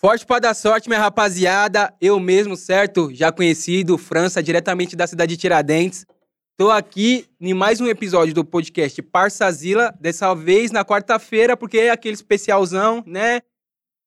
Forte 0.00 0.24
para 0.24 0.40
dar 0.40 0.54
sorte, 0.54 0.88
minha 0.88 0.98
rapaziada. 0.98 1.92
Eu 2.00 2.18
mesmo, 2.18 2.56
certo? 2.56 3.10
Já 3.12 3.30
conhecido, 3.30 3.98
França, 3.98 4.42
diretamente 4.42 4.96
da 4.96 5.06
cidade 5.06 5.36
de 5.36 5.40
Tiradentes. 5.42 6.06
Tô 6.56 6.70
aqui 6.70 7.26
em 7.38 7.52
mais 7.52 7.82
um 7.82 7.86
episódio 7.86 8.32
do 8.32 8.42
podcast 8.42 9.02
Parsazila, 9.02 9.94
dessa 10.00 10.34
vez 10.34 10.70
na 10.70 10.86
quarta-feira, 10.86 11.54
porque 11.54 11.76
é 11.76 11.90
aquele 11.90 12.14
especialzão, 12.14 13.04
né? 13.06 13.42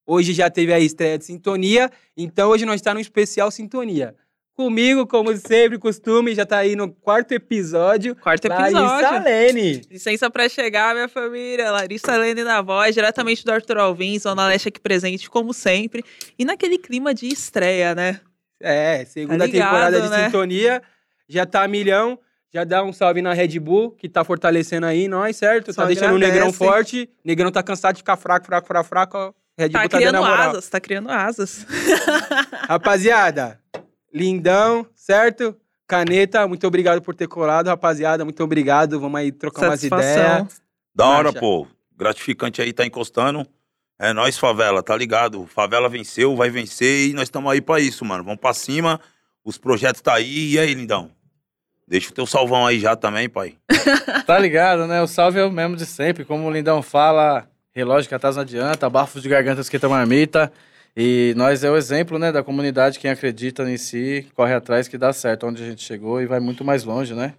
Hoje 0.03 0.33
já 0.33 0.49
teve 0.49 0.73
a 0.73 0.79
estreia 0.79 1.15
de 1.19 1.25
Sintonia, 1.25 1.91
então 2.17 2.49
hoje 2.49 2.65
nós 2.65 2.81
está 2.81 2.91
no 2.91 2.99
especial 2.99 3.51
Sintonia. 3.51 4.15
Comigo, 4.55 5.07
como 5.07 5.35
sempre, 5.35 5.79
costume, 5.79 6.35
já 6.35 6.45
tá 6.45 6.59
aí 6.59 6.75
no 6.75 6.91
quarto 6.91 7.31
episódio. 7.31 8.15
Quarto 8.15 8.47
Larissa 8.47 8.79
episódio. 8.79 9.23
Lene. 9.23 9.81
Licença 9.89 10.29
pra 10.29 10.47
chegar, 10.47 10.93
minha 10.93 11.07
família. 11.07 11.71
Larissa 11.71 12.15
Lene 12.15 12.43
na 12.43 12.61
voz, 12.61 12.93
diretamente 12.93 13.43
do 13.43 13.51
Arthur 13.51 13.79
Alvim, 13.79 14.19
Zona 14.19 14.45
Leste 14.47 14.67
aqui 14.67 14.79
presente, 14.79 15.27
como 15.27 15.53
sempre. 15.53 16.03
E 16.37 16.45
naquele 16.45 16.77
clima 16.77 17.15
de 17.15 17.27
estreia, 17.27 17.95
né? 17.95 18.19
É, 18.61 19.03
segunda 19.05 19.39
Tá 19.39 19.45
ligado, 19.45 19.65
temporada 19.69 20.01
de 20.01 20.09
né? 20.09 20.25
Sintonia. 20.25 20.83
Já 21.27 21.45
tá 21.47 21.63
a 21.63 21.67
milhão. 21.67 22.19
Já 22.53 22.63
dá 22.63 22.83
um 22.83 22.93
salve 22.93 23.19
na 23.19 23.33
Red 23.33 23.59
Bull, 23.59 23.89
que 23.91 24.07
tá 24.07 24.23
fortalecendo 24.23 24.85
aí 24.85 25.07
nós, 25.07 25.35
certo? 25.35 25.73
Só 25.73 25.81
tá 25.81 25.87
deixando 25.87 26.13
o. 26.13 26.19
Negrão 26.19 26.53
forte. 26.53 27.09
Negrão 27.25 27.51
tá 27.51 27.63
cansado 27.63 27.95
de 27.95 28.01
ficar 28.01 28.15
fraco, 28.17 28.45
fraco, 28.45 28.67
fraco, 28.67 28.87
fraco. 28.87 29.35
Red 29.57 29.69
Tá 29.69 29.79
Bull 29.79 29.89
tá 29.89 29.99
dando 29.99 30.09
criando 30.11 30.25
asas, 30.25 30.69
tá 30.69 30.79
criando 30.79 31.09
asas. 31.09 31.65
Rapaziada, 32.67 33.59
lindão, 34.13 34.85
certo? 34.93 35.55
Caneta, 35.87 36.47
muito 36.47 36.65
obrigado 36.65 37.01
por 37.01 37.13
ter 37.15 37.27
colado, 37.27 37.67
rapaziada. 37.67 38.23
Muito 38.23 38.43
obrigado. 38.43 38.99
Vamos 38.99 39.19
aí 39.19 39.31
trocar 39.31 39.63
umas 39.63 39.79
Satisfação. 39.79 40.11
ideias. 40.11 40.61
Da 40.95 41.07
hora, 41.07 41.23
Marcha. 41.25 41.39
pô. 41.39 41.67
Gratificante 41.97 42.61
aí, 42.61 42.73
tá 42.73 42.85
encostando. 42.85 43.45
É 43.99 44.11
nós, 44.11 44.37
favela, 44.37 44.81
tá 44.81 44.95
ligado? 44.97 45.45
Favela 45.45 45.87
venceu, 45.87 46.35
vai 46.35 46.49
vencer 46.49 47.09
e 47.09 47.13
nós 47.13 47.23
estamos 47.23 47.51
aí 47.51 47.61
pra 47.61 47.79
isso, 47.79 48.03
mano. 48.03 48.23
Vamos 48.23 48.39
pra 48.39 48.53
cima, 48.53 48.99
os 49.45 49.57
projetos 49.57 50.01
tá 50.01 50.15
aí. 50.15 50.53
E 50.53 50.59
aí, 50.59 50.73
lindão? 50.73 51.11
Deixa 51.87 52.09
o 52.09 52.13
teu 52.13 52.25
salvão 52.25 52.65
aí 52.65 52.79
já 52.79 52.95
também, 52.95 53.29
pai. 53.29 53.55
Tá 54.25 54.39
ligado, 54.39 54.87
né? 54.87 55.01
O 55.01 55.07
salve 55.07 55.39
é 55.39 55.43
o 55.45 55.51
mesmo 55.51 55.75
de 55.75 55.85
sempre. 55.85 56.23
Como 56.23 56.47
o 56.47 56.51
Lindão 56.51 56.81
fala, 56.81 57.45
relógio 57.75 58.07
que 58.07 58.15
atrás 58.15 58.35
não 58.37 58.41
adianta, 58.43 58.89
bafos 58.89 59.21
de 59.21 59.27
garganta 59.27 59.59
esquenta 59.61 59.89
marmita. 59.89 60.51
E 60.95 61.33
nós 61.35 61.63
é 61.63 61.71
o 61.71 61.75
exemplo, 61.75 62.19
né, 62.19 62.31
da 62.31 62.43
comunidade, 62.43 62.99
quem 62.99 63.09
acredita 63.09 63.63
em 63.69 63.77
si, 63.77 64.27
corre 64.35 64.53
atrás 64.53 64.87
que 64.87 64.97
dá 64.97 65.11
certo 65.11 65.47
onde 65.47 65.63
a 65.63 65.65
gente 65.65 65.81
chegou 65.81 66.21
e 66.21 66.27
vai 66.27 66.39
muito 66.39 66.63
mais 66.63 66.83
longe, 66.83 67.15
né? 67.15 67.33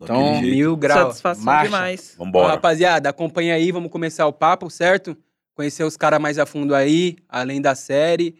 Então, 0.00 0.34
jeito. 0.34 0.54
Mil 0.54 0.76
graus. 0.76 1.08
Satisfação 1.08 1.44
marcha. 1.44 1.64
demais. 1.64 2.14
Ó, 2.18 2.24
Vambora. 2.24 2.48
rapaziada, 2.48 3.08
acompanha 3.08 3.54
aí, 3.54 3.72
vamos 3.72 3.90
começar 3.90 4.26
o 4.26 4.32
papo, 4.32 4.70
certo? 4.70 5.16
Conhecer 5.54 5.84
os 5.84 5.96
caras 5.96 6.20
mais 6.20 6.38
a 6.38 6.46
fundo 6.46 6.74
aí, 6.74 7.16
além 7.28 7.60
da 7.60 7.74
série. 7.74 8.36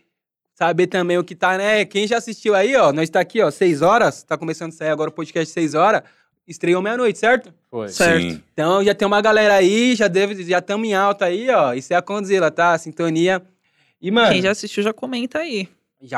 Saber 0.54 0.86
também 0.86 1.18
o 1.18 1.24
que 1.24 1.34
tá, 1.34 1.58
né? 1.58 1.84
Quem 1.84 2.06
já 2.06 2.18
assistiu 2.18 2.54
aí, 2.54 2.76
ó, 2.76 2.92
nós 2.92 3.10
tá 3.10 3.20
aqui, 3.20 3.42
ó, 3.42 3.50
seis 3.50 3.82
horas, 3.82 4.22
tá 4.22 4.38
começando 4.38 4.72
a 4.72 4.76
sair 4.76 4.88
agora 4.88 5.10
o 5.10 5.12
podcast 5.12 5.52
seis 5.52 5.74
horas. 5.74 6.02
Estreou 6.46 6.80
meia-noite, 6.80 7.18
certo? 7.18 7.52
foi. 7.68 7.88
certo. 7.88 8.20
Sim. 8.20 8.42
Então 8.52 8.84
já 8.84 8.94
tem 8.94 9.06
uma 9.06 9.20
galera 9.20 9.54
aí, 9.54 9.96
já 9.96 10.06
deve, 10.06 10.40
já 10.44 10.58
estamos 10.58 10.86
em 10.86 10.94
alta 10.94 11.24
aí, 11.24 11.50
ó. 11.50 11.74
Isso 11.74 11.92
é 11.92 11.96
a 11.96 12.02
Condzilla, 12.02 12.50
tá? 12.50 12.78
Sintonia. 12.78 13.42
E, 14.00 14.10
mano, 14.10 14.32
Quem 14.32 14.42
já... 14.42 14.48
já 14.48 14.52
assistiu 14.52 14.82
já 14.82 14.92
comenta 14.92 15.38
aí. 15.38 15.68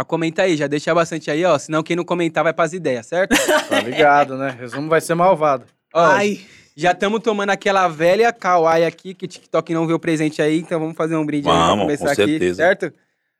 comenta 0.06 0.42
aí, 0.42 0.56
já 0.56 0.66
deixa 0.66 0.94
bastante 0.94 1.30
aí, 1.30 1.44
ó. 1.44 1.58
Senão 1.58 1.82
quem 1.82 1.96
não 1.96 2.04
comentar 2.04 2.42
vai 2.42 2.52
pras 2.52 2.72
ideias, 2.72 3.06
certo? 3.06 3.34
Tá 3.68 3.80
ligado, 3.80 4.36
né? 4.36 4.56
Resumo 4.58 4.88
vai 4.88 5.00
ser 5.00 5.14
malvado. 5.14 5.64
Ó, 5.94 6.00
Ai, 6.00 6.40
Já 6.76 6.92
estamos 6.92 7.20
tomando 7.20 7.50
aquela 7.50 7.88
velha 7.88 8.32
kawaii 8.32 8.84
aqui, 8.84 9.14
que 9.14 9.24
o 9.24 9.28
TikTok 9.28 9.74
não 9.74 9.86
viu 9.86 9.96
o 9.96 10.00
presente 10.00 10.40
aí, 10.40 10.58
então 10.60 10.78
vamos 10.78 10.96
fazer 10.96 11.16
um 11.16 11.24
brinde 11.26 11.48
aí 11.48 11.54
pra 11.54 11.66
Vamos, 11.66 11.84
começar 11.84 12.16
com 12.16 12.22
aqui, 12.22 12.54
certo? 12.54 12.92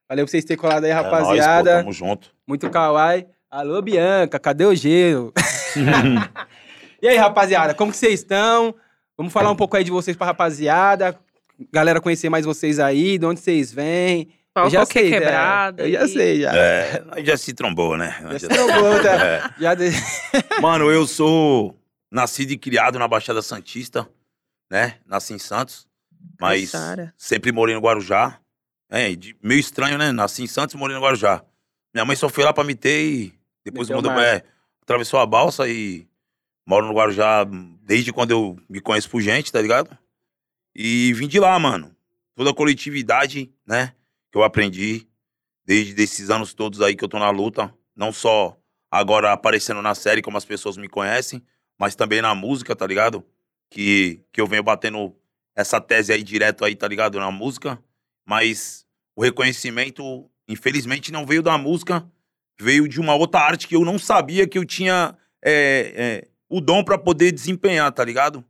Valeu 0.09 0.25
por 0.25 0.31
vocês 0.31 0.45
terem 0.45 0.61
colado 0.61 0.85
aí, 0.85 0.91
É 0.91 0.95
nóis, 0.95 1.07
pô, 1.09 1.15
rapaziada. 1.17 1.79
tamo 1.79 1.93
junto. 1.93 2.31
Muito 2.47 2.71
kawaii. 2.71 3.27
Alô, 3.51 3.81
Bianca, 3.83 4.39
cadê 4.39 4.65
o 4.65 4.75
gelo? 4.75 5.33
e 7.03 7.09
aí, 7.09 7.17
rapaziada, 7.17 7.75
como 7.75 7.93
que 7.93 7.99
vocês 7.99 8.21
estão? 8.21 8.75
Vamos 9.17 9.33
falar 9.33 9.51
um 9.51 9.57
pouco 9.57 9.77
aí 9.77 9.85
de 9.85 9.91
vocês 9.91 10.17
pra 10.17 10.27
rapaziada. 10.29 11.19
Galera 11.73 12.01
conhecer 12.01 12.29
mais 12.29 12.45
vocês 12.45 12.79
aí, 12.79 13.19
de 13.19 13.27
onde 13.27 13.41
vocês 13.41 13.73
vêm. 13.73 14.29
já 14.71 14.85
sei, 14.87 15.11
né? 15.11 15.19
quebrada. 15.19 15.83
Eu 15.89 15.93
já 15.93 16.09
sei, 16.09 16.41
já. 16.41 16.57
É, 16.57 17.03
nós 17.05 17.27
já 17.27 17.37
se 17.37 17.53
trombou, 17.53 17.97
né? 17.97 18.17
Já 18.21 18.29
Nós 18.29 18.43
se 18.43 18.49
já- 18.49 18.55
trombou, 18.55 18.99
tá? 19.03 19.27
É. 19.27 19.43
Já 19.61 19.75
de- 19.75 19.91
Mano, 20.63 20.91
eu 20.91 21.07
sou 21.07 21.77
nascido 22.11 22.51
e 22.53 22.59
criado 22.59 22.99
na 22.99 23.07
Baixada 23.09 23.43
Santista, 23.43 24.09
né? 24.71 24.97
Nasci 25.07 25.35
em 25.35 25.39
Santos, 25.39 25.87
mas 26.41 26.71
Caçara. 26.73 27.13
sempre 27.17 27.53
morei 27.53 27.75
no 27.75 27.81
Guarujá. 27.81 28.39
É, 28.91 29.15
de- 29.15 29.37
meio 29.43 29.61
estranho, 29.61 29.99
né? 29.99 30.13
Nasci 30.13 30.43
em 30.43 30.47
Santos 30.47 30.75
e 30.75 30.79
morei 30.79 30.97
no 30.97 31.03
Guarujá. 31.03 31.43
Minha 31.95 32.05
mãe 32.05 32.17
só 32.17 32.29
foi 32.29 32.45
lá 32.45 32.53
pra 32.53 32.65
me 32.65 32.75
ter 32.75 33.03
e 33.05 33.35
depois 33.65 33.89
Meteu 33.89 34.03
mudou, 34.03 34.21
é, 34.23 34.43
atravessou 34.83 35.19
a 35.21 35.27
balsa 35.27 35.69
e 35.69 36.07
moro 36.67 36.87
no 36.87 36.95
Guarujá 36.95 37.45
desde 37.83 38.13
quando 38.13 38.31
eu 38.31 38.57
me 38.69 38.81
conheço 38.81 39.11
por 39.11 39.21
gente, 39.21 39.51
tá 39.53 39.61
ligado? 39.61 39.97
E 40.81 41.13
vim 41.15 41.27
de 41.27 41.41
lá, 41.41 41.59
mano. 41.59 41.91
Toda 42.37 42.51
a 42.51 42.55
coletividade, 42.55 43.53
né? 43.67 43.95
Que 44.31 44.39
eu 44.39 44.45
aprendi 44.45 45.09
desde 45.67 46.01
esses 46.01 46.31
anos 46.31 46.55
todos 46.55 46.81
aí 46.81 46.95
que 46.95 47.03
eu 47.03 47.09
tô 47.09 47.19
na 47.19 47.31
luta. 47.31 47.75
Não 47.97 48.13
só 48.13 48.57
agora 48.89 49.33
aparecendo 49.33 49.83
na 49.83 49.93
série 49.97 50.23
como 50.23 50.39
as 50.39 50.45
pessoas 50.45 50.77
me 50.77 50.89
conhecem, 50.89 51.43
mas 51.77 51.97
também 51.97 52.23
na 52.23 52.33
música, 52.33 52.77
tá 52.77 52.87
ligado? 52.87 53.27
Que, 53.69 54.21
que 54.33 54.41
eu 54.41 54.47
venho 54.47 54.63
batendo 54.63 55.17
essa 55.53 55.81
tese 55.81 56.13
aí 56.13 56.23
direto 56.23 56.65
aí, 56.65 56.77
tá 56.77 56.87
ligado? 56.87 57.19
Na 57.19 57.33
música. 57.33 57.77
Mas 58.25 58.87
o 59.17 59.23
reconhecimento, 59.25 60.31
infelizmente, 60.47 61.11
não 61.11 61.27
veio 61.27 61.43
da 61.43 61.59
música, 61.59 62.09
veio 62.57 62.87
de 62.87 63.01
uma 63.01 63.17
outra 63.17 63.41
arte 63.41 63.67
que 63.67 63.75
eu 63.75 63.85
não 63.85 63.99
sabia 63.99 64.47
que 64.47 64.57
eu 64.57 64.65
tinha 64.65 65.19
é, 65.43 65.93
é, 65.97 66.29
o 66.49 66.61
dom 66.61 66.85
pra 66.85 66.97
poder 66.97 67.33
desempenhar, 67.33 67.91
tá 67.91 68.05
ligado? 68.05 68.45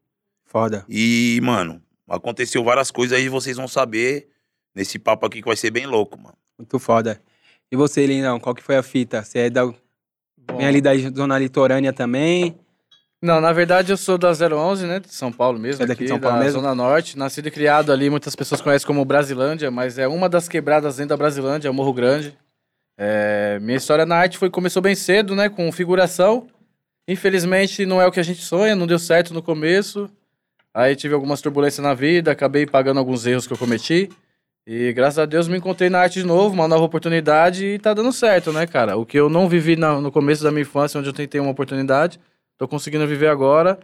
Foda. 0.45 0.85
E, 0.91 1.41
mano, 1.43 1.83
aconteceu 2.09 2.63
várias 2.65 2.91
coisas 2.91 3.19
aí, 3.19 3.29
vocês 3.29 3.57
vão 3.57 3.69
saber 3.69 4.29
nesse 4.75 4.99
papo 4.99 5.27
aqui 5.27 5.41
que 5.41 5.49
vai 5.49 5.57
ser 5.57 5.71
bem 5.71 5.87
louco, 5.87 6.19
mano. 6.19 6.37
Muito 6.59 6.79
foda. 6.79 7.21
E 7.71 7.77
você, 7.77 8.07
Lindão, 8.07 8.41
qual 8.41 8.55
que 8.55 8.63
foi 8.63 8.77
a 8.77 8.83
fita? 8.83 9.23
Você 9.23 9.41
é 9.41 9.51
da... 9.51 9.67
Bom, 9.67 9.77
Vem 10.57 10.67
ali 10.67 10.81
da 10.81 10.97
zona 10.97 11.39
litorânea 11.39 11.93
também? 11.93 12.59
Não, 13.21 13.41
na 13.41 13.53
verdade 13.53 13.93
eu 13.93 13.97
sou 13.97 14.17
da 14.17 14.31
011, 14.31 14.87
né? 14.87 15.01
De 15.01 15.13
São 15.13 15.33
Paulo 15.33 15.59
mesmo, 15.59 15.83
É 15.83 15.87
daqui 15.87 16.05
aqui, 16.05 16.05
de 16.05 16.09
São 16.09 16.21
Paulo 16.21 16.39
da 16.39 16.45
mesmo? 16.45 16.61
Zona 16.61 16.75
Norte. 16.75 17.19
Nascido 17.19 17.49
e 17.49 17.51
criado 17.51 17.93
ali, 17.93 18.09
muitas 18.09 18.35
pessoas 18.37 18.61
conhecem 18.61 18.87
como 18.87 19.05
Brasilândia, 19.05 19.71
mas 19.71 19.99
é 19.99 20.07
uma 20.07 20.29
das 20.29 20.49
quebradas 20.49 20.97
dentro 20.97 21.11
da 21.11 21.17
Brasilândia, 21.17 21.69
é 21.69 21.71
o 21.71 21.75
Morro 21.75 21.93
Grande. 21.93 22.39
É, 22.97 23.59
minha 23.61 23.77
história 23.77 24.07
na 24.07 24.17
arte 24.17 24.39
foi, 24.39 24.49
começou 24.49 24.81
bem 24.81 24.95
cedo, 24.95 25.35
né? 25.35 25.49
Com 25.49 25.71
figuração. 25.73 26.47
Infelizmente 27.09 27.85
não 27.87 28.01
é 28.01 28.07
o 28.07 28.13
que 28.13 28.21
a 28.21 28.23
gente 28.25 28.43
sonha, 28.43 28.77
não 28.77 28.87
deu 28.87 28.99
certo 28.99 29.35
no 29.35 29.43
começo. 29.43 30.09
Aí 30.79 30.95
tive 30.95 31.13
algumas 31.13 31.41
turbulências 31.43 31.83
na 31.85 31.93
vida, 31.93 32.31
acabei 32.31 32.65
pagando 32.65 32.99
alguns 32.99 33.27
erros 33.27 33.49
que 33.49 33.53
eu 33.53 33.59
cometi. 33.59 34.09
E 34.65 34.93
graças 34.93 35.19
a 35.19 35.27
Deus 35.27 35.49
me 35.49 35.59
encontrei 35.59 35.91
na 35.91 35.99
arte 35.99 36.21
de 36.21 36.25
novo, 36.27 36.55
uma 36.55 36.69
nova 36.69 36.85
oportunidade 36.85 37.65
e 37.67 37.79
tá 37.81 37.93
dando 37.93 38.13
certo, 38.13 38.53
né, 38.53 38.65
cara? 38.65 38.97
O 38.97 39.05
que 39.05 39.19
eu 39.19 39.29
não 39.29 39.49
vivi 39.49 39.75
na- 39.75 40.01
no 40.01 40.13
começo 40.13 40.45
da 40.45 40.53
minha 40.53 40.63
infância, 40.63 40.97
onde 41.01 41.09
eu 41.09 41.13
tentei 41.13 41.41
uma 41.41 41.51
oportunidade, 41.51 42.21
tô 42.57 42.69
conseguindo 42.69 43.05
viver 43.09 43.27
agora. 43.27 43.77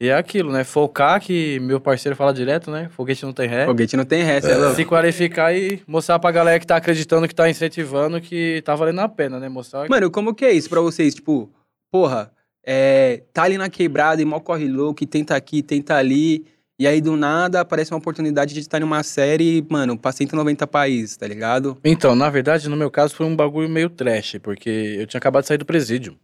E 0.00 0.08
é 0.08 0.14
aquilo, 0.14 0.52
né? 0.52 0.62
Focar, 0.62 1.20
que 1.20 1.58
meu 1.58 1.80
parceiro 1.80 2.14
fala 2.14 2.32
direto, 2.32 2.70
né? 2.70 2.88
Foguete 2.94 3.24
não 3.24 3.32
tem 3.32 3.48
ré. 3.48 3.64
Foguete 3.66 3.96
não 3.96 4.04
tem 4.04 4.22
ré, 4.22 4.40
cê 4.40 4.52
é 4.52 4.56
louco. 4.56 4.76
Se 4.76 4.84
qualificar 4.84 5.52
e 5.52 5.82
mostrar 5.84 6.18
pra 6.20 6.30
galera 6.30 6.60
que 6.60 6.66
tá 6.66 6.76
acreditando, 6.76 7.26
que 7.26 7.34
tá 7.34 7.50
incentivando, 7.50 8.20
que 8.20 8.62
tá 8.64 8.76
valendo 8.76 9.00
a 9.00 9.08
pena, 9.08 9.40
né? 9.40 9.48
Mostrar 9.48 9.88
Mano, 9.88 10.10
como 10.12 10.32
que 10.32 10.44
é 10.44 10.52
isso 10.52 10.68
pra 10.68 10.80
vocês? 10.80 11.12
Tipo, 11.14 11.50
porra, 11.90 12.30
é, 12.66 13.22
tá 13.32 13.44
ali 13.44 13.56
na 13.56 13.70
quebrada 13.70 14.20
e 14.20 14.24
mal 14.24 14.40
corre 14.40 14.66
louco, 14.66 15.04
e 15.04 15.06
tenta 15.06 15.36
aqui, 15.36 15.62
tenta 15.62 15.94
ali. 15.94 16.44
E 16.78 16.86
aí, 16.86 17.00
do 17.00 17.16
nada, 17.16 17.60
aparece 17.60 17.90
uma 17.92 17.98
oportunidade 17.98 18.52
de 18.52 18.60
estar 18.60 18.80
em 18.80 18.84
uma 18.84 19.02
série, 19.02 19.64
mano, 19.70 19.96
pra 19.96 20.12
190 20.12 20.66
países, 20.66 21.16
tá 21.16 21.26
ligado? 21.26 21.78
Então, 21.82 22.14
na 22.14 22.28
verdade, 22.28 22.68
no 22.68 22.76
meu 22.76 22.90
caso, 22.90 23.14
foi 23.14 23.24
um 23.24 23.34
bagulho 23.34 23.68
meio 23.68 23.88
trash, 23.88 24.36
porque 24.42 24.96
eu 24.98 25.06
tinha 25.06 25.18
acabado 25.18 25.44
de 25.44 25.48
sair 25.48 25.58
do 25.58 25.64
presídio. 25.64 26.18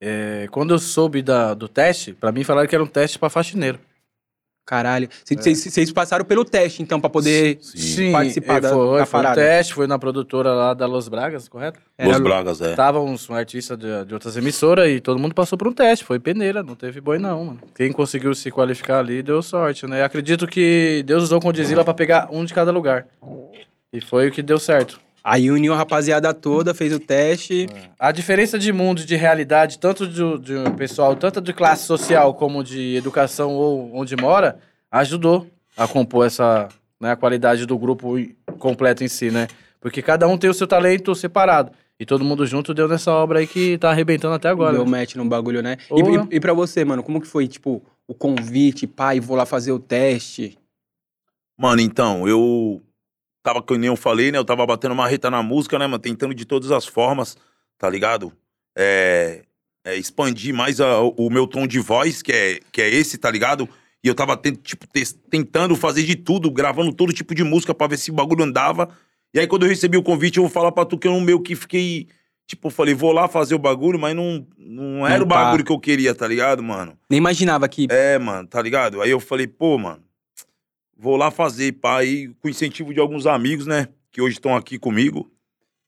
É, 0.00 0.46
quando 0.52 0.74
eu 0.74 0.78
soube 0.78 1.22
da, 1.22 1.54
do 1.54 1.66
teste, 1.66 2.12
pra 2.12 2.30
mim 2.30 2.44
falaram 2.44 2.68
que 2.68 2.74
era 2.74 2.84
um 2.84 2.86
teste 2.86 3.18
pra 3.18 3.30
faxineiro. 3.30 3.80
Caralho. 4.64 5.08
Vocês 5.22 5.62
vocês 5.62 5.92
passaram 5.92 6.24
pelo 6.24 6.44
teste, 6.44 6.82
então, 6.82 6.98
pra 6.98 7.10
poder 7.10 7.58
Sim. 7.60 8.12
participar 8.12 8.56
é, 8.56 8.60
da, 8.60 8.70
foi, 8.70 8.98
da 8.98 9.06
foi 9.06 9.20
um 9.20 9.22
parada. 9.22 9.40
teste, 9.40 9.74
foi 9.74 9.86
na 9.86 9.98
produtora 9.98 10.52
lá 10.52 10.74
da 10.74 10.86
Los 10.86 11.06
Bragas, 11.06 11.48
correto? 11.48 11.78
Era 11.98 12.08
Los 12.08 12.20
Bragas, 12.20 12.60
é. 12.62 12.74
Tava 12.74 12.98
uns 13.00 13.28
um 13.28 13.34
artista 13.34 13.76
de, 13.76 14.06
de 14.06 14.14
outras 14.14 14.36
emissoras 14.36 14.88
e 14.88 15.00
todo 15.00 15.18
mundo 15.18 15.34
passou 15.34 15.58
por 15.58 15.68
um 15.68 15.72
teste. 15.72 16.04
Foi 16.04 16.18
peneira, 16.18 16.62
não 16.62 16.74
teve 16.74 17.00
boi 17.00 17.18
não, 17.18 17.44
mano. 17.44 17.60
Quem 17.74 17.92
conseguiu 17.92 18.34
se 18.34 18.50
qualificar 18.50 19.00
ali 19.00 19.22
deu 19.22 19.42
sorte, 19.42 19.86
né? 19.86 20.02
Acredito 20.02 20.46
que 20.46 21.02
Deus 21.06 21.24
usou 21.24 21.40
Condizila 21.40 21.84
pra 21.84 21.92
pegar 21.92 22.28
um 22.30 22.44
de 22.44 22.54
cada 22.54 22.70
lugar. 22.70 23.06
E 23.92 24.00
foi 24.00 24.28
o 24.28 24.32
que 24.32 24.42
deu 24.42 24.58
certo. 24.58 24.98
Aí 25.24 25.50
uniu 25.50 25.72
a 25.72 25.76
rapaziada 25.76 26.34
toda, 26.34 26.74
fez 26.74 26.92
o 26.92 27.00
teste. 27.00 27.66
A 27.98 28.12
diferença 28.12 28.58
de 28.58 28.70
mundo, 28.74 29.06
de 29.06 29.16
realidade, 29.16 29.78
tanto 29.78 30.06
de, 30.06 30.38
de 30.38 30.54
um 30.54 30.76
pessoal, 30.76 31.16
tanto 31.16 31.40
de 31.40 31.54
classe 31.54 31.86
social 31.86 32.34
como 32.34 32.62
de 32.62 32.96
educação 32.96 33.54
ou 33.54 33.90
onde 33.94 34.14
mora, 34.16 34.58
ajudou 34.90 35.46
a 35.74 35.88
compor 35.88 36.26
essa 36.26 36.68
né, 37.00 37.12
a 37.12 37.16
qualidade 37.16 37.64
do 37.64 37.78
grupo 37.78 38.16
completo 38.58 39.02
em 39.02 39.08
si, 39.08 39.30
né? 39.30 39.48
Porque 39.80 40.02
cada 40.02 40.28
um 40.28 40.36
tem 40.36 40.50
o 40.50 40.54
seu 40.54 40.66
talento 40.66 41.14
separado. 41.14 41.72
E 41.98 42.04
todo 42.04 42.24
mundo 42.24 42.44
junto 42.44 42.74
deu 42.74 42.88
nessa 42.88 43.12
obra 43.12 43.38
aí 43.38 43.46
que 43.46 43.78
tá 43.78 43.90
arrebentando 43.90 44.34
até 44.34 44.48
agora. 44.48 44.72
Deu 44.72 44.84
né? 44.84 44.90
match 44.90 45.14
no 45.14 45.24
bagulho, 45.24 45.62
né? 45.62 45.78
E, 45.90 46.00
e, 46.00 46.36
e 46.36 46.40
pra 46.40 46.52
você, 46.52 46.84
mano, 46.84 47.02
como 47.02 47.20
que 47.20 47.26
foi, 47.26 47.46
tipo, 47.46 47.82
o 48.06 48.12
convite, 48.12 48.86
pai, 48.86 49.20
vou 49.20 49.36
lá 49.36 49.46
fazer 49.46 49.72
o 49.72 49.78
teste? 49.78 50.58
Mano, 51.56 51.80
então, 51.80 52.26
eu 52.28 52.82
tava, 53.44 53.62
que 53.62 53.78
nem 53.78 53.86
eu 53.88 53.94
falei, 53.96 54.32
né? 54.32 54.38
Eu 54.38 54.44
tava 54.44 54.66
batendo 54.66 54.92
uma 54.92 55.06
reta 55.06 55.30
na 55.30 55.42
música, 55.42 55.78
né, 55.78 55.86
mano? 55.86 56.00
Tentando 56.00 56.34
de 56.34 56.44
todas 56.44 56.72
as 56.72 56.84
formas, 56.86 57.36
tá 57.78 57.88
ligado? 57.88 58.32
É, 58.76 59.42
é, 59.84 59.96
expandir 59.96 60.52
mais 60.54 60.80
a- 60.80 61.00
o 61.02 61.30
meu 61.30 61.46
tom 61.46 61.66
de 61.66 61.78
voz, 61.78 62.22
que 62.22 62.32
é, 62.32 62.60
que 62.72 62.80
é 62.82 62.88
esse, 62.88 63.18
tá 63.18 63.30
ligado? 63.30 63.68
E 64.02 64.08
eu 64.08 64.14
tava 64.14 64.36
tent- 64.36 64.60
tipo, 64.62 64.86
tentando 65.30 65.76
fazer 65.76 66.02
de 66.02 66.16
tudo, 66.16 66.50
gravando 66.50 66.92
todo 66.92 67.12
tipo 67.12 67.34
de 67.34 67.44
música 67.44 67.74
pra 67.74 67.86
ver 67.86 67.98
se 67.98 68.10
o 68.10 68.14
bagulho 68.14 68.42
andava. 68.44 68.88
E 69.32 69.38
aí, 69.38 69.46
quando 69.46 69.64
eu 69.64 69.68
recebi 69.68 69.96
o 69.96 70.02
convite, 70.02 70.38
eu 70.38 70.42
vou 70.44 70.50
falar 70.50 70.72
pra 70.72 70.84
tu 70.84 70.98
que 70.98 71.06
eu 71.08 71.18
meio 71.20 71.40
que 71.40 71.54
fiquei. 71.54 72.08
Tipo, 72.46 72.66
eu 72.68 72.70
falei, 72.70 72.92
vou 72.94 73.10
lá 73.12 73.26
fazer 73.26 73.54
o 73.54 73.58
bagulho, 73.58 73.98
mas 73.98 74.14
não, 74.14 74.46
não 74.58 75.06
era 75.06 75.18
Não 75.18 75.24
o 75.24 75.28
tá. 75.28 75.34
bagulho 75.44 75.64
que 75.64 75.72
eu 75.72 75.80
queria, 75.80 76.14
tá 76.14 76.28
ligado, 76.28 76.62
mano? 76.62 76.96
Nem 77.08 77.16
imaginava 77.18 77.66
que. 77.68 77.86
É, 77.90 78.18
mano, 78.18 78.46
tá 78.46 78.60
ligado? 78.60 79.00
Aí 79.00 79.10
eu 79.10 79.18
falei, 79.18 79.46
pô, 79.46 79.78
mano, 79.78 80.03
vou 80.96 81.16
lá 81.16 81.30
fazer, 81.30 81.72
pá, 81.72 81.98
aí 81.98 82.28
com 82.40 82.48
incentivo 82.48 82.92
de 82.92 83.00
alguns 83.00 83.26
amigos, 83.26 83.66
né, 83.66 83.88
que 84.10 84.20
hoje 84.20 84.36
estão 84.36 84.54
aqui 84.56 84.78
comigo. 84.78 85.30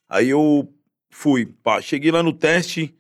Aí 0.08 0.29
eu 0.29 0.69
fui, 1.11 1.47
pá, 1.47 1.81
cheguei 1.81 2.11
lá 2.11 2.23
no 2.23 2.32
teste, 2.32 2.94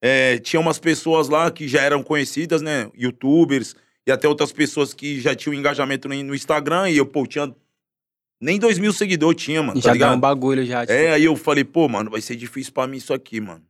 é, 0.00 0.38
tinha 0.38 0.60
umas 0.60 0.78
pessoas 0.78 1.28
lá 1.28 1.50
que 1.50 1.68
já 1.68 1.82
eram 1.82 2.02
conhecidas, 2.02 2.62
né, 2.62 2.90
youtubers, 2.96 3.74
e 4.06 4.10
até 4.10 4.26
outras 4.26 4.52
pessoas 4.52 4.94
que 4.94 5.20
já 5.20 5.34
tinham 5.34 5.54
engajamento 5.54 6.08
no, 6.08 6.34
Instagram, 6.34 6.90
e 6.90 6.96
eu, 6.96 7.06
pô, 7.06 7.26
tinha, 7.26 7.54
nem 8.40 8.58
dois 8.58 8.78
mil 8.78 8.92
seguidores 8.92 9.42
tinha, 9.42 9.62
mano, 9.62 9.80
já 9.80 9.82
tá 9.82 9.88
dá 9.88 9.92
ligado? 9.94 10.16
um 10.16 10.20
bagulho 10.20 10.64
já. 10.64 10.80
Tipo, 10.80 10.92
É, 10.92 11.12
aí 11.12 11.24
eu 11.24 11.36
falei, 11.36 11.64
pô, 11.64 11.88
mano, 11.88 12.10
vai 12.10 12.20
ser 12.20 12.36
difícil 12.36 12.72
pra 12.72 12.86
mim 12.86 12.96
isso 12.96 13.12
aqui, 13.12 13.40
mano. 13.40 13.62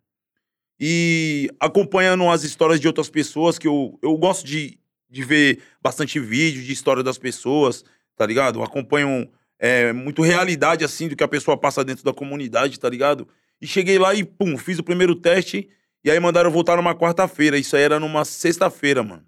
E 0.79 1.51
acompanhando 1.61 2.27
as 2.31 2.43
histórias 2.43 2.81
de 2.81 2.87
outras 2.87 3.11
pessoas, 3.11 3.59
que 3.59 3.69
eu, 3.69 3.99
eu 4.03 4.17
gosto 4.17 4.47
de, 4.47 4.80
de 5.11 5.25
ver 5.25 5.61
bastante 5.83 6.21
vídeo 6.21 6.63
de 6.63 6.73
história 6.73 7.03
das 7.03 7.19
pessoas, 7.19 7.85
tá 8.17 8.25
ligado? 8.25 8.59
Eu 8.61 8.63
acompanho 8.63 9.29
é, 9.59 9.93
muito 9.93 10.23
realidade, 10.23 10.85
assim, 10.85 11.09
do 11.09 11.17
que 11.17 11.25
a 11.25 11.29
pessoa 11.29 11.57
passa 11.57 11.85
dentro 11.85 12.05
da 12.05 12.13
comunidade, 12.15 12.79
tá 12.79 12.89
ligado? 12.89 13.27
E 13.61 13.67
cheguei 13.67 13.99
lá 13.99 14.15
e, 14.15 14.25
pum, 14.25 14.57
fiz 14.57 14.79
o 14.79 14.85
primeiro 14.85 15.15
teste, 15.15 15.69
e 16.05 16.11
aí 16.11 16.19
mandaram 16.21 16.51
voltar 16.51 16.77
numa 16.77 16.95
quarta-feira. 16.95 17.59
Isso 17.59 17.77
aí 17.77 17.83
era 17.83 18.01
numa 18.01 18.25
sexta-feira, 18.25 19.03
mano. 19.03 19.25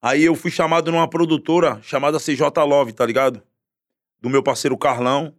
Aí 0.00 0.22
eu 0.24 0.34
fui 0.34 0.50
chamado 0.50 0.90
numa 0.90 1.08
produtora 1.08 1.80
chamada 1.82 2.18
CJ 2.18 2.40
Love, 2.66 2.92
tá 2.92 3.04
ligado? 3.06 3.42
Do 4.20 4.28
meu 4.30 4.42
parceiro 4.42 4.76
Carlão 4.78 5.34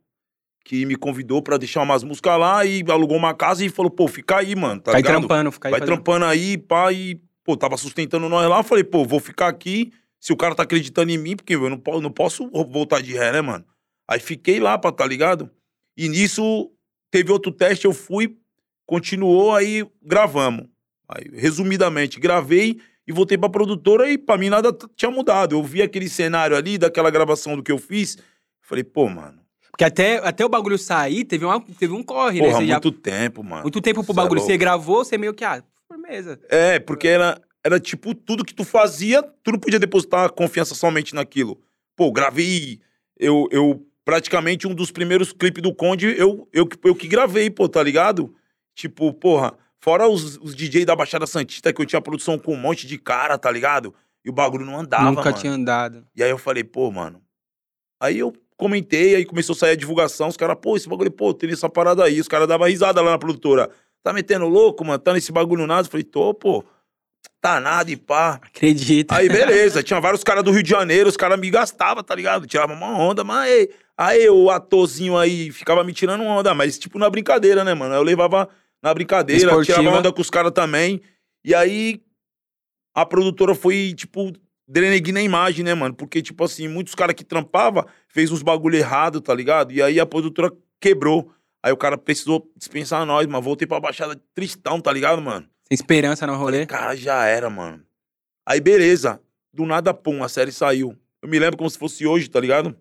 que 0.66 0.86
me 0.86 0.96
convidou 0.96 1.42
pra 1.42 1.58
deixar 1.58 1.82
umas 1.82 2.04
músicas 2.04 2.40
lá 2.40 2.64
e 2.66 2.82
alugou 2.90 3.18
uma 3.18 3.34
casa 3.34 3.66
e 3.66 3.70
falou, 3.70 3.92
pô, 3.92 4.08
fica 4.08 4.38
aí, 4.38 4.56
mano, 4.56 4.80
tá 4.80 4.94
vai 4.94 5.02
ligado? 5.02 5.20
trampando, 5.20 5.52
fica 5.52 5.68
aí 5.68 5.72
Vai 5.72 5.80
fazendo- 5.82 5.96
trampando 5.96 6.24
aí, 6.26 6.58
pá, 6.58 6.94
e, 6.94 7.20
pô, 7.44 7.56
tava 7.58 7.78
sustentando 7.78 8.28
nós 8.30 8.50
lá. 8.50 8.64
Falei, 8.64 8.84
pô, 8.84 9.04
vou 9.06 9.20
ficar 9.20 9.48
aqui. 9.48 9.92
Se 10.20 10.32
o 10.32 10.38
cara 10.38 10.56
tá 10.56 10.64
acreditando 10.64 11.12
em 11.12 11.18
mim, 11.18 11.36
porque 11.36 11.56
eu 11.56 11.70
não, 11.70 11.82
não 12.02 12.12
posso 12.12 12.50
voltar 12.50 13.02
de 13.02 13.14
ré, 13.14 13.32
né, 13.34 13.42
mano? 13.42 13.66
Aí 14.08 14.20
fiquei 14.20 14.60
lá, 14.60 14.78
pra, 14.78 14.92
tá 14.92 15.06
ligado? 15.06 15.50
E 15.98 16.08
nisso, 16.08 16.72
teve 17.12 17.32
outro 17.32 17.52
teste, 17.52 17.86
eu 17.86 17.94
fui, 17.94 18.38
continuou, 18.86 19.54
aí 19.56 19.86
gravamos. 20.02 20.66
Aí, 21.10 21.26
resumidamente, 21.34 22.20
gravei 22.20 22.80
e 23.08 23.12
voltei 23.12 23.38
pra 23.38 23.50
produtora 23.50 24.10
e 24.10 24.18
pra 24.18 24.38
mim 24.38 24.50
nada 24.50 24.76
tinha 24.96 25.12
mudado. 25.12 25.56
Eu 25.56 25.64
vi 25.64 25.82
aquele 25.82 26.08
cenário 26.08 26.56
ali, 26.56 26.78
daquela 26.78 27.10
gravação 27.12 27.56
do 27.58 27.64
que 27.64 27.72
eu 27.72 27.78
fiz, 27.78 28.18
falei, 28.62 28.84
pô, 28.84 29.10
mano, 29.10 29.40
Porque 29.72 29.84
até, 29.84 30.18
até 30.26 30.46
o 30.46 30.50
bagulho 30.50 30.78
sair, 30.78 31.26
teve, 31.26 31.44
uma, 31.46 31.60
teve 31.60 31.94
um 31.94 32.02
corre, 32.04 32.40
né? 32.40 32.48
porra, 32.48 32.60
Você 32.62 32.68
já- 32.68 32.74
muito 32.76 32.92
tempo, 32.94 33.44
mano. 33.44 33.64
muito 33.64 33.82
tempo 33.82 34.04
pro 34.04 34.14
Cê 34.14 34.20
é 34.20 34.24
bagulho. 34.24 34.40
louco. 34.40 34.52
você 34.52 34.58
gravou, 34.58 35.04
você 35.04 35.18
meio 35.18 35.34
que, 35.34 35.44
ah, 35.44 35.62
firmeza. 35.94 36.40
É, 36.50 36.80
porque 36.80 37.08
era, 37.08 37.40
era 37.64 37.80
tipo 37.80 38.14
tudo 38.14 38.44
que 38.46 38.54
tu 38.54 38.64
fazia, 38.64 39.22
tu 39.44 39.52
não 39.52 39.60
podia 39.60 39.80
depositar 39.80 40.32
confiança 40.32 40.76
somente 40.76 41.14
naquilo. 41.16 41.60
Pô, 41.96 42.12
gravei. 42.12 42.80
Eu, 43.18 43.48
eu 43.52 43.86
praticamente 44.04 44.68
um 44.68 44.74
dos 44.74 44.92
primeiros 44.92 45.32
clipes 45.32 45.62
do 45.62 45.74
Conde, 45.74 46.08
eu, 46.18 46.48
eu, 46.52 46.68
que- 46.68 46.78
eu 46.84 46.96
que 46.96 47.08
gravei, 47.08 47.50
pô, 47.50 47.70
tá 47.70 47.82
ligado? 47.82 48.34
Tipo, 48.76 49.14
porra, 49.14 49.54
fora 49.80 50.08
os, 50.08 50.38
os 50.38 50.56
DJ 50.56 50.84
da 50.86 50.96
Baixada 50.96 51.26
Santista, 51.28 51.72
que 51.72 51.82
eu 51.82 51.86
tinha 51.86 52.02
produção 52.02 52.38
com 52.38 52.54
um 52.54 52.58
monte 52.60 52.86
de 52.88 52.98
cara, 52.98 53.38
tá 53.38 53.50
ligado? 53.52 53.94
E 54.26 54.30
o 54.30 54.34
bagulho 54.34 54.66
não 54.66 54.80
andava. 54.80 55.06
Nunca 55.12 55.26
mano. 55.30 55.38
tinha 55.38 55.54
andado. 55.54 56.06
E 56.16 56.24
aí 56.24 56.30
eu 56.30 56.38
falei, 56.38 56.64
pô, 56.64 56.90
mano. 56.92 57.22
Aí 58.02 58.20
eu 58.20 58.34
comentei, 58.58 59.16
aí 59.16 59.26
começou 59.26 59.54
a 59.54 59.58
sair 59.58 59.72
a 59.72 59.76
divulgação, 59.76 60.28
os 60.28 60.38
caras, 60.38 60.58
pô, 60.62 60.76
esse 60.76 60.88
bagulho, 60.90 61.12
pô, 61.12 61.34
tem 61.34 61.50
essa 61.52 61.70
parada 61.70 62.04
aí. 62.04 62.20
Os 62.20 62.28
caras 62.28 62.48
davam 62.48 62.68
risada 62.68 63.02
lá 63.02 63.12
na 63.12 63.18
produtora. 63.18 63.70
Tá 64.04 64.12
metendo 64.12 64.48
louco, 64.48 64.84
mano? 64.84 65.00
Tá 65.00 65.14
nesse 65.14 65.32
bagulho 65.32 65.66
nada? 65.66 65.88
Eu 65.88 65.92
falei, 65.92 66.04
tô, 66.04 66.34
pô. 66.34 66.64
Tá 67.40 67.60
nada 67.60 67.90
e 67.90 67.96
pá. 67.96 68.40
Acredita. 68.42 69.16
Aí, 69.16 69.30
beleza. 69.30 69.82
Tinha 69.84 70.00
vários 70.00 70.24
caras 70.24 70.44
do 70.44 70.52
Rio 70.52 70.64
de 70.64 70.70
Janeiro, 70.70 71.10
os 71.10 71.18
caras 71.18 71.40
me 71.40 71.50
gastavam, 71.50 72.04
tá 72.04 72.14
ligado? 72.14 72.46
Tirava 72.46 72.74
uma 72.74 72.98
onda, 72.98 73.24
mas 73.24 73.50
aí, 73.50 73.70
aí 73.98 74.30
o 74.30 74.50
atorzinho 74.50 75.18
aí 75.18 75.52
ficava 75.52 75.84
me 75.84 75.94
tirando 75.94 76.24
onda, 76.24 76.54
mas 76.54 76.78
tipo 76.78 77.00
na 77.00 77.10
brincadeira, 77.10 77.64
né, 77.64 77.74
mano? 77.74 77.96
Eu 77.96 78.04
levava 78.04 78.50
na 78.82 78.94
brincadeira, 78.94 79.42
Esportiva. 79.42 79.80
tirava 79.80 79.98
onda 79.98 80.12
com 80.12 80.22
os 80.22 80.30
caras 80.30 80.52
também. 80.52 81.02
E 81.46 81.56
aí 81.56 82.02
a 82.94 83.06
produtora 83.06 83.56
foi, 83.56 83.94
tipo, 83.96 84.32
dreneguindo 84.68 85.20
a 85.20 85.22
imagem, 85.22 85.66
né, 85.66 85.74
mano? 85.74 85.96
Porque, 85.96 86.22
tipo 86.22 86.44
assim, 86.44 86.68
muitos 86.68 86.94
caras 86.96 87.16
que 87.16 87.24
trampava 87.24 87.88
fez 88.08 88.32
uns 88.32 88.42
bagulho 88.42 88.78
errado, 88.78 89.20
tá 89.20 89.34
ligado? 89.34 89.72
E 89.72 89.82
aí 89.82 90.00
a 90.00 90.06
produtora 90.06 90.52
quebrou. 90.80 91.32
Aí 91.64 91.72
o 91.72 91.78
cara 91.78 91.98
precisou 91.98 92.52
dispensar 92.58 93.06
nós, 93.06 93.26
mas 93.26 93.42
voltei 93.42 93.66
pra 93.66 93.80
Baixada 93.80 94.22
tristão, 94.36 94.82
tá 94.82 94.92
ligado, 94.92 95.22
mano? 95.22 95.48
Sem 95.66 95.76
esperança 95.76 96.28
no 96.28 96.36
rolê. 96.36 96.66
Falei, 96.66 96.68
cara, 96.68 96.96
já 96.96 97.26
era, 97.26 97.50
mano. 97.50 97.82
Aí, 98.46 98.60
beleza. 98.60 99.22
Do 99.54 99.66
nada, 99.66 99.94
pum, 99.94 100.22
a 100.24 100.28
série 100.28 100.52
saiu. 100.52 100.94
Eu 101.22 101.30
me 101.30 101.40
lembro 101.40 101.56
como 101.58 101.70
se 101.70 101.78
fosse 101.78 102.06
hoje, 102.06 102.30
tá 102.30 102.38
ligado? 102.38 102.76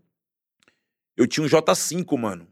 Eu 1.17 1.29
tinha 1.29 1.47
um 1.47 1.49
J5, 1.49 2.19
mano. 2.19 2.49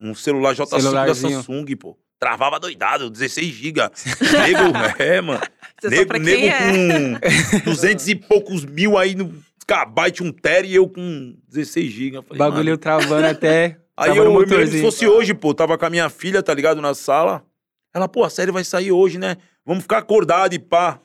Um 0.00 0.14
celular 0.14 0.54
J5 0.54 0.92
da. 0.92 1.14
Samsung, 1.14 1.76
pô. 1.76 1.96
Travava 2.18 2.58
doidado, 2.58 3.08
16 3.08 3.54
GB. 3.54 3.80
Nego, 4.42 5.02
é, 5.02 5.20
mano. 5.20 5.40
Você 5.80 5.88
Nego, 5.90 6.18
nego 6.18 6.46
é. 6.46 7.60
com 7.60 7.70
200 7.70 8.08
e 8.08 8.14
poucos 8.16 8.64
mil 8.64 8.98
aí 8.98 9.14
no 9.14 9.32
kbyte, 9.64 10.24
um 10.24 10.32
tera 10.32 10.66
e 10.66 10.74
eu 10.74 10.88
com 10.88 11.36
16 11.46 11.92
GB. 11.92 12.22
Bagulho 12.36 12.76
travando 12.76 13.28
até. 13.28 13.78
Aí 13.98 14.12
travando 14.12 14.40
eu, 14.40 14.46
me 14.46 14.56
lembro 14.56 14.66
se 14.68 14.80
fosse 14.80 15.08
hoje, 15.08 15.34
pô, 15.34 15.52
tava 15.52 15.76
com 15.76 15.84
a 15.84 15.90
minha 15.90 16.08
filha, 16.08 16.40
tá 16.40 16.54
ligado, 16.54 16.80
na 16.80 16.94
sala. 16.94 17.44
Ela, 17.92 18.08
pô, 18.08 18.22
a 18.22 18.30
série 18.30 18.52
vai 18.52 18.62
sair 18.62 18.92
hoje, 18.92 19.18
né? 19.18 19.36
Vamos 19.66 19.82
ficar 19.82 19.98
acordado 19.98 20.54
e 20.54 20.58
pá. 20.58 21.00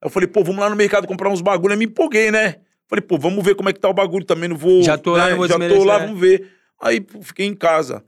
Aí 0.00 0.06
eu 0.06 0.10
falei, 0.10 0.28
pô, 0.28 0.44
vamos 0.44 0.60
lá 0.60 0.70
no 0.70 0.76
mercado 0.76 1.06
comprar 1.08 1.28
uns 1.30 1.40
bagulho. 1.40 1.72
Aí 1.72 1.78
me 1.78 1.86
empolguei, 1.86 2.30
né? 2.30 2.56
Falei, 2.86 3.02
pô, 3.02 3.18
vamos 3.18 3.44
ver 3.44 3.56
como 3.56 3.68
é 3.68 3.72
que 3.72 3.80
tá 3.80 3.88
o 3.88 3.92
bagulho 3.92 4.24
também, 4.24 4.48
não 4.48 4.56
vou... 4.56 4.82
Já 4.82 4.96
tô 4.96 5.16
lá, 5.16 5.24
né? 5.24 5.30
não 5.30 5.38
vou 5.38 5.48
Já 5.48 5.58
tô 5.58 5.84
lá, 5.84 5.96
é. 5.96 5.98
vamos 6.06 6.20
ver. 6.20 6.48
Aí 6.80 7.00
pô, 7.00 7.20
fiquei 7.20 7.44
em 7.44 7.56
casa. 7.56 8.04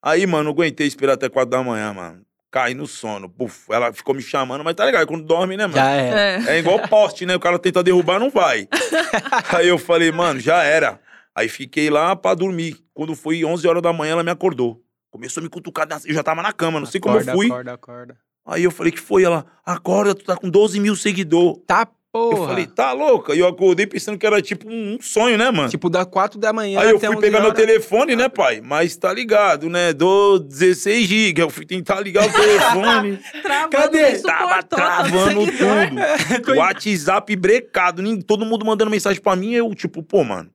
Aí, 0.00 0.24
mano, 0.24 0.44
não 0.44 0.52
aguentei 0.52 0.86
esperar 0.86 1.14
até 1.14 1.28
quatro 1.28 1.50
da 1.50 1.62
manhã, 1.62 1.92
mano. 1.92 2.20
Caí 2.52 2.74
no 2.74 2.86
sono. 2.86 3.28
Puf, 3.28 3.72
ela 3.72 3.92
ficou 3.92 4.14
me 4.14 4.22
chamando, 4.22 4.62
mas 4.62 4.76
tá 4.76 4.86
ligado, 4.86 5.08
quando 5.08 5.24
dorme, 5.24 5.56
né, 5.56 5.66
mano? 5.66 5.76
Já 5.76 5.90
era. 5.90 6.20
É. 6.20 6.56
É 6.56 6.58
igual 6.60 6.78
poste, 6.88 7.26
né? 7.26 7.34
O 7.34 7.40
cara 7.40 7.58
tenta 7.58 7.82
derrubar, 7.82 8.20
não 8.20 8.30
vai. 8.30 8.68
Aí 9.52 9.66
eu 9.66 9.78
falei, 9.78 10.12
mano, 10.12 10.38
já 10.38 10.62
era. 10.62 11.00
Aí 11.34 11.48
fiquei 11.48 11.90
lá 11.90 12.14
pra 12.14 12.34
dormir. 12.34 12.76
Quando 12.94 13.14
foi 13.14 13.44
11 13.44 13.66
horas 13.66 13.82
da 13.82 13.92
manhã, 13.92 14.12
ela 14.12 14.22
me 14.22 14.30
acordou. 14.30 14.80
Começou 15.10 15.40
a 15.40 15.44
me 15.44 15.50
cutucar. 15.50 15.86
Eu 16.04 16.14
já 16.14 16.22
tava 16.22 16.42
na 16.42 16.52
cama, 16.52 16.78
não 16.78 16.86
sei 16.86 17.00
como 17.00 17.16
eu 17.16 17.20
Acorda, 17.20 17.36
fui. 17.36 17.46
Acorda, 17.46 17.72
acorda. 17.72 18.18
Aí 18.46 18.62
eu 18.62 18.70
falei, 18.70 18.92
que 18.92 19.00
foi? 19.00 19.24
Ela, 19.24 19.44
acorda, 19.64 20.14
tu 20.14 20.24
tá 20.24 20.36
com 20.36 20.50
12 20.50 20.78
mil 20.78 20.94
seguidores. 20.94 21.62
Tá, 21.66 21.88
porra. 22.12 22.38
Eu 22.38 22.46
falei, 22.46 22.66
tá 22.66 22.92
louca? 22.92 23.34
E 23.34 23.38
eu 23.38 23.48
acordei 23.48 23.86
pensando 23.86 24.18
que 24.18 24.26
era 24.26 24.40
tipo 24.42 24.68
um 24.68 24.98
sonho, 25.00 25.38
né, 25.38 25.50
mano? 25.50 25.70
Tipo, 25.70 25.88
da 25.88 26.04
4 26.04 26.38
da 26.38 26.52
manhã 26.52 26.78
Aí 26.78 26.90
eu 26.90 27.00
fui 27.00 27.08
11 27.08 27.20
pegar 27.20 27.40
meu 27.40 27.54
telefone, 27.54 28.14
né, 28.14 28.28
pai? 28.28 28.60
Mas 28.60 28.96
tá 28.96 29.12
ligado, 29.12 29.70
né? 29.70 29.92
Dou 29.92 30.38
16 30.38 31.06
GB. 31.06 31.42
Eu 31.42 31.50
fui 31.50 31.64
tentar 31.64 32.00
ligar 32.00 32.28
o 32.28 32.32
telefone. 32.32 33.18
Travando, 33.42 33.70
Cadê? 33.70 34.18
Tava 34.20 34.62
travando 34.62 35.46
tudo. 35.46 36.54
WhatsApp 36.58 37.34
brecado, 37.34 38.02
todo 38.22 38.44
mundo 38.44 38.64
mandando 38.64 38.90
mensagem 38.90 39.22
pra 39.22 39.34
mim, 39.34 39.52
eu, 39.54 39.74
tipo, 39.74 40.02
pô, 40.02 40.22
mano. 40.22 40.50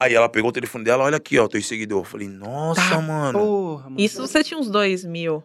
Aí 0.00 0.14
ela 0.14 0.28
pegou 0.28 0.50
o 0.50 0.52
telefone 0.52 0.84
dela, 0.84 1.04
olha 1.04 1.16
aqui, 1.16 1.38
ó, 1.38 1.48
teu 1.48 1.60
seguidor. 1.62 2.00
Eu 2.00 2.04
falei, 2.04 2.28
nossa, 2.28 2.80
Tá, 2.80 3.00
mano. 3.00 3.38
Porra, 3.38 3.84
mano. 3.90 4.00
Isso 4.00 4.20
você 4.20 4.44
tinha 4.44 4.58
uns 4.58 4.70
dois 4.70 5.04
mil. 5.04 5.42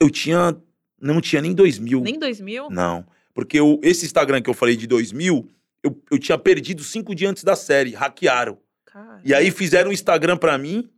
Eu 0.00 0.10
tinha. 0.10 0.56
Não 1.00 1.20
tinha 1.20 1.40
nem 1.42 1.54
dois 1.54 1.78
mil. 1.78 2.00
Nem 2.00 2.18
dois 2.18 2.40
mil? 2.40 2.68
Não. 2.70 3.06
Porque 3.32 3.58
eu- 3.58 3.80
esse 3.82 4.04
Instagram 4.06 4.40
que 4.42 4.48
eu 4.50 4.54
falei 4.54 4.76
de 4.76 4.86
2000, 4.86 5.48
eu, 5.82 6.02
eu 6.10 6.18
tinha 6.18 6.38
perdido 6.38 6.82
cinco 6.84 7.14
dias 7.14 7.30
antes 7.30 7.44
da 7.44 7.56
série, 7.56 7.92
hackearam. 7.92 8.58
Cara. 8.86 9.20
E 9.24 9.34
aí 9.34 9.50
fizeram 9.50 9.90
um 9.90 9.92
Instagram 9.92 10.36
pra 10.36 10.56
mim 10.56 10.88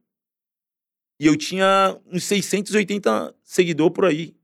e 1.18 1.26
eu 1.26 1.36
tinha 1.36 1.98
uns 2.12 2.24
680 2.24 3.34
seguidores 3.42 3.92
por 3.94 4.04
aí. 4.04 4.35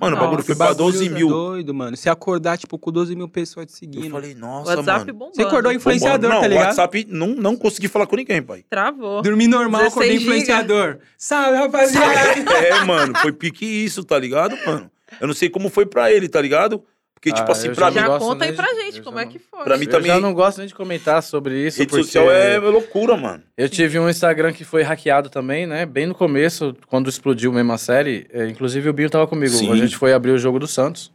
Mano, 0.00 0.16
o 0.16 0.18
bagulho 0.20 0.36
Nossa. 0.36 0.46
foi 0.46 0.54
pra 0.54 0.66
Bagulho 0.68 0.92
12 0.92 1.06
é 1.06 1.10
mil. 1.10 1.28
doido, 1.28 1.74
mano. 1.74 1.96
Se 1.96 2.08
acordar, 2.08 2.56
tipo, 2.56 2.78
com 2.78 2.92
12 2.92 3.16
mil 3.16 3.28
pessoas 3.28 3.66
te 3.66 3.72
Eu 3.72 3.76
seguindo. 3.78 4.10
falei, 4.12 4.34
nossa, 4.34 4.76
WhatsApp 4.76 4.98
mano. 5.00 5.12
bombando. 5.12 5.34
Você 5.34 5.42
acordou 5.42 5.72
influenciador, 5.72 6.30
não, 6.30 6.40
tá 6.40 6.46
ligado? 6.46 6.66
WhatsApp, 6.66 7.06
não, 7.10 7.26
não 7.28 7.56
consegui 7.56 7.88
falar 7.88 8.06
com 8.06 8.14
ninguém, 8.14 8.40
pai. 8.40 8.64
Travou. 8.70 9.22
Dormir 9.22 9.48
normal, 9.48 9.80
16 9.82 9.92
acordei 9.92 10.18
giga. 10.18 10.22
influenciador. 10.22 10.98
Salve, 11.16 11.56
rapaziada! 11.58 12.08
É, 12.58 12.84
mano, 12.84 13.12
foi 13.18 13.32
pique 13.32 13.64
isso, 13.66 14.04
tá 14.04 14.18
ligado, 14.18 14.56
mano? 14.64 14.88
Eu 15.20 15.26
não 15.26 15.34
sei 15.34 15.48
como 15.50 15.68
foi 15.68 15.84
pra 15.86 16.12
ele, 16.12 16.28
tá 16.28 16.40
ligado? 16.40 16.84
Porque, 17.20 17.32
tipo 17.32 17.48
Ah, 17.48 17.52
assim, 17.52 17.66
eu 17.68 17.74
pra 17.74 17.86
já 17.86 17.90
mim, 17.90 17.96
Já 18.00 18.06
gosto 18.06 18.26
conta 18.28 18.44
aí 18.44 18.52
pra 18.52 18.66
de- 18.72 18.80
gente 18.80 18.98
eu 18.98 19.04
como 19.04 19.18
é 19.18 19.24
não- 19.24 19.32
que 19.32 19.38
foi. 19.40 19.64
Pra 19.64 19.76
mim 19.76 19.84
Eu 19.86 19.90
também- 19.90 20.06
já 20.12 20.20
não 20.20 20.32
gosto 20.32 20.58
nem 20.58 20.68
de 20.68 20.74
comentar 20.74 21.20
sobre 21.20 21.66
isso. 21.66 21.78
rede 21.80 21.90
porque 21.90 22.04
social 22.04 22.30
é 22.30 22.58
loucura, 22.58 23.16
mano. 23.16 23.42
Eu 23.56 23.68
tive 23.68 23.98
um 23.98 24.08
Instagram 24.08 24.52
que 24.52 24.64
foi 24.64 24.82
hackeado 24.82 25.28
também, 25.28 25.66
né? 25.66 25.84
Bem 25.84 26.06
no 26.06 26.14
começo, 26.14 26.76
quando 26.86 27.10
explodiu 27.10 27.52
mesmo 27.52 27.72
a 27.72 27.78
série. 27.78 28.24
É, 28.32 28.46
inclusive 28.46 28.88
o 28.88 28.92
Binho 28.92 29.10
tava 29.10 29.26
comigo. 29.26 29.52
Sim. 29.52 29.72
A 29.72 29.76
gente 29.76 29.96
foi 29.96 30.12
abrir 30.12 30.30
o 30.30 30.38
jogo 30.38 30.60
do 30.60 30.68
Santos. 30.68 31.10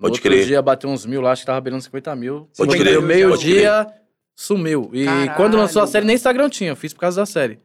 No 0.00 0.08
Pode 0.08 0.12
outro 0.18 0.22
crer. 0.30 0.46
dia 0.46 0.62
bateu 0.62 0.88
uns 0.88 1.04
mil 1.04 1.20
lá, 1.20 1.32
acho 1.32 1.42
que 1.42 1.46
tava 1.46 1.60
beirando 1.60 1.82
50 1.84 2.16
mil. 2.16 2.48
Pode 2.56 2.76
crer, 2.78 3.00
meio-dia, 3.02 3.86
sumiu. 4.34 4.90
E 4.92 5.04
Caralho, 5.04 5.34
quando 5.34 5.56
lançou 5.58 5.82
a 5.82 5.86
série, 5.86 6.06
nem. 6.06 6.16
Instagram 6.16 6.48
tinha. 6.48 6.70
Eu 6.70 6.76
fiz 6.76 6.92
por 6.94 7.00
causa 7.00 7.20
da 7.20 7.26
série. 7.26 7.58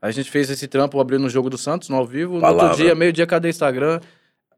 Aí 0.00 0.08
a 0.08 0.12
gente 0.12 0.30
fez 0.30 0.50
esse 0.50 0.66
trampo, 0.68 1.00
abriu 1.00 1.18
no 1.18 1.28
jogo 1.28 1.48
do 1.48 1.56
Santos, 1.56 1.88
no 1.88 1.96
ao 1.96 2.04
vivo. 2.06 2.34
No 2.34 2.40
Palavra. 2.40 2.64
outro 2.72 2.84
dia, 2.84 2.94
meio-dia, 2.94 3.26
cadê 3.26 3.48
Instagram? 3.48 4.00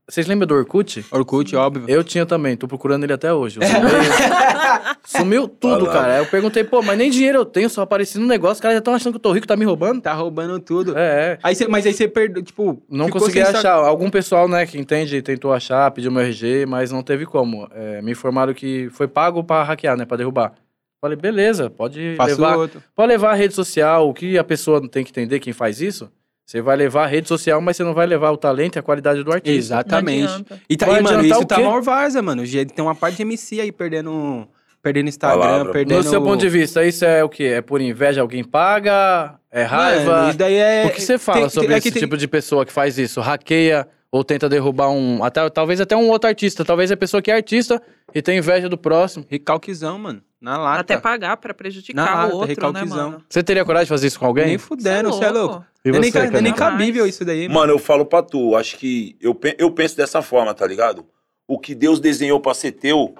Vocês 0.06 0.26
lembram 0.26 0.46
do 0.46 0.54
Orkut? 0.54 1.04
Orkut, 1.10 1.56
óbvio. 1.56 1.86
Eu 1.88 2.04
tinha 2.04 2.26
também, 2.26 2.56
tô 2.56 2.68
procurando 2.68 3.04
ele 3.04 3.12
até 3.14 3.32
hoje. 3.32 3.58
Sumiu 5.04 5.48
tudo, 5.48 5.86
Palavra. 5.86 5.92
cara. 5.92 6.14
Aí 6.14 6.18
eu 6.20 6.26
perguntei, 6.26 6.62
pô, 6.62 6.82
mas 6.82 6.98
nem 6.98 7.10
dinheiro 7.10 7.38
eu 7.38 7.44
tenho, 7.44 7.70
só 7.70 7.82
apareci 7.82 8.18
no 8.18 8.26
negócio. 8.26 8.54
Os 8.54 8.60
caras 8.60 8.74
já 8.74 8.78
estão 8.80 8.94
achando 8.94 9.12
que 9.12 9.16
eu 9.16 9.22
tô 9.22 9.32
rico, 9.32 9.46
tá 9.46 9.56
me 9.56 9.64
roubando? 9.64 10.02
Tá 10.02 10.12
roubando 10.12 10.58
tudo. 10.60 10.96
É, 10.96 11.32
é. 11.32 11.38
Aí 11.42 11.54
cê, 11.54 11.66
mas 11.66 11.86
aí 11.86 11.94
você 11.94 12.06
perdeu, 12.06 12.42
tipo... 12.42 12.82
Não 12.88 13.08
consegui 13.08 13.40
achar. 13.40 13.74
Algum 13.74 14.10
pessoal, 14.10 14.46
né, 14.46 14.66
que 14.66 14.78
entende, 14.78 15.22
tentou 15.22 15.52
achar, 15.54 15.90
pediu 15.90 16.12
meu 16.12 16.22
RG, 16.22 16.66
mas 16.66 16.90
não 16.92 17.02
teve 17.02 17.24
como. 17.24 17.66
É, 17.72 18.02
me 18.02 18.12
informaram 18.12 18.52
que 18.52 18.90
foi 18.90 19.08
pago 19.08 19.42
pra 19.42 19.62
hackear, 19.62 19.96
né, 19.96 20.04
pra 20.04 20.16
derrubar. 20.18 20.52
Falei, 21.00 21.16
beleza, 21.16 21.68
pode 21.70 22.14
Faço 22.16 22.40
levar, 22.40 22.56
outro. 22.56 22.82
pode 22.94 23.08
levar 23.08 23.30
a 23.32 23.34
rede 23.34 23.54
social. 23.54 24.08
O 24.08 24.14
que 24.14 24.38
a 24.38 24.44
pessoa 24.44 24.86
tem 24.88 25.04
que 25.04 25.10
entender, 25.10 25.38
quem 25.38 25.52
faz 25.52 25.80
isso, 25.80 26.10
você 26.46 26.60
vai 26.60 26.76
levar 26.76 27.04
a 27.04 27.06
rede 27.06 27.26
social, 27.28 27.60
mas 27.60 27.76
você 27.76 27.84
não 27.84 27.94
vai 27.94 28.06
levar 28.06 28.30
o 28.30 28.36
talento 28.36 28.76
e 28.76 28.78
a 28.78 28.82
qualidade 28.82 29.22
do 29.22 29.32
artista. 29.32 29.58
Exatamente. 29.58 30.44
E 30.68 30.76
tá 30.76 30.86
Vai 30.86 30.96
aí, 30.96 31.02
mano, 31.02 31.24
isso 31.24 31.40
o 31.40 31.44
tá 31.46 31.58
mal 31.58 31.80
Varza, 31.82 32.20
mano. 32.20 32.44
Já 32.44 32.64
Tem 32.64 32.84
uma 32.84 32.94
parte 32.94 33.16
de 33.16 33.22
MC 33.22 33.60
aí 33.60 33.72
perdendo, 33.72 34.46
perdendo 34.82 35.08
Instagram, 35.08 35.40
Palavra. 35.40 35.72
perdendo... 35.72 36.02
No 36.04 36.10
seu 36.10 36.20
ponto 36.22 36.40
de 36.40 36.48
vista, 36.50 36.84
isso 36.84 37.04
é 37.04 37.24
o 37.24 37.28
quê? 37.28 37.44
É 37.44 37.62
por 37.62 37.80
inveja, 37.80 38.20
alguém 38.20 38.44
paga? 38.44 39.34
É 39.50 39.62
raiva? 39.62 40.10
Mano, 40.10 40.30
e 40.32 40.34
daí 40.34 40.54
é... 40.56 40.86
O 40.86 40.90
que 40.90 41.00
você 41.00 41.16
fala 41.16 41.40
tem- 41.40 41.48
sobre 41.50 41.72
é 41.74 41.78
esse 41.78 41.88
que 41.88 41.92
tem- 41.92 42.02
tipo 42.02 42.16
de 42.16 42.28
pessoa 42.28 42.66
que 42.66 42.72
faz 42.72 42.98
isso? 42.98 43.20
Hackeia 43.20 43.88
ou 44.12 44.22
tenta 44.22 44.48
derrubar 44.48 44.90
um. 44.90 45.24
Até, 45.24 45.48
talvez 45.50 45.80
até 45.80 45.96
um 45.96 46.08
outro 46.08 46.28
artista. 46.28 46.64
Talvez 46.64 46.88
a 46.92 46.96
pessoa 46.96 47.20
que 47.20 47.30
é 47.32 47.34
artista 47.34 47.82
e 48.14 48.22
tem 48.22 48.38
inveja 48.38 48.68
do 48.68 48.78
próximo. 48.78 49.24
Recalquezão, 49.28 49.98
mano. 49.98 50.22
Na 50.44 50.58
lata. 50.58 50.80
Até 50.82 50.98
pagar 50.98 51.38
pra 51.38 51.54
prejudicar 51.54 52.04
Na 52.04 52.14
lata, 52.24 52.34
o 52.34 52.36
outro, 52.36 52.48
né, 52.48 52.54
recalquezão. 52.54 53.10
mano? 53.12 53.24
Você 53.28 53.42
teria 53.42 53.64
coragem 53.64 53.86
de 53.86 53.88
fazer 53.88 54.06
isso 54.08 54.18
com 54.20 54.26
alguém? 54.26 54.46
Nem 54.46 54.58
fudendo, 54.58 55.08
você 55.10 55.24
é 55.24 55.30
louco. 55.30 55.64
E 55.82 55.90
Não 55.90 55.96
é 55.96 56.00
nem, 56.02 56.10
você, 56.12 56.18
é 56.18 56.22
nem 56.22 56.52
Canela? 56.52 56.56
cabível 56.56 57.06
isso 57.06 57.24
daí, 57.24 57.48
mano. 57.48 57.60
Mano, 57.60 57.72
eu 57.72 57.78
falo 57.78 58.04
pra 58.04 58.22
tu, 58.22 58.54
acho 58.54 58.76
que 58.76 59.16
eu, 59.20 59.38
eu 59.58 59.70
penso 59.70 59.96
dessa 59.96 60.20
forma, 60.20 60.52
tá 60.52 60.66
ligado? 60.66 61.06
O 61.48 61.58
que 61.58 61.74
Deus 61.74 61.98
desenhou 61.98 62.40
pra 62.40 62.52
ser 62.52 62.72
teu, 62.72 63.14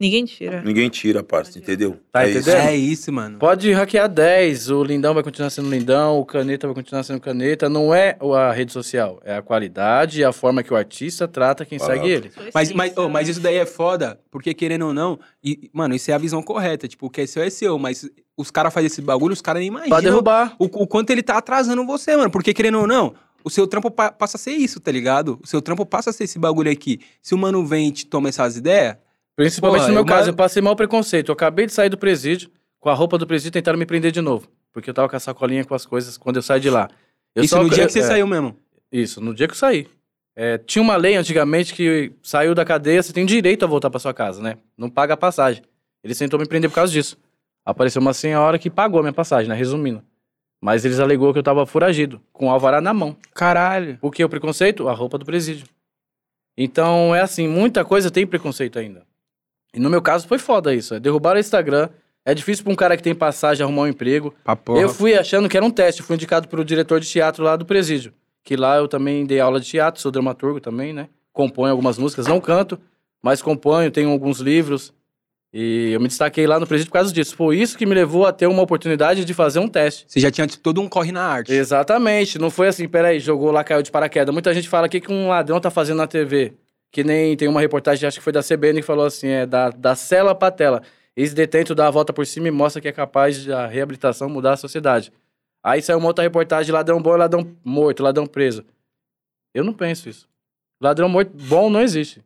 Ninguém 0.00 0.24
tira. 0.24 0.62
ninguém 0.62 0.88
tira, 0.88 1.22
parça, 1.22 1.58
entendeu? 1.58 1.98
Tá 2.10 2.24
é 2.26 2.30
isso. 2.30 2.38
entendendo? 2.40 2.66
É 2.68 2.76
isso, 2.76 3.12
mano. 3.12 3.38
Pode 3.38 3.70
hackear 3.72 4.08
10, 4.08 4.70
o 4.70 4.82
Lindão 4.82 5.12
vai 5.12 5.22
continuar 5.22 5.50
sendo 5.50 5.68
Lindão, 5.68 6.18
o 6.18 6.24
Caneta 6.24 6.66
vai 6.66 6.74
continuar 6.74 7.02
sendo 7.02 7.20
Caneta. 7.20 7.68
Não 7.68 7.94
é 7.94 8.16
a 8.34 8.50
rede 8.50 8.72
social, 8.72 9.20
é 9.24 9.36
a 9.36 9.42
qualidade 9.42 10.20
e 10.20 10.24
a 10.24 10.32
forma 10.32 10.62
que 10.62 10.72
o 10.72 10.76
artista 10.76 11.28
trata 11.28 11.66
quem 11.66 11.78
segue 11.78 12.08
ele. 12.08 12.32
Mas, 12.54 12.72
mas, 12.72 12.96
ô, 12.96 13.08
mas 13.10 13.28
isso 13.28 13.40
daí 13.40 13.56
é 13.56 13.66
foda, 13.66 14.18
porque 14.30 14.54
querendo 14.54 14.86
ou 14.86 14.94
não, 14.94 15.18
e, 15.44 15.68
mano, 15.72 15.94
isso 15.94 16.10
é 16.10 16.14
a 16.14 16.18
visão 16.18 16.42
correta. 16.42 16.88
Tipo, 16.88 17.06
o 17.06 17.10
que 17.10 17.20
é 17.20 17.26
seu 17.26 17.42
é 17.42 17.50
seu, 17.50 17.78
mas 17.78 18.08
os 18.36 18.50
caras 18.50 18.72
fazem 18.72 18.86
esse 18.86 19.02
bagulho, 19.02 19.34
os 19.34 19.42
caras 19.42 19.60
nem 19.60 19.70
Pra 19.70 19.86
imaginam 19.86 20.12
derrubar. 20.12 20.56
o, 20.58 20.64
o 20.64 20.86
quanto 20.86 21.10
ele 21.10 21.22
tá 21.22 21.36
atrasando 21.36 21.84
você, 21.84 22.16
mano. 22.16 22.30
Porque 22.30 22.54
querendo 22.54 22.78
ou 22.80 22.86
não, 22.86 23.14
o 23.44 23.50
seu 23.50 23.66
trampo 23.66 23.90
pa- 23.90 24.10
passa 24.12 24.38
a 24.38 24.40
ser 24.40 24.52
isso, 24.52 24.80
tá 24.80 24.90
ligado? 24.90 25.38
O 25.42 25.46
seu 25.46 25.60
trampo 25.60 25.84
passa 25.84 26.08
a 26.08 26.12
ser 26.12 26.24
esse 26.24 26.38
bagulho 26.38 26.70
aqui. 26.70 27.00
Se 27.22 27.34
o 27.34 27.38
mano 27.38 27.66
vem 27.66 27.88
e 27.88 27.92
te 27.92 28.06
toma 28.06 28.30
essas 28.30 28.56
ideias, 28.56 28.96
Principalmente 29.40 29.80
Porra, 29.80 29.88
no 29.88 29.94
meu 29.94 30.02
eu- 30.02 30.06
caso, 30.06 30.28
eu 30.28 30.34
passei 30.34 30.60
mal 30.60 30.76
preconceito. 30.76 31.30
Eu 31.30 31.32
acabei 31.32 31.64
de 31.64 31.72
sair 31.72 31.88
do 31.88 31.96
presídio, 31.96 32.50
com 32.78 32.90
a 32.90 32.94
roupa 32.94 33.16
do 33.16 33.26
presídio, 33.26 33.52
tentaram 33.52 33.78
me 33.78 33.86
prender 33.86 34.12
de 34.12 34.20
novo. 34.20 34.46
Porque 34.70 34.90
eu 34.90 34.94
tava 34.94 35.08
com 35.08 35.16
a 35.16 35.20
sacolinha 35.20 35.64
com 35.64 35.74
as 35.74 35.86
coisas 35.86 36.18
quando 36.18 36.36
eu 36.36 36.42
saí 36.42 36.60
de 36.60 36.68
lá. 36.68 36.90
Eu 37.34 37.42
isso 37.42 37.56
só- 37.56 37.62
no 37.62 37.70
dia 37.70 37.86
que 37.86 37.92
você 37.92 38.00
é, 38.00 38.02
saiu 38.02 38.26
mesmo. 38.26 38.54
Isso, 38.92 39.18
no 39.18 39.32
dia 39.34 39.46
que 39.48 39.54
eu 39.54 39.56
saí. 39.58 39.88
É, 40.36 40.58
tinha 40.58 40.82
uma 40.82 40.94
lei 40.94 41.16
antigamente 41.16 41.72
que 41.72 42.12
saiu 42.22 42.54
da 42.54 42.66
cadeia, 42.66 43.02
você 43.02 43.14
tem 43.14 43.24
direito 43.24 43.64
a 43.64 43.66
voltar 43.66 43.88
pra 43.88 43.98
sua 43.98 44.12
casa, 44.12 44.42
né? 44.42 44.58
Não 44.76 44.90
paga 44.90 45.14
a 45.14 45.16
passagem. 45.16 45.62
Eles 46.04 46.18
tentou 46.18 46.38
me 46.38 46.44
prender 46.46 46.68
por 46.68 46.74
causa 46.74 46.92
disso. 46.92 47.16
Apareceu 47.64 48.02
uma 48.02 48.12
senhora 48.12 48.58
que 48.58 48.68
pagou 48.68 49.00
a 49.00 49.02
minha 49.02 49.12
passagem, 49.14 49.48
né? 49.48 49.54
Resumindo. 49.54 50.02
Mas 50.60 50.84
eles 50.84 51.00
alegou 51.00 51.32
que 51.32 51.38
eu 51.38 51.42
tava 51.42 51.64
foragido, 51.64 52.20
com 52.30 52.48
o 52.48 52.50
alvará 52.50 52.82
na 52.82 52.92
mão. 52.92 53.16
Caralho. 53.34 53.96
Por 54.02 54.12
que 54.12 54.22
o 54.22 54.28
preconceito? 54.28 54.86
A 54.86 54.92
roupa 54.92 55.16
do 55.16 55.24
presídio. 55.24 55.66
Então, 56.58 57.14
é 57.14 57.22
assim, 57.22 57.48
muita 57.48 57.86
coisa 57.86 58.10
tem 58.10 58.26
preconceito 58.26 58.78
ainda. 58.78 59.08
E 59.74 59.78
no 59.78 59.88
meu 59.90 60.02
caso 60.02 60.26
foi 60.26 60.38
foda 60.38 60.74
isso. 60.74 60.94
É 60.94 61.00
derrubar 61.00 61.36
o 61.36 61.38
Instagram. 61.38 61.88
É 62.24 62.34
difícil 62.34 62.64
pra 62.64 62.72
um 62.72 62.76
cara 62.76 62.96
que 62.96 63.02
tem 63.02 63.14
passagem 63.14 63.64
arrumar 63.64 63.82
um 63.82 63.86
emprego. 63.86 64.34
Eu 64.80 64.88
fui 64.88 65.14
achando 65.14 65.48
que 65.48 65.56
era 65.56 65.64
um 65.64 65.70
teste. 65.70 66.02
Fui 66.02 66.16
indicado 66.16 66.48
pelo 66.48 66.64
diretor 66.64 67.00
de 67.00 67.08
teatro 67.08 67.42
lá 67.44 67.56
do 67.56 67.64
presídio. 67.64 68.12
Que 68.42 68.56
lá 68.56 68.76
eu 68.76 68.88
também 68.88 69.24
dei 69.24 69.40
aula 69.40 69.60
de 69.60 69.66
teatro, 69.66 70.00
sou 70.00 70.10
dramaturgo 70.10 70.60
também, 70.60 70.92
né? 70.92 71.08
Componho 71.32 71.70
algumas 71.70 71.98
músicas, 71.98 72.26
não 72.26 72.40
canto, 72.40 72.78
mas 73.22 73.40
componho, 73.40 73.90
tenho 73.90 74.10
alguns 74.10 74.40
livros. 74.40 74.92
E 75.52 75.90
eu 75.92 76.00
me 76.00 76.06
destaquei 76.06 76.46
lá 76.46 76.60
no 76.60 76.66
presídio 76.66 76.90
por 76.90 76.94
causa 76.94 77.12
disso. 77.12 77.34
Foi 77.34 77.58
isso 77.58 77.76
que 77.76 77.84
me 77.84 77.94
levou 77.94 78.24
a 78.24 78.32
ter 78.32 78.46
uma 78.46 78.62
oportunidade 78.62 79.24
de 79.24 79.34
fazer 79.34 79.58
um 79.58 79.66
teste. 79.66 80.04
Você 80.06 80.20
já 80.20 80.30
tinha 80.30 80.46
todo 80.46 80.80
um 80.80 80.88
corre 80.88 81.10
na 81.10 81.24
arte. 81.24 81.52
Exatamente. 81.52 82.38
Não 82.38 82.50
foi 82.50 82.68
assim, 82.68 82.88
peraí, 82.88 83.18
jogou 83.18 83.50
lá, 83.50 83.64
caiu 83.64 83.82
de 83.82 83.90
paraquedas. 83.90 84.32
Muita 84.32 84.54
gente 84.54 84.68
fala 84.68 84.86
o 84.86 84.90
que, 84.90 85.00
que 85.00 85.12
um 85.12 85.28
ladrão 85.28 85.60
tá 85.60 85.70
fazendo 85.70 85.96
na 85.98 86.06
TV. 86.06 86.54
Que 86.90 87.04
nem 87.04 87.36
tem 87.36 87.48
uma 87.48 87.60
reportagem, 87.60 88.06
acho 88.06 88.18
que 88.18 88.24
foi 88.24 88.32
da 88.32 88.42
CBN, 88.42 88.80
que 88.80 88.86
falou 88.86 89.06
assim: 89.06 89.28
é 89.28 89.46
da, 89.46 89.70
da 89.70 89.94
cela 89.94 90.34
pra 90.34 90.50
tela. 90.50 90.82
Ex-detento 91.16 91.74
dá 91.74 91.86
a 91.86 91.90
volta 91.90 92.12
por 92.12 92.26
cima 92.26 92.48
e 92.48 92.50
mostra 92.50 92.80
que 92.80 92.88
é 92.88 92.92
capaz 92.92 93.42
de 93.42 93.52
a 93.52 93.66
reabilitação 93.66 94.28
mudar 94.28 94.52
a 94.52 94.56
sociedade. 94.56 95.12
Aí 95.62 95.82
saiu 95.82 95.98
uma 95.98 96.08
outra 96.08 96.24
reportagem: 96.24 96.72
ladrão 96.72 97.00
bom 97.00 97.14
é 97.14 97.18
ladrão 97.18 97.56
morto, 97.64 98.02
ladrão 98.02 98.26
preso. 98.26 98.64
Eu 99.54 99.64
não 99.64 99.72
penso 99.72 100.08
isso. 100.08 100.28
Ladrão 100.80 101.08
morto 101.08 101.32
bom 101.34 101.68
não 101.68 101.80
existe. 101.80 102.24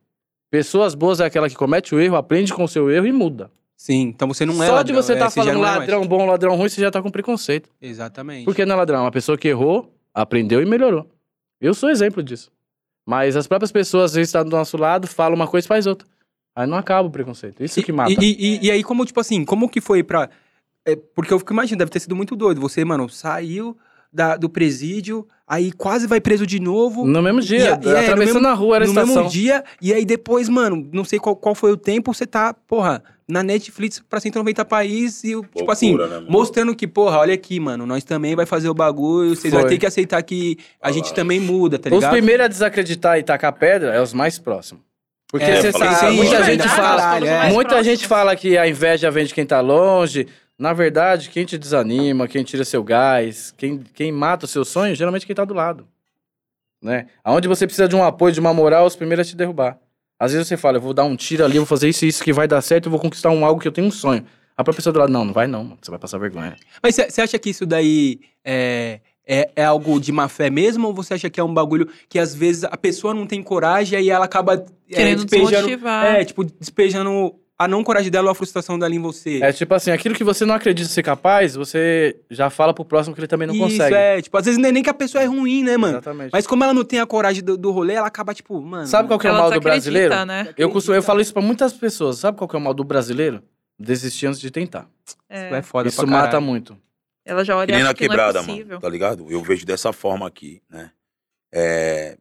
Pessoas 0.49 0.95
boas 0.95 1.19
é 1.19 1.25
aquela 1.25 1.49
que 1.49 1.55
comete 1.55 1.93
o 1.93 1.99
erro, 1.99 2.15
aprende 2.15 2.53
com 2.53 2.63
o 2.63 2.67
seu 2.67 2.89
erro 2.89 3.05
e 3.05 3.11
muda. 3.11 3.51
Sim, 3.75 4.03
então 4.03 4.27
você 4.27 4.45
não 4.45 4.63
é 4.63 4.67
Só 4.67 4.75
ladrão, 4.75 4.95
de 4.95 5.01
você 5.01 5.11
é, 5.11 5.15
estar 5.15 5.25
já 5.25 5.31
falando 5.31 5.55
não 5.55 5.65
é 5.67 5.77
ladrão 5.77 6.07
bom, 6.07 6.25
ladrão 6.25 6.55
ruim, 6.55 6.69
você 6.69 6.79
já 6.79 6.89
tá 6.89 7.01
com 7.01 7.11
preconceito. 7.11 7.69
Exatamente. 7.81 8.45
Por 8.45 8.55
que 8.55 8.65
não 8.65 8.75
é 8.75 8.77
ladrão? 8.77 8.99
É 8.99 9.01
uma 9.01 9.11
pessoa 9.11 9.37
que 9.37 9.49
errou, 9.49 9.93
aprendeu 10.13 10.61
e 10.61 10.65
melhorou. 10.65 11.09
Eu 11.59 11.73
sou 11.73 11.89
exemplo 11.89 12.23
disso. 12.23 12.51
Mas 13.05 13.35
as 13.35 13.47
próprias 13.47 13.71
pessoas, 13.71 14.11
às 14.11 14.15
vezes, 14.15 14.29
estão 14.29 14.43
do 14.43 14.49
nosso 14.51 14.77
lado, 14.77 15.07
falam 15.07 15.35
uma 15.35 15.47
coisa 15.47 15.65
e 15.65 15.69
faz 15.69 15.85
outra. 15.85 16.07
Aí 16.55 16.65
não 16.67 16.77
acaba 16.77 17.07
o 17.07 17.11
preconceito. 17.11 17.63
Isso 17.63 17.81
que 17.83 17.91
mata. 17.91 18.11
E, 18.11 18.15
e- 18.19 18.35
e- 18.39 18.65
e 18.67 18.71
aí, 18.71 18.83
como, 18.83 19.05
tipo 19.05 19.19
assim, 19.19 19.43
como 19.45 19.69
que 19.69 19.81
foi 19.81 20.01
pra. 20.03 20.29
é, 20.87 20.95
porque 20.95 21.33
eu 21.33 21.39
fico 21.39 21.51
imaginando, 21.53 21.79
deve 21.79 21.91
ter 21.91 21.99
sido 21.99 22.15
muito 22.15 22.35
doido. 22.35 22.61
Você, 22.61 22.85
mano, 22.85 23.09
saiu 23.09 23.75
da- 24.13 24.37
do 24.37 24.47
presídio, 24.47 25.27
aí 25.47 25.71
quase 25.71 26.07
vai 26.07 26.21
preso 26.21 26.45
de 26.47 26.59
novo. 26.59 27.05
No 27.05 27.21
mesmo 27.21 27.41
dia, 27.41 27.77
E 27.83 27.87
e 27.87 27.89
é, 27.89 27.99
atravessando 27.99 28.17
mesmo- 28.43 28.47
a 28.47 28.53
rua, 28.53 28.75
era 28.77 28.85
a 28.85 28.87
no 28.87 28.93
estação. 28.93 29.15
mesmo 29.23 29.29
dia, 29.29 29.63
e 29.81 29.93
aí 29.93 30.05
depois, 30.05 30.47
mano, 30.47 30.87
não 30.93 31.03
sei 31.03 31.19
qual, 31.19 31.35
qual 31.35 31.53
foi 31.55 31.71
o 31.71 31.77
tempo, 31.77 32.13
você 32.13 32.25
tá, 32.25 32.53
porra, 32.53 33.03
na 33.27 33.41
Netflix 33.41 33.99
pra 34.07 34.19
190 34.19 34.63
países 34.65 35.23
e, 35.23 35.29
tipo 35.41 35.71
assim, 35.71 35.89
Loucura, 35.89 36.07
né, 36.07 36.15
mano? 36.19 36.31
mostrando 36.31 36.75
que, 36.75 36.87
porra, 36.87 37.17
olha 37.17 37.33
aqui, 37.33 37.59
mano, 37.59 37.85
nós 37.85 38.03
também 38.03 38.35
vai 38.35 38.45
fazer 38.45 38.69
o 38.69 38.73
bagulho, 38.73 39.35
vocês 39.35 39.51
vão 39.53 39.65
ter 39.65 39.77
que 39.79 39.85
aceitar 39.85 40.21
que 40.21 40.57
a 40.81 40.89
Ah 40.89 40.91
gente 40.91 41.09
lá. 41.09 41.15
também 41.15 41.39
muda, 41.39 41.79
tá 41.79 41.89
Os 41.89 41.95
ligado? 41.95 42.11
primeiros 42.11 42.45
a 42.45 42.47
desacreditar 42.47 43.17
e 43.17 43.23
tacar 43.23 43.53
pedra 43.53 43.93
é 43.93 44.01
os 44.01 44.13
mais 44.13 44.37
próximos. 44.37 44.83
Porque 45.27 45.43
É, 45.45 45.59
você 45.59 45.71
sabe, 45.71 45.93
isso, 45.93 46.13
muita 46.13 46.43
gente 46.43 46.59
verdade, 46.59 46.69
fala, 46.75 47.27
é. 47.27 47.49
muita 47.51 47.83
gente 47.83 48.07
fala 48.07 48.35
que 48.35 48.57
a 48.57 48.67
inveja 48.67 49.09
vem 49.09 49.25
de 49.25 49.33
quem 49.33 49.45
tá 49.45 49.59
longe. 49.59 50.27
Na 50.57 50.71
verdade, 50.71 51.29
quem 51.29 51.43
te 51.45 51.57
desanima, 51.57 52.27
quem 52.27 52.43
tira 52.43 52.63
seu 52.63 52.83
gás, 52.83 53.53
quem, 53.57 53.79
quem 53.93 54.11
mata 54.11 54.45
o 54.45 54.47
seu 54.47 54.63
sonho, 54.63 54.95
geralmente 54.95 55.23
é 55.23 55.25
quem 55.25 55.35
tá 55.35 55.43
do 55.43 55.53
lado. 55.53 55.85
Né? 56.81 57.07
Aonde 57.23 57.47
você 57.47 57.65
precisa 57.65 57.87
de 57.87 57.95
um 57.95 58.03
apoio, 58.03 58.31
de 58.33 58.39
uma 58.39 58.53
moral, 58.53 58.85
os 58.85 58.95
primeiros 58.95 59.25
a 59.25 59.29
te 59.31 59.35
derrubar. 59.35 59.77
Às 60.19 60.31
vezes 60.31 60.47
você 60.47 60.57
fala, 60.57 60.77
eu 60.77 60.81
vou 60.81 60.93
dar 60.93 61.03
um 61.03 61.15
tiro 61.15 61.43
ali, 61.43 61.57
eu 61.57 61.61
vou 61.61 61.67
fazer 61.67 61.89
isso 61.89 62.05
e 62.05 62.07
isso 62.07 62.23
que 62.23 62.31
vai 62.31 62.47
dar 62.47 62.61
certo, 62.61 62.85
eu 62.85 62.91
vou 62.91 62.99
conquistar 62.99 63.29
um 63.31 63.45
algo 63.45 63.59
que 63.59 63.67
eu 63.67 63.71
tenho 63.71 63.87
um 63.87 63.91
sonho. 63.91 64.25
A 64.57 64.63
própria 64.63 64.77
pessoa 64.77 64.93
do 64.93 64.99
lado, 64.99 65.11
não, 65.11 65.25
não 65.25 65.33
vai 65.33 65.47
não, 65.47 65.77
você 65.81 65.91
vai 65.91 65.99
passar 65.99 66.17
vergonha. 66.17 66.55
Mas 66.81 66.95
você 66.95 67.21
acha 67.21 67.37
que 67.37 67.49
isso 67.49 67.65
daí 67.65 68.21
é, 68.43 69.01
é, 69.27 69.51
é 69.53 69.65
algo 69.65 69.99
de 69.99 70.13
má 70.13 70.29
fé 70.29 70.49
mesmo? 70.49 70.87
Ou 70.87 70.93
você 70.93 71.15
acha 71.15 71.29
que 71.29 71.39
é 71.39 71.43
um 71.43 71.53
bagulho 71.53 71.89
que 72.07 72.17
às 72.17 72.33
vezes 72.33 72.63
a 72.63 72.77
pessoa 72.77 73.13
não 73.13 73.27
tem 73.27 73.43
coragem 73.43 73.99
e 74.01 74.09
ela 74.09 74.23
acaba 74.23 74.53
é, 74.89 74.95
Querendo 74.95 75.25
despejando. 75.25 75.51
desmotivar. 75.51 76.05
É, 76.05 76.23
tipo, 76.23 76.45
despejando 76.45 77.35
a 77.57 77.67
não 77.67 77.83
coragem 77.83 78.11
dela 78.11 78.27
ou 78.27 78.31
a 78.31 78.35
frustração 78.35 78.77
dela 78.77 78.93
em 78.93 78.99
você? 78.99 79.41
É 79.41 79.51
tipo 79.53 79.73
assim, 79.73 79.91
aquilo 79.91 80.13
que 80.13 80.23
você 80.23 80.45
não 80.45 80.55
acredita 80.55 80.89
ser 80.89 81.01
capaz, 81.03 81.55
você 81.55 82.15
já 82.29 82.49
fala 82.49 82.73
pro 82.73 82.83
próximo 82.83 83.15
que 83.15 83.21
ele 83.21 83.27
também 83.27 83.47
não 83.47 83.55
Isso, 83.55 83.63
consegue. 83.63 83.95
é. 83.95 84.21
Tipo, 84.21 84.37
às 84.37 84.45
vezes 84.45 84.59
não 84.59 84.67
é 84.69 84.71
nem 84.71 84.83
que 84.83 84.89
a 84.89 84.93
pessoa 84.93 85.23
é 85.23 85.25
ruim, 85.25 85.63
né, 85.63 85.77
mano? 85.77 85.93
Exatamente. 85.93 86.31
Mas 86.33 86.45
como 86.45 86.63
ela 86.63 86.73
não 86.73 86.83
tem 86.83 86.99
a 86.99 87.05
coragem 87.05 87.43
do, 87.43 87.57
do 87.57 87.71
rolê, 87.71 87.93
ela 87.93 88.07
acaba, 88.07 88.33
tipo, 88.33 88.59
mano... 88.61 88.87
Sabe 88.87 89.07
qual 89.07 89.17
que 89.19 89.27
é 89.27 89.31
o 89.31 89.35
mal 89.35 89.49
do 89.51 89.59
brasileiro? 89.61 90.25
né? 90.25 90.53
Eu, 90.57 90.69
costumo, 90.69 90.95
eu 90.95 91.03
falo 91.03 91.21
isso 91.21 91.31
pra 91.33 91.41
muitas 91.41 91.71
pessoas. 91.73 92.17
Sabe 92.19 92.37
qual 92.37 92.47
que 92.47 92.55
é 92.55 92.59
o 92.59 92.61
mal 92.61 92.73
do 92.73 92.83
brasileiro? 92.83 93.41
Desistir 93.79 94.27
antes 94.27 94.39
de 94.39 94.49
tentar. 94.51 94.87
Isso 95.05 95.17
é 95.29 95.57
É, 95.57 95.61
foda 95.61 95.87
isso 95.89 96.05
mata 96.07 96.39
muito. 96.41 96.77
ela 97.25 97.43
já 97.43 97.55
olha 97.55 97.67
Que 97.67 97.73
e 97.73 97.75
nem 97.75 97.83
na 97.83 97.93
que 97.93 98.07
quebrada, 98.07 98.33
não 98.33 98.41
é 98.41 98.45
possível. 98.47 98.67
mano, 98.67 98.81
tá 98.81 98.89
ligado? 98.89 99.25
Eu 99.29 99.41
vejo 99.41 99.65
dessa 99.65 99.91
forma 99.93 100.27
aqui, 100.27 100.61
né? 100.69 100.91
É, 101.53 102.17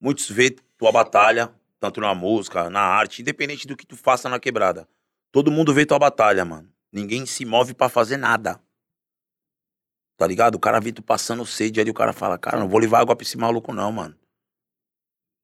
Muitos 0.00 0.28
vê 0.30 0.54
tua 0.78 0.92
batalha, 0.92 1.50
tanto 1.84 2.00
na 2.00 2.14
música, 2.14 2.70
na 2.70 2.80
arte, 2.80 3.20
independente 3.20 3.66
do 3.66 3.76
que 3.76 3.86
tu 3.86 3.96
faça 3.96 4.28
na 4.28 4.38
quebrada. 4.40 4.88
Todo 5.30 5.50
mundo 5.50 5.74
vê 5.74 5.84
tua 5.84 5.98
batalha, 5.98 6.44
mano. 6.44 6.68
Ninguém 6.92 7.26
se 7.26 7.44
move 7.44 7.74
pra 7.74 7.88
fazer 7.88 8.16
nada. 8.16 8.58
Tá 10.16 10.26
ligado? 10.26 10.54
O 10.54 10.58
cara 10.60 10.80
vê 10.80 10.92
tu 10.92 11.02
passando 11.02 11.44
sede 11.44 11.80
ali, 11.80 11.90
o 11.90 11.94
cara 11.94 12.12
fala, 12.12 12.38
cara, 12.38 12.58
não 12.58 12.68
vou 12.68 12.78
levar 12.80 13.00
água 13.00 13.14
pra 13.16 13.24
esse 13.24 13.36
maluco 13.36 13.72
não, 13.72 13.90
mano. 13.92 14.14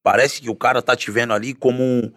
Parece 0.03 0.41
que 0.41 0.49
o 0.49 0.55
cara 0.57 0.81
tá 0.81 0.97
te 0.97 1.11
vendo 1.11 1.33
ali 1.35 1.53
como, 1.53 1.83
um- 1.83 2.11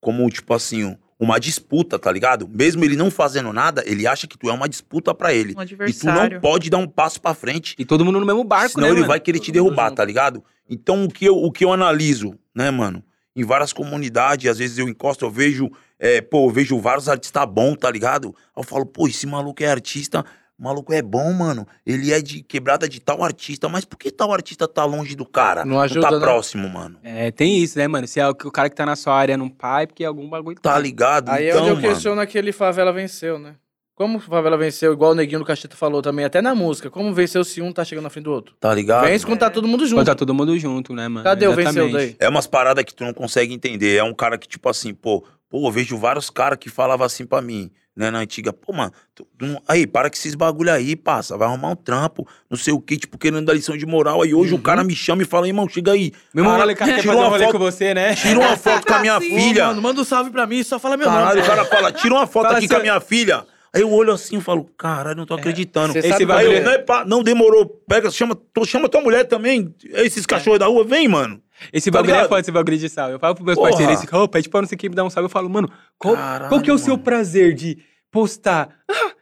como 0.00 0.28
tipo 0.28 0.52
assim, 0.52 0.98
uma 1.18 1.38
disputa, 1.38 1.98
tá 1.98 2.10
ligado? 2.12 2.46
Mesmo 2.48 2.84
ele 2.84 2.96
não 2.96 3.10
fazendo 3.10 3.52
nada, 3.52 3.82
ele 3.86 4.06
acha 4.06 4.26
que 4.26 4.36
tu 4.36 4.50
é 4.50 4.52
uma 4.52 4.68
disputa 4.68 5.14
pra 5.14 5.32
ele. 5.32 5.54
Um 5.56 5.62
E 5.62 5.66
tu 5.66 6.04
não 6.06 6.12
adversário. 6.12 6.40
pode 6.40 6.68
dar 6.68 6.78
um 6.78 6.88
passo 6.88 7.20
pra 7.20 7.32
frente 7.32 7.74
E 7.78 7.84
todo 7.84 8.04
mundo 8.04 8.20
no 8.20 8.26
mesmo 8.26 8.44
barco, 8.44 8.72
Senão 8.72 8.82
né, 8.88 8.88
ele 8.92 9.00
mano? 9.00 9.08
vai 9.08 9.20
querer 9.20 9.38
te 9.38 9.46
Todo 9.52 9.54
mundo 9.56 9.64
derrubar, 9.70 9.88
junto. 9.88 9.96
tá 9.96 10.04
ligado? 10.04 10.44
Então 10.68 11.04
o 11.04 11.10
que, 11.10 11.24
eu, 11.24 11.36
o 11.36 11.50
que 11.50 11.64
eu 11.64 11.72
analiso, 11.72 12.38
né, 12.54 12.70
mano? 12.70 13.02
Em 13.34 13.44
várias 13.44 13.72
comunidades, 13.72 14.50
às 14.50 14.58
vezes 14.58 14.78
eu 14.78 14.88
encosto, 14.88 15.24
eu 15.24 15.30
vejo, 15.30 15.70
é, 15.98 16.20
pô, 16.20 16.46
eu 16.46 16.50
vejo 16.50 16.78
vários 16.80 17.08
artistas 17.08 17.44
bons, 17.46 17.76
tá 17.76 17.90
ligado? 17.90 18.34
Aí 18.56 18.62
eu 18.62 18.64
falo, 18.64 18.84
pô, 18.84 19.06
esse 19.06 19.26
maluco 19.26 19.62
é 19.62 19.66
artista, 19.66 20.24
o 20.58 20.62
maluco 20.62 20.92
é 20.92 21.00
bom, 21.00 21.32
mano. 21.32 21.66
Ele 21.86 22.12
é 22.12 22.20
de 22.20 22.42
quebrada 22.42 22.88
de 22.88 23.00
tal 23.00 23.24
artista, 23.24 23.66
mas 23.68 23.84
por 23.84 23.96
que 23.96 24.10
tal 24.10 24.30
artista 24.32 24.68
tá 24.68 24.84
longe 24.84 25.16
do 25.16 25.24
cara? 25.24 25.64
Não 25.64 25.80
ajuda, 25.80 26.08
tá 26.08 26.10
né? 26.10 26.20
próximo, 26.20 26.68
mano. 26.68 26.98
É, 27.02 27.30
tem 27.30 27.62
isso, 27.62 27.78
né, 27.78 27.88
mano? 27.88 28.06
Se 28.06 28.20
é 28.20 28.28
o, 28.28 28.34
que 28.34 28.46
o 28.46 28.50
cara 28.50 28.68
que 28.68 28.76
tá 28.76 28.84
na 28.84 28.94
sua 28.94 29.14
área 29.14 29.38
não 29.38 29.48
pai, 29.48 29.86
porque 29.86 30.04
algum 30.04 30.28
bagulho... 30.28 30.60
Tá 30.60 30.78
ligado? 30.78 31.30
Aí 31.30 31.46
é 31.46 31.48
então, 31.50 31.62
onde 31.62 31.70
eu 31.70 31.76
mano. 31.76 31.88
questiono 31.88 32.20
aquele 32.20 32.52
Favela 32.52 32.92
Venceu, 32.92 33.38
né? 33.38 33.54
Como 34.00 34.16
o 34.16 34.20
Favela 34.22 34.56
venceu, 34.56 34.94
igual 34.94 35.10
o 35.10 35.14
Neguinho 35.14 35.40
do 35.40 35.44
Cacheta 35.44 35.76
falou 35.76 36.00
também, 36.00 36.24
até 36.24 36.40
na 36.40 36.54
música, 36.54 36.88
como 36.88 37.12
venceu 37.12 37.44
se 37.44 37.60
um 37.60 37.70
tá 37.70 37.84
chegando 37.84 38.04
na 38.04 38.08
frente 38.08 38.24
do 38.24 38.32
outro? 38.32 38.54
Tá 38.58 38.72
ligado? 38.72 39.04
Vence 39.04 39.26
quando 39.26 39.40
tá 39.40 39.50
todo 39.50 39.68
mundo 39.68 39.84
junto. 39.84 39.96
Quando 39.98 40.06
tá 40.06 40.14
todo 40.14 40.32
mundo 40.32 40.58
junto, 40.58 40.94
né, 40.94 41.06
mano? 41.06 41.22
Cadê 41.22 41.46
o 41.46 41.52
venceu 41.54 41.84
Exatamente. 41.86 41.92
daí? 41.92 42.16
É 42.18 42.26
umas 42.30 42.46
paradas 42.46 42.82
que 42.82 42.94
tu 42.94 43.04
não 43.04 43.12
consegue 43.12 43.52
entender. 43.52 43.96
É 43.98 44.02
um 44.02 44.14
cara 44.14 44.38
que, 44.38 44.48
tipo 44.48 44.66
assim, 44.70 44.94
pô, 44.94 45.22
pô, 45.50 45.68
eu 45.68 45.70
vejo 45.70 45.98
vários 45.98 46.30
caras 46.30 46.58
que 46.58 46.70
falavam 46.70 47.04
assim 47.04 47.26
pra 47.26 47.42
mim, 47.42 47.70
né, 47.94 48.10
na 48.10 48.20
antiga, 48.20 48.54
pô, 48.54 48.72
mano, 48.72 48.90
tu- 49.14 49.28
aí, 49.68 49.86
para 49.86 50.08
com 50.08 50.16
esses 50.16 50.34
bagulho 50.34 50.72
aí, 50.72 50.96
passa, 50.96 51.36
vai 51.36 51.46
arrumar 51.46 51.68
um 51.68 51.76
trampo, 51.76 52.26
não 52.48 52.56
sei 52.56 52.72
o 52.72 52.80
que, 52.80 52.96
tipo, 52.96 53.18
querendo 53.18 53.44
dar 53.44 53.52
lição 53.52 53.76
de 53.76 53.84
moral. 53.84 54.22
Aí 54.22 54.32
hoje 54.32 54.54
o 54.54 54.58
cara 54.58 54.82
me 54.82 54.94
chama 54.96 55.20
e 55.20 55.26
fala, 55.26 55.46
irmão, 55.46 55.68
chega 55.68 55.92
aí. 55.92 56.10
Cara, 56.34 56.56
rolê, 56.56 56.74
cara 56.74 56.94
quer 56.94 57.02
fazer 57.04 57.10
um 57.18 57.20
uma 57.20 57.28
rolê 57.28 57.44
foto, 57.44 57.52
com 57.52 57.58
você, 57.58 57.92
né? 57.92 58.14
Tira 58.14 58.38
uma 58.40 58.56
foto 58.56 58.86
com 58.86 58.94
a 58.94 59.00
minha 59.00 59.20
filha. 59.20 59.66
mano, 59.66 59.82
manda 59.82 60.00
um 60.00 60.04
salve 60.04 60.30
pra 60.30 60.46
mim, 60.46 60.62
só 60.62 60.78
fala 60.78 60.96
meu 60.96 61.06
Caralho, 61.06 61.36
nome. 61.36 61.42
o 61.42 61.44
cara 61.46 61.64
fala, 61.66 61.92
tira 61.92 62.14
uma 62.14 62.26
foto 62.26 62.44
Fala 62.44 62.56
aqui 62.56 62.64
assim, 62.64 62.74
com 62.74 62.80
a 62.80 62.82
minha 62.82 62.98
filha. 62.98 63.44
Aí 63.74 63.82
eu 63.82 63.92
olho 63.92 64.12
assim 64.12 64.38
e 64.38 64.40
falo, 64.40 64.64
caralho, 64.76 65.16
não 65.16 65.26
tô 65.26 65.34
acreditando. 65.34 65.92
Você 65.92 66.00
Esse 66.00 66.08
sabe 66.08 66.26
bagulho- 66.26 66.50
Aí 66.50 66.56
eu, 66.58 66.64
não, 66.64 66.72
é 66.72 66.78
pá, 66.78 67.04
não 67.04 67.22
demorou, 67.22 67.66
pega, 67.88 68.10
chama, 68.10 68.36
chama 68.66 68.88
tua 68.88 69.00
mulher 69.00 69.24
também, 69.28 69.72
esses 69.84 70.26
cachorros 70.26 70.58
da 70.58 70.66
rua, 70.66 70.82
vem, 70.84 71.06
mano. 71.06 71.40
Esse 71.72 71.90
Tá 71.90 71.98
bagulho 71.98 72.10
é 72.10 72.14
ligado? 72.14 72.28
foda, 72.30 72.40
esse 72.40 72.50
bagulho 72.50 72.78
de 72.78 72.88
salve. 72.88 73.14
Eu 73.14 73.20
falo 73.20 73.34
pros 73.34 73.46
meus 73.46 73.56
Porra. 73.56 73.70
parceiros, 73.70 74.00
ficam, 74.00 74.22
ô, 74.22 74.28
pede 74.28 74.48
pra 74.48 74.62
não 74.62 74.68
sei 74.68 74.76
quem 74.78 74.90
me 74.90 74.96
dar 74.96 75.04
um 75.04 75.10
salve. 75.10 75.26
Eu 75.26 75.30
falo, 75.30 75.48
mano, 75.48 75.70
qual, 75.98 76.14
Caralho, 76.16 76.48
qual 76.48 76.60
que 76.60 76.70
é 76.70 76.72
o 76.72 76.78
seu 76.78 76.94
mano. 76.94 77.04
prazer 77.04 77.54
de 77.54 77.78
postar? 78.10 78.70
Ah, 78.90 79.12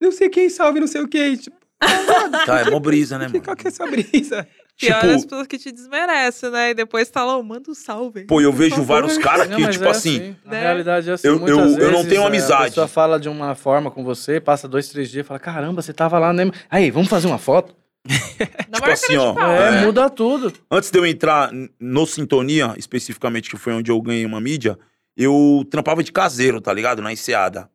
não 0.00 0.12
sei 0.12 0.28
quem 0.28 0.48
salve, 0.50 0.78
não 0.78 0.86
sei 0.86 1.00
o 1.00 1.08
quê. 1.08 1.36
Tipo, 1.36 1.56
Tá, 2.46 2.60
é 2.60 2.70
mó 2.70 2.78
brisa, 2.78 3.18
né, 3.18 3.26
mano? 3.28 3.42
qual 3.42 3.56
que 3.56 3.66
é 3.66 3.68
essa 3.70 3.86
brisa? 3.86 4.46
Pior 4.78 5.00
Tipo- 5.00 5.14
as 5.14 5.24
pessoas 5.24 5.46
que 5.46 5.58
te 5.58 5.72
desmerecem, 5.72 6.50
né? 6.50 6.70
E 6.70 6.74
depois 6.74 7.08
tá 7.08 7.24
lá, 7.24 7.42
manda 7.42 7.70
um 7.70 7.74
salve. 7.74 8.24
Pô, 8.26 8.40
eu 8.42 8.52
vejo 8.52 8.82
vários 8.82 9.16
caras 9.16 9.48
Não, 9.48 9.56
que, 9.56 9.62
mas 9.62 9.74
tipo 9.74 9.86
é 9.86 9.90
assim, 9.90 10.36
A 10.44 10.50
né? 10.50 10.60
realidade 10.60 11.08
é 11.08 11.12
assim, 11.14 11.26
Eu- 11.28 11.46
eu- 11.48 11.56
vezes, 11.62 11.78
eu 11.78 11.90
não 11.92 12.04
tenho 12.04 12.22
é, 12.22 12.26
amizade. 12.26 12.62
A 12.64 12.66
pessoa 12.66 12.88
fala 12.88 13.18
de 13.18 13.28
uma 13.28 13.54
forma 13.54 13.90
com 13.90 14.04
você, 14.04 14.38
passa 14.38 14.68
dois, 14.68 14.88
três 14.90 15.10
dias, 15.10 15.26
fala, 15.26 15.40
caramba, 15.40 15.80
você 15.80 15.94
tava 15.94 16.18
lá, 16.18 16.30
né? 16.32 16.50
Aí, 16.70 16.90
vamos 16.90 17.08
fazer 17.08 17.26
uma 17.26 17.38
foto? 17.38 17.74
Na 18.68 18.78
Tipo 18.78 18.90
assim, 18.90 19.16
ó. 19.16 19.34
É, 19.40 19.78
É. 19.78 19.84
muda 19.86 20.10
tudo. 20.10 20.52
antes 20.70 20.90
de 20.90 20.98
eu 20.98 21.06
entrar 21.06 21.50
no 21.80 22.06
Sintonia, 22.06 22.74
especificamente, 22.76 23.48
que 23.48 23.56
foi 23.56 23.72
onde 23.72 23.90
eu 23.90 24.00
ganhei 24.02 24.26
uma 24.26 24.40
mídia, 24.40 24.78
eu 25.16 25.66
trampava 25.70 26.04
de 26.04 26.12
caseiro, 26.12 26.60
tá 26.60 26.72
ligado? 26.72 27.00
Na 27.00 27.10
enseada. 27.12 27.70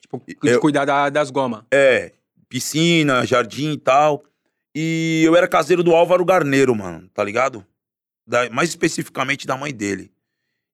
Tipo, 0.00 0.22
de 0.26 0.36
Eu- 0.52 0.60
cuidar 0.60 0.86
da- 0.86 1.10
das 1.10 1.30
gomas. 1.30 1.62
É, 1.70 2.12
piscina, 2.48 3.26
jardim 3.26 3.72
e 3.72 3.76
tal. 3.78 4.24
E 4.78 5.22
eu 5.24 5.34
era 5.34 5.48
caseiro 5.48 5.82
do 5.82 5.94
Álvaro 5.94 6.22
Garneiro, 6.22 6.74
mano, 6.74 7.08
tá 7.14 7.24
ligado? 7.24 7.64
Da- 8.26 8.50
mais 8.50 8.68
especificamente 8.68 9.46
da 9.46 9.56
mãe 9.56 9.72
dele. 9.72 10.12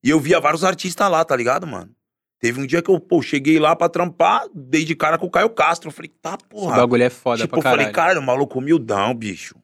E 0.03 0.11
eu 0.11 0.19
via 0.19 0.41
vários 0.41 0.65
artistas 0.65 1.09
lá, 1.09 1.25
tá 1.25 1.37
ligado, 1.37 1.69
mano? 1.69 1.89
Teve 2.41 2.61
um 2.61 2.67
dia 2.67 2.83
que 2.83 2.91
eu, 2.91 2.99
pô, 2.99 3.23
cheguei 3.23 3.61
lá 3.61 3.77
pra 3.77 3.89
trampar, 3.89 4.47
dei 4.53 4.85
de 4.85 4.97
cara 4.97 5.17
com 5.17 5.27
o 5.27 5.31
Caio 5.31 5.49
Castro. 5.51 5.87
Eu 5.89 5.93
falei, 5.93 6.11
tá, 6.21 6.31
Esse 6.37 6.49
porra. 6.49 6.77
bagulho 6.79 7.05
é 7.05 7.11
foda 7.11 7.43
tipo, 7.43 7.51
pra 7.51 7.59
eu 7.59 7.63
caralho. 7.63 7.81
falei, 7.83 7.93
cara, 7.95 8.19
o 8.19 8.23
maluco 8.23 8.59
humildão, 8.59 9.15
bicho. 9.15 9.55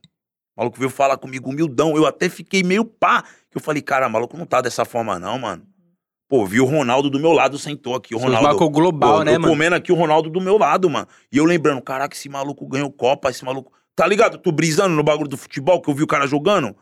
O 0.56 0.60
maluco 0.60 0.78
veio 0.78 0.88
falar 0.90 1.16
comigo 1.16 1.50
humildão. 1.50 1.96
Eu 1.96 2.06
até 2.06 2.28
fiquei 2.28 2.62
meio 2.62 2.84
pá. 2.84 3.24
Que 3.50 3.56
eu 3.56 3.60
falei, 3.60 3.82
cara, 3.82 4.06
o 4.06 4.10
maluco 4.10 4.36
não 4.36 4.46
tá 4.46 4.60
dessa 4.60 4.84
forma, 4.84 5.18
não, 5.18 5.36
mano. 5.40 5.64
Pô, 6.28 6.46
vi 6.46 6.60
o 6.60 6.64
Ronaldo 6.64 7.10
do 7.10 7.18
meu 7.18 7.32
lado, 7.32 7.58
sentou 7.58 7.96
aqui. 7.96 8.14
O 8.14 8.18
Ronaldo. 8.18 8.46
marcou 8.46 8.70
global, 8.70 9.18
Pô, 9.18 9.24
né, 9.24 9.34
eu 9.34 9.40
mano? 9.40 9.52
comendo 9.52 9.74
aqui 9.74 9.90
o 9.90 9.96
Ronaldo 9.96 10.30
do 10.30 10.40
meu 10.40 10.56
lado, 10.58 10.88
mano. 10.88 11.08
E 11.32 11.38
eu 11.38 11.44
lembrando, 11.44 11.82
caraca, 11.82 12.14
esse 12.14 12.28
maluco 12.28 12.64
ganhou 12.68 12.92
Copa, 12.92 13.28
esse 13.30 13.44
maluco. 13.44 13.72
Tá 13.98 14.06
ligado? 14.06 14.38
Tu 14.38 14.52
brisando 14.52 14.94
no 14.94 15.02
bagulho 15.02 15.28
do 15.28 15.36
futebol 15.36 15.82
que 15.82 15.90
eu 15.90 15.94
vi 15.94 16.04
o 16.04 16.06
cara 16.06 16.24
jogando? 16.24 16.72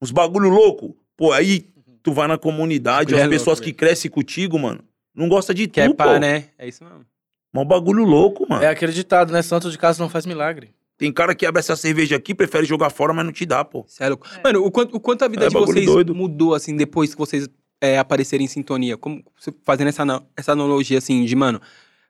Uns 0.00 0.10
bagulho 0.10 0.48
louco. 0.48 0.96
Pô, 1.14 1.30
aí 1.30 1.66
tu 2.02 2.14
vai 2.14 2.26
na 2.26 2.38
comunidade, 2.38 3.14
as 3.14 3.20
é 3.20 3.28
pessoas 3.28 3.58
louco, 3.58 3.64
que 3.70 3.74
crescem 3.74 4.10
contigo, 4.10 4.58
mano, 4.58 4.82
não 5.14 5.28
gosta 5.28 5.52
de 5.52 5.66
tu, 5.66 5.74
Que 5.74 5.80
é 5.82 5.88
pô. 5.88 5.94
pá, 5.94 6.18
né? 6.18 6.46
É 6.58 6.66
isso 6.66 6.82
mesmo. 6.82 7.04
Mas 7.52 7.62
um 7.62 7.66
bagulho 7.66 8.04
louco, 8.04 8.46
mano. 8.48 8.64
É 8.64 8.68
aquele 8.68 8.90
ditado, 8.90 9.34
né? 9.34 9.42
Santo 9.42 9.70
de 9.70 9.76
casa 9.76 10.02
não 10.02 10.08
faz 10.08 10.24
milagre. 10.24 10.70
Tem 10.96 11.12
cara 11.12 11.34
que 11.34 11.44
abre 11.44 11.60
essa 11.60 11.76
cerveja 11.76 12.16
aqui, 12.16 12.34
prefere 12.34 12.64
jogar 12.64 12.88
fora, 12.88 13.12
mas 13.12 13.26
não 13.26 13.32
te 13.32 13.44
dá, 13.44 13.62
pô. 13.62 13.84
Cê 13.86 14.04
é. 14.04 14.06
É. 14.06 14.16
Mano, 14.42 14.64
o 14.64 14.70
quanto, 14.70 14.96
o 14.96 15.00
quanto 15.00 15.26
a 15.26 15.28
vida 15.28 15.44
É 15.44 15.48
de 15.48 15.54
vocês 15.54 15.84
doido. 15.84 16.14
mudou, 16.14 16.54
assim, 16.54 16.74
depois 16.74 17.12
que 17.12 17.18
vocês 17.18 17.50
é, 17.82 17.98
aparecerem 17.98 18.46
em 18.46 18.48
sintonia? 18.48 18.96
Como, 18.96 19.22
fazendo 19.62 19.88
essa, 19.88 20.22
essa 20.34 20.52
analogia, 20.52 20.96
assim, 20.96 21.22
de, 21.26 21.36
mano, 21.36 21.60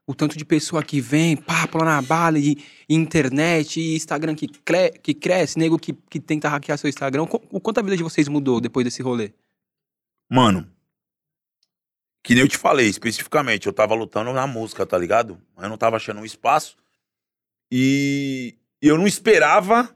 o 0.06 0.14
tanto 0.14 0.36
de 0.36 0.44
pessoa 0.44 0.82
que 0.82 1.00
vem, 1.00 1.36
pá, 1.36 1.66
pula 1.68 1.84
na 1.84 2.02
bala, 2.02 2.38
e, 2.38 2.56
e 2.88 2.94
internet, 2.94 3.80
e 3.80 3.94
Instagram 3.94 4.34
que, 4.34 4.48
cre- 4.48 4.98
que 5.02 5.14
cresce, 5.14 5.58
nego 5.58 5.78
que, 5.78 5.92
que 5.92 6.18
tenta 6.18 6.48
hackear 6.48 6.76
seu 6.76 6.90
Instagram. 6.90 7.22
O 7.50 7.60
quanto 7.60 7.78
a 7.78 7.82
vida 7.82 7.96
de 7.96 8.02
vocês 8.02 8.26
mudou 8.28 8.60
depois 8.60 8.84
desse 8.84 9.00
rolê? 9.02 9.32
Mano, 10.28 10.68
que 12.24 12.34
nem 12.34 12.42
eu 12.42 12.48
te 12.48 12.56
falei, 12.56 12.88
especificamente, 12.88 13.66
eu 13.66 13.72
tava 13.72 13.94
lutando 13.94 14.32
na 14.32 14.46
música, 14.46 14.84
tá 14.84 14.98
ligado? 14.98 15.40
Eu 15.56 15.68
não 15.68 15.76
tava 15.76 15.96
achando 15.96 16.20
um 16.20 16.24
espaço. 16.24 16.76
E 17.70 18.54
eu 18.80 18.98
não 18.98 19.06
esperava 19.06 19.94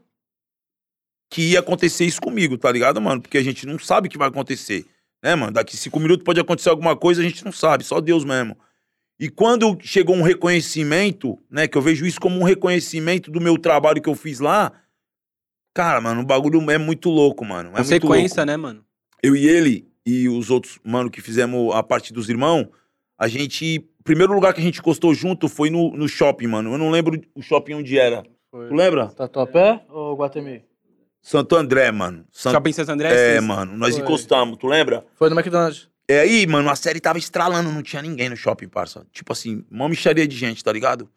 que 1.28 1.50
ia 1.50 1.60
acontecer 1.60 2.04
isso 2.04 2.20
comigo, 2.20 2.56
tá 2.56 2.70
ligado, 2.70 3.00
mano? 3.00 3.20
Porque 3.20 3.38
a 3.38 3.42
gente 3.42 3.66
não 3.66 3.78
sabe 3.78 4.06
o 4.06 4.10
que 4.10 4.16
vai 4.16 4.28
acontecer, 4.28 4.86
né, 5.22 5.34
mano? 5.34 5.52
Daqui 5.52 5.76
cinco 5.76 5.98
minutos 5.98 6.24
pode 6.24 6.38
acontecer 6.40 6.68
alguma 6.68 6.96
coisa, 6.96 7.20
a 7.20 7.24
gente 7.24 7.44
não 7.44 7.52
sabe, 7.52 7.82
só 7.82 8.00
Deus 8.00 8.24
mesmo. 8.24 8.56
E 9.18 9.28
quando 9.30 9.78
chegou 9.80 10.14
um 10.14 10.22
reconhecimento, 10.22 11.38
né, 11.50 11.66
que 11.66 11.76
eu 11.76 11.82
vejo 11.82 12.04
isso 12.04 12.20
como 12.20 12.38
um 12.38 12.44
reconhecimento 12.44 13.30
do 13.30 13.40
meu 13.40 13.56
trabalho 13.58 14.00
que 14.02 14.08
eu 14.08 14.14
fiz 14.14 14.40
lá, 14.40 14.72
cara, 15.74 16.00
mano, 16.00 16.20
o 16.20 16.26
bagulho 16.26 16.70
é 16.70 16.78
muito 16.78 17.08
louco, 17.08 17.44
mano. 17.44 17.70
É 17.70 17.72
muito 17.72 17.90
louco 17.90 18.06
Consequência, 18.08 18.44
né, 18.44 18.56
mano? 18.56 18.84
eu 19.22 19.34
e 19.34 19.48
ele 19.48 19.88
e 20.04 20.28
os 20.28 20.50
outros 20.50 20.78
mano 20.84 21.10
que 21.10 21.20
fizemos 21.20 21.74
a 21.74 21.82
parte 21.82 22.12
dos 22.12 22.28
irmãos, 22.28 22.68
a 23.18 23.26
gente. 23.28 23.88
O 23.98 24.04
primeiro 24.06 24.32
lugar 24.32 24.54
que 24.54 24.60
a 24.60 24.62
gente 24.62 24.78
encostou 24.78 25.12
junto 25.12 25.48
foi 25.48 25.68
no, 25.68 25.90
no 25.96 26.06
shopping, 26.08 26.46
mano. 26.46 26.72
Eu 26.72 26.78
não 26.78 26.90
lembro 26.90 27.20
o 27.34 27.42
shopping 27.42 27.74
onde 27.74 27.98
era. 27.98 28.22
Foi. 28.52 28.68
Tu 28.68 28.74
lembra? 28.74 29.08
Tatuapé 29.08 29.82
ou 29.88 30.14
Guatemi? 30.16 30.62
Santo 31.20 31.56
André, 31.56 31.90
mano. 31.90 32.24
Santo... 32.30 32.52
Shopping 32.54 32.72
Santo 32.72 32.92
André? 32.92 33.08
É, 33.08 33.32
vocês- 33.32 33.44
mano. 33.44 33.76
Nós 33.76 33.94
Foi. 33.94 34.04
encostamos, 34.04 34.58
tu 34.58 34.68
lembra? 34.68 35.04
Foi 35.16 35.28
no 35.28 35.34
McDonald's. 35.34 35.88
É 36.08 36.20
aí, 36.20 36.46
mano, 36.46 36.70
a 36.70 36.76
série 36.76 37.00
tava 37.00 37.18
estralando, 37.18 37.72
não 37.72 37.82
tinha 37.82 38.00
ninguém 38.00 38.28
no 38.28 38.36
shopping, 38.36 38.68
parça. 38.68 39.04
Tipo 39.12 39.32
assim, 39.32 39.64
uma 39.70 39.88
micharia 39.88 40.26
de 40.26 40.36
gente, 40.36 40.62
tá 40.62 40.72
ligado? 40.72 41.10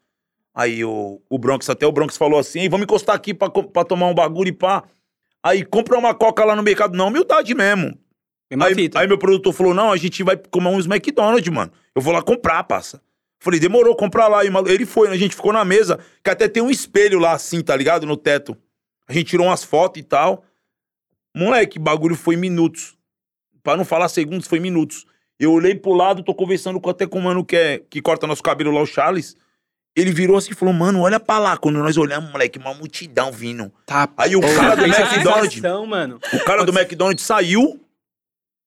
Aí 0.53 0.83
o, 0.83 1.21
o 1.29 1.37
Bronx, 1.37 1.69
até 1.69 1.85
o 1.85 1.91
Bronx 1.91 2.17
falou 2.17 2.39
assim, 2.39 2.61
"Ei, 2.61 2.69
vamos 2.69 2.85
encostar 2.85 3.15
aqui 3.15 3.33
pra, 3.33 3.49
pra 3.49 3.85
tomar 3.85 4.07
um 4.07 4.15
bagulho 4.15 4.49
e 4.49 4.53
pá. 4.53 4.83
Aí 5.43 5.63
compra 5.63 5.97
uma 5.97 6.13
coca 6.13 6.43
lá 6.43 6.55
no 6.55 6.63
mercado. 6.63 6.97
Não, 6.97 7.07
humildade 7.07 7.53
mesmo. 7.53 7.97
Aí, 8.51 8.89
aí 8.95 9.07
meu 9.07 9.17
produtor 9.17 9.53
falou: 9.53 9.73
não, 9.73 9.91
a 9.91 9.97
gente 9.97 10.23
vai 10.23 10.35
comer 10.35 10.69
uns 10.69 10.85
McDonald's, 10.85 11.53
mano. 11.53 11.71
Eu 11.95 12.01
vou 12.01 12.11
lá 12.11 12.21
comprar, 12.21 12.63
passa. 12.63 13.01
Falei, 13.39 13.59
demorou, 13.59 13.95
comprar 13.95 14.27
lá. 14.27 14.43
E 14.43 14.49
ele 14.67 14.85
foi, 14.85 15.07
a 15.07 15.15
gente 15.15 15.35
ficou 15.35 15.53
na 15.53 15.63
mesa, 15.63 15.99
que 16.23 16.29
até 16.29 16.47
tem 16.47 16.61
um 16.61 16.69
espelho 16.69 17.19
lá 17.19 17.33
assim, 17.33 17.61
tá 17.61 17.75
ligado? 17.75 18.05
No 18.05 18.17
teto. 18.17 18.57
A 19.07 19.13
gente 19.13 19.27
tirou 19.27 19.47
umas 19.47 19.63
fotos 19.63 20.01
e 20.01 20.03
tal. 20.03 20.43
Moleque, 21.33 21.79
bagulho 21.79 22.15
foi 22.15 22.35
minutos. 22.35 22.97
Pra 23.63 23.77
não 23.77 23.85
falar 23.85 24.09
segundos, 24.09 24.47
foi 24.47 24.59
minutos. 24.59 25.05
Eu 25.39 25.53
olhei 25.53 25.73
pro 25.73 25.93
lado, 25.93 26.23
tô 26.23 26.35
conversando 26.35 26.81
até 26.89 27.07
com 27.07 27.19
o 27.19 27.21
mano 27.21 27.45
que, 27.45 27.55
é, 27.55 27.81
que 27.89 28.01
corta 28.01 28.27
nosso 28.27 28.43
cabelo 28.43 28.71
lá, 28.71 28.81
o 28.81 28.85
Charles. 28.85 29.35
Ele 29.95 30.11
virou 30.11 30.37
assim 30.37 30.51
e 30.51 30.55
falou, 30.55 30.73
mano, 30.73 31.01
olha 31.01 31.19
pra 31.19 31.39
lá. 31.39 31.57
Quando 31.57 31.79
nós 31.79 31.97
olhamos, 31.97 32.31
moleque, 32.31 32.59
uma 32.59 32.73
multidão 32.73 33.31
vindo. 33.31 33.71
Tá. 33.85 34.09
Aí 34.17 34.35
o 34.35 34.41
cara 34.41 34.75
do 34.75 34.85
McDonald's, 34.85 35.61
mano. 35.87 36.19
o 36.33 36.39
cara 36.45 36.63
do 36.63 36.77
McDonald's 36.77 37.25
saiu, 37.25 37.79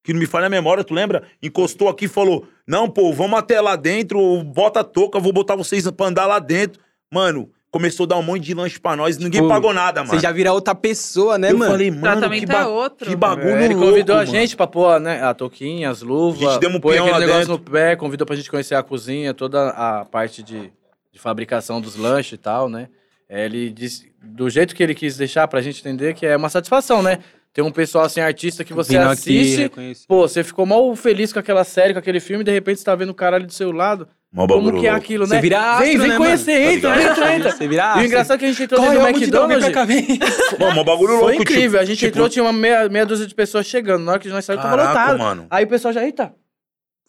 que 0.02 0.12
não 0.12 0.20
me 0.20 0.26
falha 0.26 0.46
a 0.46 0.50
memória, 0.50 0.82
tu 0.82 0.94
lembra? 0.94 1.22
Encostou 1.42 1.88
aqui 1.88 2.06
e 2.06 2.08
falou: 2.08 2.46
Não, 2.66 2.88
pô, 2.88 3.12
vamos 3.12 3.38
até 3.38 3.60
lá 3.60 3.76
dentro, 3.76 4.42
bota 4.42 4.80
a 4.80 4.84
touca, 4.84 5.20
vou 5.20 5.32
botar 5.32 5.54
vocês 5.54 5.88
pra 5.90 6.06
andar 6.06 6.26
lá 6.26 6.38
dentro. 6.38 6.80
Mano, 7.12 7.50
começou 7.72 8.04
a 8.04 8.06
dar 8.06 8.16
um 8.18 8.22
monte 8.22 8.44
de 8.44 8.54
lanche 8.54 8.78
pra 8.78 8.94
nós, 8.94 9.16
ninguém 9.18 9.40
Pô, 9.40 9.48
pagou 9.48 9.72
nada, 9.72 10.02
mano. 10.04 10.10
Você 10.14 10.20
já 10.20 10.30
vira 10.30 10.52
outra 10.52 10.74
pessoa, 10.74 11.38
né, 11.38 11.50
eu 11.50 11.58
mano? 11.58 11.72
falei, 11.72 11.88
O 11.90 11.94
mano, 11.94 12.04
que, 12.04 12.10
tratamento 12.20 12.46
ba 12.46 12.58
é 12.60 12.66
outro. 12.66 13.08
que 13.08 13.16
bagulho 13.16 13.48
É, 13.56 13.64
ele 13.64 13.74
louco, 13.74 13.88
convidou 13.90 14.14
a 14.14 14.18
mano. 14.20 14.30
gente 14.30 14.54
pra 14.54 14.66
pôr 14.66 15.00
né, 15.00 15.22
a 15.22 15.32
touquinha, 15.34 15.90
as 15.90 16.02
luvas, 16.02 16.46
A 16.46 16.52
gente 16.52 16.60
deu 16.60 16.70
um 16.70 16.78
põe 16.78 16.92
peão 16.94 17.06
aquele 17.06 17.18
lá 17.18 17.26
negócio 17.26 17.48
dentro. 17.48 17.64
no 17.64 17.70
pé, 17.72 17.96
convidou 17.96 18.26
pra 18.26 18.36
gente 18.36 18.50
conhecer 18.50 18.74
a 18.76 18.82
cozinha, 18.82 19.32
toda 19.34 19.70
a 19.70 20.04
parte 20.04 20.42
de, 20.42 20.70
de 21.10 21.18
fabricação 21.18 21.80
dos 21.80 21.96
lanches 21.96 22.34
e 22.34 22.36
tal, 22.38 22.68
né? 22.68 22.88
É, 23.28 23.46
ele 23.46 23.70
disse, 23.70 24.12
do 24.22 24.50
jeito 24.50 24.74
que 24.76 24.82
ele 24.82 24.94
quis 24.94 25.16
deixar 25.16 25.48
pra 25.48 25.62
gente 25.62 25.80
entender 25.80 26.12
que 26.12 26.26
é 26.26 26.36
uma 26.36 26.50
satisfação, 26.50 27.02
né? 27.02 27.20
Ter 27.54 27.62
um 27.62 27.70
pessoal 27.72 28.04
assim, 28.04 28.20
artista 28.20 28.64
que 28.64 28.74
você 28.74 28.96
assiste, 28.98 29.70
pô, 30.06 30.28
você 30.28 30.44
ficou 30.44 30.64
mal 30.66 30.94
feliz 30.94 31.32
com 31.32 31.38
aquela 31.38 31.64
série, 31.64 31.94
com 31.94 31.98
aquele 31.98 32.20
filme, 32.20 32.42
e 32.42 32.44
de 32.44 32.50
repente 32.52 32.78
você 32.80 32.84
tá 32.84 32.94
vendo 32.94 33.10
o 33.10 33.14
caralho 33.14 33.46
do 33.46 33.52
seu 33.52 33.72
lado. 33.72 34.06
Mó 34.32 34.46
Como 34.46 34.60
bagulho 34.62 34.80
que 34.80 34.86
é 34.86 34.90
louco. 34.90 35.04
aquilo, 35.04 35.26
Você 35.26 35.34
né? 35.34 35.40
vira 35.42 35.60
astro, 35.60 35.84
vem, 35.86 35.98
vem 35.98 36.08
né, 36.08 36.16
conhecer, 36.16 36.58
mano? 36.58 36.72
entra, 36.72 36.90
Tá 36.90 37.02
entra, 37.02 37.36
entra. 37.36 37.50
Você 37.52 37.68
vira 37.68 37.82
E 37.82 37.84
o 37.84 37.88
astro. 37.90 38.04
engraçado 38.06 38.34
é 38.34 38.38
que 38.38 38.44
a 38.44 38.48
gente 38.48 38.62
entrou 38.62 38.80
Corre, 38.80 38.90
dentro 38.92 39.04
ó, 39.04 39.12
do 39.12 39.18
multidão, 39.18 39.48
vem 39.48 39.58
pra 39.58 39.66
McDonald's. 39.68 39.74
cá, 39.74 39.84
vem. 39.84 40.18
Mano, 40.58 40.74
mó 40.74 40.84
bagulho 40.84 41.08
Foi 41.18 41.18
louco, 41.34 41.42
incrível, 41.42 41.78
a 41.80 41.84
gente 41.84 41.98
tipo, 41.98 42.08
entrou, 42.08 42.28
tinha 42.30 42.42
uma 42.42 42.52
meia, 42.52 42.88
meia 42.88 43.04
dúzia 43.04 43.26
de 43.26 43.34
pessoas 43.34 43.66
chegando. 43.66 44.04
Na 44.04 44.12
hora 44.12 44.20
que 44.20 44.28
nós 44.30 44.42
saímos, 44.44 44.64
tava 44.64 44.76
lotado. 44.82 45.18
mano. 45.18 45.46
Aí 45.50 45.64
o 45.64 45.68
pessoal 45.68 45.92
já, 45.92 46.02
eita, 46.02 46.32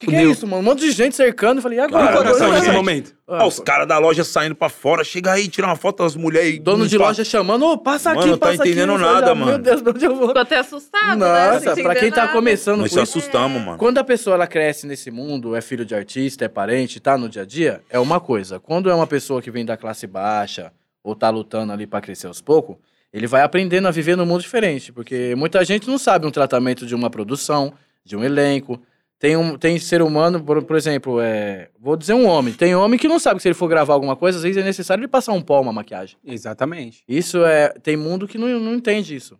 que, 0.05 0.11
que 0.11 0.15
é 0.15 0.23
isso, 0.23 0.45
mano? 0.45 0.61
Um 0.61 0.65
monte 0.65 0.79
de 0.81 0.91
gente 0.91 1.15
cercando. 1.15 1.57
Eu 1.59 1.61
falei, 1.61 1.77
e 1.79 1.81
agora? 1.81 2.17
coração 2.17 2.47
gente. 2.51 2.59
nesse 2.59 2.71
momento? 2.71 3.15
Ah, 3.27 3.45
os 3.45 3.59
caras 3.59 3.87
da 3.87 3.97
loja 3.97 4.23
saindo 4.23 4.53
pra 4.53 4.69
fora, 4.69 5.03
chega 5.03 5.31
aí, 5.31 5.47
tira 5.47 5.65
uma 5.65 5.75
foto 5.75 6.03
das 6.03 6.15
mulheres. 6.15 6.59
Dono 6.59 6.87
de 6.87 6.97
loja 6.97 7.23
chamando, 7.23 7.65
ô, 7.65 7.77
passa 7.77 8.11
aqui, 8.11 8.19
Mano, 8.19 8.31
não 8.33 8.37
tá 8.37 8.47
passa 8.47 8.61
aqui. 8.61 8.71
entendendo 8.71 8.97
nada, 8.97 9.31
ah, 9.31 9.35
Meu 9.35 9.45
mano. 9.45 9.57
Deus, 9.63 9.81
pra 9.81 9.91
onde 9.91 10.05
eu 10.05 10.15
vou? 10.15 10.27
Ficou 10.27 10.41
até 10.41 10.57
assustado, 10.57 11.19
né? 11.19 11.51
Nossa, 11.53 11.75
Sem 11.75 11.83
pra 11.83 11.95
quem 11.95 12.11
tá 12.11 12.27
começando 12.27 12.79
Nós 12.81 12.89
com 12.89 12.95
se 12.95 13.01
assustamos, 13.01 13.61
mano. 13.61 13.77
Quando 13.77 13.97
a 13.97 14.03
pessoa 14.03 14.35
ela 14.35 14.45
cresce 14.45 14.85
nesse 14.85 15.09
mundo, 15.09 15.55
é 15.55 15.61
filho 15.61 15.85
de 15.85 15.95
artista, 15.95 16.45
é 16.45 16.47
parente, 16.47 16.99
tá 16.99 17.17
no 17.17 17.29
dia 17.29 17.43
a 17.43 17.45
dia, 17.45 17.81
é 17.89 17.97
uma 17.97 18.19
coisa. 18.19 18.59
Quando 18.59 18.89
é 18.89 18.93
uma 18.93 19.07
pessoa 19.07 19.41
que 19.41 19.49
vem 19.49 19.65
da 19.65 19.77
classe 19.77 20.05
baixa 20.05 20.71
ou 21.03 21.15
tá 21.15 21.29
lutando 21.29 21.71
ali 21.73 21.87
pra 21.87 22.01
crescer 22.01 22.27
aos 22.27 22.41
poucos, 22.41 22.75
ele 23.11 23.27
vai 23.27 23.41
aprendendo 23.43 23.87
a 23.87 23.91
viver 23.91 24.17
num 24.17 24.25
mundo 24.25 24.41
diferente, 24.41 24.91
porque 24.91 25.35
muita 25.35 25.63
gente 25.63 25.87
não 25.87 25.97
sabe 25.97 26.25
um 26.25 26.31
tratamento 26.31 26.85
de 26.85 26.95
uma 26.95 27.09
produção, 27.09 27.73
de 28.03 28.17
um 28.17 28.23
elenco. 28.23 28.81
Tem, 29.23 29.37
um, 29.37 29.57
tem 29.57 29.79
ser 29.79 30.01
humano, 30.01 30.43
por, 30.43 30.61
por 30.63 30.75
exemplo, 30.75 31.21
é, 31.21 31.69
vou 31.79 31.95
dizer 31.95 32.13
um 32.13 32.27
homem. 32.27 32.53
Tem 32.53 32.75
homem 32.75 32.99
que 32.99 33.07
não 33.07 33.17
sabe 33.17 33.37
que 33.37 33.43
se 33.43 33.47
ele 33.47 33.55
for 33.55 33.69
gravar 33.69 33.93
alguma 33.93 34.17
coisa, 34.17 34.37
às 34.37 34.43
vezes 34.43 34.61
é 34.61 34.65
necessário 34.65 34.99
ele 34.99 35.07
passar 35.07 35.31
um 35.31 35.41
pó, 35.41 35.61
uma 35.61 35.71
maquiagem. 35.71 36.17
Exatamente. 36.25 37.05
Isso 37.07 37.45
é. 37.45 37.69
Tem 37.69 37.95
mundo 37.95 38.27
que 38.27 38.37
não, 38.37 38.59
não 38.59 38.73
entende 38.73 39.15
isso. 39.15 39.39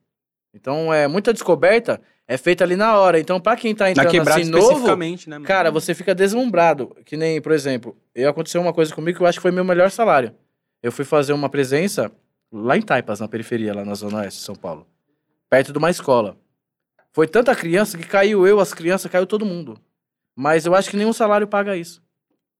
Então, 0.53 0.93
é 0.93 1.05
muita 1.05 1.33
descoberta 1.33 1.99
é 2.25 2.37
feita 2.37 2.63
ali 2.63 2.77
na 2.77 2.97
hora. 2.97 3.19
Então, 3.19 3.41
pra 3.41 3.57
quem 3.57 3.75
tá 3.75 3.83
Na 3.83 3.91
entrando 3.91 4.09
quebrada 4.09 4.39
assim 4.39 4.49
novo, 4.49 4.95
né, 4.95 5.41
cara, 5.43 5.69
você 5.69 5.93
fica 5.93 6.15
deslumbrado. 6.15 6.95
Que 7.03 7.17
nem, 7.17 7.41
por 7.41 7.51
exemplo, 7.51 7.93
eu 8.15 8.29
aconteceu 8.29 8.61
uma 8.61 8.71
coisa 8.71 8.95
comigo 8.95 9.17
que 9.17 9.23
eu 9.25 9.27
acho 9.27 9.39
que 9.39 9.41
foi 9.41 9.51
meu 9.51 9.65
melhor 9.65 9.91
salário. 9.91 10.33
Eu 10.81 10.93
fui 10.93 11.03
fazer 11.03 11.33
uma 11.33 11.49
presença 11.49 12.09
lá 12.49 12.77
em 12.77 12.81
Taipas, 12.81 13.19
na 13.19 13.27
periferia, 13.27 13.73
lá 13.73 13.83
na 13.83 13.95
Zona 13.95 14.19
Oeste 14.19 14.39
de 14.39 14.45
São 14.45 14.55
Paulo. 14.55 14.87
Perto 15.49 15.73
de 15.73 15.77
uma 15.77 15.89
escola. 15.89 16.37
Foi 17.13 17.27
tanta 17.27 17.55
criança 17.55 17.97
que 17.97 18.05
caiu 18.07 18.45
eu, 18.47 18.59
as 18.59 18.73
crianças, 18.73 19.09
caiu 19.11 19.25
todo 19.27 19.45
mundo. 19.45 19.77
Mas 20.35 20.65
eu 20.65 20.73
acho 20.73 20.89
que 20.89 20.97
nenhum 20.97 21.13
salário 21.13 21.47
paga 21.47 21.77
isso. 21.77 22.01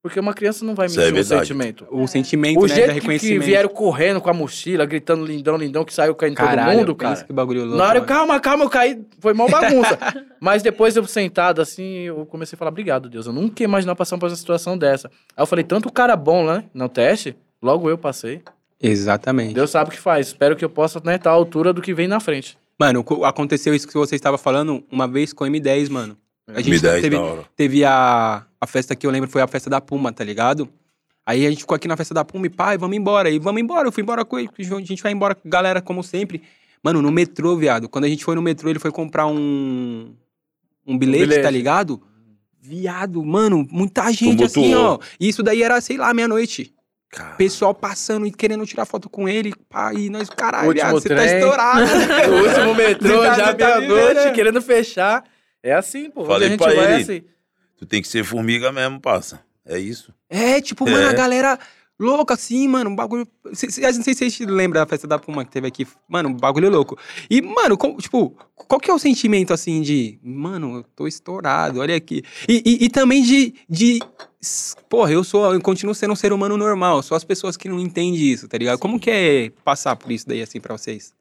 Porque 0.04 0.20
uma 0.20 0.34
criança 0.34 0.66
não 0.66 0.76
vai 0.76 0.88
Isso 0.88 1.00
é 1.00 1.06
mentir 1.06 1.14
o 1.14 1.16
verdade. 1.24 1.48
sentimento. 1.48 1.88
O 1.90 2.06
sentimento, 2.08 2.60
O 2.60 2.68
né, 2.68 2.76
jeito 2.76 3.00
que, 3.00 3.20
que 3.20 3.40
vieram 3.40 3.70
correndo 3.70 4.20
com 4.20 4.30
a 4.30 4.34
mochila, 4.34 4.86
gritando 4.86 5.26
lindão, 5.26 5.56
lindão, 5.56 5.86
que 5.86 5.94
saiu 5.94 6.14
caindo 6.14 6.36
Caralho, 6.36 6.72
todo 6.72 6.78
mundo, 6.80 6.96
cara. 6.96 7.24
que 7.24 7.32
bagulho 7.32 7.62
louco. 7.64 7.78
Na 7.78 7.88
hora 7.88 8.00
eu, 8.00 8.04
calma, 8.04 8.38
calma, 8.38 8.66
eu 8.66 8.70
caí, 8.70 9.02
foi 9.20 9.34
mal 9.34 9.48
bagunça. 9.48 9.98
Mas 10.42 10.62
depois 10.62 10.98
eu 10.98 11.08
sentado 11.08 11.62
assim, 11.62 12.00
eu 12.02 12.26
comecei 12.26 12.58
a 12.58 12.60
falar, 12.60 12.70
obrigado, 12.70 13.08
Deus. 13.10 13.28
Eu 13.28 13.34
nunca 13.34 13.64
ia 13.64 13.66
imaginar 13.66 13.96
passar 13.96 14.18
por 14.18 14.28
uma 14.30 14.36
situação 14.36 14.78
dessa. 14.78 15.08
Aí 15.08 15.42
eu 15.42 15.48
falei, 15.48 15.64
tanto 15.64 15.90
cara 15.90 16.18
bom, 16.18 16.46
né, 16.46 16.66
no 16.74 16.90
teste, 16.90 17.34
logo 17.62 17.90
eu 17.90 17.98
passei. 17.98 18.42
Exatamente. 18.82 19.54
Deus 19.54 19.72
sabe 19.72 19.90
o 19.90 19.94
que 19.94 20.00
faz. 20.00 20.28
Espero 20.28 20.58
que 20.58 20.66
eu 20.66 20.70
possa 20.70 21.02
né, 21.06 21.16
estar 21.16 21.30
à 21.30 21.34
altura 21.34 21.72
do 21.72 21.82
que 21.82 21.94
vem 21.94 22.10
na 22.10 22.20
frente. 22.20 22.58
Mano, 22.80 23.04
co- 23.04 23.24
aconteceu 23.26 23.74
isso 23.74 23.88
que 23.88 23.94
você 23.94 24.16
estava 24.16 24.38
falando 24.38 24.84
uma 24.92 25.08
vez 25.08 25.32
com 25.34 25.44
o 25.44 25.48
M10, 25.48 25.90
mano. 25.90 26.18
A 26.48 26.60
gente 26.62 26.78
M10 26.78 27.02
teve, 27.02 27.16
teve 27.56 27.86
a, 27.86 28.46
a 28.60 28.68
festa 28.68 28.96
que 28.96 29.06
eu 29.08 29.12
lembro, 29.12 29.30
foi 29.30 29.42
a 29.42 29.48
festa 29.48 29.70
da 29.70 29.80
Puma, 29.80 30.12
tá 30.12 30.24
ligado? 30.24 30.68
Aí 31.26 31.46
a 31.46 31.50
gente 31.50 31.62
ficou 31.62 31.76
aqui 31.76 31.88
na 31.88 31.96
festa 31.96 32.14
da 32.14 32.26
Puma 32.26 32.46
e, 32.48 32.50
pai, 32.50 32.78
vamos 32.78 32.98
embora. 32.98 33.30
E 33.30 33.40
vamos 33.40 33.62
embora, 33.62 33.88
eu 33.88 33.92
fui 33.92 34.04
embora 34.04 34.26
com 34.26 34.38
ele, 34.38 34.50
a 34.60 34.80
gente 34.82 35.02
vai 35.02 35.12
embora 35.14 35.34
com 35.36 35.48
a 35.48 35.52
galera 35.52 35.82
como 35.82 36.04
sempre. 36.04 36.42
Mano, 36.84 37.02
no 37.02 37.12
metrô, 37.12 37.56
viado, 37.56 37.88
quando 37.88 38.04
a 38.06 38.10
gente 38.10 38.26
foi 38.26 38.36
no 38.36 38.42
metrô, 38.42 38.70
ele 38.70 38.80
foi 38.80 38.92
comprar 38.92 39.26
um, 39.26 40.14
um 40.86 40.98
bilhete, 40.98 41.24
bilhete. 41.24 41.42
tá 41.44 41.50
ligado? 41.50 42.02
Viado, 42.62 43.24
mano, 43.24 43.66
muita 43.72 44.12
gente 44.12 44.36
Tumultuou. 44.38 44.66
assim, 44.66 44.76
ó. 44.76 45.00
E 45.20 45.30
isso 45.30 45.42
daí 45.44 45.64
era, 45.64 45.80
sei 45.80 45.96
lá, 45.98 46.14
meia-noite. 46.14 46.74
Cara, 47.16 47.36
Pessoal 47.36 47.74
passando 47.76 48.26
e 48.26 48.32
querendo 48.32 48.66
tirar 48.66 48.86
foto 48.86 49.08
com 49.10 49.30
ele, 49.30 49.54
pá, 49.70 49.94
e 49.94 50.10
nós, 50.10 50.30
caralho, 50.30 50.70
Último 50.70 50.84
viado, 50.90 51.00
você 51.02 51.10
tá 51.10 51.16
trem. 51.16 51.36
estourado. 51.38 51.82
O 52.34 52.48
último 52.48 52.76
metrô, 52.76 53.22
tá- 53.24 53.34
já 53.36 53.54
tá 53.54 53.66
meia-noite, 53.80 54.14
vivendo. 54.20 54.34
querendo 54.34 54.62
fechar. 54.62 55.24
É 55.62 55.74
assim, 55.74 56.10
pô. 56.10 56.26
Falei 56.26 56.52
Onde 56.52 56.64
a 56.64 56.68
gente 56.68 56.76
pra 56.76 56.92
ele. 56.94 57.04
assim. 57.04 57.24
tu 57.78 57.86
tem 57.86 58.02
que 58.02 58.08
ser 58.08 58.24
formiga 58.24 58.72
mesmo, 58.72 59.00
passa. 59.00 59.42
É 59.66 59.78
isso. 59.78 60.14
É, 60.30 60.60
tipo, 60.60 60.90
mano, 60.90 61.08
a 61.08 61.12
É. 61.12 61.14
galera 61.14 61.60
louca 62.04 62.34
assim, 62.34 62.68
mano, 62.68 62.90
um 62.90 62.96
bagulho. 62.96 63.28
Cê- 63.54 63.70
cê- 63.72 63.82
Não 63.82 64.04
sei 64.04 64.14
se 64.14 64.30
vocês 64.30 64.40
lembram 64.50 64.82
da 64.82 64.88
festa 64.88 65.08
da 65.08 65.18
Puma 65.18 65.44
que 65.46 65.52
teve 65.52 65.68
aqui. 65.68 65.88
Mano, 66.08 66.30
um 66.30 66.34
bagulho 66.34 66.70
louco. 66.70 66.98
E, 67.30 67.42
mano, 67.42 67.78
com- 67.78 67.98
tipo, 67.98 68.36
qual 68.56 68.80
que 68.80 68.92
é 68.92 68.94
o 68.94 69.00
sentimento 69.00 69.54
assim 69.54 69.82
de. 69.82 70.20
Mano, 70.24 70.78
eu 70.78 70.84
tô 70.96 71.08
estourado, 71.08 71.80
olha 71.80 71.96
aqui. 71.96 72.24
E, 72.48 72.62
e, 72.66 72.86
e 72.86 72.90
também 72.90 73.24
de. 73.24 73.54
de 73.70 74.00
Porra, 74.90 75.12
eu 75.12 75.24
sou. 75.24 75.54
Eu 75.54 75.62
continuo 75.62 75.96
sendo 75.96 76.12
um 76.12 76.16
ser 76.16 76.34
humano 76.34 76.58
normal. 76.58 77.02
Só 77.02 77.16
as 77.16 77.24
pessoas 77.24 77.56
que 77.56 77.70
não 77.70 77.80
entendem 77.80 78.16
isso, 78.16 78.48
tá 78.48 78.58
ligado? 78.58 78.78
Como 78.78 79.00
que 79.00 79.10
é 79.10 79.50
passar 79.64 79.96
por 79.96 80.12
isso 80.12 80.28
daí 80.28 80.42
assim 80.42 80.60
pra 80.60 80.78
vocês? 80.78 81.14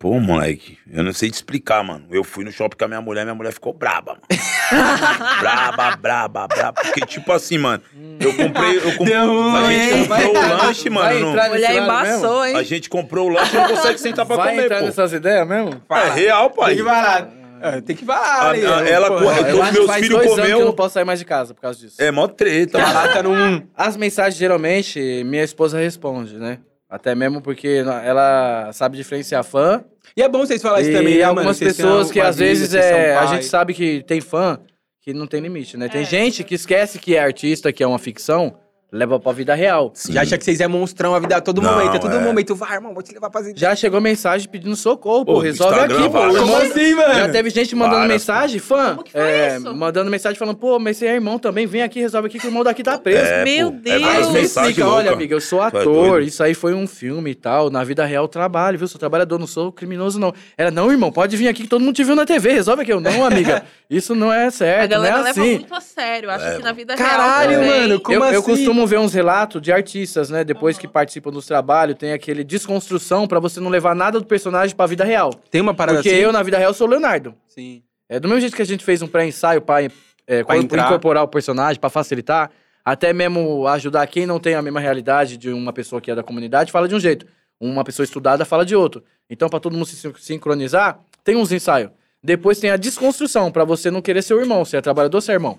Pô, 0.00 0.18
moleque, 0.18 0.78
eu 0.90 1.02
não 1.04 1.12
sei 1.12 1.30
te 1.30 1.34
explicar, 1.34 1.84
mano. 1.84 2.06
Eu 2.10 2.24
fui 2.24 2.42
no 2.42 2.50
shopping 2.50 2.74
com 2.78 2.84
a 2.86 2.88
minha 2.88 3.02
mulher, 3.02 3.22
minha 3.24 3.34
mulher 3.34 3.52
ficou 3.52 3.74
braba, 3.74 4.12
mano. 4.16 4.22
braba, 5.40 5.94
braba, 5.96 6.48
braba. 6.48 6.72
Porque, 6.82 7.00
tipo 7.02 7.30
assim, 7.32 7.58
mano, 7.58 7.82
eu 8.18 8.34
comprei. 8.34 8.78
Eu 8.78 8.96
comprei 8.96 9.14
Deu 9.14 9.26
ruim, 9.26 9.56
a 9.56 9.70
gente 9.70 9.94
hein? 9.94 10.08
comprou 10.08 10.08
Vai 10.08 10.24
o 10.26 10.56
lanche, 10.56 10.88
vai 10.88 11.12
mano. 11.14 11.20
não- 11.20 11.28
entrar 11.30 11.42
nesse 11.50 11.54
Mulher 11.56 11.68
mesmo? 11.72 11.84
embaçou, 11.84 12.46
hein? 12.46 12.56
A 12.56 12.62
gente 12.62 12.88
comprou 12.88 13.28
o 13.28 13.32
lanche 13.34 13.54
e 13.54 13.60
não 13.60 13.68
consegue 13.68 13.98
sentar 14.00 14.24
pra 14.24 14.36
Vai 14.36 14.50
comer, 14.52 14.64
entrar 14.64 14.78
pô. 14.78 14.84
nessas 14.86 15.12
ideias 15.12 15.46
mesmo? 15.46 15.82
É 15.90 16.10
real, 16.14 16.48
pai. 16.50 16.74
Tem 16.76 16.76
que 16.84 16.90
falar. 16.90 17.28
É, 17.62 17.80
tem 17.82 17.96
que 17.96 18.04
falar. 18.06 18.50
A- 18.50 18.54
né? 18.54 18.66
a- 18.66 18.88
ela 18.88 19.08
Pô, 19.08 19.18
corre- 19.18 19.50
Eu 19.50 19.56
meus 19.72 19.94
filhos 19.96 20.26
comeu- 20.26 20.44
que 20.46 20.50
eu 20.52 20.64
não 20.64 20.72
posso 20.72 20.94
sair 20.94 21.04
mais 21.04 21.18
de 21.18 21.26
casa 21.26 21.52
por 21.52 21.60
causa 21.60 21.78
disso. 21.78 22.00
É 22.00 22.10
mó 22.10 22.26
treta, 22.26 22.78
A 22.78 22.80
mano. 22.80 22.94
lata 22.94 23.22
num. 23.22 23.62
As 23.76 23.98
mensagens, 23.98 24.36
geralmente, 24.38 24.98
minha 25.26 25.44
esposa 25.44 25.78
responde, 25.78 26.38
né? 26.38 26.56
Até 26.90 27.14
mesmo 27.14 27.40
porque 27.40 27.82
ela 28.04 28.72
sabe 28.72 28.96
diferenciar 28.96 29.44
fã. 29.44 29.84
E 30.16 30.22
é 30.22 30.28
bom 30.28 30.40
vocês 30.40 30.60
falarem 30.60 30.88
isso 30.88 30.98
também, 30.98 31.18
né, 31.18 31.22
algumas? 31.22 31.56
Vocês 31.56 31.76
pessoas 31.76 32.10
que 32.10 32.18
às 32.20 32.36
vezes 32.36 32.74
é. 32.74 33.16
A 33.16 33.26
gente 33.26 33.44
sabe 33.44 33.72
que 33.72 34.02
tem 34.02 34.20
fã 34.20 34.58
que 35.00 35.14
não 35.14 35.26
tem 35.26 35.40
limite, 35.40 35.76
né? 35.76 35.88
Tem 35.88 36.02
É. 36.02 36.04
gente 36.04 36.42
que 36.42 36.54
esquece 36.54 36.98
que 36.98 37.14
é 37.14 37.20
artista, 37.20 37.72
que 37.72 37.82
é 37.82 37.86
uma 37.86 37.98
ficção, 37.98 38.56
leva 38.92 39.20
pra 39.20 39.32
vida 39.32 39.54
real. 39.54 39.90
Sim. 39.94 40.12
Já 40.12 40.22
acha 40.22 40.36
que 40.36 40.44
vocês 40.44 40.60
é 40.60 40.66
monstrão 40.66 41.14
a 41.14 41.18
vida 41.18 41.36
a 41.36 41.40
todo 41.40 41.60
Não, 41.62 41.72
momento. 41.72 41.96
A 41.96 41.98
todo 41.98 42.16
é. 42.16 42.18
momento. 42.18 42.54
Vai, 42.54 42.74
irmão, 42.74 42.92
vou 42.92 43.02
te 43.02 43.12
levar 43.12 43.30
pra 43.30 43.40
Já 43.54 43.74
chegou 43.76 44.00
mensagem 44.00 44.48
pedindo 44.48 44.74
socorro, 44.76 45.24
pô. 45.24 45.34
Pô, 45.34 45.38
resolve 45.38 45.74
Instagram, 45.74 45.98
aqui, 45.98 46.04
pô. 46.08 46.18
várias. 46.18 46.38
Como 46.40 46.56
assim, 46.56 46.94
mano? 46.94 47.14
Já 47.14 47.28
teve 47.28 47.50
gente 47.50 47.74
mandando 47.76 47.96
Várias, 48.00 48.12
mensagem, 48.12 48.58
fã, 48.58 48.90
Como 48.90 49.04
que 49.04 49.12
foi 49.12 49.20
é, 49.20 49.56
isso? 49.56 49.74
mandando 49.74 50.10
mensagem 50.10 50.38
falando, 50.38 50.56
pô, 50.56 50.78
mas 50.78 50.96
você 50.96 51.06
é 51.06 51.14
irmão 51.14 51.38
também, 51.38 51.66
vem 51.66 51.82
aqui, 51.82 52.00
resolve 52.00 52.28
aqui 52.28 52.38
que 52.38 52.46
o 52.46 52.48
irmão 52.48 52.64
daqui 52.64 52.82
tá 52.82 52.98
preso. 52.98 53.24
É, 53.24 53.44
Meu 53.44 53.70
pô, 53.72 53.78
Deus. 53.78 53.96
É 54.02 54.04
várias 54.04 54.26
Aí 54.26 54.32
você 54.32 54.40
explica, 54.40 54.88
olha, 54.88 55.12
amiga, 55.12 55.34
eu 55.34 55.40
sou 55.40 55.62
é 55.62 55.66
ator, 55.66 56.22
isso 56.22 56.42
aí 56.42 56.54
foi 56.54 56.74
um 56.74 56.86
filme 56.86 57.30
e 57.30 57.34
tal, 57.34 57.70
na 57.70 57.84
vida 57.84 58.04
real 58.04 58.24
eu 58.24 58.28
trabalho, 58.28 58.78
viu? 58.78 58.88
Sou 58.88 58.98
trabalhador, 58.98 59.38
não 59.38 59.46
sou 59.46 59.70
criminoso, 59.72 60.18
não. 60.18 60.32
Ela, 60.58 60.70
não, 60.70 60.90
irmão, 60.90 61.12
pode 61.12 61.36
vir 61.36 61.48
aqui 61.48 61.62
que 61.62 61.68
todo 61.68 61.82
mundo 61.82 61.94
te 61.94 62.04
viu 62.04 62.14
na 62.16 62.26
TV, 62.26 62.52
resolve 62.52 62.82
aqui. 62.82 62.92
Eu, 62.92 63.00
não, 63.00 63.24
amiga, 63.24 63.62
isso 63.88 64.14
não 64.14 64.32
é 64.32 64.46
A 64.46 64.50
certo, 64.50 64.90
não 64.90 65.04
é 65.04 65.08
galera 65.08 65.16
leva 65.18 65.30
assim. 65.30 65.54
muito 65.54 65.74
a 65.74 65.80
sério. 65.80 66.30
Acho 66.30 66.56
que 66.56 66.62
na 66.62 66.72
vida 66.72 66.94
Caralho, 66.96 67.50
real. 67.50 67.62
também. 67.62 67.80
mano, 67.80 68.00
como 68.00 68.16
eu, 68.16 68.24
eu 68.32 68.40
assim? 68.40 68.50
Costumo 68.80 68.86
ver 68.86 68.98
uns 68.98 69.12
relatos 69.12 69.60
de 69.60 69.72
artistas, 69.72 70.30
né? 70.30 70.42
Depois 70.44 70.78
que 70.78 70.88
participam 70.88 71.30
dos 71.30 71.46
trabalhos, 71.46 71.96
tem 71.96 72.12
aquele 72.12 72.42
desconstrução 72.42 73.26
pra 73.26 73.38
você 73.38 73.60
não 73.60 73.68
levar 73.70 73.94
nada 73.94 74.18
do 74.18 74.26
personagem 74.26 74.74
pra 74.74 74.86
vida 74.86 75.04
real. 75.04 75.32
Tem 75.50 75.60
uma 75.60 75.74
parada 75.74 75.98
Porque 75.98 76.08
assim? 76.10 76.18
eu, 76.18 76.32
na 76.32 76.42
vida 76.42 76.58
real, 76.58 76.72
sou 76.74 76.86
o 76.86 76.90
Leonardo. 76.90 77.34
Sim. 77.46 77.82
É 78.08 78.18
do 78.18 78.28
mesmo 78.28 78.40
jeito 78.40 78.56
que 78.56 78.62
a 78.62 78.66
gente 78.66 78.84
fez 78.84 79.02
um 79.02 79.06
pré-ensaio 79.06 79.60
pra, 79.60 79.82
é, 79.82 80.44
Pra 80.44 80.56
incorporar 80.56 81.22
o 81.24 81.28
personagem, 81.28 81.80
pra 81.80 81.90
facilitar, 81.90 82.50
até 82.84 83.12
mesmo 83.12 83.66
ajudar 83.68 84.06
quem 84.06 84.26
não 84.26 84.40
tem 84.40 84.54
a 84.54 84.62
mesma 84.62 84.80
realidade 84.80 85.36
de 85.36 85.50
uma 85.50 85.72
pessoa 85.72 86.00
que 86.00 86.10
é 86.10 86.14
da 86.14 86.22
comunidade, 86.22 86.72
fala 86.72 86.88
de 86.88 86.94
um 86.94 87.00
jeito. 87.00 87.26
Uma 87.60 87.84
pessoa 87.84 88.04
estudada 88.04 88.44
fala 88.44 88.64
de 88.64 88.74
outro. 88.74 89.02
Então, 89.28 89.48
pra 89.48 89.60
todo 89.60 89.74
mundo 89.74 89.86
se 89.86 89.96
sin- 89.96 90.14
sincronizar, 90.18 90.98
tem 91.22 91.36
uns 91.36 91.52
ensaios. 91.52 91.90
Depois 92.22 92.58
tem 92.58 92.70
a 92.70 92.76
desconstrução, 92.76 93.50
pra 93.52 93.64
você 93.64 93.90
não 93.90 94.02
querer 94.02 94.22
ser 94.22 94.34
o 94.34 94.40
irmão. 94.40 94.64
Você 94.64 94.76
é 94.76 94.80
trabalhador, 94.80 95.20
você 95.20 95.32
é 95.32 95.34
irmão. 95.34 95.58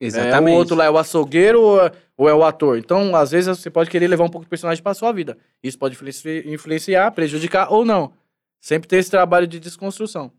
É, 0.00 0.06
Exatamente. 0.06 0.54
o 0.54 0.58
outro 0.58 0.74
lá 0.76 0.84
é 0.84 0.90
o 0.90 0.98
açougueiro 0.98 1.60
ou 1.62 1.80
é, 1.86 1.92
ou 2.16 2.28
é 2.28 2.34
o 2.34 2.44
ator. 2.44 2.76
Então, 2.78 3.14
às 3.16 3.30
vezes, 3.30 3.58
você 3.58 3.70
pode 3.70 3.88
querer 3.90 4.08
levar 4.08 4.24
um 4.24 4.28
pouco 4.28 4.46
do 4.46 4.48
personagem 4.50 4.82
pra 4.82 4.92
sua 4.94 5.12
vida. 5.12 5.38
Isso 5.62 5.78
pode 5.78 5.94
influenci- 5.94 6.42
influenciar, 6.46 7.10
prejudicar 7.12 7.72
ou 7.72 7.84
não. 7.84 8.12
Sempre 8.60 8.88
tem 8.88 8.98
esse 8.98 9.10
trabalho 9.10 9.46
de 9.46 9.60
desconstrução. 9.60 10.30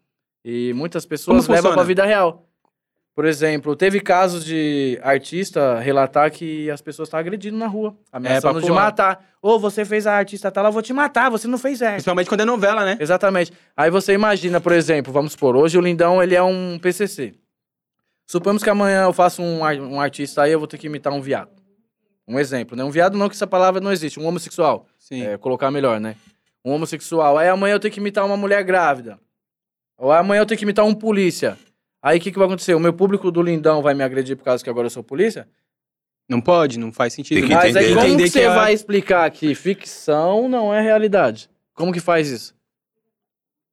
E 0.44 0.74
muitas 0.74 1.06
pessoas 1.06 1.48
levam 1.48 1.56
funciona? 1.58 1.74
pra 1.76 1.84
vida 1.84 2.06
real. 2.06 2.44
Por 3.16 3.24
exemplo, 3.24 3.78
teve 3.78 4.02
casos 4.02 4.44
de 4.44 5.00
artista 5.02 5.80
relatar 5.80 6.30
que 6.30 6.70
as 6.70 6.82
pessoas 6.82 7.08
estão 7.08 7.18
agredindo 7.20 7.58
na 7.58 7.66
rua, 7.66 7.96
ameaçando 8.12 8.60
de 8.60 8.66
É, 8.68 8.70
alto. 8.70 8.82
matar. 8.82 9.26
Ou 9.42 9.58
você 9.58 9.86
fez 9.86 10.06
a 10.06 10.14
artista 10.18 10.52
tal, 10.52 10.66
eu 10.66 10.72
vou 10.72 10.82
te 10.82 10.92
matar, 10.92 11.32
você 11.32 11.48
não 11.48 11.58
fez 11.58 11.82
essa. 11.82 11.94
Principalmente 11.94 12.28
quando 12.28 12.42
é 12.42 12.46
novela, 12.46 12.84
né? 12.84 12.98
Exatamente. 13.00 13.54
Aí 13.76 13.90
você 13.90 14.12
imagina, 14.12 14.60
por 14.60 14.74
exemplo, 14.74 15.14
vamos 15.14 15.32
supor, 15.32 15.56
hoje 15.56 15.78
o 15.78 15.82
Lindão 15.82 16.22
ele 16.22 16.36
é 16.36 16.44
um 16.44 16.78
PCC. 16.78 17.34
Suponhamos 18.28 18.64
que 18.64 18.70
amanhã 18.70 19.04
eu 19.04 19.14
faço 19.14 19.42
um, 19.42 19.60
um 19.62 20.00
artista 20.02 20.42
aí, 20.44 20.52
eu 20.52 20.60
vou 20.60 20.68
ter 20.68 20.78
que 20.78 20.88
imitar 20.88 21.14
um 21.14 21.22
viado. 21.22 21.52
Um 22.28 22.40
exemplo, 22.40 22.76
né? 22.76 22.84
Um 22.84 22.90
viado 22.90 23.18
não, 23.18 23.30
que 23.30 23.36
essa 23.36 23.46
palavra 23.46 23.80
não 23.80 23.92
existe. 23.92 24.20
Um 24.20 24.26
homossexual. 24.26 24.88
Sim. 24.98 25.24
É, 25.24 25.38
colocar 25.38 25.70
melhor, 25.70 26.00
né? 26.00 26.16
Um 26.64 26.72
homossexual. 26.72 27.38
Aí 27.38 27.48
amanhã 27.48 27.76
eu 27.76 27.80
tenho 27.80 27.94
que 27.94 28.00
imitar 28.00 28.26
uma 28.26 28.36
mulher 28.36 28.64
grávida. 28.64 29.20
Ou 29.98 30.12
amanhã 30.12 30.42
eu 30.42 30.46
tenho 30.46 30.58
que 30.58 30.66
imitar 30.66 30.84
um 30.86 30.96
polícia. 30.96 31.58
Aí 32.02 32.18
o 32.18 32.22
que, 32.22 32.32
que 32.32 32.38
vai 32.38 32.48
acontecer? 32.48 32.74
O 32.74 32.80
meu 32.80 32.94
público 32.94 33.30
do 33.32 33.42
Lindão 33.44 33.82
vai 33.82 33.94
me 33.94 34.04
agredir 34.04 34.36
por 34.36 34.44
causa 34.44 34.64
que 34.64 34.70
agora 34.70 34.88
eu 34.88 34.92
sou 34.92 35.04
polícia? 35.04 35.48
Não 36.28 36.42
pode, 36.42 36.80
não 36.80 36.92
faz 36.92 37.14
sentido. 37.14 37.40
Tem 37.40 37.48
que 37.48 37.54
Mas 37.54 37.76
aí 37.76 37.94
como 37.94 38.18
que 38.18 38.28
você 38.30 38.42
é- 38.42 38.50
vai 38.56 38.74
explicar 38.74 39.30
que 39.30 39.54
ficção 39.54 40.50
não 40.50 40.74
é 40.74 40.82
realidade? 40.82 41.48
Como 41.76 41.94
que 41.94 42.00
faz 42.00 42.30
isso? 42.30 42.56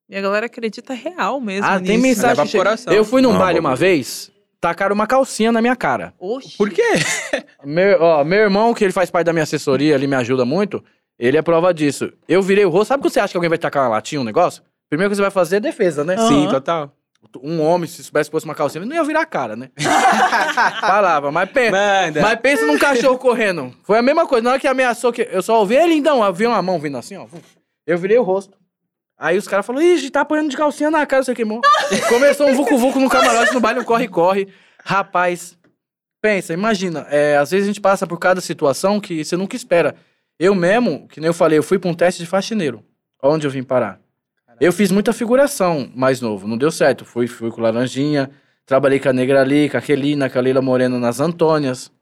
E 0.08 0.16
a 0.16 0.20
galera 0.20 0.44
acredita 0.46 0.92
real 0.92 1.40
mesmo 1.40 1.66
Ah, 1.66 1.78
nisso. 1.78 1.90
tem 1.90 1.98
mensagem. 1.98 2.28
Leva 2.30 2.42
que 2.42 2.48
chega- 2.50 2.64
coração. 2.64 2.92
Eu 2.92 3.04
fui 3.04 3.22
num 3.22 3.32
Não, 3.32 3.38
baile 3.38 3.58
uma 3.58 3.74
vez, 3.74 4.30
tacaram 4.62 4.94
uma 4.94 5.08
calcinha 5.08 5.50
na 5.50 5.60
minha 5.60 5.74
cara. 5.74 6.14
Oxi. 6.20 6.56
Por 6.56 6.70
quê? 6.70 6.82
Meu, 7.64 8.00
ó, 8.00 8.24
meu 8.24 8.38
irmão, 8.38 8.72
que 8.72 8.82
ele 8.84 8.92
faz 8.92 9.10
parte 9.10 9.26
da 9.26 9.32
minha 9.32 9.42
assessoria, 9.42 9.94
ele 9.94 10.06
me 10.06 10.16
ajuda 10.16 10.44
muito, 10.44 10.82
ele 11.18 11.36
é 11.36 11.42
prova 11.42 11.72
disso. 11.72 12.12
Eu 12.28 12.42
virei 12.42 12.64
o 12.64 12.70
rosto. 12.70 12.88
Sabe 12.88 13.02
quando 13.02 13.12
você 13.12 13.20
acha 13.20 13.32
que 13.32 13.36
alguém 13.36 13.48
vai 13.48 13.58
tacar 13.58 13.84
uma 13.84 13.90
latinha, 13.90 14.20
um 14.20 14.24
negócio? 14.24 14.62
Primeiro 14.88 15.10
que 15.10 15.16
você 15.16 15.22
vai 15.22 15.30
fazer 15.30 15.56
é 15.56 15.60
defesa, 15.60 16.02
né? 16.04 16.14
Aham. 16.14 16.28
Sim, 16.28 16.48
total. 16.48 16.92
Um 17.40 17.60
homem, 17.60 17.88
se 17.88 18.02
soubesse 18.02 18.28
que 18.28 18.32
fosse 18.32 18.44
uma 18.44 18.54
calcinha, 18.54 18.82
ele 18.82 18.88
não 18.88 18.96
ia 18.96 19.04
virar 19.04 19.20
a 19.20 19.26
cara, 19.26 19.54
né? 19.54 19.70
Falava, 20.80 21.30
mas 21.30 21.50
pensa. 21.50 21.70
Manda. 21.70 22.20
Mas 22.20 22.40
pensa 22.40 22.66
num 22.66 22.78
cachorro 22.78 23.18
correndo. 23.18 23.72
Foi 23.84 23.98
a 23.98 24.02
mesma 24.02 24.26
coisa. 24.26 24.44
Na 24.44 24.50
hora 24.50 24.60
que 24.60 24.66
ameaçou, 24.66 25.12
que 25.12 25.28
eu 25.30 25.42
só 25.42 25.58
ouvi 25.60 25.76
ele, 25.76 25.94
então, 25.94 26.24
eu 26.24 26.32
vi 26.32 26.46
uma 26.46 26.60
mão 26.60 26.78
vindo 26.80 26.98
assim, 26.98 27.16
ó. 27.16 27.26
Eu 27.86 27.96
virei 27.98 28.18
o 28.18 28.22
rosto. 28.22 28.56
Aí 29.22 29.38
os 29.38 29.46
caras 29.46 29.64
falaram, 29.64 29.86
ixi, 29.86 30.10
tá 30.10 30.22
apanhando 30.22 30.50
de 30.50 30.56
calcinha 30.56 30.90
na 30.90 31.06
cara, 31.06 31.22
você 31.22 31.32
queimou. 31.32 31.60
Começou 32.08 32.48
um 32.48 32.54
vucu-vucu 32.56 32.98
no 32.98 33.08
camarote, 33.08 33.54
no 33.54 33.60
baile, 33.60 33.78
um 33.78 33.84
corre-corre. 33.84 34.48
Rapaz, 34.84 35.56
pensa, 36.20 36.52
imagina, 36.52 37.06
é, 37.08 37.36
às 37.36 37.52
vezes 37.52 37.66
a 37.66 37.70
gente 37.72 37.80
passa 37.80 38.04
por 38.04 38.18
cada 38.18 38.40
situação 38.40 38.98
que 39.00 39.24
você 39.24 39.36
nunca 39.36 39.54
espera. 39.54 39.94
Eu 40.40 40.56
mesmo, 40.56 41.06
que 41.06 41.20
nem 41.20 41.28
eu 41.28 41.34
falei, 41.34 41.56
eu 41.56 41.62
fui 41.62 41.78
pra 41.78 41.88
um 41.88 41.94
teste 41.94 42.20
de 42.20 42.28
faxineiro. 42.28 42.82
Onde 43.22 43.46
eu 43.46 43.50
vim 43.50 43.62
parar? 43.62 44.00
Eu 44.60 44.72
fiz 44.72 44.90
muita 44.90 45.12
figuração 45.12 45.88
mais 45.94 46.20
novo, 46.20 46.48
não 46.48 46.58
deu 46.58 46.72
certo. 46.72 47.04
Fui, 47.04 47.28
fui 47.28 47.50
com 47.52 47.60
Laranjinha, 47.60 48.28
trabalhei 48.66 48.98
com 48.98 49.08
a 49.08 49.12
Negra 49.12 49.40
ali, 49.40 49.70
com 49.70 49.76
a 49.76 49.80
Kelina, 49.80 50.28
com 50.28 50.36
a 50.36 50.42
Leila 50.42 50.60
Moreno 50.60 50.98
nas 50.98 51.20
Antônias. 51.20 51.92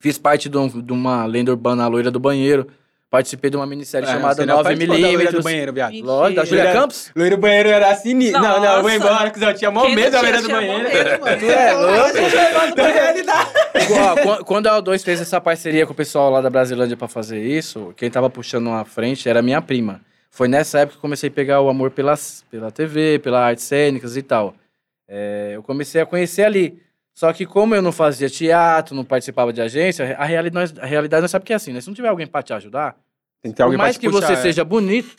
Fiz 0.00 0.16
parte 0.18 0.48
de, 0.48 0.56
um- 0.56 0.68
de 0.80 0.92
uma 0.92 1.26
lenda 1.26 1.50
urbana, 1.50 1.82
a 1.84 1.88
Loira 1.88 2.12
do 2.12 2.20
Banheiro. 2.20 2.68
Participei 3.10 3.50
de 3.50 3.56
uma 3.56 3.66
minissérie 3.66 4.08
Ah, 4.08 4.12
chamada 4.12 4.34
você 4.36 4.46
não 4.46 4.62
participou 4.62 5.00
da 5.00 5.08
loira 5.08 5.32
do 5.32 5.38
9mm. 5.38 5.42
banheiro, 5.42 5.72
viado. 5.72 5.94
Lógico, 6.00 6.36
da 6.40 6.44
Julia 6.46 6.72
Campos? 6.72 7.10
Loiro 7.16 7.36
do 7.36 7.40
banheiro 7.40 7.68
era 7.68 7.94
sinistro. 7.96 8.40
Não, 8.40 8.60
não, 8.60 8.76
eu 8.76 8.82
vou 8.82 8.90
embora, 8.92 9.30
que 9.30 9.44
eu 9.44 9.54
tinha 9.54 9.70
mó 9.72 9.88
medo 9.88 10.12
da 10.12 10.20
loira 10.20 10.40
do 10.42 10.48
banheiro. 10.48 10.88
Tu 11.40 11.50
é 11.50 11.72
louco? 11.72 12.18
Quan- 14.22 14.44
quando 14.44 14.66
a 14.68 14.80
O2 14.80 15.02
fez 15.02 15.20
essa 15.20 15.40
parceria 15.40 15.86
com 15.86 15.92
o 15.92 15.96
pessoal 15.96 16.30
lá 16.30 16.40
da 16.40 16.48
Brasilândia 16.48 16.96
pra 16.96 17.08
fazer 17.08 17.42
isso, 17.42 17.92
quem 17.96 18.08
tava 18.10 18.30
puxando 18.30 18.70
a 18.70 18.84
frente 18.84 19.28
era 19.28 19.42
minha 19.42 19.60
prima. 19.60 20.00
Foi 20.30 20.46
nessa 20.46 20.78
época 20.80 20.92
que 20.92 20.98
eu 20.98 21.02
comecei 21.02 21.28
a 21.28 21.32
pegar 21.32 21.60
o 21.60 21.68
amor 21.68 21.90
pelas, 21.90 22.44
pela 22.48 22.70
TV, 22.70 23.18
pela 23.18 23.40
artes 23.44 23.64
cênicas 23.64 24.16
e 24.16 24.22
tal. 24.22 24.54
É, 25.08 25.52
eu 25.54 25.62
comecei 25.64 26.00
a 26.00 26.06
conhecer 26.06 26.44
ali. 26.44 26.80
Só 27.20 27.34
que 27.34 27.44
como 27.44 27.74
eu 27.74 27.82
não 27.82 27.92
fazia 27.92 28.30
teatro, 28.30 28.94
não 28.94 29.04
participava 29.04 29.52
de 29.52 29.60
agência, 29.60 30.16
a 30.16 30.24
realidade, 30.24 30.80
a 30.80 30.86
realidade 30.86 31.20
nós 31.20 31.30
sabe 31.30 31.44
que 31.44 31.52
é 31.52 31.56
assim, 31.56 31.70
né? 31.70 31.78
Se 31.78 31.86
não 31.86 31.94
tiver 31.94 32.08
alguém 32.08 32.26
pra 32.26 32.42
te 32.42 32.54
ajudar, 32.54 32.96
Tem 33.42 33.52
que 33.52 33.56
ter 33.58 33.62
por 33.62 33.64
alguém 33.64 33.76
pra 33.76 33.84
mais 33.84 33.96
te 33.96 34.00
que 34.00 34.08
puxar, 34.08 34.26
você 34.28 34.32
é. 34.32 34.36
seja 34.36 34.64
bonito, 34.64 35.14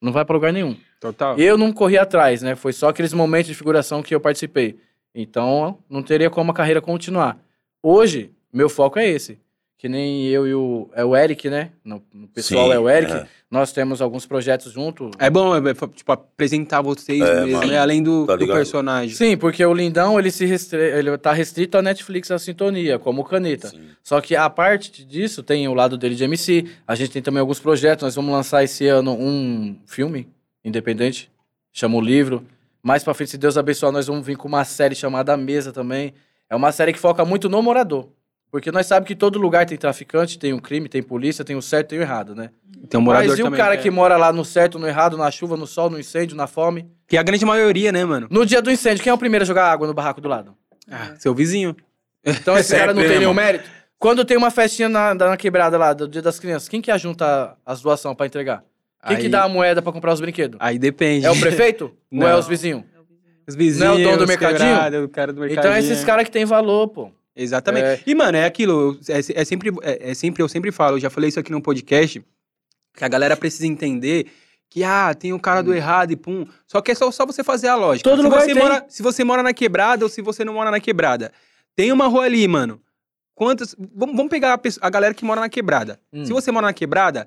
não 0.00 0.12
vai 0.12 0.24
pra 0.24 0.32
lugar 0.32 0.52
nenhum. 0.52 0.76
Total. 1.00 1.36
Eu 1.40 1.58
não 1.58 1.72
corri 1.72 1.98
atrás, 1.98 2.40
né? 2.40 2.54
Foi 2.54 2.72
só 2.72 2.90
aqueles 2.90 3.12
momentos 3.12 3.48
de 3.48 3.56
figuração 3.56 4.00
que 4.00 4.14
eu 4.14 4.20
participei. 4.20 4.78
Então, 5.12 5.78
não 5.90 6.04
teria 6.04 6.30
como 6.30 6.52
a 6.52 6.54
carreira 6.54 6.80
continuar. 6.80 7.36
Hoje, 7.82 8.30
meu 8.52 8.68
foco 8.68 9.00
é 9.00 9.08
esse. 9.08 9.36
Que 9.80 9.88
nem 9.88 10.26
eu 10.26 10.46
e 10.46 10.54
o. 10.54 10.90
É 10.92 11.02
o 11.02 11.16
Eric, 11.16 11.48
né? 11.48 11.70
No, 11.82 12.02
no 12.12 12.28
pessoal 12.28 12.66
Sim, 12.66 12.74
é 12.74 12.78
o 12.78 12.86
Eric. 12.86 13.10
é. 13.10 13.26
Nós 13.50 13.72
temos 13.72 14.02
alguns 14.02 14.26
projetos 14.26 14.74
junto. 14.74 15.10
É 15.18 15.30
bom, 15.30 15.56
é, 15.56 15.72
tipo, 15.94 16.12
apresentar 16.12 16.82
vocês 16.82 17.18
É, 17.18 17.40
mesmo, 17.46 17.60
mano. 17.60 17.72
né? 17.72 17.78
Além 17.78 18.02
do, 18.02 18.26
Tá 18.26 18.36
do 18.36 18.46
personagem. 18.46 19.16
Sim, 19.16 19.38
porque 19.38 19.64
o 19.64 19.72
Lindão, 19.72 20.18
ele 20.18 20.30
se 20.30 20.44
restre... 20.44 20.78
ele 20.78 21.16
tá 21.16 21.32
restrito 21.32 21.78
à 21.78 21.82
Netflix, 21.82 22.30
à 22.30 22.38
sintonia, 22.38 22.98
como 22.98 23.22
o 23.22 23.24
Caneta. 23.24 23.68
Sim. 23.68 23.80
Só 24.04 24.20
que 24.20 24.36
a 24.36 24.50
parte 24.50 25.02
disso 25.02 25.42
tem 25.42 25.66
o 25.66 25.72
lado 25.72 25.96
dele 25.96 26.14
de 26.14 26.24
MC. 26.24 26.66
A 26.86 26.94
gente 26.94 27.12
tem 27.12 27.22
também 27.22 27.40
alguns 27.40 27.58
projetos. 27.58 28.02
Nós 28.02 28.14
vamos 28.14 28.32
lançar 28.34 28.62
esse 28.62 28.86
ano 28.86 29.12
um 29.18 29.74
filme 29.86 30.28
independente, 30.62 31.30
chama 31.72 31.96
o 31.96 32.02
livro. 32.02 32.44
Mais 32.82 33.02
pra 33.02 33.14
frente, 33.14 33.30
se 33.30 33.38
Deus 33.38 33.56
abençoar, 33.56 33.90
nós 33.92 34.08
vamos 34.08 34.26
vir 34.26 34.36
com 34.36 34.46
uma 34.46 34.62
série 34.62 34.94
chamada 34.94 35.32
A 35.32 35.38
Mesa 35.38 35.72
também. 35.72 36.12
É 36.50 36.54
uma 36.54 36.70
série 36.70 36.92
que 36.92 36.98
foca 36.98 37.24
muito 37.24 37.48
no 37.48 37.62
morador. 37.62 38.08
Porque 38.50 38.72
nós 38.72 38.86
sabemos 38.86 39.06
que 39.08 39.14
todo 39.14 39.38
lugar 39.38 39.64
tem 39.66 39.78
traficante, 39.78 40.38
tem 40.38 40.52
o 40.52 40.60
crime, 40.60 40.88
tem 40.88 41.02
polícia, 41.02 41.44
tem 41.44 41.54
o 41.56 41.62
certo 41.62 41.86
e 41.86 41.88
tem 41.90 41.98
o 42.00 42.02
errado, 42.02 42.34
né? 42.34 42.50
Tem 42.88 42.98
um 42.98 43.02
morador 43.02 43.28
Mas 43.28 43.38
e 43.38 43.42
o 43.42 43.44
também, 43.44 43.58
cara 43.60 43.74
é. 43.74 43.76
que 43.76 43.90
mora 43.90 44.16
lá 44.16 44.32
no 44.32 44.44
certo, 44.44 44.78
no 44.78 44.88
errado, 44.88 45.16
na 45.16 45.30
chuva, 45.30 45.56
no 45.56 45.66
sol, 45.66 45.88
no 45.88 45.98
incêndio, 46.00 46.36
na 46.36 46.46
fome? 46.46 46.90
Que 47.06 47.16
é 47.16 47.20
a 47.20 47.22
grande 47.22 47.44
maioria, 47.44 47.92
né, 47.92 48.04
mano? 48.04 48.26
No 48.30 48.44
dia 48.44 48.60
do 48.60 48.70
incêndio, 48.70 49.02
quem 49.04 49.10
é 49.10 49.14
o 49.14 49.18
primeiro 49.18 49.44
a 49.44 49.46
jogar 49.46 49.70
água 49.70 49.86
no 49.86 49.94
barraco 49.94 50.20
do 50.20 50.28
lado? 50.28 50.54
Ah, 50.90 51.14
seu 51.18 51.32
vizinho. 51.34 51.76
Então 52.24 52.56
esse 52.56 52.70
Sempre, 52.70 52.80
cara 52.86 52.94
não 52.94 53.02
tem 53.02 53.18
nenhum 53.20 53.34
mérito. 53.34 53.68
Quando 53.98 54.24
tem 54.24 54.36
uma 54.36 54.50
festinha 54.50 54.88
na, 54.88 55.14
na 55.14 55.36
quebrada 55.36 55.76
lá, 55.78 55.92
do 55.92 56.08
Dia 56.08 56.22
das 56.22 56.40
Crianças, 56.40 56.68
quem 56.68 56.80
que 56.80 56.90
ajunta 56.90 57.54
as 57.64 57.80
doações 57.82 58.16
pra 58.16 58.26
entregar? 58.26 58.64
Quem 59.06 59.16
que 59.16 59.22
Aí- 59.24 59.28
dá 59.28 59.44
a 59.44 59.48
moeda 59.48 59.80
pra 59.80 59.92
comprar 59.92 60.12
os 60.12 60.20
brinquedos? 60.20 60.58
Aí 60.60 60.78
depende. 60.78 61.24
É 61.24 61.30
o 61.30 61.38
prefeito? 61.38 61.84
Ou 62.10 62.18
Não. 62.18 62.26
é 62.28 62.36
os 62.36 62.48
vizinhos? 62.48 62.82
Os 63.46 63.54
vizinhos, 63.54 63.78
Não 63.88 63.94
é 63.96 64.00
o 64.00 64.02
dono 64.02 64.16
do 64.18 64.22
os 64.24 64.28
mercadinho? 64.28 64.58
quebrados, 64.74 65.04
o 65.04 65.08
cara 65.08 65.32
do 65.32 65.40
mercadinho. 65.40 65.60
Então 65.60 65.72
é 65.72 65.78
esses 65.78 66.02
caras 66.04 66.24
que 66.24 66.30
tem 66.30 66.44
valor, 66.44 66.88
pô. 66.88 67.10
Exatamente. 67.34 67.84
É. 67.84 68.02
E, 68.06 68.14
mano, 68.14 68.36
é 68.36 68.44
aquilo. 68.44 68.98
É, 69.08 69.40
é 69.40 69.44
sempre, 69.44 69.70
é, 69.82 70.10
é 70.10 70.14
sempre, 70.14 70.42
eu 70.42 70.48
sempre 70.48 70.72
falo, 70.72 70.96
eu 70.96 71.00
já 71.00 71.10
falei 71.10 71.28
isso 71.28 71.40
aqui 71.40 71.52
no 71.52 71.62
podcast, 71.62 72.24
que 72.94 73.04
a 73.04 73.08
galera 73.08 73.36
precisa 73.36 73.66
entender 73.66 74.26
que, 74.68 74.84
ah, 74.84 75.12
tem 75.14 75.32
o 75.32 75.40
cara 75.40 75.62
do 75.62 75.74
errado 75.74 76.12
e 76.12 76.16
pum. 76.16 76.46
Só 76.66 76.80
que 76.80 76.92
é 76.92 76.94
só, 76.94 77.10
só 77.10 77.26
você 77.26 77.42
fazer 77.42 77.68
a 77.68 77.74
lógica. 77.74 78.08
Hum. 78.08 78.12
Todo 78.12 78.20
se, 78.20 78.24
lugar 78.24 78.40
você 78.42 78.54
tem. 78.54 78.62
mora, 78.62 78.84
se 78.88 79.02
você 79.02 79.24
mora 79.24 79.42
na 79.42 79.52
quebrada 79.52 80.04
ou 80.04 80.08
se 80.08 80.22
você 80.22 80.44
não 80.44 80.54
mora 80.54 80.70
na 80.70 80.80
quebrada. 80.80 81.32
Tem 81.74 81.90
uma 81.92 82.06
rua 82.06 82.24
ali, 82.24 82.46
mano. 82.46 82.80
Quantas. 83.34 83.74
Vamos, 83.94 84.28
pegar 84.28 84.52
a, 84.52 84.58
pessoa- 84.58 84.86
a 84.86 84.90
galera 84.90 85.14
que 85.14 85.24
mora 85.24 85.40
na 85.40 85.48
quebrada. 85.48 85.98
Hum. 86.12 86.24
Se 86.24 86.32
você 86.32 86.52
mora 86.52 86.66
na 86.66 86.72
quebrada, 86.72 87.26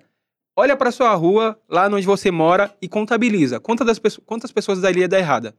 olha 0.56 0.78
pra 0.78 0.92
sua 0.92 1.14
rua, 1.16 1.60
lá 1.68 1.88
onde 1.88 2.06
você 2.06 2.32
mora, 2.32 2.74
e 2.82 2.88
contabiliza. 2.88 3.60
Quantas, 3.60 3.88
das 3.88 4.00
pessoas, 4.00 4.24
quantas 4.26 4.52
pessoas 4.52 4.80
dali 4.80 5.04
é 5.04 5.08
da 5.08 5.18
errada? 5.18 5.56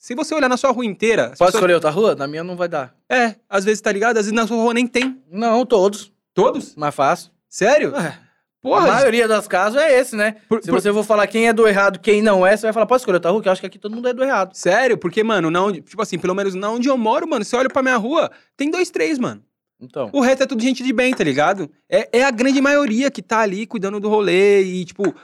Se 0.00 0.14
você 0.14 0.34
olhar 0.34 0.48
na 0.48 0.56
sua 0.56 0.70
rua 0.70 0.86
inteira. 0.86 1.24
Pode 1.24 1.32
pessoas- 1.32 1.54
escolher 1.56 1.74
outra 1.74 1.90
rua? 1.90 2.14
Na 2.14 2.26
minha 2.26 2.42
não 2.42 2.56
vai 2.56 2.68
dar. 2.68 2.94
É, 3.06 3.34
às 3.48 3.66
vezes 3.66 3.82
tá 3.82 3.92
ligado? 3.92 4.16
Às 4.16 4.24
vezes 4.24 4.32
na 4.32 4.46
sua 4.46 4.56
rua 4.56 4.72
nem 4.72 4.86
tem. 4.86 5.20
Não, 5.30 5.66
todos. 5.66 6.10
Todos? 6.32 6.74
Mais 6.74 6.94
fácil. 6.94 7.30
Sério? 7.46 7.94
É. 7.94 8.18
Porra, 8.62 8.88
a 8.88 8.92
maioria 8.94 9.28
dos 9.28 9.46
casos 9.46 9.78
é 9.80 9.98
esse, 10.00 10.16
né? 10.16 10.36
Por- 10.48 10.62
Se 10.62 10.70
por- 10.70 10.80
você 10.80 10.90
for 10.92 11.04
falar 11.04 11.26
quem 11.26 11.48
é 11.48 11.52
do 11.52 11.68
errado, 11.68 11.98
quem 11.98 12.22
não 12.22 12.46
é, 12.46 12.56
você 12.56 12.62
vai 12.66 12.72
falar, 12.72 12.86
pode 12.86 13.02
escolher 13.02 13.16
outra 13.16 13.30
rua, 13.30 13.42
que 13.42 13.48
eu 13.48 13.52
acho 13.52 13.60
que 13.60 13.66
aqui 13.66 13.78
todo 13.78 13.94
mundo 13.94 14.08
é 14.08 14.12
do 14.14 14.22
errado. 14.24 14.54
sério? 14.54 14.96
Porque, 14.96 15.22
mano, 15.22 15.50
na 15.50 15.62
onde, 15.62 15.80
tipo 15.82 16.00
assim, 16.00 16.18
pelo 16.18 16.34
menos 16.34 16.54
na 16.54 16.70
onde 16.70 16.88
eu 16.88 16.96
moro, 16.96 17.28
mano, 17.28 17.44
você 17.44 17.56
olha 17.56 17.68
pra 17.68 17.82
minha 17.82 17.96
rua, 17.96 18.30
tem 18.56 18.70
dois, 18.70 18.88
três, 18.90 19.18
mano. 19.18 19.42
Então. 19.78 20.10
O 20.12 20.20
resto 20.20 20.42
é 20.42 20.46
tudo 20.46 20.62
gente 20.62 20.82
de 20.82 20.92
bem, 20.92 21.12
tá 21.14 21.24
ligado? 21.24 21.70
É, 21.90 22.18
é 22.20 22.24
a 22.24 22.30
grande 22.30 22.60
maioria 22.60 23.10
que 23.10 23.22
tá 23.22 23.40
ali 23.40 23.66
cuidando 23.66 23.98
do 23.98 24.10
rolê 24.10 24.62
e, 24.62 24.84
tipo, 24.84 25.14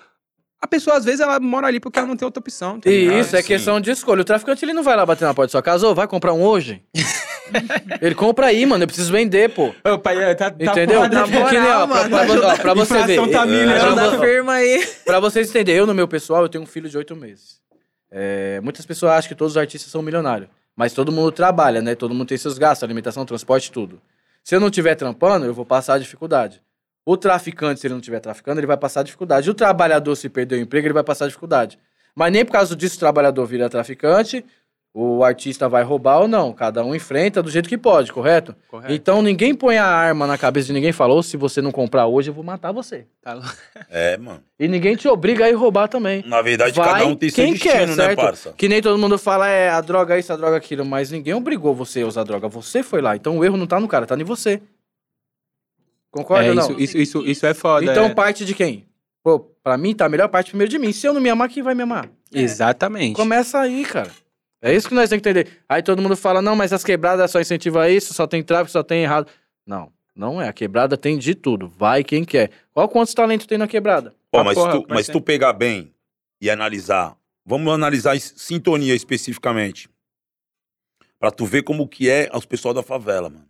a 0.60 0.66
pessoa 0.66 0.96
às 0.96 1.04
vezes 1.04 1.20
ela 1.20 1.38
mora 1.38 1.66
ali 1.66 1.78
porque 1.78 1.98
ela 1.98 2.08
não 2.08 2.16
tem 2.16 2.24
outra 2.26 2.40
opção. 2.40 2.80
Tá 2.80 2.90
E 2.90 3.20
isso 3.20 3.36
é 3.36 3.42
sim. 3.42 3.46
questão 3.48 3.80
de 3.80 3.90
escolha. 3.90 4.22
O 4.22 4.24
traficante 4.24 4.64
ele 4.64 4.72
não 4.72 4.82
vai 4.82 4.96
lá 4.96 5.04
bater 5.06 5.24
na 5.24 5.34
porta 5.34 5.48
da 5.48 5.52
sua 5.52 5.62
casa, 5.62 5.86
ô, 5.86 5.94
vai 5.94 6.06
comprar 6.08 6.32
um 6.32 6.42
hoje? 6.42 6.82
ele 8.00 8.14
compra 8.14 8.46
aí, 8.46 8.64
mano. 8.66 8.82
Eu 8.84 8.86
preciso 8.88 9.12
vender, 9.12 9.50
pô. 9.50 9.72
Ô, 9.84 9.98
pai, 9.98 10.16
é, 10.22 10.34
tá, 10.34 10.50
tá 10.50 10.56
Entendeu? 10.64 11.00
né? 11.02 11.08
Que 11.24 11.58
nem, 11.58 11.70
ó, 11.70 11.86
pra, 11.86 12.72
ó, 12.72 12.74
você 12.74 13.02
ver. 13.04 13.30
Tá 13.30 13.46
mil, 13.46 13.64
pra 13.64 13.76
Ajuda 13.86 14.10
vo- 14.10 14.16
a 14.16 14.20
firma 14.20 14.52
aí. 14.54 14.86
Pra 15.04 15.20
vocês 15.20 15.48
entenderem, 15.50 15.78
eu 15.80 15.86
no 15.86 15.94
meu 15.94 16.08
pessoal, 16.08 16.42
eu 16.42 16.48
tenho 16.48 16.64
um 16.64 16.66
filho 16.66 16.88
de 16.88 16.96
oito 16.96 17.14
meses. 17.14 17.60
É, 18.10 18.60
muitas 18.62 18.86
pessoas 18.86 19.12
acham 19.12 19.28
que 19.28 19.34
todos 19.34 19.52
os 19.52 19.56
artistas 19.56 19.90
são 19.90 20.02
milionários. 20.02 20.48
Mas 20.74 20.92
todo 20.92 21.10
mundo 21.12 21.32
trabalha, 21.32 21.80
né? 21.80 21.94
Todo 21.94 22.14
mundo 22.14 22.28
tem 22.28 22.36
seus 22.38 22.58
gastos, 22.58 22.84
alimentação, 22.84 23.24
transporte, 23.24 23.70
tudo. 23.72 24.00
Se 24.44 24.54
eu 24.54 24.60
não 24.60 24.68
estiver 24.68 24.94
trampando, 24.94 25.46
eu 25.46 25.54
vou 25.54 25.64
passar 25.64 25.98
dificuldade. 25.98 26.60
O 27.08 27.16
traficante, 27.16 27.80
se 27.80 27.86
ele 27.86 27.94
não 27.94 28.00
estiver 28.00 28.18
traficando, 28.18 28.58
ele 28.58 28.66
vai 28.66 28.76
passar 28.76 29.04
dificuldade. 29.04 29.48
O 29.48 29.54
trabalhador, 29.54 30.16
se 30.16 30.28
perder 30.28 30.56
o 30.56 30.60
emprego, 30.60 30.88
ele 30.88 30.92
vai 30.94 31.04
passar 31.04 31.26
dificuldade. 31.26 31.78
Mas 32.16 32.32
nem 32.32 32.44
por 32.44 32.50
causa 32.50 32.74
disso 32.74 32.96
o 32.96 32.98
trabalhador 32.98 33.46
vira 33.46 33.68
traficante, 33.70 34.44
o 34.92 35.22
artista 35.22 35.68
vai 35.68 35.84
roubar 35.84 36.20
ou 36.22 36.26
não. 36.26 36.52
Cada 36.52 36.82
um 36.82 36.94
enfrenta 36.94 37.42
do 37.42 37.50
jeito 37.50 37.68
que 37.68 37.76
pode, 37.76 38.10
correto? 38.10 38.56
Correto. 38.66 38.92
Então 38.92 39.20
ninguém 39.22 39.54
põe 39.54 39.76
a 39.76 39.84
arma 39.84 40.26
na 40.26 40.36
cabeça 40.38 40.68
de 40.68 40.72
ninguém 40.72 40.88
e 40.88 40.92
fala, 40.94 41.12
"Ô, 41.14 41.22
se 41.22 41.36
você 41.36 41.60
não 41.60 41.70
comprar 41.70 42.06
hoje, 42.06 42.30
eu 42.30 42.34
vou 42.34 42.42
matar 42.42 42.72
você. 42.72 43.06
Tá. 43.22 43.38
É, 43.90 44.16
mano. 44.16 44.42
E 44.58 44.66
ninguém 44.66 44.96
te 44.96 45.06
obriga 45.06 45.44
a 45.44 45.50
ir 45.50 45.52
roubar 45.52 45.86
também. 45.86 46.24
Na 46.26 46.40
verdade, 46.40 46.74
Vai 46.76 46.88
cada 46.92 47.06
um 47.06 47.14
tem 47.14 47.28
seu 47.28 47.44
quem 47.44 47.52
destino, 47.52 47.72
quer, 47.74 47.86
né, 47.88 47.94
certo? 47.94 48.16
parça? 48.16 48.54
Que 48.56 48.68
nem 48.68 48.80
todo 48.80 48.98
mundo 48.98 49.18
fala, 49.18 49.46
é 49.48 49.68
a 49.68 49.80
droga 49.82 50.18
isso, 50.18 50.32
a 50.32 50.36
droga 50.36 50.56
aquilo, 50.56 50.84
mas 50.84 51.10
ninguém 51.10 51.34
obrigou 51.34 51.74
você 51.74 52.00
a 52.00 52.06
usar 52.06 52.24
droga. 52.24 52.48
Você 52.48 52.82
foi 52.82 53.02
lá. 53.02 53.14
Então 53.14 53.36
o 53.38 53.44
erro 53.44 53.58
não 53.58 53.66
tá 53.66 53.78
no 53.78 53.86
cara, 53.86 54.06
tá 54.06 54.16
em 54.16 54.24
você. 54.24 54.62
Concorda 56.16 56.46
É, 56.46 56.48
ou 56.50 56.54
não? 56.54 56.62
isso, 56.70 56.80
isso, 56.80 56.98
isso, 56.98 57.26
isso 57.26 57.46
é 57.46 57.52
foda. 57.54 57.84
então 57.90 58.06
é. 58.06 58.14
parte 58.14 58.44
de 58.44 58.54
quem? 58.54 58.86
Pô, 59.22 59.40
pra 59.40 59.76
mim 59.76 59.94
tá 59.94 60.06
a 60.06 60.08
melhor 60.08 60.28
parte 60.28 60.50
primeiro 60.50 60.70
de 60.70 60.78
mim. 60.78 60.92
Se 60.92 61.06
eu 61.06 61.12
não 61.12 61.20
me 61.20 61.28
amar, 61.28 61.48
quem 61.48 61.62
vai 61.62 61.74
me 61.74 61.82
amar? 61.82 62.08
Exatamente. 62.32 63.14
Começa 63.16 63.58
aí, 63.58 63.84
cara. 63.84 64.10
É 64.62 64.74
isso 64.74 64.88
que 64.88 64.94
nós 64.94 65.08
temos 65.10 65.22
que 65.22 65.28
entender. 65.28 65.58
Aí 65.68 65.82
todo 65.82 66.00
mundo 66.00 66.16
fala, 66.16 66.40
não, 66.40 66.56
mas 66.56 66.72
as 66.72 66.82
quebradas 66.82 67.30
só 67.30 67.40
incentivam 67.40 67.84
isso, 67.86 68.14
só 68.14 68.26
tem 68.26 68.42
tráfico, 68.42 68.70
só 68.70 68.82
tem 68.82 69.02
errado. 69.02 69.28
Não, 69.66 69.92
não 70.14 70.40
é. 70.40 70.48
A 70.48 70.52
quebrada 70.52 70.96
tem 70.96 71.18
de 71.18 71.34
tudo. 71.34 71.68
Vai 71.68 72.02
quem 72.02 72.24
quer. 72.24 72.50
Qual 72.72 72.88
quantos 72.88 73.12
talentos 73.14 73.46
tem 73.46 73.58
na 73.58 73.66
quebrada? 73.68 74.14
Ó, 74.32 74.40
Ah, 74.40 74.44
mas, 74.44 74.54
porra, 74.54 74.72
tu, 74.80 74.86
é 74.88 74.94
mas 74.94 75.06
tu 75.08 75.20
pegar 75.20 75.52
bem 75.52 75.92
e 76.40 76.48
analisar, 76.50 77.16
vamos 77.44 77.72
analisar 77.72 78.18
sintonia 78.18 78.94
especificamente. 78.94 79.88
Pra 81.18 81.30
tu 81.30 81.44
ver 81.46 81.62
como 81.62 81.86
que 81.88 82.08
é 82.10 82.28
os 82.34 82.44
pessoal 82.44 82.74
da 82.74 82.82
favela, 82.82 83.28
mano. 83.30 83.45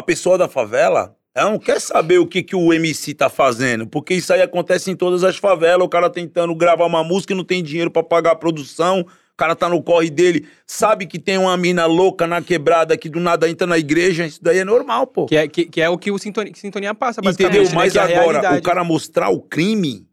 A 0.00 0.02
pessoa 0.02 0.38
da 0.38 0.48
favela, 0.48 1.14
ela 1.34 1.50
não 1.50 1.58
quer 1.58 1.78
saber 1.78 2.16
o 2.16 2.26
que, 2.26 2.42
que 2.42 2.56
o 2.56 2.72
MC 2.72 3.12
tá 3.12 3.28
fazendo, 3.28 3.86
porque 3.86 4.14
isso 4.14 4.32
aí 4.32 4.40
acontece 4.40 4.90
em 4.90 4.96
todas 4.96 5.22
as 5.22 5.36
favelas, 5.36 5.84
o 5.84 5.90
cara 5.90 6.08
tentando 6.08 6.54
gravar 6.54 6.86
uma 6.86 7.04
música 7.04 7.34
e 7.34 7.36
não 7.36 7.44
tem 7.44 7.62
dinheiro 7.62 7.90
pra 7.90 8.02
pagar 8.02 8.30
a 8.30 8.34
produção, 8.34 9.00
o 9.00 9.36
cara 9.36 9.54
tá 9.54 9.68
no 9.68 9.82
corre 9.82 10.08
dele, 10.08 10.48
sabe 10.66 11.04
que 11.04 11.18
tem 11.18 11.36
uma 11.36 11.54
mina 11.54 11.84
louca 11.84 12.26
na 12.26 12.40
quebrada 12.40 12.96
que 12.96 13.10
do 13.10 13.20
nada 13.20 13.46
entra 13.46 13.66
na 13.66 13.76
igreja, 13.76 14.24
isso 14.24 14.42
daí 14.42 14.56
é 14.56 14.64
normal, 14.64 15.06
pô. 15.06 15.26
Que 15.26 15.36
é, 15.36 15.46
que, 15.46 15.66
que 15.66 15.82
é 15.82 15.90
o 15.90 15.98
que 15.98 16.10
o 16.10 16.16
Sintonia, 16.16 16.50
que 16.50 16.58
Sintonia 16.58 16.94
passa, 16.94 17.20
basicamente. 17.20 17.56
Entendeu? 17.58 17.70
né? 17.70 17.76
Mas 17.76 17.94
é 17.94 18.00
a 18.00 18.22
agora, 18.22 18.56
o 18.56 18.62
cara 18.62 18.82
mostrar 18.82 19.28
o 19.28 19.42
crime. 19.42 20.08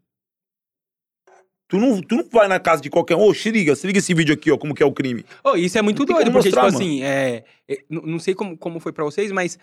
Tu 1.68 1.76
não, 1.78 2.00
tu 2.00 2.16
não 2.16 2.24
vai 2.32 2.48
na 2.48 2.58
casa 2.58 2.80
de 2.80 2.88
qualquer 2.88 3.14
um. 3.14 3.20
Ô, 3.20 3.34
se 3.34 3.50
liga, 3.50 3.76
se 3.76 3.86
liga 3.86 3.98
esse 3.98 4.14
vídeo 4.14 4.32
aqui, 4.34 4.50
ó, 4.50 4.56
como 4.56 4.74
que 4.74 4.82
é 4.82 4.86
o 4.86 4.92
crime. 4.92 5.24
Oh, 5.44 5.54
isso 5.54 5.76
é 5.78 5.82
muito 5.82 6.04
doido, 6.04 6.32
porque, 6.32 6.48
mostrar, 6.48 6.62
tipo 6.62 6.72
mano. 6.72 6.78
assim, 6.78 7.02
é, 7.02 7.44
é, 7.68 7.78
não 7.90 8.18
sei 8.18 8.34
como, 8.34 8.56
como 8.56 8.80
foi 8.80 8.90
pra 8.90 9.04
vocês, 9.04 9.30
mas 9.30 9.58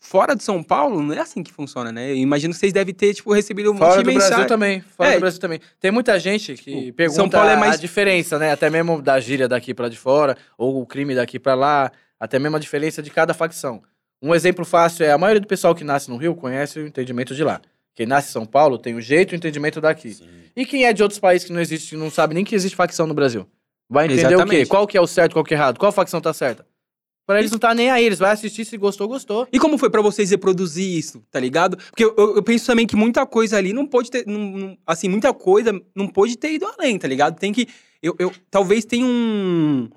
fora 0.00 0.34
de 0.34 0.42
São 0.42 0.62
Paulo, 0.62 1.02
não 1.02 1.14
é 1.14 1.20
assim 1.20 1.42
que 1.42 1.52
funciona, 1.52 1.92
né? 1.92 2.10
Eu 2.12 2.16
imagino 2.16 2.52
que 2.54 2.58
vocês 2.60 2.72
devem 2.72 2.94
ter, 2.94 3.12
tipo, 3.12 3.30
recebido 3.32 3.70
um 3.70 3.74
monte 3.74 3.80
Fora 3.82 4.02
do 4.02 4.04
Brasil 4.04 4.20
mensagem. 4.22 4.46
também. 4.46 4.80
Fora 4.80 5.10
É. 5.10 5.14
do 5.16 5.20
Brasil 5.20 5.40
também. 5.40 5.60
Tem 5.78 5.90
muita 5.90 6.18
gente 6.18 6.54
que 6.54 6.84
Tipo, 6.86 6.92
pergunta 6.96 7.20
São 7.20 7.28
Paulo 7.28 7.50
é 7.50 7.56
mais- 7.56 7.74
a 7.74 7.76
diferença, 7.76 8.38
né? 8.38 8.50
Até 8.52 8.70
mesmo 8.70 9.02
da 9.02 9.20
gíria 9.20 9.46
daqui 9.46 9.74
pra 9.74 9.88
de 9.90 9.98
fora, 9.98 10.36
ou 10.56 10.80
o 10.80 10.86
crime 10.86 11.14
daqui 11.14 11.38
pra 11.38 11.54
lá, 11.54 11.92
até 12.18 12.38
mesmo 12.38 12.56
a 12.56 12.60
diferença 12.60 13.02
de 13.02 13.10
cada 13.10 13.34
facção. 13.34 13.82
Um 14.22 14.34
exemplo 14.34 14.64
fácil 14.64 15.04
é 15.04 15.12
a 15.12 15.18
maioria 15.18 15.40
do 15.40 15.46
pessoal 15.46 15.74
que 15.74 15.84
nasce 15.84 16.08
no 16.10 16.16
Rio 16.16 16.34
conhece 16.34 16.78
o 16.80 16.86
entendimento 16.86 17.34
de 17.34 17.44
lá. 17.44 17.60
Quem 17.94 18.06
nasce 18.06 18.28
em 18.30 18.32
São 18.32 18.44
Paulo 18.46 18.76
tem 18.78 18.94
o 18.94 19.00
jeito 19.00 19.32
e 19.32 19.36
o 19.36 19.38
entendimento 19.38 19.80
daqui. 19.80 20.16
E 20.56 20.64
quem 20.66 20.84
é 20.84 20.92
de 20.92 21.02
outros 21.02 21.18
países 21.20 21.46
que 21.46 21.52
não 21.52 21.60
existe, 21.60 21.90
que 21.90 21.96
não 21.96 22.10
sabe 22.10 22.34
nem 22.34 22.44
que 22.44 22.54
existe 22.54 22.74
facção 22.76 23.06
no 23.06 23.14
Brasil? 23.14 23.46
Vai 23.88 24.06
entender 24.06 24.22
o 24.22 24.28
quê? 24.28 24.34
Exatamente. 24.34 24.68
Qual 24.68 24.86
que 24.86 24.96
é 24.96 25.00
o 25.00 25.06
certo, 25.06 25.32
qual 25.34 25.44
que 25.44 25.54
é 25.54 25.56
errado? 25.56 25.78
Qual 25.78 25.92
facção 25.92 26.20
tá 26.20 26.32
certa? 26.32 26.66
Pra 27.26 27.38
eles 27.38 27.50
não 27.50 27.58
tá 27.58 27.74
nem 27.74 27.90
aí, 27.90 28.04
eles 28.04 28.18
vão 28.18 28.28
assistir, 28.28 28.64
se 28.66 28.76
gostou, 28.76 29.08
gostou. 29.08 29.48
E 29.52 29.58
como 29.58 29.78
foi 29.78 29.88
pra 29.88 30.02
vocês 30.02 30.30
reproduzir 30.30 30.98
isso, 30.98 31.22
tá 31.30 31.40
ligado? 31.40 31.76
Porque 31.78 32.04
eu, 32.04 32.14
eu- 32.18 32.36
eu 32.36 32.42
penso 32.42 32.66
também 32.66 32.86
que 32.86 32.94
muita 32.96 33.24
coisa 33.24 33.56
ali 33.56 33.72
não 33.72 33.86
pode 33.86 34.10
ter. 34.10 34.26
não- 34.26 34.38
não- 34.58 34.78
assim, 34.86 35.08
muita 35.08 35.32
coisa 35.32 35.72
não 35.94 36.06
pode 36.06 36.36
ter 36.36 36.52
ido 36.52 36.66
além, 36.66 36.98
tá 36.98 37.08
ligado? 37.08 37.38
Tem 37.38 37.50
que. 37.52 37.66
Eu, 38.02 38.14
eu- 38.18 38.32
talvez 38.50 38.84
tenha 38.84 39.06
um. 39.06 39.88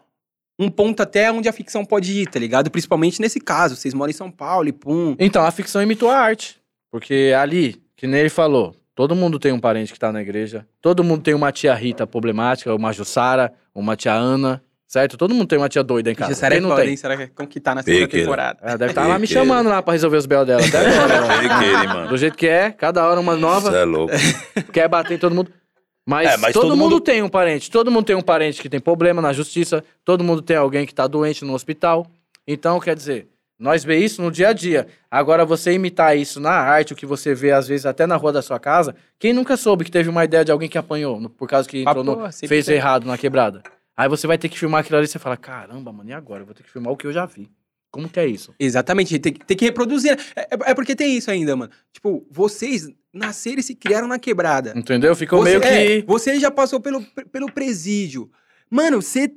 Um 0.60 0.70
ponto 0.72 1.02
até 1.04 1.32
onde 1.32 1.48
a 1.48 1.54
ficção 1.54 1.86
pode 1.86 2.12
ir, 2.14 2.28
tá 2.30 2.40
ligado? 2.40 2.72
Principalmente 2.72 3.22
nesse 3.22 3.40
caso. 3.40 3.76
Vocês 3.76 3.94
moram 3.94 4.10
em 4.10 4.14
São 4.14 4.32
Paulo 4.32 4.68
e 4.68 4.72
pum. 4.72 5.16
Então, 5.20 5.44
a 5.46 5.52
ficção 5.52 5.84
imitou 5.84 6.10
a 6.10 6.18
arte. 6.18 6.58
Porque 6.90 7.32
ali, 7.38 7.76
que 7.98 8.08
nem 8.08 8.22
ele 8.22 8.30
falou, 8.30 8.74
todo 8.96 9.14
mundo 9.16 9.38
tem 9.38 9.52
um 9.52 9.60
parente 9.60 9.92
que 9.92 10.00
tá 10.00 10.12
na 10.14 10.22
igreja, 10.22 10.66
todo 10.82 11.04
mundo 11.04 11.22
tem 11.24 11.34
uma 11.34 11.52
tia 11.52 11.74
Rita 11.74 12.08
problemática, 12.08 12.74
uma 12.74 12.94
Jussara, 12.94 13.52
uma 13.76 13.98
tia 13.98 14.14
Ana, 14.14 14.62
certo? 14.88 15.18
Todo 15.18 15.34
mundo 15.34 15.48
tem 15.48 15.58
uma 15.60 15.68
tia 15.68 15.84
doida 15.84 16.10
em 16.10 16.16
casa. 16.16 16.34
Será 16.36 16.52
Quem 16.52 16.60
que 16.60 16.62
não 16.64 16.70
pode, 16.70 16.82
tem? 16.84 16.92
hein? 16.92 16.98
Será 16.98 17.18
que 17.18 17.28
como 17.28 17.50
que 17.50 17.60
tá 17.60 17.76
na 17.76 17.84
segunda 17.84 18.06
Pequeno. 18.06 18.24
temporada? 18.24 18.60
Ela 18.62 18.78
deve 18.78 18.92
estar 18.92 19.06
lá 19.08 19.20
me 19.20 19.28
chamando 19.28 19.68
lá 19.68 19.82
pra 19.82 19.92
resolver 19.94 20.16
os 20.18 20.26
belos 20.26 20.48
dela. 20.48 20.62
Quer, 20.62 21.88
mano. 21.88 22.08
Do 22.08 22.18
jeito 22.18 22.38
que 22.38 22.48
é, 22.48 22.72
cada 22.72 23.06
hora 23.08 23.20
uma 23.20 23.36
nova, 23.36 23.72
Você 23.72 23.78
é 23.78 23.84
louco. 23.84 24.14
quer 24.72 24.88
bater 24.88 25.16
em 25.16 25.18
todo 25.18 25.36
mundo. 25.36 25.52
Mas, 26.06 26.30
É, 26.30 26.38
mas 26.38 26.54
todo, 26.54 26.64
todo 26.70 26.78
mundo, 26.78 26.92
mundo- 26.92 27.02
tem 27.02 27.22
um 27.22 27.28
parente. 27.28 27.70
Todo 27.70 27.92
mundo 27.92 28.06
tem 28.06 28.16
um 28.16 28.22
parente 28.22 28.62
que 28.62 28.70
tem 28.70 28.80
problema 28.80 29.22
na 29.22 29.34
justiça. 29.34 29.84
Todo 30.06 30.24
mundo 30.24 30.42
tem 30.42 30.56
alguém 30.56 30.86
que 30.86 30.96
tá 30.96 31.06
doente 31.06 31.44
no 31.44 31.54
hospital. 31.54 32.08
Então, 32.48 32.80
quer 32.80 32.96
dizer, 32.96 33.28
nós 33.60 33.84
vê 33.84 33.98
isso 33.98 34.22
no 34.22 34.32
dia 34.32 34.50
a 34.50 34.54
dia. 34.54 34.88
Agora, 35.10 35.46
você 35.46 35.72
imitar 35.74 36.16
isso 36.18 36.40
na 36.40 36.52
arte, 36.52 36.94
o 36.94 36.96
que 36.96 37.06
você 37.06 37.34
vê, 37.34 37.52
às 37.52 37.68
vezes, 37.68 37.86
até 37.86 38.06
na 38.06 38.16
rua 38.16 38.32
da 38.32 38.42
sua 38.42 38.60
casa, 38.60 38.96
quem 39.18 39.34
nunca 39.34 39.58
soube 39.58 39.84
que 39.86 39.92
teve 39.92 40.10
uma 40.10 40.24
ideia 40.24 40.46
de 40.46 40.52
alguém 40.52 40.70
que 40.70 40.78
apanhou 40.78 41.20
no- 41.20 41.30
por 41.30 41.48
causa 41.50 41.68
que 41.68 41.78
Ah, 41.86 41.90
entrou 41.90 42.04
no- 42.04 42.16
porra, 42.18 42.32
fez 42.32 42.66
tem. 42.66 42.76
errado 42.76 43.06
na 43.06 43.18
quebrada? 43.18 43.64
Aí 43.96 44.08
você 44.08 44.28
vai 44.28 44.38
ter 44.38 44.48
que 44.50 44.60
filmar 44.60 44.82
aquilo 44.82 44.98
ali 44.98 45.06
e 45.06 45.10
você 45.10 45.18
fala, 45.18 45.36
caramba, 45.36 45.92
mano, 45.92 46.10
e 46.10 46.14
agora? 46.14 46.42
Eu 46.42 46.46
vou 46.46 46.54
ter 46.54 46.62
que 46.64 46.70
filmar 46.72 46.94
o 46.94 46.98
que 46.98 47.08
eu 47.08 47.12
já 47.14 47.26
vi. 47.26 47.50
Como 47.90 48.08
que 48.08 48.20
é 48.20 48.28
isso? 48.28 48.54
Exatamente, 48.60 49.18
tem, 49.18 49.34
que- 49.34 49.44
tem 49.44 49.58
que 49.58 49.66
reproduzir. 49.66 50.12
É, 50.36 50.42
é- 50.42 50.72
é 50.72 50.74
porque 50.76 50.96
tem 50.96 51.18
isso 51.18 51.32
ainda, 51.32 51.56
mano. 51.56 51.72
Tipo, 51.92 52.28
vocês 52.30 52.88
nasceram 53.12 53.60
e 53.60 53.64
se 53.64 53.74
criaram 53.74 54.08
na 54.08 54.20
quebrada. 54.20 54.74
Entendeu? 54.76 55.16
Ficou 55.16 55.40
Você, 55.40 55.50
meio 55.50 55.62
que... 55.62 55.68
é, 55.68 56.02
você 56.04 56.40
já 56.40 56.52
passou 56.52 56.80
pelo, 56.80 57.02
pelo 57.32 57.52
presídio. 57.52 58.30
Mano, 58.70 59.02
você, 59.02 59.32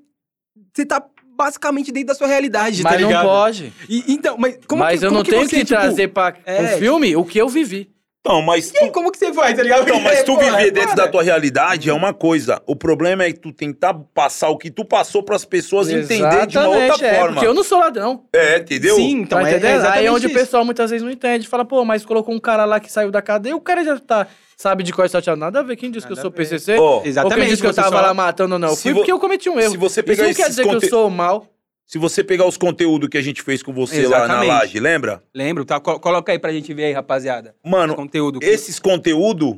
você 0.75 0.85
tá 0.85 1.03
basicamente 1.41 1.91
dentro 1.91 2.09
da 2.09 2.15
sua 2.15 2.27
realidade, 2.27 2.83
tá 2.83 2.91
Mas 2.91 3.01
não 3.01 3.09
ligado? 3.09 3.25
pode. 3.27 3.73
E- 3.89 4.05
então, 4.13 4.37
mas 4.39 4.59
como 4.67 4.81
mas 4.83 5.01
que, 5.01 5.07
eu 5.07 5.11
como 5.11 5.19
não 5.23 5.25
tenho 5.25 5.43
você, 5.49 5.57
que 5.57 5.65
tipo, 5.65 5.81
trazer 5.81 6.09
pra 6.09 6.35
é, 6.45 6.63
um 6.63 6.79
filme 6.79 7.17
o 7.17 7.25
que 7.25 7.39
eu 7.39 7.49
vivi. 7.49 7.89
Então, 8.23 8.43
mas 8.43 8.71
E 8.71 8.79
aí, 8.79 8.87
tu, 8.87 8.93
como 8.93 9.11
que 9.11 9.17
você 9.19 9.33
faz, 9.33 9.57
tá 9.57 9.63
ligado? 9.63 9.83
então, 9.83 9.99
mas 9.99 10.23
tu 10.23 10.35
Porra, 10.37 10.59
viver 10.59 10.71
dentro 10.73 10.95
para. 10.95 11.07
da 11.07 11.09
tua 11.09 11.23
realidade 11.23 11.89
é 11.89 11.93
uma 11.95 12.13
coisa. 12.13 12.61
O 12.67 12.77
problema 12.77 13.25
é 13.25 13.33
que 13.33 13.41
tu 13.41 13.51
tentar 13.51 13.95
passar 14.15 14.51
o 14.51 14.59
que 14.59 14.71
tu 14.71 14.85
passou 14.85 15.23
pras 15.23 15.47
pessoas 15.47 15.89
entender 15.89 16.47
de 16.47 16.59
uma 16.59 16.67
outra 16.69 16.85
Exatamente, 16.85 17.05
é, 17.07 17.15
forma. 17.19 17.33
porque 17.33 17.47
eu 17.47 17.55
não 17.55 17.65
sou 17.65 17.79
ladrão. 17.81 18.25
É, 18.35 18.59
entendeu? 18.59 18.97
Sim, 18.97 19.21
então 19.23 19.41
tá 19.41 19.49
é, 19.49 19.55
é 19.55 19.57
entendendo? 19.57 19.75
exatamente 19.77 19.99
Aí 20.01 20.07
é 20.07 20.13
onde 20.13 20.27
isso. 20.27 20.37
o 20.37 20.39
pessoal 20.39 20.65
muitas 20.67 20.91
vezes 20.91 21.03
não 21.03 21.11
entende. 21.11 21.49
Fala, 21.49 21.65
pô, 21.65 21.83
mas 21.83 22.05
colocou 22.05 22.35
um 22.35 22.39
cara 22.39 22.67
lá 22.67 22.79
que 22.79 22.93
saiu 22.93 23.11
da 23.11 23.23
cadeia, 23.23 23.57
o 23.57 23.61
cara 23.61 23.83
já 23.83 23.99
tá, 23.99 24.27
sabe 24.55 24.83
de 24.83 24.93
cor 24.93 25.09
salteado. 25.09 25.41
Nada 25.41 25.61
a 25.61 25.63
ver. 25.63 25.77
Quem 25.77 25.91
disse 25.91 26.07
que 26.07 26.13
eu 26.13 26.17
sou. 26.17 26.31
PCC? 26.31 26.77
Ó, 26.77 26.83
Ou 26.97 27.01
quem 27.01 27.09
Exatamente. 27.11 27.49
disse 27.49 27.63
que 27.63 27.69
eu 27.69 27.75
tava 27.75 27.89
só- 27.97 28.03
lá 28.03 28.13
matando 28.13 28.53
ou 28.53 28.59
não? 28.59 28.77
Fui 28.77 28.93
vo- 28.93 28.99
porque 28.99 29.13
eu 29.13 29.19
cometi 29.19 29.49
um 29.49 29.59
erro. 29.59 29.71
se 29.71 29.79
você 29.79 30.01
Isso 30.01 30.07
pegar 30.07 30.25
não 30.25 30.35
quer 30.35 30.49
dizer 30.51 30.63
que 30.63 30.69
eu 30.69 30.73
conte- 30.75 30.89
sou 30.91 31.09
mal. 31.09 31.47
Se 31.91 31.99
você 31.99 32.23
pegar 32.23 32.47
os 32.47 32.57
conteúdos 32.57 33.09
que 33.09 33.19
a 33.19 33.21
gente 33.21 33.43
fez 33.43 33.65
com 33.65 33.73
você 33.73 34.03
lá 34.07 34.19
na 34.21 34.25
Exatamente. 34.25 34.49
laje, 34.49 34.79
lembra? 34.79 35.25
Lembro, 35.35 35.65
tá? 35.65 35.81
Co- 35.81 35.99
Coloca 35.99 36.31
aí 36.31 36.39
pra 36.39 36.53
gente 36.53 36.73
ver 36.73 36.85
aí, 36.85 36.93
rapaziada. 36.93 37.57
Mano, 37.65 37.97
Conteúdo. 37.97 38.39
esses 38.41 38.79
conteúdos 38.79 39.57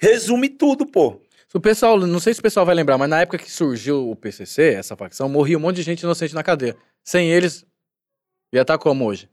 resume 0.00 0.48
tudo, 0.48 0.86
pô. 0.86 1.20
Se 1.46 1.54
o 1.54 1.60
pessoal, 1.60 1.98
não 2.00 2.18
sei 2.18 2.32
se 2.32 2.40
o 2.40 2.42
pessoal 2.42 2.64
vai 2.64 2.74
lembrar, 2.74 2.96
mas 2.96 3.10
na 3.10 3.20
época 3.20 3.36
que 3.36 3.50
surgiu 3.50 4.08
o 4.10 4.16
PCC, 4.16 4.72
essa 4.72 4.96
facção, 4.96 5.28
morria 5.28 5.58
um 5.58 5.60
monte 5.60 5.76
de 5.76 5.82
gente 5.82 6.00
inocente 6.00 6.34
na 6.34 6.42
cadeia. 6.42 6.74
Sem 7.04 7.28
eles, 7.30 7.66
ia 8.50 8.62
estar 8.62 8.78
como 8.78 9.04
hoje? 9.04 9.28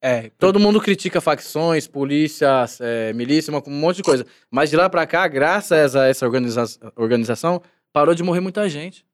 É, 0.00 0.30
Todo 0.38 0.60
mundo 0.60 0.80
critica 0.80 1.20
facções, 1.20 1.88
polícia, 1.88 2.66
é, 2.78 3.12
milícia, 3.14 3.52
um 3.52 3.70
monte 3.72 3.96
de 3.96 4.02
coisa. 4.04 4.24
Mas 4.48 4.70
de 4.70 4.76
lá 4.76 4.88
pra 4.88 5.06
cá, 5.08 5.26
graças 5.26 5.96
a 5.96 6.06
essa 6.06 6.24
organiza 6.24 6.64
organização, 6.94 7.60
parou 7.92 8.14
de 8.14 8.22
morrer 8.22 8.38
muita 8.40 8.68
gente. 8.68 9.04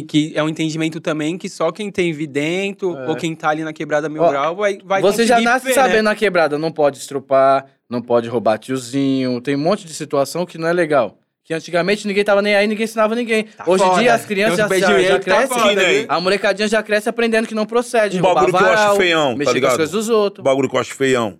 Que, 0.00 0.02
que 0.02 0.32
é 0.34 0.42
um 0.42 0.48
entendimento 0.48 1.00
também 1.00 1.36
que 1.36 1.48
só 1.50 1.70
quem 1.70 1.90
tem 1.90 2.12
vidento 2.12 2.96
É. 2.96 3.08
ou 3.08 3.16
quem 3.16 3.34
tá 3.34 3.50
ali 3.50 3.62
na 3.62 3.72
quebrada 3.72 4.08
mil 4.08 4.22
Ó, 4.22 4.30
grau 4.30 4.56
vai, 4.56 4.78
vai 4.84 5.02
Você 5.02 5.26
já 5.26 5.38
nasce 5.40 5.66
ver, 5.66 5.74
sabendo 5.74 5.96
né? 5.96 6.02
na 6.02 6.14
quebrada, 6.14 6.56
não 6.56 6.72
pode 6.72 6.96
estrupar, 6.98 7.66
não 7.90 8.00
pode 8.00 8.28
roubar 8.28 8.56
tiozinho, 8.58 9.40
tem 9.40 9.54
um 9.54 9.58
monte 9.58 9.86
de 9.86 9.92
situação 9.92 10.46
que 10.46 10.56
não 10.56 10.66
é 10.68 10.72
legal. 10.72 11.18
Que 11.44 11.52
antigamente 11.52 12.06
ninguém 12.06 12.22
tava 12.24 12.40
nem 12.40 12.54
aí, 12.54 12.66
ninguém 12.68 12.84
ensinava 12.84 13.14
ninguém. 13.16 13.42
Tá 13.44 13.64
Hoje 13.66 13.82
em 13.84 13.98
dia 13.98 14.14
as 14.14 14.24
crianças 14.24 14.56
já, 14.58 14.68
de 14.68 14.78
já, 14.80 15.00
já 15.02 15.18
tá 15.18 15.20
crescem, 15.20 15.58
foda, 15.58 15.74
né? 15.74 15.92
viu? 15.94 16.04
a 16.08 16.20
molecadinha 16.20 16.68
já 16.68 16.82
cresce 16.82 17.08
aprendendo 17.08 17.48
que 17.48 17.54
não 17.54 17.66
procede. 17.66 18.18
Um 18.18 18.22
bagulho 18.22 18.46
que 18.46 18.62
eu 18.62 18.66
acho 18.66 18.76
varal, 18.76 18.96
feião, 18.96 19.32
tá 19.32 19.36
mexer 19.38 19.50
com 19.50 19.54
ligado? 19.54 19.70
as 19.72 19.76
coisas 19.76 19.92
dos 19.94 20.08
O 20.08 20.16
outros. 20.16 20.44
bagulho 20.44 20.68
que 20.70 20.76
eu 20.76 20.80
acho 20.80 20.94
feião. 20.94 21.38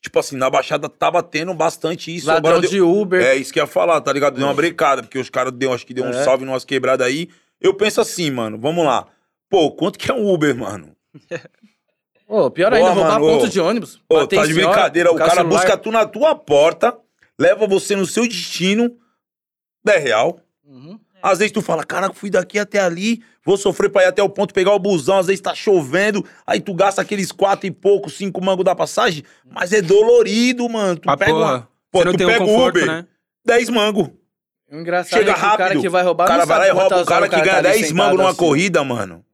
Tipo 0.00 0.18
assim, 0.18 0.34
na 0.36 0.50
Baixada 0.50 0.88
tava 0.88 1.22
tendo 1.22 1.54
bastante 1.54 2.12
isso. 2.12 2.26
Ladrão 2.26 2.50
agora 2.56 2.60
deu- 2.62 2.70
de 2.70 2.80
Uber. 2.80 3.22
É 3.22 3.36
isso 3.36 3.52
que 3.52 3.60
eu 3.60 3.62
ia 3.62 3.68
falar, 3.68 4.00
tá 4.00 4.12
ligado? 4.12 4.34
Deu 4.34 4.44
uma 4.46 4.54
brecada, 4.54 5.00
porque 5.02 5.16
os 5.18 5.30
caras 5.30 5.52
deu, 5.52 5.72
acho 5.72 5.86
que 5.86 5.94
deu 5.94 6.04
um 6.04 6.08
É. 6.10 6.24
salve 6.24 6.44
numas 6.44 6.64
quebradas 6.64 7.06
aí. 7.06 7.28
Eu 7.62 7.74
penso 7.74 8.00
assim, 8.00 8.30
mano, 8.30 8.58
vamos 8.58 8.84
lá. 8.84 9.06
Pô, 9.48 9.70
quanto 9.72 9.98
que 9.98 10.10
é 10.10 10.14
um 10.14 10.32
Uber, 10.32 10.56
mano? 10.56 10.96
Ô, 12.26 12.50
pior 12.50 12.72
ainda, 12.72 12.90
roubar 12.90 13.20
mano, 13.20 13.26
ponto 13.32 13.44
ô. 13.44 13.48
de 13.48 13.60
ônibus. 13.60 14.00
Ô, 14.08 14.26
tá 14.26 14.44
de 14.44 14.54
senhora, 14.54 14.72
brincadeira. 14.72 15.12
O 15.12 15.16
cara 15.16 15.34
celular. 15.34 15.50
busca 15.60 15.76
tu 15.76 15.90
na 15.90 16.06
tua 16.06 16.34
porta, 16.34 16.96
leva 17.38 17.66
você 17.66 17.94
no 17.94 18.06
seu 18.06 18.26
destino, 18.26 18.96
10 19.84 20.02
real. 20.02 20.40
Uhum. 20.64 20.98
Às 21.22 21.38
vezes 21.38 21.52
tu 21.52 21.60
fala, 21.60 21.84
caraca, 21.84 22.14
fui 22.14 22.30
daqui 22.30 22.58
até 22.58 22.80
ali, 22.80 23.22
vou 23.44 23.56
sofrer 23.56 23.90
pra 23.90 24.02
ir 24.02 24.06
até 24.06 24.22
o 24.22 24.28
ponto 24.28 24.54
pegar 24.54 24.74
o 24.74 24.78
busão, 24.78 25.18
às 25.18 25.26
vezes 25.26 25.40
tá 25.40 25.54
chovendo, 25.54 26.24
aí 26.46 26.60
tu 26.60 26.74
gasta 26.74 27.00
aqueles 27.02 27.30
quatro 27.30 27.66
e 27.66 27.70
pouco, 27.70 28.10
cinco 28.10 28.42
mangos 28.42 28.64
da 28.64 28.74
passagem, 28.74 29.22
mas 29.48 29.72
é 29.72 29.80
dolorido, 29.82 30.68
mano. 30.68 30.98
Tu 30.98 31.08
Ah, 31.08 31.16
pega 31.16 31.30
porra. 31.32 31.44
uma... 31.54 31.68
Pô, 31.92 31.98
Você 32.00 32.04
não 32.06 32.12
tu 32.12 32.18
tem 32.18 32.26
um 32.26 32.30
pega 32.30 32.44
o 32.44 32.66
Uber, 32.68 32.86
né? 32.86 33.06
10 33.44 33.68
mango. 33.68 34.16
O 34.72 34.76
engraçado 34.76 35.18
Chega 35.18 35.30
é 35.30 35.34
que 35.34 35.38
o 35.40 35.42
cara 35.42 35.64
rápido. 35.64 35.80
que 35.82 35.88
vai 35.88 36.02
roubar 36.02 36.24
O 36.24 36.28
cara 36.28 36.44
vai 36.46 36.58
lá 36.58 36.66
e 36.68 36.70
rouba 36.70 37.02
o 37.02 37.04
cara 37.04 37.28
que 37.28 37.36
ganha 37.36 37.44
tá 37.52 37.58
ali 37.58 37.62
10 37.68 37.76
sentado 37.88 37.96
mangos 37.96 38.16
numa 38.18 38.28
assim. 38.30 38.38
corrida, 38.38 38.82
mano. 38.82 39.24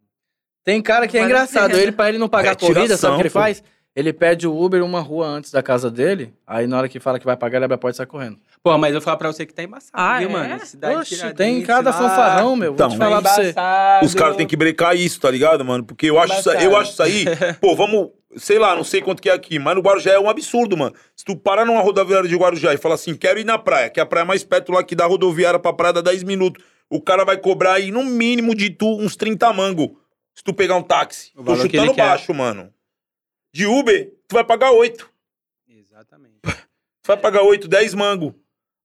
Tem 0.64 0.82
cara 0.82 1.06
que 1.06 1.16
é 1.16 1.22
engraçado. 1.22 1.76
Ele, 1.76 1.92
pra 1.92 2.08
ele 2.08 2.18
não 2.18 2.28
pagar 2.28 2.50
É 2.50 2.52
a 2.52 2.56
corrida, 2.56 2.96
sabe 2.96 3.14
o 3.14 3.16
que 3.16 3.22
ele 3.22 3.30
pô. 3.30 3.38
faz? 3.38 3.62
Ele 3.96 4.12
pede 4.12 4.46
o 4.46 4.56
Uber 4.56 4.84
uma 4.84 5.00
rua 5.00 5.26
antes 5.26 5.50
da 5.50 5.62
casa 5.62 5.90
dele. 5.90 6.32
Aí 6.46 6.66
na 6.66 6.76
hora 6.78 6.88
que 6.88 7.00
fala 7.00 7.18
que 7.18 7.24
vai 7.24 7.36
pagar, 7.36 7.58
ele 7.58 7.64
abre 7.64 7.74
a 7.74 7.78
porta 7.78 7.94
e 7.94 7.98
sai 7.98 8.06
correndo. 8.06 8.36
Pô, 8.62 8.76
mas 8.78 8.90
eu 8.94 9.00
vou 9.00 9.04
falar 9.04 9.16
pra 9.16 9.32
você 9.32 9.46
que 9.46 9.52
tá 9.54 9.62
embaçado, 9.62 9.90
Ah, 9.92 10.18
viu, 10.18 10.28
é? 10.28 10.32
mano? 10.32 10.66
Cidade 10.66 10.94
Oxe, 10.96 11.14
Tiradentes 11.16 11.36
tem 11.38 11.62
cada 11.62 11.92
fanfarrão, 11.92 12.54
meu. 12.54 12.74
Então, 12.74 12.88
Vou 12.88 12.96
te 12.98 13.00
falar 13.00 13.22
pra 13.22 13.32
você. 13.34 13.54
Os 14.04 14.14
caras 14.14 14.36
têm 14.36 14.46
que 14.46 14.56
brecar 14.56 14.94
isso, 14.96 15.20
tá 15.20 15.30
ligado, 15.30 15.64
mano? 15.64 15.84
Porque 15.84 16.10
eu 16.10 16.18
acho, 16.20 16.34
isso, 16.34 16.50
eu 16.50 16.76
acho 16.76 16.92
isso 16.92 17.02
aí. 17.02 17.24
Pô, 17.60 17.74
vamos. 17.74 18.10
Sei 18.36 18.58
lá, 18.58 18.76
não 18.76 18.84
sei 18.84 19.00
quanto 19.00 19.22
que 19.22 19.30
é 19.30 19.32
aqui, 19.32 19.58
mas 19.58 19.74
no 19.74 19.80
Guarujá 19.80 20.12
é 20.12 20.18
um 20.18 20.28
absurdo, 20.28 20.76
mano. 20.76 20.94
Se 21.16 21.24
tu 21.24 21.34
parar 21.34 21.64
numa 21.64 21.80
rodoviária 21.80 22.28
de 22.28 22.36
Guarujá 22.36 22.74
e 22.74 22.76
falar 22.76 22.96
assim, 22.96 23.16
quero 23.16 23.38
ir 23.38 23.44
na 23.44 23.58
praia, 23.58 23.88
que 23.88 23.98
é 23.98 24.02
a 24.02 24.06
praia 24.06 24.24
mais 24.24 24.44
perto 24.44 24.70
lá 24.70 24.84
que 24.84 24.94
da 24.94 25.06
rodoviária 25.06 25.58
pra 25.58 25.72
praia 25.72 25.94
dá 25.94 26.02
10 26.02 26.24
minutos, 26.24 26.62
o 26.90 27.00
cara 27.00 27.24
vai 27.24 27.38
cobrar 27.38 27.74
aí 27.74 27.90
no 27.90 28.04
mínimo 28.04 28.54
de 28.54 28.68
tu 28.70 28.98
uns 28.98 29.16
30 29.16 29.50
mango. 29.52 29.98
Se 30.34 30.44
tu 30.44 30.52
pegar 30.52 30.76
um 30.76 30.82
táxi. 30.82 31.32
O 31.36 31.42
Tô 31.42 31.56
chutando 31.56 31.84
ele 31.84 31.94
quer. 31.94 32.06
baixo, 32.06 32.32
mano. 32.34 32.72
De 33.52 33.66
Uber, 33.66 34.12
tu 34.28 34.34
vai 34.34 34.44
pagar 34.44 34.72
8. 34.72 35.08
Exatamente. 35.68 36.36
Tu 37.02 37.08
vai 37.08 37.16
pagar 37.16 37.42
8, 37.42 37.66
10 37.66 37.94
mango. 37.94 38.34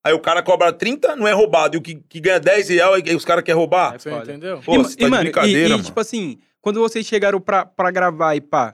Aí 0.01 0.13
o 0.13 0.19
cara 0.19 0.41
cobra 0.41 0.71
30, 0.71 1.13
não 1.17 1.27
é 1.27 1.33
roubado. 1.33 1.75
E 1.75 1.77
o 1.77 1.81
que, 1.81 1.95
que 1.95 2.21
ganha 2.21 2.39
10 2.39 2.69
real, 2.69 2.93
aí 2.93 3.15
os 3.15 3.25
caras 3.25 3.43
querem 3.43 3.59
roubar. 3.59 3.99
Foda. 3.99 4.23
entendeu? 4.23 4.61
Pô, 4.63 4.77
você 4.77 4.95
tá 4.95 5.09
de 5.09 5.17
brincadeira, 5.17 5.59
e, 5.59 5.65
e, 5.65 5.69
mano. 5.71 5.83
tipo 5.83 5.99
assim, 5.99 6.39
quando 6.61 6.79
vocês 6.79 7.05
chegaram 7.05 7.41
pra, 7.41 7.65
pra 7.65 7.91
gravar 7.91 8.33
e 8.35 8.39
pá, 8.41 8.73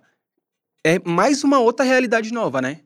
é 0.83 0.99
mais 0.99 1.43
uma 1.43 1.59
outra 1.59 1.85
realidade 1.85 2.31
nova, 2.33 2.61
né? 2.61 2.81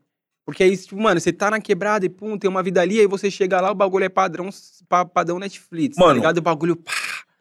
Porque 0.45 0.63
aí, 0.63 0.75
tipo, 0.75 0.99
mano, 0.99 1.19
você 1.21 1.31
tá 1.31 1.49
na 1.49 1.61
quebrada 1.61 2.05
e 2.05 2.09
pum, 2.09 2.37
tem 2.37 2.49
uma 2.49 2.61
vida 2.61 2.81
ali, 2.81 2.99
aí 2.99 3.07
você 3.07 3.31
chega 3.31 3.61
lá, 3.61 3.71
o 3.71 3.75
bagulho 3.75 4.03
é 4.03 4.09
padrão, 4.09 4.49
pa- 4.89 5.05
padrão 5.05 5.39
Netflix, 5.39 5.95
tá 5.95 6.03
Mano. 6.03 6.15
ligado? 6.15 6.37
O 6.39 6.41
bagulho, 6.41 6.75
pá. 6.75 6.91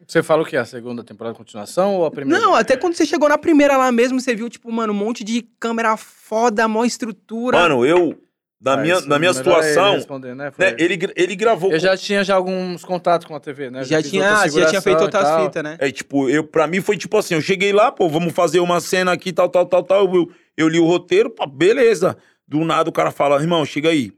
Você 0.07 0.23
fala 0.23 0.43
o 0.43 0.45
quê? 0.45 0.57
A 0.57 0.65
segunda 0.65 1.03
temporada 1.05 1.33
de 1.35 1.39
continuação 1.39 1.95
ou 1.97 2.05
a 2.07 2.11
primeira? 2.11 2.41
Não, 2.45 2.55
até 2.55 2.77
quando 2.77 2.95
você 2.95 3.07
chegou 3.07 3.29
na 3.29 3.39
primeira 3.39 3.77
lá 3.77 3.91
mesmo, 3.91 4.21
você 4.21 4.35
viu, 4.35 4.49
tipo, 4.49 4.71
mano, 4.71 4.93
um 4.93 4.97
monte 4.97 5.23
de 5.25 5.43
câmera 5.61 5.97
foda, 5.97 6.67
mó 6.69 6.85
estrutura. 6.85 7.57
Mano, 7.59 7.85
eu, 7.87 8.21
na 8.63 8.75
Ah, 8.75 8.77
minha, 8.77 9.01
na 9.01 9.19
minha 9.19 9.19
melhor 9.19 9.25
é 9.25 9.29
ele 9.29 9.35
situação, 9.39 9.95
responder, 9.95 10.35
né? 10.37 10.53
Né, 10.57 10.77
ele, 10.79 10.99
ele 11.17 11.35
gravou. 11.35 11.73
Eu 11.73 11.81
já 11.81 11.97
tinha 11.97 12.23
já 12.23 12.37
alguns 12.37 12.85
contatos 12.85 13.27
com 13.27 13.35
a 13.35 13.41
TV, 13.41 13.71
né? 13.71 13.83
já, 13.83 14.01
fiz 14.01 14.11
tinha, 14.11 14.39
ah, 14.39 14.47
já 14.47 14.67
tinha 14.67 14.81
feito 14.81 15.01
e 15.01 15.03
outras 15.03 15.43
fitas, 15.43 15.65
né? 15.65 15.77
É, 15.81 15.91
tipo, 15.91 16.31
eu, 16.31 16.45
pra 16.45 16.69
mim 16.69 16.81
foi 16.81 16.97
tipo 16.97 17.17
assim, 17.19 17.35
eu 17.35 17.41
cheguei 17.41 17.73
lá, 17.73 17.91
pô, 17.91 18.09
vamos 18.09 18.33
fazer 18.33 18.61
uma 18.61 18.81
cena 18.81 19.13
aqui, 19.13 19.33
tal, 19.33 19.49
tal, 19.49 19.67
tal, 19.67 19.83
tal. 19.83 20.15
Eu, 20.15 20.31
eu 20.57 20.69
li 20.69 20.79
o 20.79 20.87
roteiro, 20.87 21.29
pá, 21.29 21.45
beleza. 21.45 22.17
Do 22.47 22.65
nada 22.65 22.89
o 22.89 22.93
cara 22.93 23.11
fala, 23.11 23.41
irmão, 23.41 23.65
chega 23.65 23.89
aí. 23.89 24.13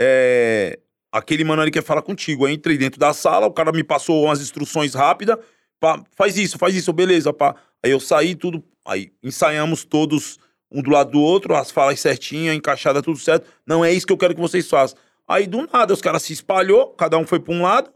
É, 0.00 0.76
aquele 1.12 1.44
mano 1.44 1.62
ali 1.62 1.70
quer 1.70 1.84
falar 1.84 2.02
contigo. 2.02 2.46
Aí 2.46 2.54
entrei 2.54 2.76
dentro 2.76 2.98
da 2.98 3.12
sala, 3.12 3.46
o 3.46 3.52
cara 3.52 3.70
me 3.70 3.84
passou 3.84 4.24
umas 4.24 4.40
instruções 4.40 4.94
rápidas. 4.94 5.38
Pá, 5.78 6.02
faz 6.16 6.36
isso, 6.36 6.58
faz 6.58 6.74
isso, 6.74 6.92
beleza, 6.92 7.32
pá. 7.32 7.54
Aí 7.84 7.92
eu 7.92 8.00
saí, 8.00 8.34
tudo. 8.34 8.64
Aí 8.84 9.12
ensaiamos 9.22 9.84
todos 9.84 10.38
um 10.74 10.82
do 10.82 10.90
lado 10.90 11.12
do 11.12 11.20
outro, 11.20 11.54
as 11.54 11.70
falas 11.70 12.00
certinhas, 12.00 12.54
encaixada, 12.56 13.00
tudo 13.00 13.18
certo. 13.18 13.46
Não 13.66 13.84
é 13.84 13.92
isso 13.92 14.06
que 14.06 14.12
eu 14.12 14.18
quero 14.18 14.34
que 14.34 14.40
vocês 14.40 14.68
façam. 14.68 14.98
Aí 15.26 15.46
do 15.46 15.66
nada 15.72 15.94
os 15.94 16.02
caras 16.02 16.22
se 16.22 16.32
espalhou, 16.32 16.88
cada 16.88 17.16
um 17.16 17.26
foi 17.26 17.38
pra 17.40 17.54
um 17.54 17.62
lado. 17.62 17.90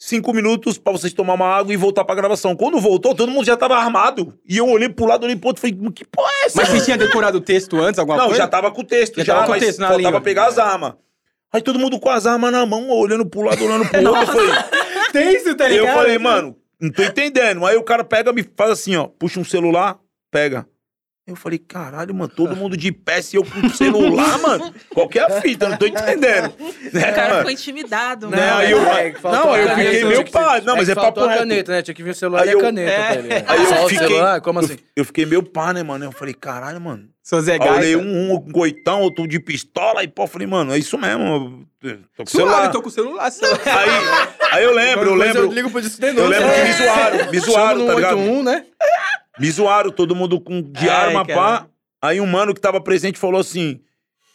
Cinco 0.00 0.32
minutos 0.32 0.78
pra 0.78 0.92
vocês 0.92 1.12
tomar 1.12 1.34
uma 1.34 1.46
água 1.48 1.72
e 1.72 1.76
voltar 1.76 2.04
pra 2.04 2.14
gravação. 2.14 2.54
Quando 2.54 2.78
voltou, 2.78 3.16
todo 3.16 3.32
mundo 3.32 3.44
já 3.44 3.56
tava 3.56 3.74
armado. 3.76 4.38
E 4.48 4.56
eu 4.56 4.68
olhei 4.68 4.88
pro 4.88 5.06
lado, 5.06 5.24
olhei 5.24 5.34
pro 5.34 5.48
outro 5.48 5.66
e 5.66 5.72
falei, 5.74 5.90
que 5.90 6.04
porra 6.04 6.30
é 6.42 6.46
essa? 6.46 6.56
Mas 6.60 6.68
você 6.68 6.84
tinha 6.84 6.96
decorado 6.96 7.38
o 7.38 7.40
texto 7.40 7.76
antes, 7.80 7.98
alguma 7.98 8.16
Não, 8.16 8.26
coisa? 8.26 8.42
já 8.42 8.46
tava 8.46 8.70
com 8.70 8.82
o 8.82 8.84
texto, 8.84 9.16
Já 9.16 9.24
já, 9.24 9.34
tava 9.34 9.46
com 9.46 9.52
o 9.52 9.54
mas 9.56 9.64
texto 9.64 9.78
na 9.80 9.86
faltava 9.88 10.06
língua. 10.08 10.20
pegar 10.20 10.46
as 10.46 10.56
armas. 10.58 10.92
Aí 11.52 11.60
todo 11.62 11.80
mundo 11.80 11.98
com 11.98 12.10
as 12.10 12.26
armas 12.26 12.52
na 12.52 12.64
mão, 12.64 12.88
olhando 12.90 13.26
pro 13.26 13.40
lado, 13.40 13.64
olhando 13.64 13.88
pro 13.88 14.06
outro. 14.06 14.20
Eu 14.20 14.26
falei, 14.26 14.52
Tem 15.12 15.34
isso, 15.34 15.56
tá 15.56 15.64
Aí 15.64 15.76
eu 15.76 15.80
ligado? 15.82 15.96
falei, 15.96 16.18
mano, 16.18 16.56
não 16.80 16.92
tô 16.92 17.02
entendendo. 17.02 17.66
Aí 17.66 17.76
o 17.76 17.82
cara 17.82 18.04
pega, 18.04 18.32
me 18.32 18.44
faz 18.56 18.70
assim, 18.70 18.94
ó, 18.94 19.08
puxa 19.08 19.40
um 19.40 19.44
celular, 19.44 19.98
pega. 20.30 20.64
Eu 21.28 21.36
falei, 21.36 21.58
caralho, 21.58 22.14
mano, 22.14 22.32
todo 22.34 22.56
mundo 22.56 22.74
de 22.74 22.90
pé 22.90 23.20
se 23.20 23.36
eu 23.36 23.44
com 23.44 23.68
celular, 23.68 24.38
mano. 24.40 24.72
Qualquer 24.94 25.42
fita, 25.42 25.66
eu 25.66 25.68
não 25.70 25.76
tô 25.76 25.84
entendendo. 25.86 26.54
Né, 26.90 27.10
O 27.10 27.14
cara 27.14 27.28
mano? 27.28 27.36
ficou 27.40 27.50
intimidado, 27.50 28.30
Não, 28.30 28.38
né? 28.38 28.50
aí 28.50 28.70
eu- 28.70 28.80
é 28.82 29.14
não, 29.22 29.54
eu 29.54 29.68
fiquei 29.76 30.04
meio 30.04 30.30
pá. 30.30 30.58
Não, 30.64 30.74
é 30.74 30.76
mas 30.78 30.88
é 30.88 30.94
faltou 30.94 31.24
papo 31.24 31.26
reto. 31.28 31.38
caneta, 31.40 31.72
né? 31.72 31.82
Tinha 31.82 31.94
que 31.94 32.02
vir 32.02 32.10
o 32.10 32.14
celular 32.14 32.42
Aí 32.44 32.48
e 32.48 32.52
eu- 32.52 32.58
a 32.58 32.62
caneta 32.62 32.90
é. 32.90 33.04
pra 33.04 33.14
ele. 33.16 33.28
né? 33.28 33.44
Aí 33.46 33.60
eu 33.62 33.66
Só 33.66 33.88
fiquei- 33.88 34.08
celular, 34.08 34.40
como 34.40 34.58
assim? 34.60 34.78
Eu 34.96 35.04
fiquei 35.04 35.26
meio 35.26 35.42
pá, 35.42 35.74
né, 35.74 35.82
mano? 35.82 36.06
Eu 36.06 36.12
falei, 36.12 36.32
caralho, 36.32 36.80
mano. 36.80 37.04
Sou 37.22 37.42
Zé 37.42 37.58
eu 37.58 37.60
olhei 37.74 37.94
Gaita. 37.94 38.08
um, 38.08 38.32
um 38.32 38.40
com 38.40 38.60
oitão, 38.60 39.02
outro 39.02 39.28
de 39.28 39.38
pistola, 39.38 40.02
e 40.02 40.08
pô, 40.08 40.22
eu 40.22 40.26
falei, 40.26 40.46
mano, 40.46 40.72
é 40.72 40.78
isso 40.78 40.96
mesmo. 40.96 41.66
eu 41.82 41.98
Tô 42.16 42.24
com 42.24 42.28
o 42.28 42.28
celular. 42.30 42.70
tô 42.70 42.80
com 42.80 42.88
o 42.88 42.90
celular. 42.90 43.30
celular. 43.30 43.60
Aí, 43.66 44.28
aí 44.52 44.64
eu 44.64 44.74
lembro, 44.74 45.10
eu 45.10 45.14
lembro. 45.14 45.52
ligo 45.52 45.70
pro 45.70 45.82
disco 45.82 46.00
de 46.00 46.06
Eu 46.06 46.14
novo. 46.14 46.28
lembro 46.28 46.48
que 46.50 46.62
me 46.62 46.72
zoaram, 46.72 47.30
me 47.30 47.38
zoaram, 47.38 47.86
tá 47.86 47.94
ligado? 47.96 48.16
81, 48.18 48.42
né? 48.42 48.64
Me 49.38 49.50
zoaram, 49.50 49.90
todo 49.90 50.14
mundo 50.16 50.40
com 50.40 50.60
de 50.62 50.88
Ai, 50.88 51.06
arma, 51.08 51.24
cara. 51.26 51.40
pá. 51.40 51.66
Aí 52.02 52.20
um 52.20 52.26
mano 52.26 52.54
que 52.54 52.60
tava 52.60 52.80
presente 52.80 53.18
falou 53.18 53.40
assim: 53.40 53.80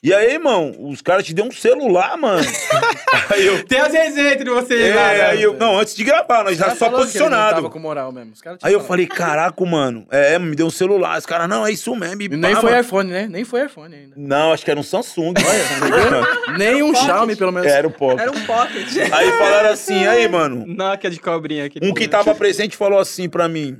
E 0.03 0.13
aí, 0.13 0.33
irmão, 0.33 0.73
os 0.79 1.01
caras 1.01 1.25
te 1.25 1.33
deu 1.33 1.45
um 1.45 1.51
celular, 1.51 2.17
mano. 2.17 2.43
aí 3.31 3.45
eu. 3.45 3.63
Tem 3.65 3.79
as 3.79 3.93
resenhas 3.93 4.33
entre 4.33 4.49
vocês 4.49 4.81
É, 4.81 4.93
lá, 4.95 5.07
né? 5.13 5.21
aí 5.27 5.41
eu. 5.41 5.53
Não, 5.53 5.77
antes 5.79 5.95
de 5.95 6.03
gravar, 6.03 6.43
nós 6.43 6.57
já 6.57 6.75
só 6.75 6.89
não 6.91 6.99
posicionado. 6.99 7.55
Tava 7.55 7.69
com 7.69 7.79
moral 7.79 8.11
mesmo. 8.11 8.33
Os 8.33 8.41
caras 8.41 8.59
Aí 8.61 8.73
eu 8.73 8.81
falei, 8.81 9.07
caraca, 9.07 9.65
mano. 9.65 10.05
É, 10.11 10.37
me 10.37 10.55
deu 10.57 10.65
um 10.67 10.69
celular. 10.69 11.17
Os 11.17 11.25
caras, 11.25 11.47
não, 11.47 11.65
é 11.65 11.71
isso 11.71 11.95
mesmo. 11.95 12.21
e 12.21 12.25
E 12.25 12.29
nem 12.29 12.53
pá, 12.53 12.59
foi 12.61 12.71
mano. 12.71 12.81
iPhone, 12.83 13.09
né? 13.11 13.27
Nem 13.29 13.43
foi 13.45 13.65
iPhone 13.65 13.95
ainda. 13.95 14.13
Não, 14.17 14.51
acho 14.51 14.65
que 14.65 14.71
era 14.71 14.79
um 14.79 14.83
Samsung. 14.83 15.33
Nem 16.57 16.83
um 16.83 16.93
Xiaomi, 16.93 17.35
pelo 17.35 17.51
menos. 17.51 17.71
era 17.71 17.87
o 17.87 17.91
pop. 17.91 18.19
Era 18.21 18.31
um 18.31 18.45
pocket. 18.45 18.87
Aí 19.11 19.31
falaram 19.37 19.69
assim, 19.69 20.05
aí, 20.05 20.27
mano. 20.27 20.65
Nokia 20.67 21.09
de 21.09 21.19
cobrinha 21.19 21.65
aqui. 21.65 21.79
Um 21.81 21.93
que 21.93 22.07
tava 22.07 22.35
presente 22.35 22.75
falou 22.77 22.99
assim 22.99 23.29
pra 23.29 23.47
mim: 23.47 23.77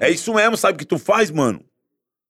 É 0.00 0.10
isso 0.10 0.32
mesmo, 0.34 0.56
sabe 0.56 0.74
o 0.76 0.78
que 0.78 0.84
tu 0.84 0.98
faz, 0.98 1.30
mano? 1.30 1.64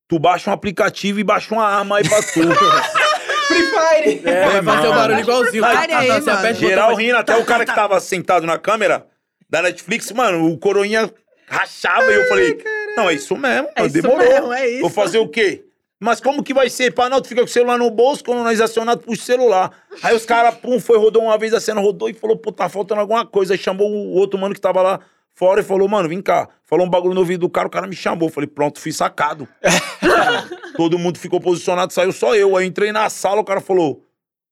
Tu 0.06 0.18
baixa 0.18 0.50
um 0.50 0.52
aplicativo 0.52 1.20
e 1.20 1.24
baixa 1.24 1.54
uma 1.54 1.64
arma 1.66 1.98
aí 1.98 2.08
pra 2.08 2.22
tu. 2.22 2.40
Free 3.48 3.62
Fire! 3.62 4.28
É, 4.28 4.42
vai 4.60 4.62
fazer 4.62 4.86
o 4.88 4.90
mano. 4.90 4.94
barulho 4.94 5.20
igualzinho. 5.20 5.64
Aí, 5.64 5.74
Tá, 5.74 5.86
tá, 5.86 5.98
aí, 5.98 6.08
tá, 6.08 6.20
mano. 6.20 6.30
aperta 6.32 6.54
Geral 6.60 6.94
rindo, 6.94 7.16
até 7.16 7.36
o 7.36 7.44
cara 7.44 7.64
que 7.64 7.74
tava 7.74 7.98
sentado 8.00 8.46
na 8.46 8.58
câmera 8.58 9.06
da 9.48 9.62
Netflix, 9.62 10.10
mano, 10.12 10.46
o 10.50 10.58
coroinha 10.58 11.10
rachava 11.46 12.04
e 12.10 12.14
eu 12.14 12.28
falei, 12.28 12.62
não, 12.96 13.08
é 13.08 13.14
isso 13.14 13.34
mesmo, 13.36 13.68
É 13.74 13.80
mano, 13.82 13.86
isso 13.86 14.02
demorou. 14.02 14.28
mesmo, 14.28 14.52
é 14.52 14.68
isso. 14.68 14.80
Vou 14.82 14.90
fazer 14.90 15.18
o 15.18 15.28
quê? 15.28 15.64
Mas 16.00 16.20
como 16.20 16.42
que 16.44 16.52
vai 16.54 16.68
ser? 16.70 16.92
Pá, 16.92 17.08
não, 17.08 17.20
tu 17.20 17.28
fica 17.28 17.40
com 17.40 17.46
o 17.46 17.50
celular 17.50 17.78
no 17.78 17.90
bolso, 17.90 18.22
quando 18.22 18.44
nós 18.44 18.60
acionamos, 18.60 19.02
puxa 19.04 19.22
o 19.22 19.24
celular. 19.24 19.72
Aí 20.02 20.14
os 20.14 20.24
caras, 20.26 20.54
pum, 20.56 20.78
foi, 20.78 20.96
rodou 20.98 21.22
uma 21.24 21.36
vez 21.38 21.52
a 21.54 21.60
cena, 21.60 21.80
rodou 21.80 22.08
e 22.08 22.14
falou, 22.14 22.36
pô, 22.36 22.52
tá 22.52 22.68
faltando 22.68 23.00
alguma 23.00 23.26
coisa. 23.26 23.54
Aí 23.54 23.58
chamou 23.58 23.90
o 23.90 24.12
outro 24.12 24.38
mano 24.38 24.54
que 24.54 24.60
tava 24.60 24.80
lá 24.82 25.00
fora 25.38 25.60
e 25.60 25.64
falou, 25.64 25.88
mano, 25.88 26.08
vem 26.08 26.20
cá. 26.20 26.48
Falou 26.64 26.84
um 26.84 26.90
bagulho 26.90 27.14
no 27.14 27.20
ouvido 27.20 27.42
do 27.42 27.48
cara, 27.48 27.68
o 27.68 27.70
cara 27.70 27.86
me 27.86 27.94
chamou. 27.94 28.28
Falei, 28.28 28.48
pronto, 28.48 28.80
fui 28.80 28.92
sacado. 28.92 29.46
Todo 30.76 30.98
mundo 30.98 31.16
ficou 31.18 31.40
posicionado, 31.40 31.92
saiu 31.92 32.12
só 32.12 32.34
eu. 32.34 32.56
Aí 32.56 32.66
entrei 32.66 32.90
na 32.90 33.08
sala, 33.08 33.40
o 33.40 33.44
cara 33.44 33.60
falou, 33.60 34.04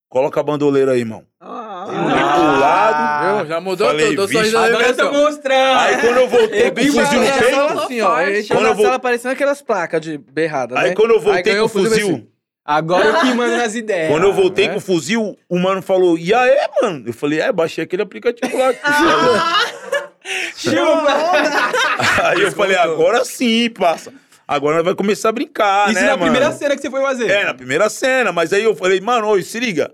coloca 0.09 0.39
a 0.39 0.43
bandoleira 0.43 0.93
aí, 0.93 1.01
irmão. 1.01 1.24
Ah. 1.41 1.87
Eu 1.89 1.93
pro 1.93 2.61
lado. 2.61 3.49
Já 3.49 3.61
mudou 3.61 3.87
Falei, 3.89 4.14
tudo. 4.14 4.28
Vixe, 4.28 4.57
Agora 4.57 4.87
eu 4.87 4.97
tô 4.97 5.12
mostrando! 5.12 5.78
Aí 5.78 6.01
quando 6.01 6.16
eu 6.16 6.28
voltei 6.28 6.70
com 6.70 6.80
o 6.80 6.84
fuzil 6.84 7.20
no 7.20 7.39
peito, 7.39 7.78
assim, 7.78 8.01
ó. 8.01 8.16
Quando 8.49 8.62
na 8.62 8.68
eu 8.68 8.74
vou- 8.74 8.84
sala 8.87 8.99
parecendo 8.99 9.32
aquelas 9.32 9.62
placas 9.62 10.01
de 10.01 10.18
berrada, 10.18 10.78
aí 10.78 10.91
né? 10.91 10.95
quando 10.95 11.12
eu 11.12 11.20
voltei 11.20 11.57
com 11.57 11.64
o 11.64 11.68
fuzil, 11.68 12.09
assim. 12.09 12.28
Agora 12.64 13.07
eu 13.07 13.20
que 13.20 13.26
mando 13.34 13.57
nas 13.57 13.74
ideias. 13.76 14.11
quando 14.11 14.24
eu 14.24 14.32
voltei 14.32 14.64
é. 14.66 14.68
com 14.68 14.76
o 14.76 14.80
fuzil, 14.80 15.37
o 15.49 15.59
mano 15.59 15.80
falou, 15.80 16.18
e 16.18 16.34
aí, 16.34 16.57
mano? 16.82 17.05
Eu 17.07 17.12
falei, 17.12 17.41
é, 17.41 17.53
baixei 17.53 17.84
aquele 17.84 18.03
aplicativo 18.03 18.57
lá. 18.57 18.72
Chupa! 20.57 22.29
aí 22.29 22.41
eu 22.43 22.53
falei, 22.53 22.77
agora 22.77 23.24
sim, 23.24 23.70
passa. 23.70 24.12
Agora 24.49 24.77
nós 24.77 24.85
vai 24.85 24.95
começar 24.95 25.31
a 25.31 25.33
brincar, 25.33 25.91
Isso 25.91 25.95
né, 26.01 26.07
na 26.07 26.16
mano? 26.16 26.22
primeira 26.31 26.53
cena 26.53 26.77
que 26.77 26.83
você 26.83 26.91
foi 26.91 27.01
fazer. 27.03 27.29
É, 27.31 27.45
na 27.47 27.55
primeira 27.55 27.89
cena. 27.91 28.31
Mas 28.33 28.53
aí 28.53 28.62
eu 28.62 28.77
falei, 28.77 29.01
mano, 29.01 29.27
oi, 29.29 29.43
se 29.43 29.59
liga. 29.59 29.93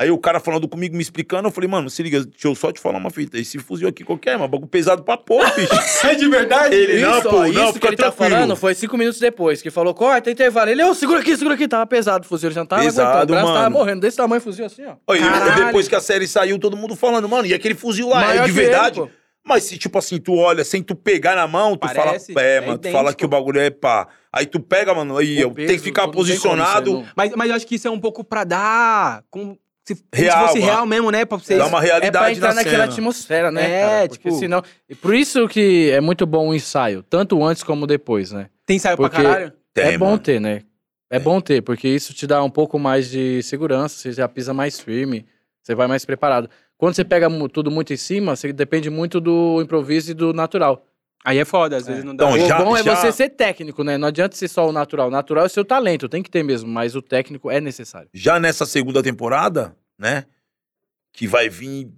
Aí 0.00 0.12
o 0.12 0.18
cara 0.18 0.38
falando 0.38 0.68
comigo, 0.68 0.94
me 0.94 1.02
explicando, 1.02 1.48
eu 1.48 1.50
falei, 1.52 1.68
mano, 1.68 1.90
se 1.90 2.00
liga, 2.04 2.24
deixa 2.24 2.46
eu 2.46 2.54
só 2.54 2.70
te 2.70 2.78
falar 2.80 2.98
uma 2.98 3.10
fita. 3.10 3.36
Esse 3.36 3.58
fuzil 3.58 3.88
aqui 3.88 4.04
qualquer, 4.04 4.36
mano, 4.38 4.46
bagulho 4.48 4.68
pesado 4.70 5.02
pra 5.02 5.16
porra, 5.16 5.50
bicho. 5.58 6.06
É 6.06 6.14
de 6.14 6.28
verdade? 6.28 6.72
Ele, 6.76 7.00
não, 7.00 7.18
Isso, 7.18 7.28
pô, 7.28 7.36
ó, 7.38 7.48
não, 7.48 7.70
isso 7.70 7.80
que 7.80 7.86
ele 7.88 7.96
tá 7.96 8.04
tranquilo. 8.12 8.30
falando 8.30 8.54
foi 8.56 8.74
cinco 8.76 8.96
minutos 8.96 9.18
depois, 9.18 9.60
que 9.60 9.72
falou, 9.72 9.92
corta, 9.92 10.30
intervalo. 10.30 10.70
Ele, 10.70 10.84
ô, 10.84 10.94
segura 10.94 11.18
aqui, 11.18 11.36
segura 11.36 11.56
aqui. 11.56 11.66
Tava 11.66 11.84
pesado 11.84 12.24
o 12.24 12.28
fuzil, 12.28 12.46
ele 12.46 12.54
já 12.54 12.60
não 12.60 12.66
tava 12.68 12.82
Pesado, 12.82 13.08
aguentando. 13.08 13.32
O 13.32 13.34
braço 13.34 13.46
tava 13.52 13.62
mano. 13.64 13.76
morrendo, 13.76 14.00
desse 14.02 14.16
tamanho 14.16 14.40
fuzil 14.40 14.64
assim, 14.66 14.84
ó. 14.86 15.12
Aí, 15.12 15.20
depois 15.66 15.88
que 15.88 15.96
a 15.96 16.00
série 16.00 16.28
saiu, 16.28 16.60
todo 16.60 16.76
mundo 16.76 16.94
falando, 16.94 17.28
mano, 17.28 17.46
e 17.48 17.52
aquele 17.52 17.74
fuzil 17.74 18.08
lá 18.10 18.20
Maior 18.20 18.30
é 18.30 18.44
de 18.44 18.50
ele, 18.50 18.52
verdade? 18.52 19.00
pô. 19.00 19.10
Mas 19.48 19.64
se, 19.64 19.78
tipo 19.78 19.98
assim, 19.98 20.18
tu 20.18 20.36
olha 20.36 20.62
sem 20.64 20.82
tu 20.82 20.94
pegar 20.94 21.34
na 21.34 21.46
mão, 21.48 21.72
tu 21.76 21.80
Parece, 21.88 22.32
fala, 22.32 22.46
é, 22.46 22.56
é 22.56 22.60
mano, 22.60 22.78
tu 22.78 22.90
fala 22.90 23.14
que 23.14 23.24
o 23.24 23.28
bagulho 23.28 23.60
é 23.60 23.70
pá. 23.70 24.06
Aí 24.32 24.44
tu 24.46 24.60
pega, 24.60 24.92
mano, 24.94 25.16
aí 25.16 25.40
eu 25.40 25.50
peso, 25.50 25.66
tenho 25.68 25.78
que 25.78 25.84
ficar 25.84 26.06
posicionado. 26.08 26.92
não. 26.92 27.06
Mas, 27.16 27.32
mas 27.34 27.48
eu 27.50 27.56
acho 27.56 27.66
que 27.66 27.74
isso 27.76 27.88
é 27.88 27.90
um 27.90 27.98
pouco 27.98 28.22
pra 28.22 28.44
dar. 28.44 29.24
Como 29.30 29.58
se, 29.86 29.96
Real, 30.12 30.36
se 30.40 30.46
fosse 30.48 30.58
mano. 30.60 30.70
real 30.72 30.86
mesmo, 30.86 31.10
né? 31.10 31.24
Pra 31.24 31.38
vocês. 31.38 31.58
Dá 31.58 31.66
uma 31.66 31.78
É 31.78 31.80
pra 31.80 31.98
realidade 32.00 32.36
entrar 32.36 32.48
na 32.50 32.54
naquela 32.56 32.82
cena. 32.82 32.84
atmosfera, 32.92 33.50
né? 33.50 33.70
É, 33.70 33.80
cara? 33.86 34.08
Porque 34.10 34.28
tipo- 34.28 34.38
senão... 34.38 34.62
e 34.88 34.94
Por 34.94 35.14
isso 35.14 35.48
que 35.48 35.90
é 35.90 36.00
muito 36.00 36.26
bom 36.26 36.48
o 36.48 36.54
ensaio, 36.54 37.02
tanto 37.02 37.42
antes 37.42 37.62
como 37.62 37.86
depois, 37.86 38.30
né? 38.30 38.50
Tem 38.66 38.76
ensaio 38.76 38.96
Porque- 38.98 39.16
pra 39.16 39.24
caralho? 39.24 39.52
Tem, 39.72 39.84
é 39.94 39.98
bom 39.98 40.06
mano. 40.06 40.18
ter, 40.18 40.40
né? 40.40 40.60
É 41.10 41.18
bom 41.18 41.40
ter, 41.40 41.62
porque 41.62 41.88
isso 41.88 42.12
te 42.12 42.26
dá 42.26 42.42
um 42.44 42.50
pouco 42.50 42.78
mais 42.78 43.08
de 43.10 43.42
segurança, 43.42 43.96
você 43.96 44.12
já 44.12 44.28
pisa 44.28 44.52
mais 44.52 44.78
firme, 44.78 45.24
você 45.62 45.74
vai 45.74 45.86
mais 45.86 46.04
preparado. 46.04 46.50
Quando 46.78 46.94
você 46.94 47.04
pega 47.04 47.28
tudo 47.48 47.70
muito 47.70 47.92
em 47.92 47.96
cima, 47.96 48.34
você 48.36 48.52
depende 48.52 48.88
muito 48.88 49.20
do 49.20 49.60
improviso 49.60 50.12
e 50.12 50.14
do 50.14 50.32
natural. 50.32 50.86
Aí 51.24 51.36
é 51.36 51.44
foda, 51.44 51.76
às 51.76 51.86
vezes 51.86 52.04
não 52.04 52.14
dá. 52.14 52.30
Então, 52.30 52.44
o 52.44 52.48
já- 52.48 52.58
bom 52.62 52.76
é 52.76 52.82
já- 52.84 52.94
você 52.94 53.10
ser 53.10 53.30
técnico, 53.30 53.82
né? 53.82 53.98
Não 53.98 54.06
adianta 54.08 54.36
ser 54.36 54.46
só 54.46 54.68
o 54.68 54.72
natural. 54.72 55.08
O 55.08 55.10
natural 55.10 55.42
é 55.44 55.46
o 55.48 55.50
seu 55.50 55.64
talento, 55.64 56.08
tem 56.08 56.22
que 56.22 56.30
ter 56.30 56.44
mesmo, 56.44 56.70
mas 56.70 56.94
o 56.94 57.02
técnico 57.02 57.50
é 57.50 57.60
necessário. 57.60 58.08
Já 58.14 58.38
nessa 58.38 58.64
segunda 58.64 59.02
temporada, 59.02 59.76
né? 59.98 60.24
Que 61.12 61.26
vai 61.26 61.48
vir 61.48 61.90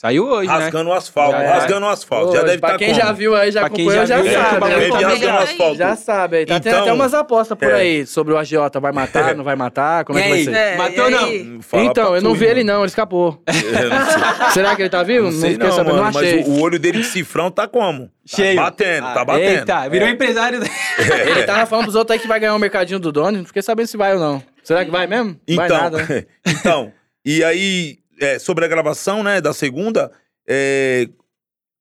Saiu 0.00 0.24
hoje, 0.24 0.48
né? 0.48 0.54
rasgando 0.54 0.88
o 0.88 0.92
asfalto, 0.94 1.32
Já 1.32 1.42
é. 1.42 1.52
rasgando 1.52 1.84
o 1.84 1.88
asfalto. 1.90 2.32
já 2.32 2.40
Ô, 2.40 2.44
deve 2.44 2.56
pra 2.58 2.68
estar 2.70 2.78
quem 2.78 2.94
já 2.94 3.12
viu 3.12 3.36
aí, 3.36 3.52
já 3.52 3.66
acompanhou, 3.66 4.06
já 4.06 4.06
já, 4.06 4.16
É, 4.30 4.32
sabe. 4.32 4.58
vai 4.60 4.70
deve 4.70 4.80
ver 4.80 4.84
vir 4.86 4.90
como 4.92 5.02
rasgando 5.04 5.26
o 5.26 5.38
é. 5.38 5.42
asfalto. 5.42 5.76
Já 5.76 5.96
sabe 5.96 6.36
aí. 6.38 6.46
Tá 6.46 6.58
tendo 6.58 6.72
Então- 6.72 6.82
até 6.84 6.92
umas 6.94 7.12
apostas 7.12 7.58
por 7.58 7.68
É. 7.68 7.74
aí 7.74 8.06
sobre 8.06 8.32
o 8.32 8.38
agiota. 8.38 8.80
Vai 8.80 8.92
matar, 8.92 9.34
não 9.36 9.44
vai 9.44 9.56
matar? 9.56 10.06
Como 10.06 10.18
é 10.18 10.22
que 10.22 10.28
vai 10.30 10.44
ser? 10.44 10.54
É, 10.54 10.76
Matou 10.78 11.10
não? 11.10 11.60
Fala 11.60 11.84
então, 11.84 12.16
eu 12.16 12.22
não 12.22 12.32
vi 12.32 12.46
ele 12.46 12.64
não, 12.64 12.78
ele 12.78 12.86
escapou. 12.86 13.42
Não. 13.52 14.50
Será 14.52 14.74
que 14.74 14.80
ele 14.80 14.88
tá 14.88 15.02
vivo? 15.02 15.24
Não 15.30 15.32
sei 15.32 15.58
não, 15.58 15.70
sabendo, 15.70 15.96
mano, 15.96 15.98
não 15.98 16.04
achei. 16.18 16.38
mas 16.38 16.48
o, 16.48 16.60
olho 16.62 16.78
dele 16.78 17.00
de 17.00 17.04
cifrão 17.04 17.50
tá 17.50 17.68
como? 17.68 18.10
Cheio. 18.24 18.56
Tá 18.56 18.62
batendo, 18.62 19.06
Ah, 19.06 19.12
tá 19.12 19.24
batendo. 19.24 19.48
Eita, 19.58 19.88
virou 19.90 20.08
empresário. 20.08 20.60
Ele 21.28 21.42
tava 21.42 21.66
falando 21.66 21.84
pros 21.84 21.94
outros 21.94 22.14
aí 22.14 22.18
que 22.20 22.26
vai 22.26 22.40
ganhar 22.40 22.54
o 22.54 22.58
mercadinho 22.58 22.98
do 22.98 23.12
Doni, 23.12 23.36
não 23.38 23.44
fiquei 23.44 23.60
sabendo 23.60 23.86
se 23.86 23.98
vai 23.98 24.14
ou 24.14 24.18
não. 24.20 24.42
Será 24.64 24.82
que 24.82 24.90
vai 24.90 25.06
mesmo? 25.06 25.36
vai 25.54 25.66
Então, 25.66 25.76
nada, 25.78 25.98
né? 25.98 26.24
então, 26.46 26.90
e 27.24 27.44
aí, 27.44 27.98
é, 28.20 28.38
sobre 28.38 28.64
a 28.64 28.68
gravação, 28.68 29.22
né, 29.22 29.40
da 29.40 29.52
segunda, 29.54 30.12
é, 30.46 31.08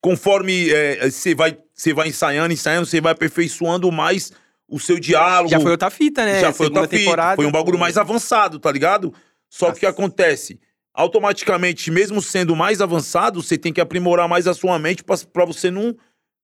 conforme 0.02 0.70
é, 0.72 1.10
você 1.12 1.36
vai, 1.36 1.58
você 1.74 1.94
vai 1.94 2.08
ensaiando, 2.08 2.54
ensaiando, 2.54 2.86
você 2.86 3.02
vai 3.02 3.12
aperfeiçoando 3.12 3.92
mais 3.92 4.32
o 4.68 4.80
seu 4.80 5.00
diálogo. 5.00 5.50
Já 5.50 5.60
foi 5.60 5.72
outra 5.72 5.90
fita, 5.90 6.26
né? 6.26 6.40
Já 6.40 6.54
foi 6.54 6.68
outra 6.68 6.84
fita, 6.84 6.98
temporada. 6.98 7.36
Foi 7.36 7.46
um 7.46 7.52
bagulho 7.52 7.78
mais 7.78 7.98
avançado, 7.98 8.58
tá 8.60 8.72
ligado? 8.72 9.14
Só 9.50 9.68
que 9.72 9.78
o 9.78 9.80
que 9.80 9.86
Nossa. 9.86 10.00
acontece? 10.00 10.60
Automaticamente, 10.94 11.92
mesmo 11.92 12.22
sendo 12.22 12.56
mais 12.56 12.82
avançado, 12.82 13.42
você 13.42 13.58
tem 13.58 13.74
que 13.74 13.82
aprimorar 13.82 14.28
mais 14.30 14.48
a 14.48 14.54
sua 14.54 14.78
mente 14.80 15.04
pra 15.04 15.16
pra 15.32 15.46
você 15.46 15.72
não, 15.72 15.96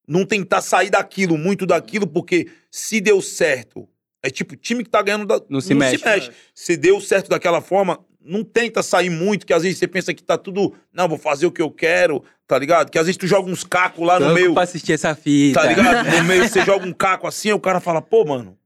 não 0.07 0.25
tentar 0.25 0.61
sair 0.61 0.89
daquilo, 0.89 1.37
muito 1.37 1.65
daquilo, 1.65 2.07
porque 2.07 2.47
se 2.71 2.99
deu 2.99 3.21
certo, 3.21 3.87
é 4.23 4.29
tipo, 4.29 4.55
time 4.55 4.83
que 4.83 4.89
tá 4.89 5.01
ganhando 5.01 5.25
da- 5.25 5.41
Não 5.49 5.61
se 5.61 5.73
mexe. 5.75 6.31
Se 6.53 6.75
deu 6.75 6.99
certo 6.99 7.29
daquela 7.29 7.61
forma, 7.61 7.99
não 8.25 8.43
tenta 8.43 8.81
sair 8.81 9.09
muito, 9.09 9.45
que 9.45 9.53
às 9.53 9.63
vezes 9.63 9.77
você 9.77 9.87
pensa 9.87 10.13
que 10.13 10.23
tá 10.23 10.37
tudo, 10.37 10.73
não, 10.91 11.07
vou 11.07 11.17
fazer 11.17 11.45
o 11.45 11.51
que 11.51 11.61
eu 11.61 11.69
quero, 11.69 12.23
tá 12.47 12.57
ligado? 12.57 12.89
Que 12.89 12.97
às 12.97 13.05
vezes 13.05 13.17
tu 13.17 13.27
joga 13.27 13.49
uns 13.49 13.63
cacos 13.63 14.05
lá 14.05 14.19
no 14.19 14.25
Louco 14.25 14.39
meio, 14.41 14.53
pra 14.53 14.63
assistir 14.63 14.93
essa 14.93 15.13
fita. 15.15 15.61
tá 15.61 15.67
ligado? 15.67 16.09
No 16.09 16.23
meio 16.23 16.47
você 16.49 16.61
joga 16.65 16.85
um 16.85 16.91
caco 16.93 17.27
assim, 17.27 17.49
aí 17.49 17.53
o 17.53 17.59
cara 17.59 17.79
fala, 17.79 18.01
pô, 18.01 18.25
mano, 18.25 18.57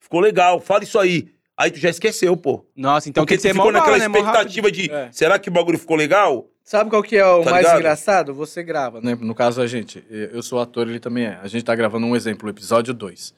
ficou 0.00 0.20
legal, 0.20 0.60
fala 0.60 0.82
isso 0.84 0.98
aí. 0.98 1.28
Aí 1.56 1.70
tu 1.72 1.78
já 1.78 1.90
esqueceu, 1.90 2.36
pô. 2.36 2.64
Nossa, 2.76 3.08
então 3.08 3.22
Porque 3.24 3.34
que 3.34 3.40
tu 3.40 3.42
ser 3.42 3.48
ficou 3.52 3.66
mó 3.66 3.72
naquela 3.72 3.98
né? 3.98 4.06
Expectativa 4.06 4.70
de, 4.70 4.90
É. 4.90 5.08
será 5.12 5.38
que 5.38 5.48
o 5.48 5.52
bagulho 5.52 5.78
ficou 5.78 5.96
legal? 5.96 6.48
Sabe 6.62 6.88
qual 6.90 7.02
que 7.02 7.16
é 7.16 7.26
o 7.26 7.42
Tá 7.42 7.50
mais 7.50 7.62
ligado? 7.64 7.78
engraçado? 7.80 8.34
Você 8.34 8.62
grava, 8.62 9.00
né? 9.00 9.16
No 9.20 9.34
caso, 9.34 9.60
a 9.60 9.66
gente. 9.66 10.04
Eu 10.10 10.42
sou 10.42 10.60
ator, 10.60 10.86
ele 10.88 11.00
também 11.00 11.24
é. 11.24 11.38
A 11.42 11.48
gente 11.48 11.64
tá 11.64 11.74
gravando 11.74 12.06
um 12.06 12.14
exemplo, 12.14 12.46
o 12.46 12.50
episódio 12.50 12.92
2. 12.94 13.34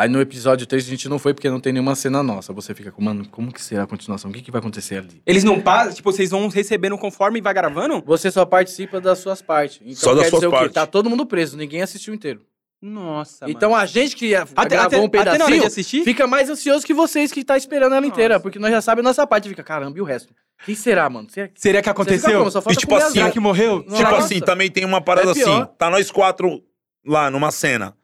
Aí 0.00 0.08
no 0.08 0.20
episódio 0.20 0.66
3 0.66 0.84
a 0.86 0.88
gente 0.88 1.08
não 1.10 1.18
foi 1.18 1.34
porque 1.34 1.50
não 1.50 1.60
tem 1.60 1.72
nenhuma 1.74 1.94
cena 1.94 2.22
nossa. 2.22 2.52
Você 2.54 2.74
fica 2.74 2.90
com, 2.90 3.02
mano, 3.02 3.28
como 3.28 3.52
que 3.52 3.62
será 3.62 3.82
a 3.82 3.86
continuação? 3.86 4.30
O 4.30 4.32
que, 4.34 4.40
que 4.40 4.50
vai 4.50 4.58
acontecer 4.58 4.96
ali? 4.96 5.20
Eles 5.26 5.44
não 5.44 5.60
passam, 5.60 5.92
tipo, 5.92 6.10
vocês 6.10 6.30
vão 6.30 6.48
recebendo 6.48 6.96
conforme 6.96 7.40
vai 7.40 7.52
gravando? 7.52 8.02
Você 8.06 8.30
só 8.30 8.46
participa 8.46 9.00
das 9.00 9.18
suas 9.18 9.42
partes. 9.42 9.78
Então 9.82 9.94
Só 9.96 10.14
das 10.14 10.24
quer 10.24 10.30
suas 10.30 10.40
dizer 10.40 10.46
o 10.46 10.50
quê? 10.52 10.56
partes. 10.56 10.74
Tá 10.74 10.86
todo 10.86 11.10
mundo 11.10 11.26
preso, 11.26 11.56
ninguém 11.56 11.82
assistiu 11.82 12.14
inteiro. 12.14 12.40
Nossa, 12.82 13.44
então 13.50 13.76
a 13.76 13.84
gente 13.84 14.16
que 14.16 14.34
a- 14.34 14.46
Até- 14.56 14.68
gravou 14.70 14.86
até- 14.86 14.98
um 15.00 15.04
até 15.04 15.16
na 15.18 15.20
hora 15.22 15.32
pedacinho 15.34 15.60
de 15.60 15.66
assistir? 15.66 16.02
fica 16.02 16.26
mais 16.26 16.48
ansioso 16.48 16.86
que 16.86 16.94
vocês 16.94 17.30
que 17.30 17.44
tá 17.44 17.54
esperando 17.58 17.92
ela 17.92 18.00
Nossa. 18.00 18.10
inteira. 18.10 18.40
Porque 18.40 18.58
nós 18.58 18.70
já 18.70 18.80
sabemos 18.80 19.08
a 19.08 19.10
nossa 19.10 19.26
parte. 19.26 19.50
Fica, 19.50 19.62
caramba, 19.62 19.98
e 19.98 20.00
o 20.00 20.04
resto? 20.04 20.32
Quem 20.64 20.74
será, 20.74 21.10
mano? 21.10 21.28
Será 21.30 21.48
que 21.48 21.60
Seria 21.60 21.82
que 21.82 21.90
aconteceu? 21.90 22.38
como? 22.38 22.50
Só 22.50 22.62
E, 22.70 22.74
tipo 22.76 22.94
assim, 22.94 23.12
Será 23.18 23.30
que 23.30 23.38
morreu? 23.38 23.84
Nossa. 23.86 24.02
Tipo 24.02 24.14
assim, 24.14 24.40
também 24.40 24.70
tem 24.70 24.86
uma 24.86 25.02
parada 25.02 25.28
É 25.28 25.32
assim, 25.32 25.66
tá 25.76 25.90
nós 25.90 26.10
quatro 26.10 26.62
lá 27.06 27.30
numa 27.30 27.50
cena. 27.50 27.94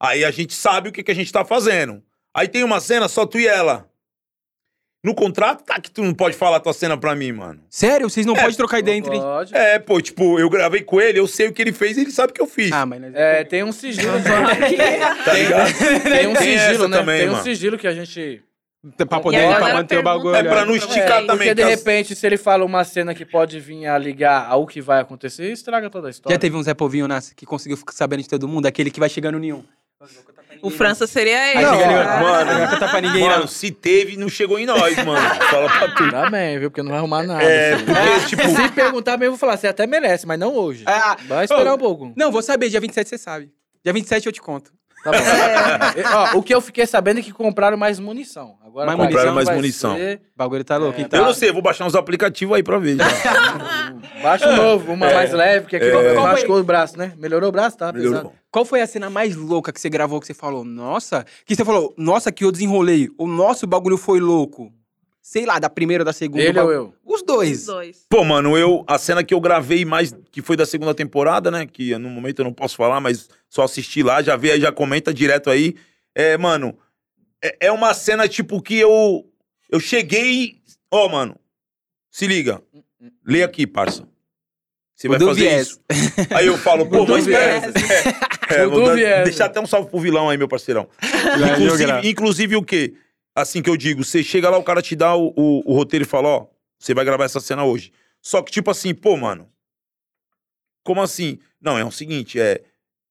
Aí 0.00 0.24
a 0.24 0.30
gente 0.30 0.54
sabe 0.54 0.88
o 0.88 0.92
que, 0.92 1.02
que 1.02 1.10
a 1.10 1.14
gente 1.14 1.32
tá 1.32 1.44
fazendo. 1.44 2.02
Aí 2.34 2.46
tem 2.48 2.62
uma 2.62 2.80
cena, 2.80 3.08
só 3.08 3.26
tu 3.26 3.38
e 3.38 3.46
ela. 3.46 3.88
No 5.04 5.14
contrato, 5.14 5.62
tá 5.64 5.80
que 5.80 5.90
tu 5.90 6.02
não 6.02 6.12
pode 6.12 6.36
falar 6.36 6.56
a 6.56 6.60
tua 6.60 6.72
cena 6.72 6.96
pra 6.98 7.14
mim, 7.14 7.30
mano. 7.32 7.60
Sério? 7.70 8.10
Vocês 8.10 8.26
não 8.26 8.34
É, 8.36 8.40
podem 8.40 8.56
trocar 8.56 8.80
ideia 8.80 8.96
entre... 8.96 9.16
Pode. 9.18 9.54
É, 9.56 9.78
pô, 9.78 10.00
tipo, 10.00 10.38
eu 10.40 10.50
gravei 10.50 10.82
com 10.82 11.00
ele, 11.00 11.20
eu 11.20 11.26
sei 11.28 11.46
o 11.46 11.52
que 11.52 11.62
ele 11.62 11.72
fez 11.72 11.96
e 11.96 12.00
ele 12.00 12.10
sabe 12.10 12.32
o 12.32 12.34
que 12.34 12.42
eu 12.42 12.48
fiz. 12.48 12.72
Ah, 12.72 12.84
mas... 12.84 13.00
É, 13.14 13.44
tem 13.44 13.62
um 13.62 13.70
sigilo. 13.72 14.12
tá 15.24 15.32
ligado? 15.32 15.78
tem 16.02 16.26
um 16.26 16.34
Tem 16.34 16.58
sigilo, 16.58 16.58
essa 16.84 16.88
né? 16.88 16.96
também, 16.98 17.18
tem 17.20 17.28
um 17.28 17.32
mano. 17.32 17.44
sigilo 17.44 17.78
que 17.78 17.86
a 17.86 17.94
gente. 17.94 18.42
pra 18.96 19.18
E 19.18 19.22
poder, 19.22 19.56
pra 19.56 19.74
manter 19.74 19.98
o 19.98 20.02
bagulho. 20.02 20.34
É 20.34 20.42
pra 20.42 20.64
não 20.64 20.76
pra 20.76 20.86
esticar 20.86 21.20
você. 21.20 21.26
também. 21.28 21.48
Porque 21.48 21.54
de 21.54 21.62
as- 21.62 21.70
repente, 21.70 22.14
se 22.16 22.26
ele 22.26 22.36
fala 22.36 22.64
uma 22.64 22.82
cena 22.84 23.14
que 23.14 23.24
pode 23.24 23.58
vir 23.60 23.86
a 23.86 23.96
ligar 23.96 24.46
ao 24.48 24.66
que 24.66 24.80
vai 24.80 25.00
acontecer, 25.00 25.50
estraga 25.52 25.88
toda 25.88 26.08
a 26.08 26.10
história. 26.10 26.34
Já 26.34 26.40
teve 26.40 26.56
um 26.56 26.62
Zé 26.62 26.74
Povinho 26.74 27.06
nas, 27.06 27.32
que 27.32 27.46
conseguiu 27.46 27.76
ficar 27.76 27.92
sabendo 27.92 28.22
de 28.24 28.28
todo 28.28 28.48
mundo, 28.48 28.66
aquele 28.66 28.90
que 28.90 28.98
vai 29.00 29.08
chegando 29.08 29.38
nenhum. 29.38 29.64
O 30.62 30.70
França 30.70 31.06
seria 31.08 31.36
Aí 31.36 31.56
ele. 31.56 31.66
Chega 31.66 31.86
nenhum. 31.88 32.00
Ah, 32.00 32.20
mano, 32.20 32.52
Não 32.52 32.58
vai 32.60 32.70
contar 32.70 32.88
pra 32.88 33.00
ninguém, 33.00 33.22
Mano, 33.24 33.40
não. 33.40 33.46
se 33.48 33.70
teve, 33.72 34.16
não 34.16 34.28
chegou 34.28 34.58
em 34.58 34.64
nós, 34.66 34.96
mano. 35.04 35.20
Fala 35.50 35.68
pra 35.68 35.88
tu. 35.94 36.04
Ainda 36.04 36.30
bem, 36.30 36.58
viu? 36.58 36.70
Porque 36.70 36.82
não 36.82 36.90
vai 36.90 36.98
arrumar 36.98 37.22
nada. 37.24 37.42
É, 37.42 37.76
filho. 37.76 37.86
porque, 37.94 38.26
tipo, 38.28 38.42
Se 38.48 38.68
perguntar 38.72 39.12
mesmo, 39.16 39.24
eu 39.26 39.30
vou 39.32 39.38
falar, 39.38 39.56
você 39.56 39.66
até 39.66 39.86
merece, 39.88 40.24
mas 40.26 40.38
não 40.38 40.54
hoje. 40.54 40.84
Ah, 40.86 41.16
Vai 41.26 41.44
esperar 41.44 41.72
ô, 41.72 41.74
um 41.74 41.78
pouco. 41.78 42.12
Não, 42.16 42.30
vou 42.30 42.42
saber, 42.42 42.68
dia 42.68 42.80
27 42.80 43.08
você 43.08 43.18
sabe. 43.18 43.50
Dia 43.84 43.92
27 43.92 44.26
eu 44.26 44.32
te 44.32 44.40
conto. 44.40 44.72
Tá 45.10 45.92
bom. 45.94 46.00
É, 46.00 46.34
ó, 46.34 46.38
o 46.38 46.42
que 46.42 46.54
eu 46.54 46.60
fiquei 46.60 46.86
sabendo 46.86 47.20
é 47.20 47.22
que 47.22 47.32
compraram 47.32 47.76
mais 47.76 47.98
munição. 47.98 48.56
Agora 48.64 48.86
Mais 48.86 48.98
munição, 48.98 49.34
mais 49.34 49.48
munição. 49.50 49.96
ser- 49.96 50.16
O 50.34 50.38
bagulho 50.38 50.64
tá 50.64 50.76
louco, 50.76 50.98
É, 50.98 51.02
então. 51.02 51.20
eu 51.20 51.26
não 51.26 51.34
sei, 51.34 51.52
vou 51.52 51.62
baixar 51.62 51.84
uns 51.86 51.94
aplicativos 51.94 52.56
aí 52.56 52.62
pra 52.62 52.78
ver. 52.78 52.96
já. 52.96 53.04
Baixa 54.22 54.48
um 54.50 54.56
novo, 54.56 54.92
uma 54.92 55.06
mais 55.12 55.32
leve, 55.32 55.60
porque 55.62 55.76
aqui 55.76 55.86
É. 55.86 56.14
machucou 56.14 56.58
o 56.58 56.64
braço, 56.64 56.98
né? 56.98 57.12
Melhorou 57.16 57.48
o 57.48 57.52
braço, 57.52 57.76
tá? 57.76 57.92
Pesado. 57.92 58.10
Melhorou. 58.10 58.32
Qual 58.50 58.64
foi 58.64 58.80
a 58.80 58.86
cena 58.86 59.08
mais 59.10 59.36
louca 59.36 59.72
que 59.72 59.80
você 59.80 59.88
gravou 59.88 60.20
que 60.20 60.26
você 60.26 60.34
falou, 60.34 60.64
nossa? 60.64 61.24
Que 61.46 61.54
você 61.54 61.64
falou, 61.64 61.94
nossa, 61.96 62.32
que 62.32 62.44
eu 62.44 62.50
desenrolei. 62.50 63.08
O 63.18 63.26
nosso 63.26 63.66
bagulho 63.66 63.96
foi 63.96 64.18
louco. 64.20 64.72
Sei 65.30 65.44
lá, 65.44 65.58
da 65.58 65.68
primeira 65.68 66.00
ou 66.00 66.06
da 66.06 66.12
segunda. 66.14 66.42
Ele 66.42 66.58
o 66.58 66.64
ou 66.64 66.72
eu? 66.72 66.94
Os 67.04 67.16
Os 67.20 67.22
dois. 67.22 67.66
dois. 67.66 68.06
Pô, 68.08 68.24
mano, 68.24 68.56
eu. 68.56 68.82
A 68.86 68.96
cena 68.96 69.22
que 69.22 69.34
eu 69.34 69.40
gravei 69.42 69.84
mais, 69.84 70.16
que 70.32 70.40
foi 70.40 70.56
da 70.56 70.64
segunda 70.64 70.94
temporada, 70.94 71.50
né? 71.50 71.66
Que 71.66 71.94
no 71.98 72.08
momento 72.08 72.38
eu 72.38 72.44
não 72.46 72.52
posso 72.54 72.76
falar, 72.76 72.98
mas 72.98 73.28
só 73.46 73.64
assisti 73.64 74.02
lá, 74.02 74.22
já 74.22 74.36
vê 74.36 74.52
aí, 74.52 74.60
já 74.62 74.72
comenta 74.72 75.12
direto 75.12 75.50
aí. 75.50 75.74
É, 76.14 76.38
mano. 76.38 76.78
É, 77.44 77.66
é 77.66 77.70
uma 77.70 77.92
cena, 77.92 78.26
tipo, 78.26 78.62
que 78.62 78.78
eu. 78.78 79.30
Eu 79.70 79.78
cheguei. 79.78 80.62
Ó, 80.90 81.06
mano. 81.10 81.36
Se 82.10 82.26
liga. 82.26 82.62
Lê 83.26 83.42
aqui, 83.42 83.66
parça. 83.66 84.08
Você 84.94 85.08
vai 85.08 85.20
fazer 85.20 85.40
viés. 85.42 85.66
isso. 85.68 85.80
Aí 86.34 86.46
eu 86.46 86.56
falo, 86.56 86.86
pô, 86.90 87.04
mas 87.06 87.26
espera. 87.26 87.60
viés. 87.70 87.74
É, 88.50 88.66
dar- 88.66 88.94
viés. 88.94 89.24
deixar 89.24 89.44
até 89.44 89.60
um 89.60 89.66
salve 89.66 89.90
pro 89.90 90.00
vilão 90.00 90.30
aí, 90.30 90.38
meu 90.38 90.48
parceirão. 90.48 90.88
Inclusive, 91.52 92.08
inclusive 92.08 92.56
o 92.56 92.62
quê? 92.62 92.94
Assim 93.40 93.62
que 93.62 93.70
eu 93.70 93.76
digo, 93.76 94.04
você 94.04 94.22
chega 94.22 94.50
lá, 94.50 94.58
o 94.58 94.64
cara 94.64 94.82
te 94.82 94.96
dá 94.96 95.14
o, 95.14 95.32
o, 95.36 95.62
o 95.72 95.74
roteiro 95.74 96.04
e 96.04 96.08
fala, 96.08 96.28
ó, 96.28 96.46
você 96.76 96.92
vai 96.92 97.04
gravar 97.04 97.24
essa 97.24 97.38
cena 97.38 97.64
hoje. 97.64 97.92
Só 98.20 98.42
que, 98.42 98.50
tipo 98.50 98.68
assim, 98.68 98.92
pô, 98.92 99.16
mano, 99.16 99.48
como 100.82 101.00
assim? 101.00 101.38
Não, 101.60 101.78
é 101.78 101.84
o 101.84 101.90
seguinte, 101.92 102.40
é. 102.40 102.60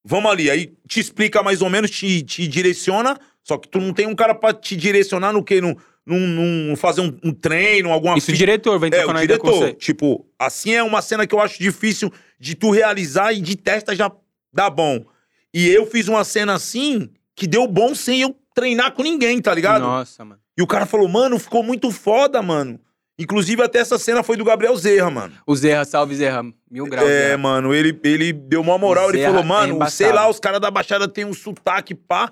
Vamos 0.03 0.29
ali, 0.29 0.49
aí 0.49 0.73
te 0.87 0.99
explica 0.99 1.41
mais 1.41 1.61
ou 1.61 1.69
menos, 1.69 1.91
te, 1.91 2.21
te 2.23 2.47
direciona, 2.47 3.17
só 3.41 3.57
que 3.57 3.69
tu 3.69 3.79
não 3.79 3.93
tem 3.93 4.05
um 4.05 4.15
cara 4.15 4.35
pra 4.35 4.53
te 4.53 4.75
direcionar 4.75 5.31
no 5.31 5.43
quê? 5.43 5.61
Num, 5.61 5.75
num, 6.05 6.27
num 6.67 6.75
fazer 6.75 7.01
um, 7.01 7.17
um 7.23 7.33
treino, 7.33 7.91
alguma 7.91 8.17
Isso 8.17 8.27
o 8.27 8.31
fita. 8.31 8.37
diretor 8.37 8.79
vai 8.79 8.89
É, 8.89 9.05
o 9.05 9.11
ideia 9.11 9.39
com 9.39 9.47
diretor. 9.47 9.51
você. 9.51 9.73
Tipo, 9.73 10.25
assim 10.37 10.73
é 10.73 10.83
uma 10.83 11.01
cena 11.01 11.25
que 11.25 11.35
eu 11.35 11.39
acho 11.39 11.57
difícil 11.59 12.11
de 12.39 12.53
tu 12.55 12.71
realizar 12.71 13.33
e 13.33 13.39
de 13.41 13.55
testa 13.55 13.95
já 13.95 14.11
dá 14.51 14.69
bom. 14.69 15.05
E 15.53 15.69
eu 15.69 15.85
fiz 15.85 16.07
uma 16.09 16.23
cena 16.23 16.53
assim 16.53 17.09
que 17.35 17.47
deu 17.47 17.67
bom 17.67 17.93
sem 17.93 18.21
eu 18.21 18.35
treinar 18.57 18.91
com 18.91 19.03
ninguém, 19.03 19.39
tá 19.39 19.53
ligado? 19.53 19.83
Nossa, 19.83 20.25
mano. 20.25 20.41
E 20.57 20.61
o 20.63 20.65
cara 20.67 20.87
falou, 20.87 21.07
mano, 21.07 21.37
ficou 21.37 21.61
muito 21.61 21.91
foda, 21.91 22.41
mano. 22.41 22.79
Inclusive, 23.19 23.61
até 23.61 23.79
essa 23.79 23.99
cena 23.99 24.23
foi 24.23 24.35
do 24.35 24.43
Gabriel 24.43 24.75
Zerra, 24.75 25.09
mano. 25.11 25.33
O 25.45 25.55
Zerra, 25.55 25.85
salve 25.85 26.15
Zerra. 26.15 26.43
Mil 26.69 26.85
graus. 26.85 27.07
É, 27.07 27.27
Zerra. 27.29 27.37
mano, 27.37 27.73
ele, 27.73 27.99
ele 28.03 28.33
deu 28.33 28.61
uma 28.61 28.77
moral, 28.77 29.09
ele 29.09 29.23
falou, 29.23 29.41
é 29.41 29.45
mano, 29.45 29.73
embaçado. 29.75 29.91
sei 29.95 30.11
lá, 30.11 30.27
os 30.27 30.39
caras 30.39 30.59
da 30.59 30.71
Baixada 30.71 31.07
tem 31.07 31.23
um 31.25 31.33
sotaque, 31.33 31.93
pá. 31.93 32.31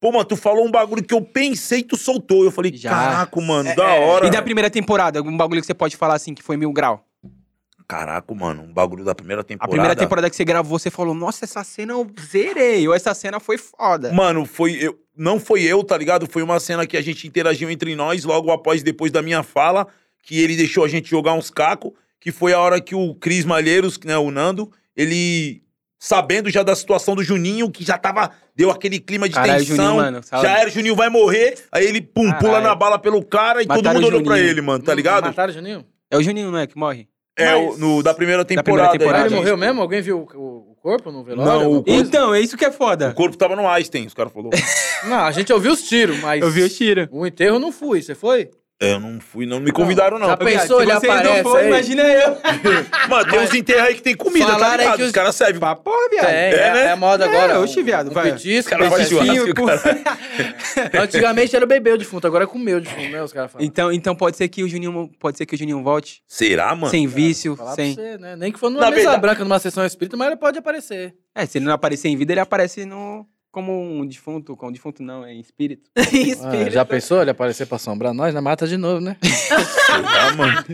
Pô, 0.00 0.12
mano, 0.12 0.24
tu 0.24 0.36
falou 0.36 0.64
um 0.64 0.70
bagulho 0.70 1.02
que 1.02 1.14
eu 1.14 1.20
pensei 1.20 1.80
e 1.80 1.84
tu 1.84 1.96
soltou. 1.96 2.44
Eu 2.44 2.50
falei, 2.52 2.72
Já. 2.76 2.90
caraca, 2.90 3.40
mano, 3.40 3.68
É, 3.70 3.74
da 3.74 3.94
é. 3.94 4.00
hora. 4.06 4.26
E 4.26 4.30
da 4.30 4.42
primeira 4.42 4.70
temporada, 4.70 5.18
algum 5.18 5.36
bagulho 5.36 5.60
que 5.60 5.66
você 5.66 5.74
pode 5.74 5.96
falar 5.96 6.14
assim 6.14 6.34
que 6.34 6.42
foi 6.42 6.56
mil 6.56 6.72
grau? 6.72 7.04
Caraca, 7.86 8.34
mano, 8.34 8.62
um 8.62 8.72
bagulho 8.72 9.04
da 9.04 9.14
primeira 9.14 9.42
A 9.42 9.44
temporada. 9.44 9.70
primeira 9.70 9.96
temporada 9.96 10.30
que 10.30 10.36
você 10.36 10.44
gravou, 10.44 10.78
você 10.78 10.90
falou, 10.90 11.14
nossa, 11.14 11.44
essa 11.44 11.62
cena 11.62 11.92
eu 11.92 12.10
zerei. 12.18 12.88
Ou 12.88 12.94
essa 12.94 13.12
cena 13.12 13.38
foi 13.38 13.58
foda. 13.58 14.10
Mano, 14.12 14.46
foi 14.46 14.72
eu, 14.80 14.98
não 15.16 15.38
foi 15.38 15.62
eu, 15.62 15.84
tá 15.84 15.96
ligado? 15.96 16.26
Foi 16.26 16.42
uma 16.42 16.58
cena 16.58 16.86
que 16.86 16.96
a 16.96 17.02
gente 17.02 17.26
interagiu 17.26 17.70
entre 17.70 17.94
nós 17.94 18.24
logo 18.24 18.50
após, 18.50 18.82
depois 18.82 19.12
da 19.12 19.20
minha 19.20 19.42
fala, 19.42 19.86
que 20.22 20.40
ele 20.40 20.56
deixou 20.56 20.82
a 20.84 20.88
gente 20.88 21.10
jogar 21.10 21.34
uns 21.34 21.50
cacos, 21.50 21.92
que 22.18 22.32
foi 22.32 22.54
a 22.54 22.58
hora 22.60 22.80
que 22.80 22.94
o 22.94 23.14
Cris 23.16 23.44
Malheiros, 23.44 23.98
né, 24.02 24.16
o 24.16 24.30
Nando, 24.30 24.72
ele, 24.96 25.62
sabendo 25.98 26.48
já 26.48 26.62
da 26.62 26.74
situação 26.74 27.14
do 27.14 27.22
Juninho, 27.22 27.70
que 27.70 27.84
já 27.84 27.98
tava, 27.98 28.30
deu 28.56 28.70
aquele 28.70 28.98
clima 28.98 29.28
de 29.28 29.34
Caralho, 29.34 29.58
tensão, 29.64 29.76
Juninho, 29.76 29.94
mano, 29.96 30.20
já 30.22 30.58
era, 30.58 30.70
o 30.70 30.72
Juninho 30.72 30.96
vai 30.96 31.10
morrer, 31.10 31.58
aí 31.70 31.84
ele, 31.86 32.00
pum, 32.00 32.32
pula 32.32 32.52
Caralho. 32.52 32.64
na 32.64 32.74
bala 32.74 32.98
pelo 32.98 33.22
cara 33.22 33.62
e 33.62 33.66
todo 33.66 33.76
Mataram 33.76 34.00
mundo 34.00 34.04
o 34.04 34.08
olhou 34.08 34.22
pra 34.24 34.38
ele, 34.38 34.62
mano, 34.62 34.82
tá 34.82 34.94
ligado? 34.94 35.24
Mataram 35.24 35.50
o 35.50 35.54
Juninho? 35.54 35.84
É 36.10 36.16
o 36.16 36.22
Juninho, 36.22 36.50
não 36.50 36.58
é, 36.58 36.66
que 36.66 36.78
morre? 36.78 37.06
É, 37.36 37.52
Mas- 37.52 37.74
o, 37.74 37.78
no, 37.78 38.02
da 38.02 38.14
primeira 38.14 38.44
primeira 38.44 38.62
temporada. 38.62 38.88
Ah, 38.94 38.98
temporada. 38.98 39.26
ele 39.26 39.34
morreu 39.34 39.56
mesmo? 39.56 39.80
Alguém 39.82 40.00
viu 40.02 40.18
o, 40.20 40.38
o- 40.40 40.76
corpo 40.80 41.10
no 41.10 41.24
velório? 41.24 41.50
Não, 41.52 41.72
o 41.78 41.82
coisa? 41.82 42.00
Então, 42.02 42.34
é 42.34 42.40
isso 42.40 42.56
que 42.56 42.64
é 42.64 42.70
foda. 42.70 43.08
O 43.10 43.14
corpo 43.14 43.36
tava 43.36 43.56
no 43.56 43.66
Einstein, 43.66 44.06
os 44.06 44.14
caras 44.14 44.32
falaram. 44.32 44.50
Não, 45.08 45.20
a 45.24 45.32
gente 45.32 45.52
ouviu 45.52 45.72
os 45.72 45.82
tiros, 45.82 46.18
mas... 46.20 46.42
Eu 46.42 46.50
vi 46.50 46.62
o 46.62 46.68
tiro. 46.68 47.08
O 47.10 47.26
enterro 47.26 47.58
não 47.58 47.70
fui, 47.72 48.00
você 48.02 48.14
foi? 48.14 48.50
É, 48.82 48.92
eu 48.94 49.00
não 49.00 49.20
fui, 49.20 49.46
não 49.46 49.60
me 49.60 49.70
convidaram, 49.70 50.18
não. 50.18 50.26
Já 50.26 50.36
pensou, 50.36 50.82
ele 50.82 50.90
aparece 50.90 51.28
não 51.32 51.42
forem, 51.44 51.62
aí. 51.66 51.68
imagina 51.68 52.02
eu. 52.02 52.36
Mano, 53.08 53.30
tem 53.30 53.40
uns 53.40 53.54
enterros 53.54 53.82
aí 53.88 53.94
que 53.94 54.02
tem 54.02 54.16
comida, 54.16 54.46
tá 54.46 54.52
Falaram 54.54 54.76
ligado? 54.78 54.96
que 54.96 55.02
Os 55.02 55.08
os- 55.08 55.14
caras 55.14 55.36
servem. 55.36 55.60
Pra 55.60 55.76
porra, 55.76 56.08
viado. 56.10 56.26
Tem, 56.26 56.34
é, 56.34 56.72
né? 56.74 56.84
é 56.86 56.90
a 56.90 56.96
moda 56.96 57.24
agora. 57.24 57.52
É, 57.52 57.58
oxe, 57.58 57.80
viado, 57.84 58.10
um 58.10 58.12
vai. 58.12 58.32
petisco, 58.32 58.70
Cara, 58.70 58.90
Petisquinho, 58.90 59.46
churrasco, 59.46 59.54
pô. 60.92 60.98
Antigamente 61.00 61.54
era 61.56 61.64
beber 61.66 61.94
o 61.94 61.98
defunto, 61.98 62.26
agora 62.26 62.44
é 62.44 62.46
comer 62.46 62.74
o 62.76 62.80
defunto, 62.80 63.08
né? 63.08 63.22
Os 63.22 63.32
caras 63.32 63.52
falam. 63.52 63.64
Então, 63.66 63.92
então 63.92 64.14
pode 64.14 64.36
ser 64.36 64.48
que 64.48 64.62
o 64.64 64.68
Juninho, 64.68 65.10
pode 65.20 65.38
ser 65.38 65.46
que 65.46 65.54
o 65.54 65.58
Juninho 65.58 65.82
volte 65.82 66.22
Será, 66.26 66.74
mano? 66.74 66.90
sem 66.90 67.06
vício, 67.06 67.56
Falar 67.56 67.74
sem. 67.76 67.94
pra 67.94 68.04
você, 68.04 68.18
né? 68.18 68.36
Nem 68.36 68.52
que 68.52 68.58
for 68.58 68.70
numa 68.70 68.80
Na 68.80 68.90
mesa 68.90 69.02
verdade- 69.02 69.20
branca, 69.20 69.44
numa 69.44 69.58
sessão 69.60 69.84
espírita, 69.86 70.16
mas 70.16 70.26
ele 70.28 70.36
pode 70.36 70.58
aparecer. 70.58 71.14
É, 71.34 71.46
se 71.46 71.58
ele 71.58 71.64
não 71.64 71.72
aparecer 71.72 72.08
em 72.08 72.16
vida, 72.16 72.32
ele 72.32 72.40
aparece 72.40 72.84
no 72.84 73.24
como 73.54 73.80
um 73.80 74.04
defunto, 74.04 74.56
como 74.56 74.72
defunto 74.72 75.02
não, 75.02 75.24
é 75.24 75.32
em 75.32 75.40
espírito. 75.40 75.88
Ah, 75.96 76.02
Espírito. 76.02 76.70
já 76.72 76.84
pensou 76.84 77.22
ele 77.22 77.30
aparecer 77.30 77.66
pra 77.66 77.76
assombrar 77.76 78.12
nós? 78.12 78.34
Na 78.34 78.42
mata 78.42 78.66
de 78.66 78.76
novo, 78.76 79.00
né? 79.00 79.16
Será, 79.22 80.32
mano? 80.36 80.64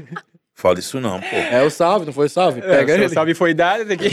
Fala 0.54 0.78
isso 0.78 1.00
não, 1.00 1.18
pô. 1.20 1.26
É 1.36 1.62
o 1.62 1.70
salve, 1.70 2.04
não 2.06 2.12
foi 2.12 2.28
salve? 2.28 2.60
Pega 2.60 2.94
É, 2.96 3.06
o 3.06 3.08
salve 3.08 3.34
foi 3.34 3.54
dado 3.54 3.90
aqui. 3.90 4.10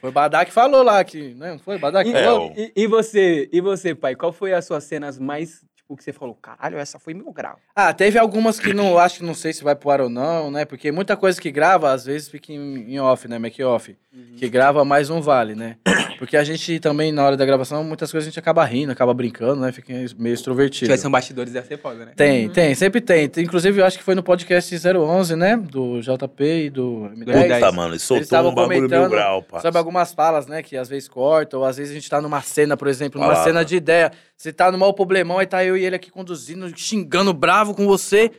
Foi 0.00 0.08
o 0.10 0.12
Badá 0.14 0.44
que 0.44 0.52
falou 0.52 0.82
lá, 0.82 1.02
que, 1.04 1.34
né? 1.34 1.52
Não 1.52 1.58
foi 1.58 1.76
o 1.76 1.78
Badá 1.78 2.02
que 2.02 2.10
E, 2.10 2.14
É, 2.14 2.24
falou? 2.24 2.50
o- 2.50 2.54
e- 2.58 2.72
e 2.74 2.86
você, 2.86 3.48
e 3.52 3.60
você, 3.60 3.94
pai, 3.94 4.14
qual 4.14 4.32
foi 4.32 4.52
as 4.54 4.64
suas 4.64 4.84
cenas 4.84 5.18
mais, 5.18 5.62
tipo, 5.90 5.96
que 5.96 6.04
você 6.04 6.12
falou, 6.12 6.34
caralho, 6.34 6.78
essa 6.78 6.98
foi 6.98 7.14
mil 7.14 7.32
grau. 7.32 7.58
Ah, 7.74 7.92
teve 7.92 8.18
algumas 8.18 8.58
que 8.58 8.72
não, 8.72 8.98
acho 8.98 9.18
que 9.18 9.24
não 9.24 9.34
sei 9.34 9.52
se 9.52 9.64
vai 9.64 9.74
pro 9.74 9.90
ar 9.90 10.00
ou 10.02 10.08
não, 10.08 10.50
né? 10.50 10.64
Porque 10.64 10.92
muita 10.92 11.16
coisa 11.16 11.40
que 11.40 11.50
grava, 11.50 11.90
às 11.92 12.04
vezes 12.04 12.28
fica 12.28 12.52
em, 12.52 12.94
em 12.94 13.00
off, 13.00 13.26
né? 13.28 13.38
Make 13.38 13.62
off. 13.62 13.96
Que 14.36 14.48
grava 14.48 14.84
mais 14.84 15.08
não 15.08 15.22
vale, 15.22 15.54
né? 15.54 15.76
Porque 16.18 16.36
a 16.36 16.42
gente 16.42 16.80
também, 16.80 17.12
na 17.12 17.24
hora 17.24 17.36
da 17.36 17.44
gravação, 17.46 17.84
muitas 17.84 18.10
coisas 18.10 18.26
a 18.26 18.30
gente 18.30 18.38
acaba 18.38 18.64
rindo, 18.64 18.90
acaba 18.90 19.14
brincando, 19.14 19.60
né? 19.60 19.70
Fica 19.72 19.92
meio 19.92 20.08
Se 20.08 20.16
extrovertido. 20.40 20.86
tivesse 20.86 21.06
um 21.06 21.10
bastidores, 21.10 21.54
ia 21.54 21.62
ser 21.62 21.78
foda, 21.78 22.04
né? 22.04 22.12
Tem, 22.16 22.48
tem, 22.48 22.74
sempre 22.74 23.00
tem. 23.00 23.30
Inclusive, 23.38 23.80
eu 23.80 23.86
acho 23.86 23.96
que 23.96 24.04
foi 24.04 24.14
no 24.16 24.22
podcast 24.22 24.74
011, 24.76 25.36
né? 25.36 25.56
Do 25.56 26.00
JP 26.00 26.44
e 26.44 26.70
do 26.70 27.10
M10. 27.14 27.24
Verdade. 27.24 27.54
Puta, 27.54 27.72
mano, 27.72 27.92
ele 27.92 27.98
soltou 28.00 28.22
estavam 28.24 28.50
um 28.50 28.54
bagulho 28.54 28.88
mil 28.88 29.08
grau, 29.08 29.42
pá. 29.42 29.60
Sabe 29.60 29.78
algumas 29.78 30.12
falas, 30.12 30.46
né? 30.46 30.60
Que 30.62 30.76
às 30.76 30.88
vezes 30.88 31.08
corta, 31.08 31.56
ou 31.56 31.64
às 31.64 31.76
vezes 31.76 31.92
a 31.92 31.94
gente 31.94 32.10
tá 32.10 32.20
numa 32.20 32.42
cena, 32.42 32.76
por 32.76 32.88
exemplo, 32.88 33.20
numa 33.20 33.30
Falava. 33.32 33.48
cena 33.48 33.64
de 33.64 33.76
ideia. 33.76 34.10
Você 34.40 34.54
tá 34.54 34.72
no 34.72 34.78
maior 34.78 34.94
problemão, 34.94 35.38
aí 35.38 35.46
tá 35.46 35.62
eu 35.62 35.76
e 35.76 35.84
ele 35.84 35.94
aqui 35.94 36.10
conduzindo, 36.10 36.72
xingando 36.74 37.30
bravo 37.34 37.74
com 37.74 37.86
você. 37.86 38.30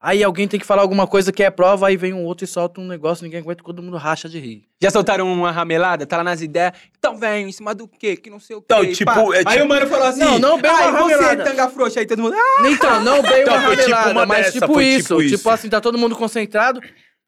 Aí 0.00 0.24
alguém 0.24 0.48
tem 0.48 0.58
que 0.58 0.64
falar 0.64 0.80
alguma 0.80 1.06
coisa 1.06 1.30
que 1.30 1.42
é 1.42 1.50
prova, 1.50 1.86
aí 1.88 1.98
vem 1.98 2.14
um 2.14 2.24
outro 2.24 2.46
e 2.46 2.48
solta 2.48 2.80
um 2.80 2.86
negócio, 2.86 3.22
ninguém 3.22 3.40
aguenta, 3.40 3.62
todo 3.62 3.82
mundo 3.82 3.98
racha 3.98 4.26
de 4.26 4.38
rir. 4.38 4.62
Já 4.80 4.88
soltaram 4.90 5.30
uma 5.30 5.50
ramelada? 5.52 6.06
Tá 6.06 6.16
lá 6.16 6.24
nas 6.24 6.40
ideias. 6.40 6.72
Então, 6.98 7.18
velho, 7.18 7.46
em 7.46 7.52
cima 7.52 7.74
do 7.74 7.86
quê? 7.86 8.16
Que 8.16 8.30
não 8.30 8.40
sei 8.40 8.56
o 8.56 8.62
quê. 8.62 8.74
Não, 8.74 8.86
tipo, 8.90 9.34
é 9.34 9.40
Aí 9.40 9.44
tipo- 9.44 9.64
o 9.64 9.68
mano 9.68 9.86
falou 9.86 10.06
assim: 10.06 10.20
Não, 10.20 10.38
não 10.38 10.58
bem 10.58 10.70
uma 10.70 10.92
você, 10.92 11.12
ramelada." 11.14 11.44
tanga 11.44 11.68
frouxa. 11.68 12.00
Aí 12.00 12.06
todo 12.06 12.22
mundo. 12.22 12.34
Ah! 12.34 12.70
Então, 12.70 13.04
não 13.04 13.20
bem 13.20 13.42
Então, 13.42 13.54
uma 13.58 13.76
tipo 13.76 13.82
ramelada, 13.82 14.10
uma 14.12 14.24
mas 14.24 14.46
dessa, 14.46 14.60
tipo 14.60 14.80
isso. 14.80 14.98
tipo 15.18 15.20
Tipo, 15.20 15.34
isso. 15.36 15.50
assim, 15.50 15.68
tá 15.68 15.78
todo 15.82 15.98
mundo 15.98 16.16
concentrado. 16.16 16.80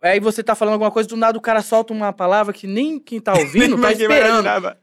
Aí 0.03 0.19
você 0.19 0.43
tá 0.43 0.55
falando 0.55 0.73
alguma 0.73 0.91
coisa, 0.91 1.07
do 1.07 1.17
nada 1.19 1.37
o 1.37 1.43
cara 1.43 1.61
solta 1.61 1.93
uma 1.93 2.11
palavra 2.15 2.55
que 2.55 2.67
nem 2.67 2.99
quem 2.99 3.21
tá 3.21 3.35
ouvindo 3.37 3.79
tá 3.79 3.93
esperando. 3.93 4.29
imaginava. 4.31 4.79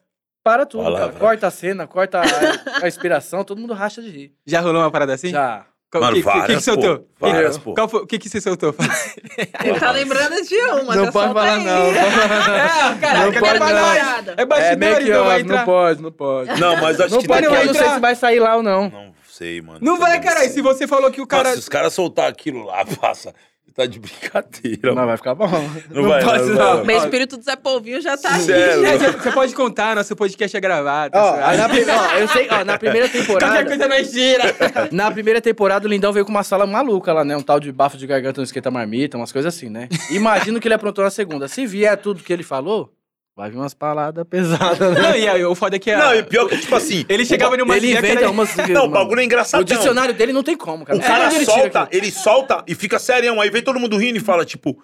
Para 0.49 0.65
tudo, 0.65 0.95
cara. 0.95 1.11
Corta 1.11 1.45
a 1.47 1.51
cena, 1.51 1.85
corta 1.85 2.21
a, 2.21 2.83
a 2.83 2.87
inspiração, 2.87 3.43
todo 3.43 3.59
mundo 3.61 3.73
racha 3.75 4.01
de 4.01 4.09
rir. 4.09 4.33
Já 4.47 4.61
rolou 4.61 4.81
uma 4.81 4.89
parada 4.89 5.13
assim? 5.13 5.29
Já. 5.29 5.65
Qual- 5.91 6.03
Mano, 6.03 6.15
que, 6.15 6.21
que- 6.23 6.27
que, 6.27 6.33
que 6.33 6.39
várias, 6.41 6.63
soltou? 6.63 6.99
pô, 7.19 7.27
várias, 7.31 7.57
pô. 7.57 7.73
Qual 7.75 7.87
foi- 7.89 8.01
o 8.01 8.07
que, 8.07 8.17
que 8.19 8.29
você 8.29 8.41
soltou? 8.41 8.75
Ele 9.63 9.79
tá 9.79 9.91
lembrando 9.91 10.35
de 10.43 10.55
uma. 10.55 10.95
não 10.95 11.05
já 11.05 11.11
pode 11.11 11.33
falar, 11.33 11.53
aí. 11.53 11.63
não. 11.63 11.73
é, 11.93 12.97
cara, 12.99 13.19
Não 13.25 13.31
que 13.31 13.39
pode 13.39 13.55
é 13.55 13.59
não. 13.59 13.93
É 13.93 14.35
É 14.37 14.45
bastidores, 14.45 14.77
make 14.77 15.03
então 15.09 15.25
vai 15.25 15.41
entrar. 15.41 15.57
não 15.57 15.65
pode, 15.65 16.01
não 16.01 16.11
pode. 16.11 16.59
Não, 16.59 16.77
mas 16.81 16.99
acho 16.99 17.13
Não 17.13 17.21
que 17.21 17.27
pode, 17.27 17.41
não 17.47 17.55
eu 17.55 17.65
não 17.67 17.73
sei 17.73 17.89
se 17.89 17.99
vai 17.99 18.15
sair 18.15 18.39
lá 18.39 18.55
ou 18.55 18.63
não. 18.63 18.89
Não 18.89 19.13
sei, 19.27 19.61
mano. 19.61 19.79
Não 19.81 19.97
vai, 19.97 20.19
caralho. 20.19 20.49
Se 20.51 20.61
você 20.61 20.87
falou 20.87 21.11
que 21.11 21.21
o 21.21 21.27
cara. 21.27 21.43
Nossa, 21.43 21.55
se 21.55 21.59
os 21.61 21.69
caras 21.69 21.93
soltar 21.93 22.29
aquilo 22.29 22.65
lá, 22.65 22.83
passa. 23.01 23.33
Tá 23.79 23.85
de 23.85 23.97
brincadeira. 23.97 24.93
Mano. 24.93 25.07
vai 25.07 25.15
ficar 25.17 25.35
bom. 25.35 25.47
Não 25.89 26.03
vai, 26.09 26.21
pode, 26.23 26.43
não, 26.49 26.55
não. 26.55 26.77
não. 26.79 26.85
Meu 26.85 26.97
espírito 26.97 27.37
do 27.37 27.43
Zé 27.43 27.55
Polvinho 27.55 28.01
já 28.01 28.17
tá 28.17 28.31
aqui. 28.31 28.41
Sério? 28.43 28.85
É, 28.85 28.97
você- 28.97 29.11
Você 29.11 29.31
pode 29.31 29.55
contar, 29.55 29.95
nosso 29.95 30.13
podcast 30.17 30.57
é 30.57 30.59
gravado. 30.59 31.17
Ó, 31.17 31.31
tá 31.33 31.55
na, 31.55 31.65
ó, 31.67 32.17
eu 32.17 32.27
sei, 32.27 32.47
ó, 32.51 32.65
na 32.65 32.77
primeira 32.77 33.07
Qualquer 33.07 33.25
temporada. 33.25 33.65
coisa 33.65 33.87
nós 33.87 34.11
tira. 34.11 34.43
Na 34.91 35.09
primeira 35.11 35.39
temporada, 35.39 35.87
o 35.87 35.89
Lindão 35.89 36.11
veio 36.11 36.25
com 36.25 36.31
uma 36.31 36.43
sala 36.43 36.65
maluca 36.67 37.13
lá, 37.13 37.23
né? 37.23 37.37
Um 37.37 37.41
tal 37.41 37.59
de 37.59 37.71
bafo 37.71 37.97
de 37.97 38.05
garganta 38.05 38.41
no 38.41 38.45
esquenta 38.45 38.69
marmita, 38.69 39.15
umas 39.17 39.31
coisas 39.31 39.55
assim, 39.55 39.69
né? 39.69 39.87
Imagino 40.11 40.59
que 40.59 40.67
ele 40.67 40.75
aprontou 40.75 41.03
na 41.03 41.09
segunda. 41.09 41.47
Se 41.47 41.65
vier 41.65 41.95
tudo 41.97 42.21
que 42.23 42.33
ele 42.33 42.43
falou, 42.43 42.91
vai 43.39 43.49
vir 43.49 43.57
umas 43.57 43.73
paladas 43.73 44.25
pesadas, 44.29 44.93
né? 44.93 45.01
Não, 45.01 45.15
e 45.15 45.27
aí, 45.27 45.45
o 45.45 45.55
foda 45.55 45.77
é 45.77 45.79
que. 45.79 45.95
Não, 45.95 46.09
a- 46.09 46.15
e 46.17 46.23
pior 46.23 46.47
que, 46.49 46.57
tipo 46.57 46.75
assim. 46.75 47.05
Ele 47.07 47.25
chegava 47.25 47.55
numa 47.55 47.77
Ele 47.77 47.91
inventa 47.91 48.19
era- 48.19 48.29
umas. 48.29 48.53
Não, 48.67 48.85
o 48.85 48.89
bagulho 48.89 49.21
é 49.21 49.23
engraçadão. 49.23 49.61
O 49.61 49.65
dicionário 49.65 50.13
dele 50.13 50.33
não 50.33 50.43
tem 50.43 50.57
como, 50.57 50.83
cara. 50.85 50.97
O 50.97 51.01
Não 51.01 51.07
cara 51.07 51.27
onde 51.27 51.35
ele 51.37 51.45
tira 51.45 51.57
solta, 51.61 51.81
aquilo. 51.83 52.03
ele 52.03 52.11
solta 52.11 52.63
e 52.67 52.75
fica 52.75 52.99
serião. 52.99 53.39
Aí 53.39 53.49
vem 53.49 53.61
todo 53.63 53.79
mundo 53.79 53.95
rindo 53.97 54.17
e 54.17 54.21
fala, 54.21 54.43
tipo. 54.45 54.77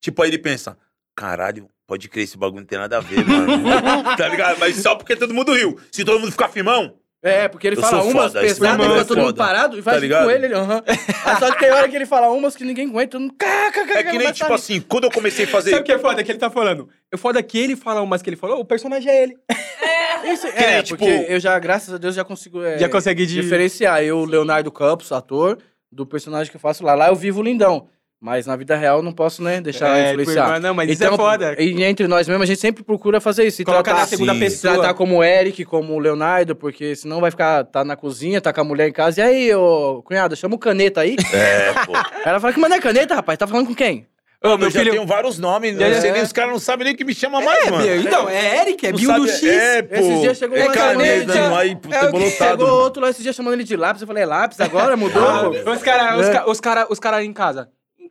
Tipo, 0.00 0.22
aí 0.22 0.30
ele 0.30 0.38
pensa: 0.38 0.78
caralho, 1.16 1.68
pode 1.86 2.08
crer, 2.08 2.22
esse 2.24 2.36
bagulho 2.38 2.60
não 2.60 2.66
tem 2.66 2.78
nada 2.78 2.98
a 2.98 3.00
ver, 3.00 3.26
mano. 3.26 3.62
tá 4.16 4.28
ligado? 4.28 4.58
Mas 4.60 4.76
só 4.76 4.94
porque 4.94 5.16
todo 5.16 5.34
mundo 5.34 5.52
riu. 5.52 5.76
Se 5.90 6.04
todo 6.04 6.20
mundo 6.20 6.30
ficar 6.30 6.48
firmão, 6.48 6.94
É, 7.28 7.48
porque 7.48 7.66
ele 7.66 7.76
Eu 7.76 7.80
fala 7.80 8.02
umas 8.02 8.12
foda, 8.32 8.40
pesadas, 8.40 8.52
fica 8.54 9.00
é 9.00 9.04
todo 9.04 9.16
mundo 9.18 9.26
foda. 9.26 9.44
parado 9.44 9.78
e 9.78 9.80
vai 9.80 9.94
Tá 9.94 10.00
ligado? 10.00 10.24
com 10.24 10.30
ele, 10.30 10.46
ele, 10.46 10.54
aham. 10.54 10.82
Aí 10.86 11.36
Só 11.38 11.50
que 11.52 11.58
tem 11.58 11.70
hora 11.72 11.88
que 11.88 11.96
ele 11.96 12.06
fala 12.06 12.30
umas 12.30 12.54
que 12.56 12.64
ninguém 12.64 12.88
aguenta, 12.88 13.18
cá, 13.38 13.72
é 13.96 14.02
que 14.04 14.18
nem, 14.18 14.32
tipo 14.32 14.52
assim, 14.52 14.80
quando 14.80 15.04
eu 15.04 15.10
comecei 15.10 15.44
a 15.44 15.48
fazer. 15.48 15.70
Sabe 15.70 15.82
o 15.82 15.84
que 15.84 15.92
é 15.92 15.98
foda? 15.98 16.22
Que 16.22 16.30
ele 16.32 16.38
tá 16.38 16.50
falando. 16.50 16.88
O 17.12 17.18
foda 17.18 17.38
é 17.38 17.42
que 17.42 17.58
ele 17.58 17.76
fala 17.76 18.00
umas 18.00 18.22
que 18.22 18.30
ele 18.30 18.36
falou, 18.36 18.60
o 18.60 18.64
personagem 18.64 19.10
é 19.10 19.22
ele. 19.24 19.36
Isso, 20.32 20.46
Que 20.50 20.58
nem, 20.58 20.66
é, 20.66 20.82
tipo- 20.82 20.98
porque 20.98 21.26
eu 21.28 21.38
já, 21.38 21.58
graças 21.58 21.92
a 21.94 21.98
Deus, 21.98 22.14
já 22.14 22.24
consigo 22.24 22.62
é, 22.62 22.78
Já 22.78 22.88
consegue 22.88 23.26
de- 23.26 23.40
diferenciar. 23.40 24.02
Eu, 24.02 24.24
Leonardo 24.24 24.72
Campos, 24.72 25.12
ator, 25.12 25.58
do 25.92 26.04
personagem 26.06 26.50
que 26.50 26.56
eu 26.56 26.60
faço 26.60 26.84
lá. 26.84 26.94
Lá 26.94 27.08
eu 27.08 27.14
vivo 27.14 27.42
lindão. 27.42 27.88
Mas 28.18 28.46
na 28.46 28.56
vida 28.56 28.74
real 28.74 28.96
eu 28.98 29.02
não 29.02 29.12
posso, 29.12 29.42
né, 29.42 29.60
deixar 29.60 29.96
É, 29.98 30.10
influenciar. 30.12 30.52
por- 30.54 30.60
não, 30.60 30.72
mas 30.74 30.90
isso 30.90 31.04
é 31.04 31.14
foda. 31.14 31.54
E 31.62 31.84
entre 31.84 32.08
nós 32.08 32.26
mesmo, 32.26 32.42
a 32.42 32.46
gente 32.46 32.58
sempre 32.60 32.82
procura 32.82 33.20
fazer 33.20 33.46
isso. 33.46 33.58
Se 33.58 33.64
Coloca 33.64 33.84
tratar, 33.84 34.00
na 34.00 34.06
segunda 34.06 34.32
Sim. 34.32 34.40
pessoa. 34.40 34.74
tratar 34.74 34.94
como 34.94 35.18
o 35.18 35.22
Eric, 35.24 35.64
como 35.66 35.92
o 35.92 35.98
Leonardo, 35.98 36.56
porque 36.56 36.96
senão 36.96 37.20
vai 37.20 37.30
ficar, 37.30 37.64
tá 37.64 37.84
na 37.84 37.94
cozinha, 37.94 38.40
tá 38.40 38.52
com 38.54 38.60
a 38.62 38.64
mulher 38.64 38.88
em 38.88 38.92
casa. 38.92 39.20
E 39.20 39.22
aí, 39.22 39.54
ô, 39.54 40.02
cunhada, 40.02 40.34
chama 40.34 40.54
o 40.54 40.58
caneta 40.58 41.02
aí. 41.02 41.14
É, 41.32 41.72
pô. 41.84 41.92
Ela 42.24 42.40
fala 42.40 42.54
que 42.54 42.58
mano 42.58 42.74
é 42.74 42.80
caneta, 42.80 43.14
rapaz. 43.14 43.38
Tá 43.38 43.46
falando 43.46 43.66
com 43.66 43.74
quem? 43.74 44.06
Ô, 44.42 44.56
meu 44.56 44.68
eu 44.68 44.70
já 44.70 44.78
filho. 44.80 44.92
tenho 44.92 45.06
vários 45.06 45.38
nomes, 45.38 45.76
sei 45.76 46.10
é. 46.10 46.12
nem, 46.12 46.22
os 46.22 46.32
caras 46.32 46.52
não 46.52 46.58
sabem 46.58 46.84
nem 46.84 46.94
o 46.94 46.96
que 46.96 47.04
me 47.04 47.14
chama 47.14 47.40
mais, 47.40 47.66
É, 47.66 47.70
mano. 47.70 47.84
meu, 47.84 48.00
então, 48.00 48.28
é 48.28 48.62
Eric, 48.62 48.86
é 48.86 48.92
Bill 48.92 49.12
do 49.14 49.26
X. 49.28 49.42
É, 49.44 49.82
pô. 49.82 49.94
Esses 49.94 50.20
dias 50.20 50.38
chegou 50.38 50.56
é 50.56 50.62
uma 50.64 50.72
caneta, 50.72 51.32
caneta. 51.32 51.58
aí, 51.58 51.76
puta, 51.76 51.96
É. 51.96 52.30
Chegou 52.30 52.68
outro 52.70 53.02
lá 53.02 53.10
esse 53.10 53.22
dia 53.22 53.32
chamando 53.32 53.54
ele 53.54 53.64
de 53.64 53.76
lápis. 53.76 54.00
Eu 54.02 54.06
falei, 54.06 54.24
lápis 54.24 54.60
agora? 54.60 54.96
Mudou? 54.96 55.22
Ah, 55.26 55.48
os 55.70 55.82
caras 55.82 56.20
os 56.20 56.26
É. 56.28 56.32
ca- 56.32 56.50
os 56.50 56.60
cara, 56.60 56.86
os 56.90 56.98
cara 57.00 57.24
em 57.24 57.32
casa. 57.32 57.68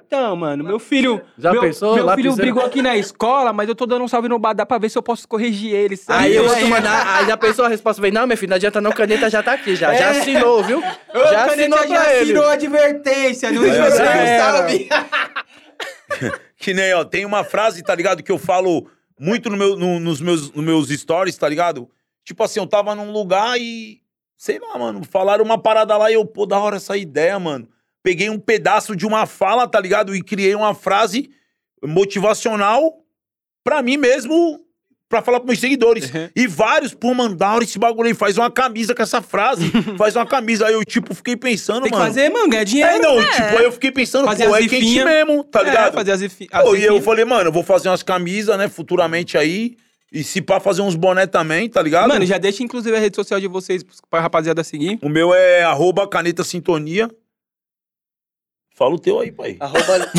Então, 0.07 0.35
mano, 0.35 0.63
meu 0.63 0.77
filho. 0.79 1.21
Já 1.37 1.51
meu, 1.51 1.61
pensou? 1.61 1.95
Meu 1.95 2.09
filho 2.15 2.35
brigou 2.35 2.63
aqui 2.63 2.81
na 2.81 2.95
escola, 2.95 3.51
mas 3.51 3.67
eu 3.67 3.73
tô 3.75 3.85
dando 3.85 4.03
um 4.03 4.07
salve 4.07 4.29
no 4.29 4.37
Badá 4.37 4.65
pra 4.65 4.77
ver 4.77 4.89
se 4.89 4.97
eu 4.97 5.01
posso 5.03 5.27
corrigir 5.27 5.73
ele. 5.73 5.97
sabe? 5.97 6.25
Aí 6.25 6.35
eu 6.35 6.43
vou 6.45 6.53
É. 6.55 6.59
te 6.59 6.65
mandar. 6.65 7.17
Aí 7.17 7.25
já 7.27 7.35
pensou 7.35 7.65
a 7.65 7.67
resposta? 7.67 8.01
Vem, 8.01 8.11
não, 8.11 8.27
meu 8.27 8.37
filho, 8.37 8.49
não 8.51 8.55
adianta 8.57 8.79
não, 8.79 8.91
caneta 8.91 9.29
já 9.29 9.41
tá 9.41 9.53
aqui, 9.53 9.75
já. 9.75 9.93
Já 9.93 10.13
É. 10.13 10.19
assinou, 10.19 10.63
viu? 10.63 10.79
Ô, 10.79 10.83
já 11.19 11.45
Caneta 11.47 11.51
assinou 11.51 11.79
já 11.79 12.01
pra 12.01 12.13
ele. 12.15 12.23
assinou 12.23 12.45
a 12.47 12.53
advertência, 12.53 13.51
não 13.51 13.65
já 13.65 13.85
era. 13.85 14.43
sabe. 14.53 14.89
Que 16.57 16.73
nem, 16.73 16.93
ó, 16.93 17.03
tem 17.03 17.25
uma 17.25 17.43
frase, 17.43 17.83
tá 17.83 17.93
ligado? 17.93 18.23
Que 18.23 18.31
eu 18.31 18.37
falo 18.37 18.87
muito 19.19 19.49
no 19.49 19.57
meu, 19.57 19.75
no- 19.75 19.99
nos, 19.99 20.21
meus, 20.21 20.51
nos 20.51 20.63
meus 20.63 20.89
stories, 20.89 21.37
tá 21.37 21.47
ligado? 21.47 21.89
Tipo 22.23 22.43
assim, 22.43 22.59
eu 22.59 22.67
tava 22.67 22.95
num 22.95 23.11
lugar 23.11 23.59
e. 23.59 23.99
Sei 24.37 24.59
lá, 24.59 24.77
mano. 24.77 25.01
Falaram 25.03 25.43
uma 25.43 25.57
parada 25.57 25.95
lá 25.97 26.09
e 26.09 26.15
eu, 26.15 26.25
pô, 26.25 26.45
da 26.45 26.59
hora 26.59 26.77
essa 26.77 26.97
ideia, 26.97 27.37
mano. 27.39 27.67
Peguei 28.05 28.29
um 28.29 28.37
pedaço 28.37 28.95
de 28.95 29.03
uma 29.03 29.25
fala, 29.25 29.67
tá 29.67 29.79
ligado? 29.79 30.15
E 30.15 30.21
criei 30.21 30.53
uma 30.53 30.75
frase 30.75 31.27
motivacional 31.83 32.99
pra 33.63 33.81
mim 33.81 33.97
mesmo, 33.97 34.59
pra 35.09 35.23
falar 35.23 35.39
pros 35.39 35.47
meus 35.47 35.59
seguidores. 35.59 36.13
Uhum. 36.13 36.29
E 36.35 36.45
vários, 36.45 36.93
pô, 36.93 37.15
mano, 37.15 37.35
da 37.35 37.51
hora 37.51 37.63
esse 37.63 37.79
bagulho 37.79 38.07
aí. 38.07 38.13
Faz 38.13 38.37
uma 38.37 38.51
camisa 38.51 38.93
com 38.93 39.01
essa 39.01 39.23
frase. 39.23 39.71
faz 39.97 40.15
uma 40.15 40.25
camisa. 40.27 40.67
Aí 40.67 40.73
eu, 40.75 40.85
tipo, 40.85 41.15
fiquei 41.15 41.35
pensando, 41.35 41.81
Tem 41.81 41.91
que 41.91 41.97
mano. 41.97 42.07
fazer, 42.07 42.29
mano, 42.29 42.47
ganhar 42.47 42.61
É, 42.61 42.65
dinheiro. 42.65 43.01
não, 43.01 43.19
tipo, 43.27 43.57
aí 43.57 43.63
eu 43.63 43.71
fiquei 43.71 43.91
pensando, 43.91 44.25
Fazer 44.25 44.47
pô, 44.47 44.55
é 44.55 44.67
quente 44.67 45.03
mesmo, 45.03 45.43
tá 45.43 45.63
ligado? 45.63 45.89
É, 45.89 45.91
fazer 45.93 46.11
as, 46.11 46.21
as 46.21 46.63
Pô, 46.63 46.75
e 46.75 46.83
eu 46.83 47.01
falei, 47.01 47.25
mano, 47.25 47.49
eu 47.49 47.51
vou 47.51 47.63
fazer 47.63 47.89
umas 47.89 48.03
camisas, 48.03 48.55
né, 48.55 48.67
futuramente 48.67 49.35
aí. 49.35 49.75
E 50.11 50.23
se 50.23 50.43
pá, 50.43 50.59
fazer 50.59 50.83
uns 50.83 50.95
boné 50.95 51.25
também, 51.25 51.67
tá 51.67 51.81
ligado? 51.81 52.07
Mano, 52.07 52.23
já 52.23 52.37
deixa 52.37 52.61
inclusive 52.61 52.95
a 52.95 52.99
rede 52.99 53.15
social 53.15 53.39
de 53.39 53.47
vocês 53.47 53.83
pra 54.11 54.21
rapaziada 54.21 54.63
seguir. 54.63 54.99
O 55.01 55.09
meu 55.09 55.33
é 55.33 55.63
arroba 55.63 56.07
caneta 56.07 56.43
sintonia. 56.43 57.09
Fala 58.75 58.93
o 58.93 58.99
teu 58.99 59.19
aí, 59.21 59.31
pai. 59.31 59.55
Arroba... 59.59 60.11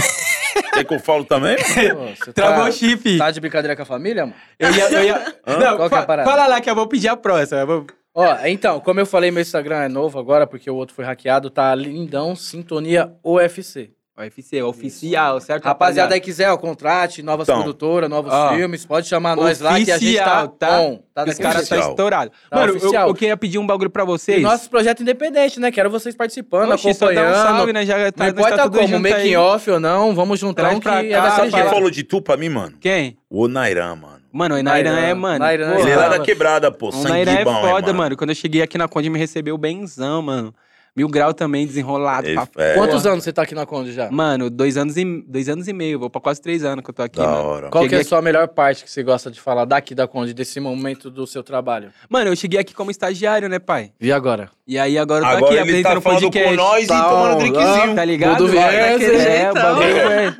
Quer 0.72 0.84
que 0.88 0.94
eu 0.94 0.98
falo 0.98 1.24
também? 1.24 1.56
Pô, 1.56 2.32
Travou 2.32 2.64
tá, 2.64 2.70
o 2.70 2.72
chifre. 2.72 3.18
tá 3.18 3.30
de 3.30 3.38
brincadeira 3.38 3.76
com 3.76 3.82
a 3.82 3.86
família, 3.86 4.24
mano? 4.24 4.36
Eu 4.58 4.70
ia. 4.72 4.90
Eu 4.90 5.04
ia... 5.04 5.34
Não, 5.46 5.76
Qual 5.76 5.88
que 5.90 5.94
é 5.94 5.98
a 5.98 6.02
parada? 6.06 6.28
fala 6.30 6.46
lá 6.46 6.60
que 6.60 6.70
eu 6.70 6.74
vou 6.74 6.86
pedir 6.88 7.08
a 7.08 7.16
próxima. 7.16 7.66
vou- 7.66 7.86
Ó, 8.14 8.34
então, 8.46 8.80
como 8.80 8.98
eu 8.98 9.04
falei, 9.04 9.30
meu 9.30 9.42
Instagram 9.42 9.82
é 9.82 9.88
novo 9.88 10.18
agora, 10.18 10.46
porque 10.46 10.70
o 10.70 10.74
outro 10.74 10.94
foi 10.94 11.04
hackeado, 11.04 11.50
tá 11.50 11.74
Lindão 11.74 12.34
Sintonia 12.34 13.12
UFC. 13.22 13.90
UFC, 14.18 14.62
oficial, 14.62 15.40
certo? 15.40 15.64
Rapaziada 15.64 16.14
aí 16.14 16.20
quiser, 16.20 16.50
ó, 16.50 16.56
contrate, 16.56 17.22
novas 17.22 17.46
Então. 17.48 17.60
produtoras, 17.62 18.08
novos 18.08 18.32
Ó. 18.32 18.54
filmes, 18.54 18.84
pode 18.86 19.06
chamar 19.06 19.36
nós 19.36 19.60
lá 19.60 19.74
que 19.78 19.90
a 19.90 19.98
gente 19.98 20.16
tá, 20.16 20.24
Oficial, 20.44 20.48
tá? 20.48 20.80
on. 20.80 20.96
Tá 21.12 21.22
Os 21.22 21.26
daquele 21.28 21.42
caras 21.42 21.54
tá 21.54 21.58
jeito. 21.60 21.72
oficial. 21.74 21.90
estourado. 21.90 22.30
Tá 22.50 22.56
Mano, 22.56 22.72
eu, 22.72 22.76
oficial. 22.76 23.08
eu 23.08 23.14
queria 23.14 23.36
pedir 23.36 23.58
um 23.58 23.66
bagulho 23.66 23.90
pra 23.90 24.04
vocês. 24.04 24.38
E 24.38 24.42
nosso 24.42 24.70
projeto 24.70 25.00
independente, 25.02 25.60
né? 25.60 25.70
Quero 25.70 25.90
vocês 25.90 26.14
participando, 26.14 26.72
Oxi, 26.72 26.94
só 26.94 27.06
dá 27.06 27.12
um 27.12 27.24
acompanhando. 27.24 27.56
salve, 27.56 27.72
né? 27.74 27.84
Já 27.86 28.12
tá, 28.12 28.24
Não 28.24 28.32
nós 28.32 28.38
importa 28.38 28.56
tá 28.56 28.62
tudo 28.64 28.76
como, 28.78 28.88
junto 28.88 29.02
making 29.02 29.36
off 29.36 29.70
ou 29.70 29.80
não, 29.80 30.14
vamos 30.14 30.40
juntar 30.40 30.62
Traz 30.62 30.76
um 30.76 30.80
que 30.80 30.88
pra 30.88 31.04
é 31.04 31.08
cá, 31.10 31.16
daquele 31.20 31.36
Sabe 31.36 31.50
quem 31.50 31.58
jeito. 31.60 31.74
falou 31.74 31.90
de 31.90 32.02
tu 32.02 32.22
pra 32.22 32.36
mim, 32.38 32.48
mano? 32.48 32.74
Quem? 32.80 33.18
O 33.28 33.48
Nairan, 33.48 33.96
mano. 33.96 34.16
Mano, 34.32 34.54
o 34.56 34.62
Nairan 34.62 34.92
Nairan. 34.92 35.06
é, 35.08 35.14
mano. 35.14 35.38
Nairan, 35.38 35.72
Pô, 35.74 35.80
Ele 35.80 35.90
é 35.90 35.96
lá 35.96 36.08
da 36.08 36.18
quebrada, 36.20 36.70
pô. 36.70 36.88
O 36.88 36.92
Sangue 36.92 37.08
Nairan 37.08 37.32
é 37.32 37.44
bom, 37.44 37.60
foda, 37.62 37.92
mano. 37.92 38.16
Quando 38.16 38.30
eu 38.30 38.36
cheguei 38.36 38.60
aqui 38.62 38.76
na 38.76 38.86
Conde, 38.88 39.08
me 39.08 39.18
recebeu 39.18 39.56
benzão, 39.58 40.20
mano. 40.22 40.54
Mil 40.96 41.08
grau 41.08 41.34
também, 41.34 41.66
desenrolado. 41.66 42.26
Pra 42.52 42.64
é. 42.64 42.74
Quantos 42.74 43.04
anos 43.06 43.22
você 43.22 43.30
tá 43.30 43.42
aqui 43.42 43.54
na 43.54 43.66
Conde 43.66 43.92
já? 43.92 44.10
Mano, 44.10 44.48
dois 44.48 44.78
anos, 44.78 44.96
e, 44.96 45.04
dois 45.28 45.46
anos 45.46 45.68
e 45.68 45.72
meio. 45.74 45.98
Vou 45.98 46.08
pra 46.08 46.22
quase 46.22 46.40
três 46.40 46.64
anos 46.64 46.82
que 46.82 46.88
eu 46.88 46.94
tô 46.94 47.02
aqui, 47.02 47.18
Da 47.18 47.26
mano. 47.26 47.38
hora. 47.48 47.68
Qual 47.68 47.86
que 47.86 47.94
é 47.94 47.98
a 48.00 48.04
sua 48.04 48.22
melhor 48.22 48.48
parte 48.48 48.82
que 48.82 48.90
você 48.90 49.02
gosta 49.02 49.30
de 49.30 49.38
falar 49.38 49.66
daqui 49.66 49.94
da 49.94 50.08
Conde, 50.08 50.32
desse 50.32 50.58
momento 50.58 51.10
do 51.10 51.26
seu 51.26 51.42
trabalho? 51.42 51.90
Mano, 52.08 52.30
eu 52.30 52.36
cheguei 52.36 52.58
aqui 52.58 52.72
como 52.74 52.90
estagiário, 52.90 53.46
né, 53.48 53.58
pai? 53.58 53.92
E 54.00 54.10
agora? 54.10 54.48
E 54.66 54.78
aí 54.78 54.96
agora 54.96 55.20
eu 55.24 55.28
tô 55.28 55.36
Agora 55.36 55.44
aqui 55.44 55.54
ele 55.54 55.60
apresentando 55.60 55.94
tá 55.94 56.00
falando 56.00 56.20
podcast. 56.22 56.48
com 56.48 56.56
nós 56.56 56.84
e 56.84 56.88
Tá, 56.88 57.04
tomando 57.08 57.34
ó, 57.34 57.38
drinkzinho. 57.38 57.94
Tá 57.94 58.04
ligado? 58.04 58.36
Tudo 58.38 58.48
esse 58.56 58.58
é, 58.58 58.96
o 58.96 58.98
jeitão. 59.20 59.52
bagulho 59.54 59.86
é. 59.98 60.36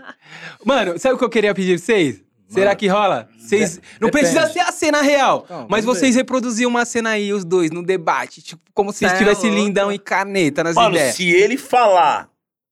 Mano, 0.64 0.98
sabe 0.98 1.14
o 1.14 1.18
que 1.18 1.24
eu 1.24 1.28
queria 1.30 1.54
pedir 1.54 1.76
pra 1.76 1.84
vocês? 1.84 2.25
Será 2.48 2.74
que 2.74 2.86
rola? 2.86 3.28
Vocês. 3.38 3.80
Não 4.00 4.08
Depende. 4.08 4.32
precisa 4.32 4.46
ser 4.52 4.60
a 4.60 4.70
cena 4.72 5.02
real. 5.02 5.44
Não, 5.48 5.66
mas 5.68 5.84
vocês 5.84 6.14
reproduzir 6.14 6.66
uma 6.66 6.84
cena 6.84 7.10
aí, 7.10 7.32
os 7.32 7.44
dois, 7.44 7.70
no 7.70 7.82
debate. 7.82 8.40
Tipo, 8.42 8.62
como 8.72 8.92
se 8.92 9.04
é 9.04 9.08
estivesse 9.08 9.46
louco. 9.46 9.56
lindão 9.56 9.92
e 9.92 9.98
caneta 9.98 10.62
nas 10.62 10.74
Mano, 10.74 10.94
ideias. 10.96 11.16
se 11.16 11.28
ele 11.28 11.56
falar, 11.56 12.28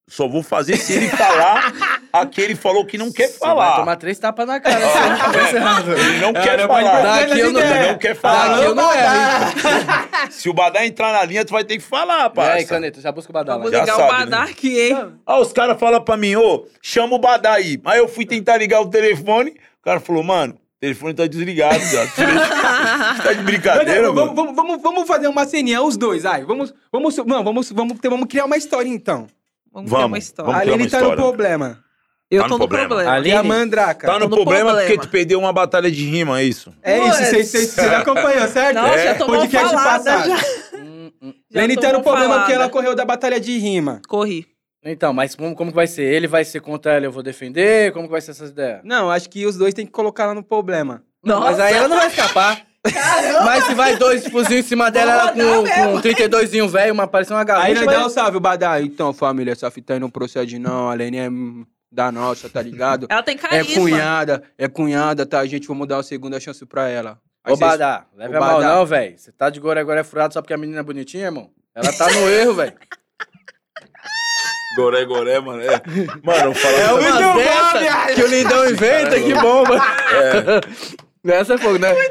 só 0.09 0.29
vou 0.29 0.43
fazer 0.43 0.77
se 0.77 0.93
ele 0.93 1.09
falar 1.09 1.73
aquele 2.13 2.55
falou 2.55 2.85
que 2.85 2.99
não 2.99 3.11
quer 3.11 3.29
Você 3.29 3.39
vai 3.39 3.49
falar. 3.49 3.77
tomar 3.77 3.97
três 3.97 4.19
tapas 4.19 4.47
na 4.47 4.61
cara. 4.61 4.79
errado. 4.81 5.93
Ele 5.93 6.19
não 6.21 6.29
É, 6.31 6.33
quer 6.43 6.67
falar. 6.69 7.03
Daqui 7.03 7.39
eu 7.41 7.53
não. 7.53 7.61
Ele 7.61 7.89
não 7.93 7.99
quer 7.99 8.15
falar. 8.15 8.49
Daqui 8.49 8.65
eu 8.65 8.75
não 8.75 8.93
erro. 8.93 10.31
Se 10.31 10.49
o 10.49 10.53
Badá 10.53 10.85
entrar 10.87 11.13
na 11.13 11.25
linha, 11.25 11.45
tu 11.45 11.53
vai 11.53 11.65
ter 11.65 11.77
que 11.79 11.83
falar, 11.83 12.21
E 12.21 12.23
aí, 12.25 12.31
parça. 12.31 12.67
caneta, 12.67 13.01
já 13.01 13.11
busca 13.13 13.31
o 13.31 13.33
badala. 13.33 13.59
Vamos 13.59 13.73
ligar 13.73 13.95
sabe, 13.97 14.03
o 14.03 14.07
Badar 14.13 14.45
né? 14.47 14.51
aqui, 14.53 14.79
hein? 14.81 15.13
Ah, 15.27 15.39
os 15.41 15.53
caras 15.53 15.79
falam 15.81 16.03
pra 16.03 16.17
mim, 16.17 16.37
ô, 16.37 16.67
chama 16.83 17.15
o 17.15 17.19
Badá 17.19 17.53
aí. 17.55 17.81
Aí 17.85 17.99
eu 17.99 18.09
fui 18.09 18.27
tentar 18.27 18.57
ligar 18.59 18.81
o 18.81 18.91
telefone, 18.91 19.51
o 19.81 19.83
cara 19.85 20.01
falou, 20.01 20.23
mano, 20.23 20.55
o 20.55 20.81
telefone 20.81 21.15
tá 21.15 21.27
desligado, 21.27 21.79
já. 21.81 22.07
Tá 23.23 23.33
de 23.33 23.43
brincadeira, 23.43 24.13
mano? 24.13 24.15
vamos, 24.15 24.35
vamos, 24.35 24.55
vamos, 24.57 24.83
vamos 24.83 25.09
fazer 25.09 25.29
uma 25.29 25.47
ceninha, 25.47 25.83
os 25.83 25.97
dois, 25.97 26.27
ai. 26.27 26.45
Vamos, 26.45 26.75
vamos, 26.93 27.17
não, 27.19 27.43
vamos, 27.43 27.71
vamos, 27.73 27.99
vamos 28.03 28.29
criar 28.29 28.45
uma 28.45 28.57
história 28.57 28.89
então. 28.89 29.27
Vamos, 29.75 29.91
ter 29.91 29.97
Vamos, 29.97 30.07
uma 30.13 30.19
história. 30.19 30.53
vamos 30.53 30.69
a 30.69 30.73
Aline 30.75 30.89
tá 30.91 31.01
no 31.01 31.17
problema. 31.17 31.85
Eu 32.31 32.43
Tá 32.43 32.49
tô 32.49 32.55
no 32.55 32.59
no 32.61 32.69
problema. 32.69 32.89
problema. 32.89 33.13
Ali- 33.13 33.29
E 33.29 33.33
a 33.33 33.39
Aline, 33.41 33.49
Mandraca. 33.55 34.07
Tá 34.07 34.15
no, 34.15 34.21
no 34.21 34.31
problema, 34.37 34.71
problema. 34.71 34.89
porque 34.91 35.07
tu 35.07 35.11
perdeu 35.11 35.39
uma 35.39 35.53
batalha 35.53 35.91
de 35.91 36.05
rima, 36.09 36.41
é 36.41 36.45
isso? 36.45 36.73
É 36.83 36.99
isso, 36.99 37.07
Putz. 37.09 37.19
vocês 37.29 37.49
vocês- 37.51 37.71
vocês 37.71 37.93
acompanham, 37.93 38.49
certo? 38.49 38.75
Não, 38.77 38.87
É, 38.87 39.05
já 39.05 39.15
tomou 39.17 39.37
podcast 39.41 39.69
falada, 39.75 40.05
passado. 40.05 40.29
já. 40.29 40.79
Hum, 40.79 41.13
hum. 41.23 41.35
Lene 41.53 41.77
tá 41.77 41.93
no 41.93 42.03
problema 42.03 42.27
falada. 42.27 42.41
porque 42.45 42.53
ela 42.55 42.69
correu 42.71 42.95
da 42.95 43.05
batalha 43.05 43.39
de 43.39 43.59
rima. 43.59 44.01
Corri. 44.09 44.47
Então, 44.87 45.13
mas 45.13 45.35
como, 45.35 45.55
como 45.55 45.71
que 45.71 45.77
vai 45.77 45.87
ser? 45.87 46.03
Ele 46.05 46.27
vai 46.27 46.45
ser 46.45 46.61
contra 46.61 46.93
ela, 46.93 47.07
eu 47.07 47.13
vou 47.13 47.23
defender? 47.23 47.93
Como 47.93 48.07
que 48.07 48.13
vai 48.13 48.21
ser 48.21 48.33
essas 48.33 48.51
ideias? 48.51 48.81
Não, 48.85 49.11
acho 49.11 49.29
que 49.31 49.47
os 49.47 49.57
dois 49.57 49.73
tem 49.75 49.87
que 49.87 49.93
colocar 49.93 50.25
ela 50.25 50.35
no 50.35 50.43
problema. 50.43 51.03
Mas 51.23 51.59
aí 51.59 51.75
ela 51.75 51.89
não 51.89 51.97
vai 51.97 52.09
escapar. 52.09 52.63
Mas 53.45 53.65
se 53.65 53.75
vai 53.75 53.97
dois 53.97 54.27
fuzil 54.29 54.59
em 54.59 54.63
cima 54.63 54.91
dela, 54.91 55.13
ela 55.13 55.33
com, 55.33 55.93
com 55.93 56.01
32 56.01 56.51
velho, 56.71 56.93
uma 56.93 57.07
parecendo 57.07 57.39
uma 57.39 57.45
gaúcha. 57.45 57.67
Aí 57.67 57.75
nós 57.75 57.85
vai- 57.85 57.95
dá 57.97 58.07
um 58.07 58.11
salve, 58.11 58.39
Badá. 58.39 58.81
Então, 58.81 59.13
família, 59.13 59.53
essa 59.53 59.71
fita 59.71 59.95
aí 59.95 60.01
não 60.01 60.11
procede 60.11 60.59
não. 60.59 60.91
A 60.91 60.95
Lene 60.95 61.19
é 61.19 61.29
da 61.91 62.13
nossa, 62.13 62.49
tá 62.51 62.61
ligado? 62.61 63.07
Ela 63.11 63.23
tem 63.23 63.37
É 63.37 63.39
carisma. 63.39 63.83
cunhada, 63.83 64.43
é 64.59 64.69
cunhada, 64.69 65.25
tá? 65.25 65.41
A 65.41 65.47
gente 65.47 65.67
vamos 65.67 65.89
dar 65.89 65.97
uma 65.97 66.03
segunda 66.03 66.39
chance 66.39 66.65
pra 66.67 66.89
ela. 66.89 67.19
Aí 67.45 67.53
Ô, 67.53 67.57
vocês- 67.57 67.71
Badá, 67.71 68.05
leve 68.17 68.35
Ô, 68.35 68.37
a 68.37 68.41
mal 68.41 68.61
Badá. 68.61 68.75
não, 68.75 68.87
velho. 68.87 69.19
Você 69.19 69.33
tá 69.33 69.49
de 69.49 69.61
gore 69.61 69.79
agora 69.79 70.01
é 70.01 70.05
furado 70.05 70.35
só 70.35 70.43
porque 70.43 70.55
a 70.55 70.59
menina 70.59 70.81
é 70.81 70.83
bonitinha, 70.83 71.25
irmão? 71.27 71.51
Ela 71.75 71.93
tá 71.93 72.07
no 72.11 72.29
erro, 72.29 72.55
velho. 72.55 72.73
Goré, 74.77 75.05
goré, 75.05 75.39
mano. 75.39 75.63
É. 75.63 75.81
Mano, 76.25 76.47
eu 76.47 76.55
falo 76.55 76.77
É 76.77 76.93
uma 76.93 77.35
dessa 77.37 78.13
que 78.15 78.23
o 78.23 78.27
lindão 78.27 78.69
inventa, 78.69 79.21
que 79.21 79.33
bomba. 79.35 79.77
Essa 79.77 80.61
é 81.33 81.59
fogo, 81.59 81.79
né? 81.79 81.93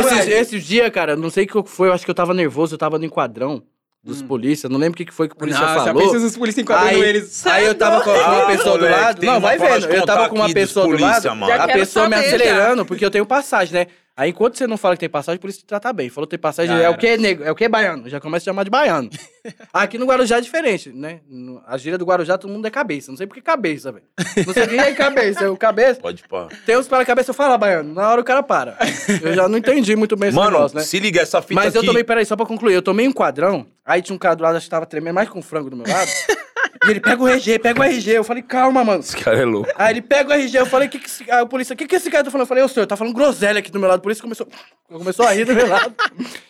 Esses, 0.00 0.18
velho. 0.18 0.32
esses 0.32 0.64
dias, 0.64 0.90
cara, 0.90 1.14
não 1.14 1.30
sei 1.30 1.44
o 1.44 1.46
que 1.62 1.70
foi, 1.70 1.88
eu 1.88 1.92
acho 1.92 2.04
que 2.04 2.10
eu 2.10 2.14
tava 2.14 2.34
nervoso, 2.34 2.74
eu 2.74 2.78
tava 2.78 2.98
no 2.98 3.04
enquadrão 3.04 3.62
dos 4.02 4.20
Hum. 4.22 4.26
polícia, 4.26 4.68
não 4.68 4.78
lembro 4.78 4.94
o 4.94 4.96
que 4.96 5.04
que 5.04 5.12
foi 5.14 5.28
que 5.28 5.34
o 5.34 5.38
polícia 5.38 5.60
Nossa, 5.60 5.84
falou. 5.84 6.10
pensa 6.10 6.24
os 6.26 6.36
polícia 6.36 6.60
enquadrando 6.60 6.96
Aí, 6.96 7.00
eles. 7.08 7.46
aí 7.46 7.64
eu 7.66 7.74
tava 7.76 8.00
com 8.00 8.10
uma 8.10 8.42
Ah, 8.42 8.46
pessoa 8.46 8.78
do 8.78 8.84
lado. 8.88 9.24
Não, 9.24 9.40
vai 9.40 9.58
vendo. 9.58 9.86
Eu 9.86 10.04
tava 10.04 10.28
com 10.28 10.34
uma 10.36 10.52
pessoa 10.52 10.88
do 10.88 11.00
lado, 11.00 11.28
a 11.28 11.68
pessoa 11.68 12.08
me 12.08 12.16
acelerando, 12.16 12.84
porque 12.84 13.04
eu 13.04 13.10
tenho 13.10 13.24
passagem, 13.26 13.74
né? 13.74 13.86
Aí 14.18 14.30
enquanto 14.30 14.58
você 14.58 14.66
não 14.66 14.76
fala 14.76 14.96
que 14.96 15.00
tem 15.00 15.08
passagem, 15.08 15.36
o 15.36 15.40
polícia 15.40 15.60
te 15.60 15.64
trata 15.66 15.92
bem. 15.92 16.08
Falou 16.08 16.26
que 16.26 16.32
tem 16.32 16.38
passagem, 16.40 16.74
Já 16.74 16.80
é 16.82 16.84
era. 16.86 16.90
o 16.90 16.98
que, 16.98 17.16
nego? 17.16 17.44
É 17.44 17.52
o 17.52 17.54
que, 17.54 17.68
baiano? 17.68 18.08
Já 18.08 18.18
começa 18.18 18.42
a 18.42 18.46
chamar 18.46 18.64
de 18.64 18.70
baiano. 18.70 19.08
Aqui 19.72 19.96
no 19.96 20.06
Guarujá 20.06 20.38
é 20.38 20.40
diferente, 20.40 20.88
né? 20.90 21.20
No- 21.30 21.62
A 21.64 21.78
gíria 21.78 21.96
do 21.96 22.04
Guarujá, 22.04 22.36
todo 22.36 22.50
mundo 22.50 22.66
é 22.66 22.70
cabeça. 22.70 23.12
Não 23.12 23.16
sei 23.16 23.28
por 23.28 23.34
que 23.34 23.40
cabeça, 23.40 23.92
velho. 23.92 24.04
Não 24.44 24.52
sei 24.52 24.66
quem 24.66 24.80
é 24.80 24.92
cabeça. 24.92 25.48
O 25.52 25.56
cabeça. 25.56 26.00
Pode 26.00 26.24
pá. 26.28 26.48
Tem 26.66 26.76
uns 26.76 26.88
para 26.88 27.04
cabeça, 27.04 27.30
eu 27.30 27.34
falo, 27.34 27.52
ah, 27.54 27.58
baiano. 27.58 27.94
Na 27.94 28.10
hora 28.10 28.20
o 28.20 28.24
cara 28.24 28.42
para. 28.42 28.76
Eu 29.22 29.34
já 29.34 29.48
não 29.48 29.56
entendi 29.56 29.94
muito 29.94 30.16
bem 30.16 30.30
esse 30.30 30.36
Mano, 30.36 30.50
negócio, 30.50 30.76
né? 30.76 30.82
se 30.82 30.98
liga, 30.98 31.20
essa 31.20 31.40
fita 31.40 31.54
Mas 31.54 31.74
eu 31.76 31.80
aqui... 31.80 31.86
tomei, 31.86 32.02
peraí, 32.02 32.26
só 32.26 32.34
pra 32.34 32.44
concluir, 32.44 32.74
eu 32.74 32.82
tomei 32.82 33.06
um 33.06 33.12
quadrão, 33.12 33.68
aí 33.86 34.02
tinha 34.02 34.16
um 34.16 34.18
cara 34.18 34.34
do 34.34 34.42
lado, 34.42 34.56
acho 34.56 34.66
que 34.66 34.70
tava 34.70 34.84
tremendo 34.84 35.14
mais 35.14 35.28
com 35.28 35.40
frango 35.40 35.70
do 35.70 35.76
meu 35.76 35.86
lado. 35.86 36.10
e 36.86 36.90
ele 36.90 37.00
pega 37.00 37.22
o 37.22 37.28
RG, 37.28 37.58
pega 37.58 37.80
o 37.80 37.84
RG. 37.84 38.10
Eu 38.10 38.24
falei, 38.24 38.42
calma, 38.42 38.84
mano. 38.84 39.00
Esse 39.00 39.16
cara 39.16 39.38
é 39.38 39.44
louco. 39.44 39.70
Aí 39.76 39.94
ele 39.94 40.02
pega 40.02 40.30
o 40.30 40.32
RG, 40.32 40.58
eu 40.58 40.66
falei, 40.66 40.88
que 40.88 40.98
que 40.98 41.06
esse... 41.06 41.30
Aí 41.30 41.42
o 41.42 41.46
polícia, 41.46 41.74
o 41.74 41.76
que 41.76 41.86
que 41.86 41.96
esse 41.96 42.10
cara 42.10 42.24
tá 42.24 42.30
falando? 42.30 42.44
Eu 42.44 42.48
falei, 42.48 42.64
ô 42.64 42.68
senhor, 42.68 42.86
tá 42.86 42.96
falando 42.96 43.14
groselha 43.14 43.58
aqui 43.58 43.70
do 43.70 43.78
meu 43.78 43.88
lado. 43.88 44.00
Por 44.00 44.12
isso 44.12 44.22
começou, 44.22 44.46
começou 44.88 45.26
a 45.26 45.32
rir 45.32 45.44
do 45.44 45.54
meu 45.54 45.68
lado. 45.68 45.94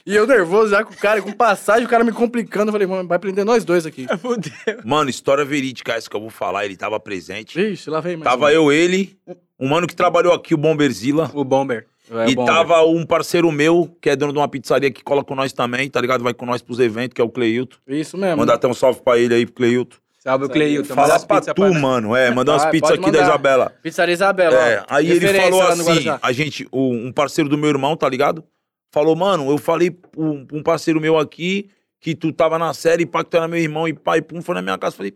e 0.06 0.14
eu 0.14 0.26
nervoso 0.26 0.70
já 0.70 0.84
com 0.84 0.92
o 0.92 0.96
cara, 0.96 1.22
com 1.22 1.32
passagem, 1.32 1.86
o 1.86 1.88
cara 1.88 2.04
me 2.04 2.12
complicando. 2.12 2.68
Eu 2.68 2.72
falei, 2.72 2.86
mano, 2.86 3.08
vai 3.08 3.18
prender 3.18 3.44
nós 3.44 3.64
dois 3.64 3.86
aqui. 3.86 4.06
Fudeu. 4.18 4.52
Mano, 4.84 5.10
história 5.10 5.44
verídica 5.44 5.92
essa 5.94 6.08
que 6.08 6.16
eu 6.16 6.20
vou 6.20 6.30
falar. 6.30 6.64
Ele 6.64 6.76
tava 6.76 6.98
presente. 7.00 7.58
Vixe, 7.58 7.88
lá 7.88 8.00
vem 8.00 8.16
mais 8.16 8.30
Tava 8.30 8.46
um. 8.46 8.50
eu, 8.50 8.72
ele, 8.72 9.16
um 9.58 9.68
mano 9.68 9.86
que 9.86 9.96
trabalhou 9.96 10.32
aqui, 10.32 10.54
o 10.54 10.58
Bomberzilla. 10.58 11.30
O 11.34 11.44
Bomber. 11.44 11.86
É 12.10 12.30
e 12.30 12.34
bom, 12.34 12.44
tava 12.46 12.82
um 12.84 13.04
parceiro 13.04 13.52
meu, 13.52 13.94
que 14.00 14.08
é 14.08 14.16
dono 14.16 14.32
de 14.32 14.38
uma 14.38 14.48
pizzaria 14.48 14.90
que 14.90 15.04
cola 15.04 15.22
com 15.22 15.34
nós 15.34 15.52
também, 15.52 15.90
tá 15.90 16.00
ligado? 16.00 16.24
Vai 16.24 16.32
com 16.32 16.46
nós 16.46 16.62
pros 16.62 16.80
eventos, 16.80 17.14
que 17.14 17.20
é 17.20 17.24
o 17.24 17.28
Cleilton. 17.28 17.76
velho. 17.86 18.00
Isso 18.00 18.16
mesmo. 18.16 18.38
Mandar 18.38 18.54
até 18.54 18.66
um 18.66 18.72
salve 18.74 19.02
pra 19.02 19.18
ele 19.18 19.34
aí, 19.34 19.44
pro 19.44 19.56
Cleilton. 19.56 19.96
Salve 20.28 20.48
Cleilton. 20.50 20.94
Falar 20.94 21.14
as 21.16 21.24
pra 21.24 21.40
tu, 21.40 21.54
pra 21.54 21.72
mano. 21.72 22.14
É, 22.14 22.30
mandar 22.30 22.52
umas 22.52 22.62
Vai, 22.64 22.72
pizzas 22.72 22.98
aqui 22.98 23.10
da. 23.10 23.22
Isabela. 23.22 23.72
Pizzaria 23.82 24.12
Isabela, 24.12 24.56
É, 24.56 24.84
aí 24.86 25.10
ele 25.10 25.26
falou 25.26 25.62
assim, 25.62 26.04
a 26.20 26.32
gente, 26.32 26.68
um 26.70 27.10
parceiro 27.10 27.48
do 27.48 27.56
meu 27.56 27.70
irmão, 27.70 27.96
tá 27.96 28.06
ligado? 28.06 28.44
Falou, 28.92 29.16
mano, 29.16 29.50
eu 29.50 29.56
falei 29.56 29.90
pra 29.90 30.10
um, 30.16 30.46
um 30.52 30.62
parceiro 30.62 31.00
meu 31.00 31.18
aqui 31.18 31.70
que 32.00 32.14
tu 32.14 32.30
tava 32.32 32.58
na 32.58 32.74
série, 32.74 33.06
pá, 33.06 33.24
que 33.24 33.30
tu 33.30 33.36
era 33.38 33.48
meu 33.48 33.58
irmão, 33.58 33.88
e 33.88 33.94
pai, 33.94 34.20
pum, 34.20 34.42
foi 34.42 34.54
na 34.54 34.62
minha 34.62 34.76
casa. 34.76 34.96
Falei, 34.96 35.14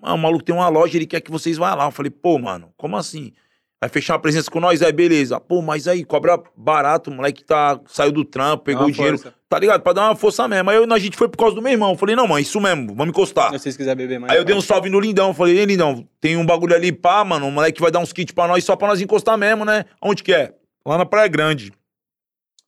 mano, 0.00 0.14
o 0.14 0.18
maluco 0.18 0.44
tem 0.44 0.54
uma 0.54 0.68
loja, 0.68 0.96
ele 0.96 1.06
quer 1.06 1.20
que 1.20 1.30
vocês 1.30 1.58
vá 1.58 1.74
lá. 1.74 1.84
Eu 1.84 1.90
falei, 1.90 2.10
pô, 2.10 2.38
mano, 2.38 2.72
como 2.76 2.96
assim? 2.96 3.32
Vai 3.78 3.90
fechar 3.90 4.14
uma 4.14 4.20
presença 4.20 4.50
com 4.50 4.60
nós? 4.60 4.82
Aí, 4.82 4.92
beleza. 4.92 5.38
Pô, 5.38 5.60
mas 5.60 5.86
aí, 5.86 6.04
cobra 6.04 6.42
barato, 6.56 7.10
o 7.10 7.14
moleque 7.14 7.44
tá, 7.44 7.78
saiu 7.86 8.12
do 8.12 8.24
trampo, 8.24 8.64
pegou 8.64 8.86
o 8.86 8.90
dinheiro. 8.90 9.18
força. 9.18 9.35
Tá 9.48 9.58
ligado? 9.60 9.80
Pra 9.82 9.92
dar 9.92 10.08
uma 10.08 10.16
força 10.16 10.48
mesmo. 10.48 10.68
Aí 10.70 10.76
eu- 10.76 10.92
a 10.92 10.98
gente 10.98 11.16
foi 11.16 11.28
por 11.28 11.38
causa 11.38 11.54
do 11.54 11.62
meu 11.62 11.70
irmão. 11.70 11.92
Eu 11.92 11.96
falei, 11.96 12.16
não, 12.16 12.26
mano, 12.26 12.40
isso 12.40 12.60
mesmo, 12.60 12.88
vamos 12.88 13.08
encostar. 13.10 13.52
Se 13.52 13.58
vocês 13.60 13.76
quiserem 13.76 13.96
beber 13.96 14.18
mais. 14.18 14.32
Aí 14.32 14.38
eu 14.38 14.44
dei 14.44 14.54
um 14.56 14.60
salve 14.60 14.90
no 14.90 14.98
Lindão. 14.98 15.32
Falei, 15.32 15.56
ei, 15.58 15.64
Lindão, 15.64 16.06
tem 16.20 16.36
um 16.36 16.44
bagulho 16.44 16.74
ali, 16.74 16.90
pá, 16.90 17.24
mano. 17.24 17.46
O 17.46 17.52
moleque 17.52 17.80
vai 17.80 17.90
dar 17.90 18.00
uns 18.00 18.12
kits 18.12 18.32
pra 18.34 18.48
nós, 18.48 18.64
só 18.64 18.74
pra 18.74 18.88
nós 18.88 19.00
encostar 19.00 19.38
mesmo, 19.38 19.64
né? 19.64 19.84
Onde 20.02 20.22
que 20.24 20.32
é? 20.32 20.52
Lá 20.84 20.98
na 20.98 21.06
Praia 21.06 21.28
Grande. 21.28 21.72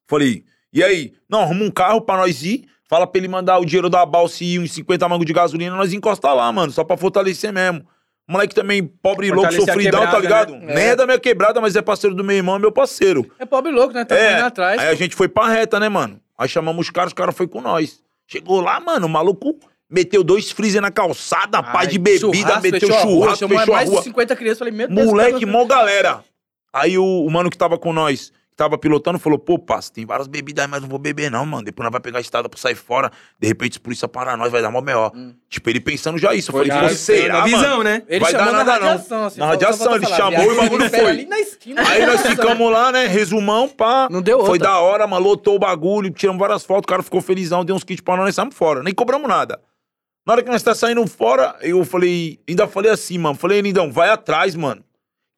Falei, 0.08 0.44
e 0.72 0.82
aí? 0.82 1.12
Não, 1.28 1.40
arruma 1.40 1.64
um 1.64 1.70
carro 1.70 2.00
pra 2.00 2.16
nós 2.16 2.42
ir. 2.42 2.64
Fala 2.88 3.06
pra 3.06 3.18
ele 3.18 3.28
mandar 3.28 3.58
o 3.58 3.64
dinheiro 3.66 3.90
da 3.90 4.06
balsa 4.06 4.42
e 4.42 4.58
uns 4.58 4.72
50 4.72 5.06
mangos 5.08 5.26
de 5.26 5.32
gasolina, 5.32 5.76
nós 5.76 5.92
encostar 5.92 6.34
lá, 6.34 6.50
mano. 6.50 6.72
Só 6.72 6.84
pra 6.84 6.96
fortalecer 6.96 7.52
mesmo. 7.52 7.84
Moleque 8.26 8.54
também, 8.54 8.84
pobre, 8.84 9.30
louco, 9.30 9.52
sofridão, 9.52 10.00
tá 10.06 10.20
quebrada, 10.20 10.50
ligado? 10.52 10.66
né? 10.66 10.74
Nem 10.74 10.84
é 10.88 10.96
da 10.96 11.06
minha 11.06 11.18
quebrada, 11.18 11.60
mas 11.60 11.74
é 11.76 11.82
parceiro 11.82 12.14
do 12.14 12.22
meu 12.22 12.36
irmão, 12.36 12.56
é 12.56 12.58
meu 12.58 12.70
parceiro. 12.72 13.30
É 13.38 13.44
pobre 13.46 13.72
louco, 13.72 13.92
né? 13.94 14.04
Tá 14.04 14.14
É, 14.14 14.40
atrás. 14.40 14.78
aí 14.80 14.88
a 14.88 14.94
gente 14.94 15.16
foi 15.16 15.28
pra 15.28 15.48
reta, 15.48 15.80
né, 15.80 15.88
mano? 15.88 16.20
Aí 16.38 16.48
chamamos 16.48 16.86
os 16.86 16.90
caras, 16.90 17.10
os 17.10 17.14
caras 17.14 17.36
foi 17.36 17.48
com 17.48 17.60
nós. 17.60 18.00
Chegou 18.26 18.60
lá, 18.60 18.78
mano, 18.78 19.06
o 19.06 19.10
maluco 19.10 19.58
meteu 19.90 20.22
dois 20.22 20.50
freezer 20.50 20.80
na 20.80 20.90
calçada, 20.90 21.62
pai 21.62 21.86
de 21.86 21.98
bebida, 21.98 22.32
Churrasco, 22.32 22.62
meteu 22.62 22.88
fechou 22.88 22.96
a 22.96 23.02
rua, 23.02 23.22
churrasco, 23.22 23.48
fechou 23.48 23.74
a 23.74 23.76
mais 23.76 23.88
rua. 23.88 23.98
de 23.98 24.04
50 24.04 24.36
crianças. 24.36 24.58
Falei, 24.58 24.72
meu 24.72 24.88
Deus. 24.88 25.06
Moleque, 25.06 25.46
mó 25.46 25.64
galera. 25.64 26.22
Aí 26.72 26.98
o, 26.98 27.04
o 27.04 27.30
mano 27.30 27.50
que 27.50 27.58
tava 27.58 27.78
com 27.78 27.92
nós, 27.92 28.32
tava 28.58 28.76
pilotando, 28.76 29.20
falou, 29.20 29.38
pô, 29.38 29.56
parça, 29.56 29.92
tem 29.92 30.04
várias 30.04 30.26
bebidas 30.26 30.64
aí, 30.64 30.68
mas 30.70 30.82
não 30.82 30.88
vou 30.88 30.98
beber 30.98 31.30
não, 31.30 31.46
mano. 31.46 31.62
Depois 31.64 31.84
nós 31.84 31.92
vai 31.92 32.00
pegar 32.00 32.18
a 32.18 32.20
estrada 32.20 32.48
pra 32.48 32.58
sair 32.58 32.74
fora. 32.74 33.08
De 33.38 33.46
repente, 33.46 33.74
se 33.74 33.80
polícia 33.80 34.08
parar 34.08 34.36
nós, 34.36 34.50
vai 34.50 34.60
dar 34.60 34.68
mó 34.68 34.80
melhor. 34.80 35.12
Hum. 35.14 35.32
Tipo, 35.48 35.70
ele 35.70 35.78
pensando 35.80 36.18
já 36.18 36.34
isso. 36.34 36.50
Eu 36.50 36.56
Foi 36.58 36.66
falei, 36.66 36.88
você 36.88 36.96
será, 37.20 37.34
Na 37.34 37.40
mano? 37.46 37.56
visão, 37.56 37.82
né? 37.84 38.02
Ele 38.08 38.18
Vai 38.18 38.32
chamou 38.32 38.46
dar 38.46 38.52
na 38.52 38.64
nada, 38.64 38.80
não. 38.80 38.88
radiação, 38.88 39.24
assim. 39.26 39.38
Na 39.40 39.46
radiação, 39.46 39.94
ele 39.94 40.06
chamou 40.06 40.42
e 40.42 40.48
o 40.48 40.56
bagulho 40.56 40.90
foi. 40.90 41.06
ali 41.06 41.26
na 41.26 41.38
esquina. 41.38 41.88
Aí 41.88 42.04
nós 42.04 42.20
ficamos 42.26 42.72
lá, 42.72 42.90
né? 42.90 43.06
Resumão, 43.06 43.68
pá. 43.68 44.08
Não 44.10 44.20
deu 44.20 44.40
Foi 44.40 44.48
outra. 44.58 44.68
da 44.70 44.78
hora, 44.80 45.06
mano. 45.06 45.24
Lotou 45.24 45.54
o 45.54 45.58
bagulho, 45.60 46.10
tiramos 46.10 46.40
várias 46.40 46.64
fotos, 46.64 46.82
o 46.82 46.88
cara 46.88 47.02
ficou 47.04 47.20
felizão, 47.20 47.64
deu 47.64 47.76
uns 47.76 47.84
kits 47.84 48.00
pra 48.02 48.16
nós, 48.16 48.24
nós 48.26 48.34
saímos 48.34 48.56
fora. 48.56 48.82
Nem 48.82 48.92
cobramos 48.92 49.28
nada. 49.28 49.60
Na 50.26 50.32
hora 50.32 50.42
que 50.42 50.50
nós 50.50 50.62
tá 50.64 50.74
saindo 50.74 51.06
fora, 51.06 51.54
eu 51.62 51.84
falei, 51.84 52.40
ainda 52.46 52.66
falei 52.66 52.90
assim, 52.90 53.16
mano. 53.18 53.36
Falei, 53.36 53.60
lindão, 53.60 53.90
vai 53.92 54.10
atrás, 54.10 54.56
mano. 54.56 54.84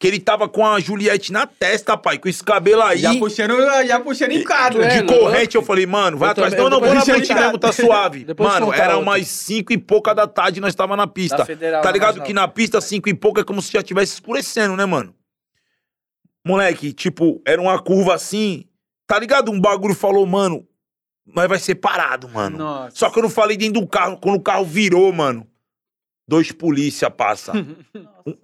Que 0.01 0.07
ele 0.09 0.19
tava 0.19 0.49
com 0.49 0.67
a 0.67 0.81
Juliette 0.81 1.31
na 1.31 1.47
testa, 1.47 1.95
pai, 1.95 2.19
com 2.19 2.27
esse 2.27 2.43
cabelo 2.43 2.81
aí. 2.81 2.97
Já 3.01 3.15
puxando, 3.19 3.55
já 3.87 4.01
puxando 4.01 4.31
em 4.33 4.43
cada, 4.43 4.83
é, 4.83 5.03
de 5.03 5.07
corrente, 5.07 5.55
eu 5.57 5.63
falei, 5.63 5.85
mano, 5.85 6.17
vai 6.17 6.29
Eu 6.29 6.33
atrás. 6.33 6.55
também- 6.55 6.65
Não, 6.71 6.81
não, 6.81 6.87
vou 6.87 6.95
na 6.95 7.03
frente 7.03 7.31
ele 7.31 7.39
mesmo, 7.39 7.59
tá 7.59 7.71
suave. 7.71 8.27
Mano, 8.39 8.73
era 8.73 8.97
outra. 8.97 8.99
umas 8.99 9.29
cinco 9.29 9.75
e 9.75 9.77
pouca 9.79 10.15
da 10.15 10.27
tarde 10.27 10.59
nós 10.59 10.75
tava 10.75 10.97
na 10.97 11.07
pista. 11.07 11.45
Federal, 11.45 11.83
tá 11.83 11.89
na 11.89 11.93
ligado 11.93 12.23
que 12.23 12.33
na 12.33 12.49
pista, 12.49 12.81
cinco 12.81 13.11
e 13.11 13.15
pouca, 13.15 13.43
é 13.43 13.45
como 13.45 13.61
se 13.61 13.71
já 13.73 13.83
tivesse 13.83 14.15
escurecendo, 14.15 14.75
né, 14.75 14.87
mano? 14.87 15.15
Moleque, 16.47 16.93
tipo, 16.95 17.43
era 17.47 17.61
uma 17.61 17.79
curva 17.79 18.15
assim. 18.15 18.65
Tá 19.07 19.19
ligado? 19.19 19.51
Um 19.53 19.61
bagulho 19.61 19.95
falou, 19.95 20.25
mano, 20.25 20.67
nós 21.27 21.47
vai 21.47 21.59
ser 21.59 21.75
parado, 21.75 22.27
mano. 22.29 22.57
Nossa. 22.57 22.97
Só 22.97 23.11
que 23.11 23.19
eu 23.19 23.23
não 23.25 23.29
falei 23.31 23.57
dentro 23.57 23.83
do 23.83 23.87
carro. 23.87 24.17
Quando 24.17 24.37
o 24.37 24.43
carro 24.43 24.65
virou, 24.65 25.13
mano, 25.13 25.47
dois 26.27 26.51
polícia 26.53 27.11
passa. 27.11 27.53
Um- 28.27 28.35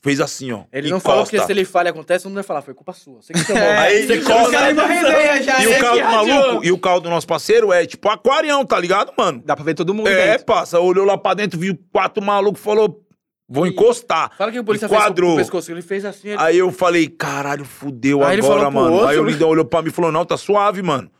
Fez 0.00 0.20
assim, 0.20 0.52
ó. 0.52 0.62
Ele 0.72 0.90
não 0.90 1.00
falou 1.00 1.24
porque 1.24 1.40
se 1.40 1.50
ele 1.50 1.64
falha 1.64 1.90
acontece, 1.90 2.24
mundo 2.26 2.34
vai 2.36 2.44
falar, 2.44 2.62
foi 2.62 2.72
culpa 2.72 2.92
sua. 2.92 3.20
Você 3.20 3.32
que 3.32 3.40
chamou. 3.40 3.60
É, 3.62 3.78
Aí 3.78 4.06
Você 4.06 4.12
ele 4.12 4.22
que 4.22 4.30
encosta. 4.30 4.70
E 4.70 4.74
né, 4.74 5.76
o 5.76 5.80
carro 5.80 5.96
que 5.96 6.02
do 6.02 6.08
maluco, 6.10 6.64
e 6.64 6.72
o 6.72 6.78
carro 6.78 7.00
do 7.00 7.10
nosso 7.10 7.26
parceiro 7.26 7.72
é 7.72 7.84
tipo 7.84 8.08
aquarião, 8.08 8.64
tá 8.64 8.78
ligado, 8.78 9.12
mano? 9.18 9.42
Dá 9.44 9.56
pra 9.56 9.64
ver 9.64 9.74
todo 9.74 9.92
mundo 9.92 10.08
É, 10.08 10.32
dentro. 10.32 10.46
passa, 10.46 10.78
olhou 10.78 11.04
lá 11.04 11.18
pra 11.18 11.34
dentro, 11.34 11.58
viu 11.58 11.76
quatro 11.92 12.22
malucos, 12.22 12.60
falou, 12.62 13.00
vou 13.48 13.66
encostar. 13.66 14.30
Fala 14.38 14.52
que 14.52 14.58
o 14.60 14.64
polícia 14.64 14.86
Enquadrou. 14.86 15.30
fez 15.34 15.48
o 15.48 15.50
pescoço. 15.50 15.72
Ele 15.72 15.82
fez 15.82 16.04
assim, 16.04 16.28
ele... 16.28 16.38
Aí 16.40 16.56
eu 16.58 16.70
falei, 16.70 17.08
caralho, 17.08 17.64
fudeu 17.64 18.22
Aí 18.24 18.38
agora, 18.38 18.70
mano. 18.70 18.92
outro, 18.92 19.08
Aí 19.08 19.18
o 19.18 19.24
né? 19.24 19.32
Lindão 19.32 19.48
olhou 19.48 19.64
pra 19.64 19.82
mim 19.82 19.88
e 19.88 19.92
falou, 19.92 20.12
não, 20.12 20.24
tá 20.24 20.36
suave, 20.36 20.80
mano. 20.80 21.10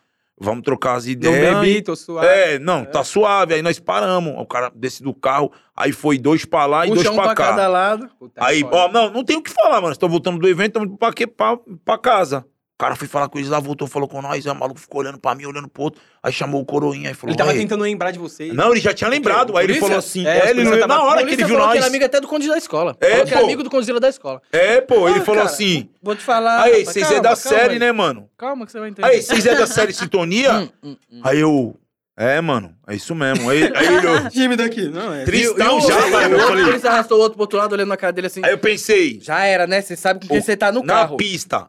Vamos 0.40 0.62
trocar 0.62 0.94
as 0.96 1.04
Não 1.06 1.12
ideias. 1.12 1.58
bebi, 1.58 1.82
tô 1.82 1.96
suave. 1.96 2.26
É, 2.26 2.58
não, 2.58 2.84
tá 2.84 3.02
suave. 3.02 3.54
Aí 3.54 3.62
nós 3.62 3.78
paramos. 3.80 4.34
O 4.36 4.46
cara 4.46 4.70
desce 4.74 5.02
do 5.02 5.12
carro, 5.12 5.50
aí 5.76 5.90
foi 5.92 6.16
dois 6.18 6.44
pra 6.44 6.64
lá 6.66 6.86
e 6.86 6.90
Puxa 6.90 7.02
dois 7.04 7.12
um 7.12 7.16
pra 7.16 7.24
pra 7.26 7.34
cá. 7.34 7.44
cada 7.50 7.68
lado. 7.68 8.08
Puta 8.18 8.44
Aí, 8.44 8.62
que 8.62 8.68
ó, 8.72 8.88
não, 8.90 9.10
não 9.10 9.24
tem 9.24 9.36
o 9.36 9.42
que 9.42 9.50
falar, 9.50 9.80
mano. 9.80 9.92
Estão 9.92 10.08
voltando 10.08 10.38
do 10.38 10.48
evento, 10.48 10.78
estamos 10.78 10.96
pra 10.98 11.12
quê? 11.12 11.26
Pra, 11.26 11.58
pra 11.84 11.98
casa. 11.98 12.46
O 12.78 12.84
cara 12.84 12.94
foi 12.94 13.08
falar 13.08 13.28
com 13.28 13.38
eles 13.38 13.50
lá, 13.50 13.58
voltou, 13.58 13.88
falou 13.88 14.08
com 14.08 14.22
nós. 14.22 14.46
Aí 14.46 14.52
o 14.52 14.54
maluco 14.54 14.78
ficou 14.78 15.00
olhando 15.00 15.18
pra 15.18 15.34
mim, 15.34 15.44
olhando 15.46 15.66
pro 15.66 15.82
outro. 15.82 16.00
Aí 16.22 16.32
chamou 16.32 16.60
o 16.60 16.64
coroinha 16.64 17.10
e 17.10 17.14
falou. 17.14 17.32
Ele 17.32 17.36
tava 17.36 17.52
tentando 17.52 17.82
lembrar 17.82 18.12
de 18.12 18.20
vocês. 18.20 18.54
Não, 18.54 18.70
ele 18.70 18.78
já 18.80 18.94
tinha 18.94 19.10
lembrado. 19.10 19.56
Aí 19.56 19.64
ele 19.64 19.80
falou 19.80 19.98
assim. 19.98 20.24
É, 20.24 20.46
É, 20.46 20.50
ele 20.50 20.64
tava- 20.64 20.86
na 20.86 21.02
hora 21.02 21.26
que 21.26 21.32
ele 21.32 21.44
viu 21.44 21.58
nós. 21.58 21.72
que 21.72 21.78
ele 21.78 21.84
é 21.84 21.88
amigo 21.88 22.04
até 22.04 22.20
do 22.20 22.28
Conde 22.28 22.46
da 22.46 22.56
escola. 22.56 22.96
É, 23.00 23.10
falou 23.10 23.26
que 23.26 23.34
é 23.34 23.38
pô. 23.38 23.44
amigo 23.46 23.62
do 23.64 23.68
Condzilla 23.70 23.98
da 23.98 24.08
escola. 24.08 24.40
É, 24.52 24.80
pô, 24.80 25.08
ele 25.08 25.18
Ah, 25.18 25.24
falou 25.24 25.40
cara, 25.42 25.50
assim. 25.52 25.88
Vou 26.00 26.14
te 26.14 26.22
falar. 26.22 26.62
Aí, 26.62 26.84
vocês 26.84 27.10
é 27.10 27.16
da 27.16 27.22
calma 27.30 27.36
série, 27.36 27.72
aí. 27.72 27.78
né, 27.80 27.90
mano? 27.90 28.30
Calma 28.38 28.64
que 28.64 28.70
você 28.70 28.78
vai 28.78 28.90
entender. 28.90 29.08
Aí, 29.08 29.22
vocês 29.22 29.44
é 29.44 29.56
da 29.56 29.66
série 29.66 29.92
Sintonia? 29.92 30.52
Hum, 30.60 30.68
hum, 30.84 30.96
hum. 31.14 31.20
Aí 31.24 31.40
eu. 31.40 31.74
É, 32.16 32.40
mano, 32.40 32.76
é 32.86 32.94
isso 32.94 33.12
mesmo. 33.12 33.50
Aí, 33.50 33.64
aí 33.74 33.86
eu. 34.04 34.30
Tímido 34.30 34.62
aqui. 34.62 34.88
Não, 34.88 35.12
é. 35.12 35.24
Tristão 35.24 35.80
já, 35.80 36.06
mano. 36.10 36.36
Eu 36.36 36.46
falei. 36.46 36.64
Ele 36.68 36.78
se 36.78 36.86
arrastou 36.86 37.18
o 37.18 37.22
outro 37.22 37.34
pro 37.34 37.42
outro 37.42 37.58
lado, 37.58 37.72
olhando 37.72 37.88
na 37.88 37.96
cara 37.96 38.12
dele 38.12 38.28
assim. 38.28 38.40
Aí 38.44 38.52
eu 38.52 38.58
pensei. 38.58 39.18
Já 39.20 39.44
era, 39.44 39.66
né? 39.66 39.80
Você 39.82 39.96
sabe 39.96 40.20
com 40.20 40.28
quem 40.28 40.38
Pô, 40.38 40.44
você 40.44 40.56
tá 40.56 40.70
no 40.70 40.84
na 40.84 40.94
carro. 40.94 41.16
pista. 41.16 41.68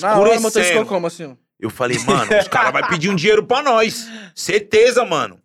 Na 0.00 0.18
hora 0.18 0.30
o 0.30 0.42
motorista 0.42 0.42
ficou 0.42 0.62
Escurecendo. 0.62 0.86
como 0.86 1.06
assim? 1.06 1.36
Eu 1.58 1.70
falei, 1.70 1.98
mano, 2.04 2.38
os 2.38 2.48
caras 2.48 2.72
vão 2.72 2.88
pedir 2.88 3.10
um 3.10 3.16
dinheiro 3.16 3.44
pra 3.44 3.62
nós. 3.62 4.06
Certeza, 4.34 5.04
mano. 5.04 5.40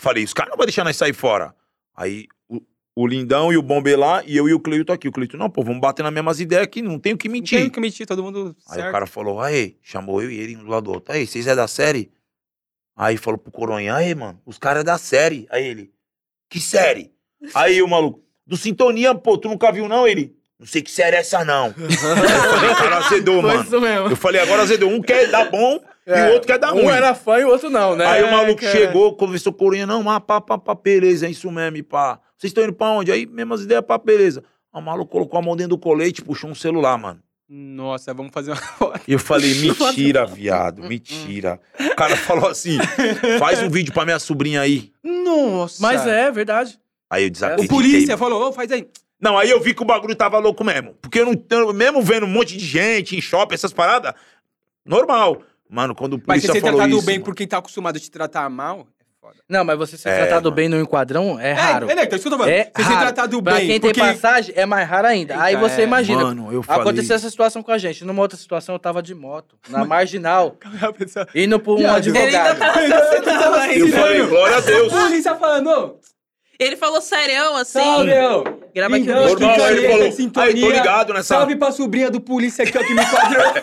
Falei, 0.00 0.24
os 0.24 0.32
caras 0.32 0.50
não 0.50 0.56
vão 0.56 0.66
deixar 0.66 0.84
nós 0.84 0.96
sair 0.96 1.12
fora. 1.14 1.54
Aí 1.96 2.26
o, 2.48 2.60
o 2.94 3.06
Lindão 3.06 3.52
e 3.52 3.56
o 3.56 3.62
Bombe 3.62 3.94
lá, 3.96 4.22
e 4.24 4.36
eu 4.36 4.48
e 4.48 4.54
o 4.54 4.60
Cleito 4.60 4.92
aqui. 4.92 5.08
O 5.08 5.12
Cleito, 5.12 5.36
não, 5.36 5.50
pô, 5.50 5.62
vamos 5.64 5.80
bater 5.80 6.02
nas 6.02 6.12
mesmas 6.12 6.40
ideias 6.40 6.64
aqui, 6.64 6.80
não 6.82 6.98
tenho 6.98 7.16
que 7.16 7.28
Não 7.28 7.32
mentir. 7.32 7.58
tem 7.60 7.70
que 7.70 7.80
mentir, 7.80 8.06
todo 8.06 8.22
mundo 8.22 8.54
Aí 8.68 8.74
certo. 8.76 8.88
o 8.88 8.92
cara 8.92 9.06
falou, 9.06 9.40
aí, 9.40 9.76
chamou 9.82 10.22
eu 10.22 10.30
e 10.30 10.38
ele 10.38 10.56
um 10.56 10.64
do 10.64 10.70
lado 10.70 10.84
do 10.84 10.92
outro. 10.92 11.12
Aí, 11.14 11.26
vocês 11.26 11.46
é 11.46 11.54
da 11.56 11.66
série? 11.66 12.12
Aí 12.96 13.16
falou 13.16 13.38
pro 13.38 13.50
Coronha, 13.50 13.94
aí, 13.94 14.14
mano, 14.14 14.40
os 14.46 14.58
caras 14.58 14.82
é 14.82 14.84
da 14.84 14.98
série. 14.98 15.46
Aí 15.50 15.64
ele, 15.66 15.92
que 16.48 16.60
série? 16.60 17.12
Aí 17.52 17.82
o 17.82 17.88
maluco, 17.88 18.22
do 18.46 18.56
Sintonia, 18.56 19.12
pô, 19.14 19.36
tu 19.36 19.48
nunca 19.48 19.72
viu 19.72 19.88
não? 19.88 20.06
Ele, 20.06 20.36
não 20.58 20.66
sei 20.66 20.82
que 20.82 20.90
série 20.90 21.16
é 21.16 21.20
essa 21.20 21.44
não. 21.44 21.74
Eu 21.78 21.90
falei, 21.90 22.74
cara, 22.74 22.96
azedou, 22.98 23.40
Foi 23.42 23.50
mano. 23.50 23.64
isso 23.64 23.80
mesmo. 23.80 24.08
Eu 24.08 24.16
falei, 24.16 24.40
agora 24.40 24.62
azedou. 24.62 24.90
Um 24.90 25.00
quer 25.02 25.28
dar 25.30 25.50
bom 25.50 25.80
e 26.06 26.12
o 26.12 26.32
outro 26.32 26.46
quer 26.46 26.58
dar 26.58 26.70
ruim. 26.70 26.84
Um 26.84 26.90
era 26.90 27.14
fã 27.14 27.38
e 27.40 27.44
o 27.44 27.48
outro 27.48 27.70
não, 27.70 27.96
né? 27.96 28.06
Aí 28.06 28.22
o 28.22 28.26
É, 28.26 28.30
maluco 28.30 28.60
cara. 28.60 28.72
chegou, 28.72 29.14
conversou 29.16 29.52
com 29.52 29.64
o 29.64 29.66
Corinha, 29.68 29.86
não, 29.86 30.02
mas 30.02 30.20
pá, 30.26 30.40
pá, 30.40 30.56
pá, 30.58 30.74
beleza, 30.74 31.26
é 31.26 31.30
isso 31.30 31.50
mesmo, 31.50 31.76
e 31.78 31.82
pá. 31.82 32.18
Vocês 32.38 32.50
estão 32.50 32.64
indo 32.64 32.72
pra 32.72 32.88
onde? 32.88 33.10
Aí, 33.12 33.26
mesmas 33.26 33.62
ideias, 33.62 33.84
pá, 33.84 33.96
beleza. 33.98 34.42
O 34.72 34.80
maluco 34.80 35.10
colocou 35.12 35.38
a 35.38 35.42
mão 35.42 35.54
dentro 35.56 35.70
do 35.70 35.78
colete, 35.78 36.20
puxou 36.22 36.50
um 36.50 36.54
celular, 36.54 36.98
mano. 36.98 37.20
Nossa, 37.48 38.12
vamos 38.14 38.32
fazer 38.32 38.50
uma 38.52 38.56
foto. 38.78 39.00
E 39.06 39.12
eu 39.12 39.18
falei, 39.18 39.54
mentira, 39.54 40.26
viado, 40.26 40.82
mentira. 40.82 41.60
O 41.78 41.94
cara 41.94 42.16
falou 42.16 42.48
assim, 42.48 42.78
faz 43.38 43.62
um 43.62 43.68
vídeo 43.70 43.92
pra 43.92 44.04
minha 44.04 44.18
sobrinha 44.18 44.60
aí. 44.62 44.90
Nossa. 45.02 45.80
Mas 45.80 46.06
é, 46.06 46.30
verdade. 46.30 46.78
Aí 47.08 47.24
eu 47.24 47.28
O 47.28 47.30
desacreditei. 47.30 47.68
polícia 47.76 48.16
mano. 48.16 48.18
falou, 48.18 48.48
ô, 48.48 48.52
faz 48.52 48.72
aí. 48.72 48.88
Não, 49.20 49.38
aí 49.38 49.48
eu 49.50 49.60
vi 49.60 49.72
que 49.74 49.82
o 49.82 49.86
bagulho 49.86 50.14
tava 50.14 50.38
louco 50.38 50.62
mesmo. 50.64 50.94
Porque 51.00 51.20
eu 51.20 51.26
não, 51.26 51.72
mesmo 51.72 52.02
vendo 52.02 52.26
um 52.26 52.28
monte 52.28 52.56
de 52.56 52.64
gente 52.64 53.16
em 53.16 53.20
shopping, 53.20 53.54
essas 53.54 53.72
paradas, 53.72 54.12
normal. 54.84 55.40
Mano, 55.68 55.94
quando 55.94 56.14
o 56.14 56.16
Mas 56.18 56.42
polícia 56.42 56.48
você 56.48 56.52
ser 56.54 56.60
falou 56.60 56.76
tratado 56.76 56.96
isso... 56.98 57.06
bem 57.06 57.16
mano, 57.16 57.24
por 57.24 57.34
quem 57.34 57.46
tá 57.46 57.58
acostumado 57.58 57.96
a 57.96 58.00
te 58.00 58.10
tratar 58.10 58.48
mal, 58.50 58.80
é 59.00 59.04
foda. 59.20 59.36
Não, 59.48 59.64
mas 59.64 59.78
você 59.78 59.96
ser 59.96 60.10
É, 60.10 60.16
tratado 60.18 60.44
mano. 60.44 60.54
bem 60.56 60.68
no 60.68 60.78
enquadrão 60.78 61.40
é 61.40 61.52
raro. 61.52 61.88
É, 61.90 61.94
é, 61.94 62.04
então 62.04 62.16
isso 62.16 62.28
que 62.28 62.28
eu 62.28 62.30
tô 62.32 62.38
falando. 62.38 62.52
É 62.52 62.64
você 62.64 62.82
ser 62.82 62.88
raro. 62.88 63.00
tratado 63.06 63.42
Pra 63.42 63.54
bem, 63.54 63.66
quem 63.66 63.80
porque... 63.80 64.00
tem 64.00 64.12
passagem, 64.12 64.54
é 64.56 64.66
mais 64.66 64.86
raro 64.88 65.06
ainda. 65.08 65.40
Aí 65.42 65.54
Eita, 65.54 65.68
você 65.68 65.80
é. 65.80 65.84
imagina. 65.84 66.22
Mano, 66.22 66.52
eu 66.52 66.62
falei... 66.62 66.82
Aconteceu 66.82 67.16
essa 67.16 67.30
situação 67.30 67.62
com 67.62 67.72
a 67.72 67.78
gente. 67.78 68.04
Numa 68.04 68.20
outra 68.20 68.36
situação, 68.36 68.74
eu 68.74 68.78
tava 68.78 69.02
de 69.02 69.14
moto, 69.14 69.56
na 69.70 69.84
marginal, 69.84 70.56
A 70.62 71.38
indo 71.38 71.58
por 71.58 71.74
um 71.74 71.78
Viado, 71.78 72.06
Ele 72.08 72.18
ainda 72.18 72.50
advogado. 72.50 72.58
tá 72.58 72.72
Você 73.08 73.20
tava 73.22 73.74
Eu 73.74 73.88
falei, 73.88 74.26
glória 74.26 74.56
a 74.58 74.60
Deus. 74.60 74.92
O 74.92 74.96
polícia 74.96 75.34
falando, 75.34 75.98
Ele 76.58 76.76
falou 76.76 77.00
serião 77.00 77.56
assim. 77.56 77.78
salve, 77.80 78.12
ô. 78.12 78.44
Grava 78.74 78.96
aqui 78.96 79.06
no 79.06 79.14
Normal, 79.14 79.28
Sintonia, 79.30 79.70
ele 79.72 79.88
falou, 79.88 80.12
Sintonia. 80.12 80.54
aí, 80.54 80.60
tô 80.60 80.68
ligado 80.70 81.12
nessa... 81.14 81.34
Salve 81.36 81.54
pra 81.56 81.70
sobrinha 81.70 82.10
do 82.10 82.20
polícia 82.20 82.64
aqui, 82.64 82.76
ó, 82.76 82.82
que 82.82 82.92
me 82.94 83.04
quadrou. 83.06 83.44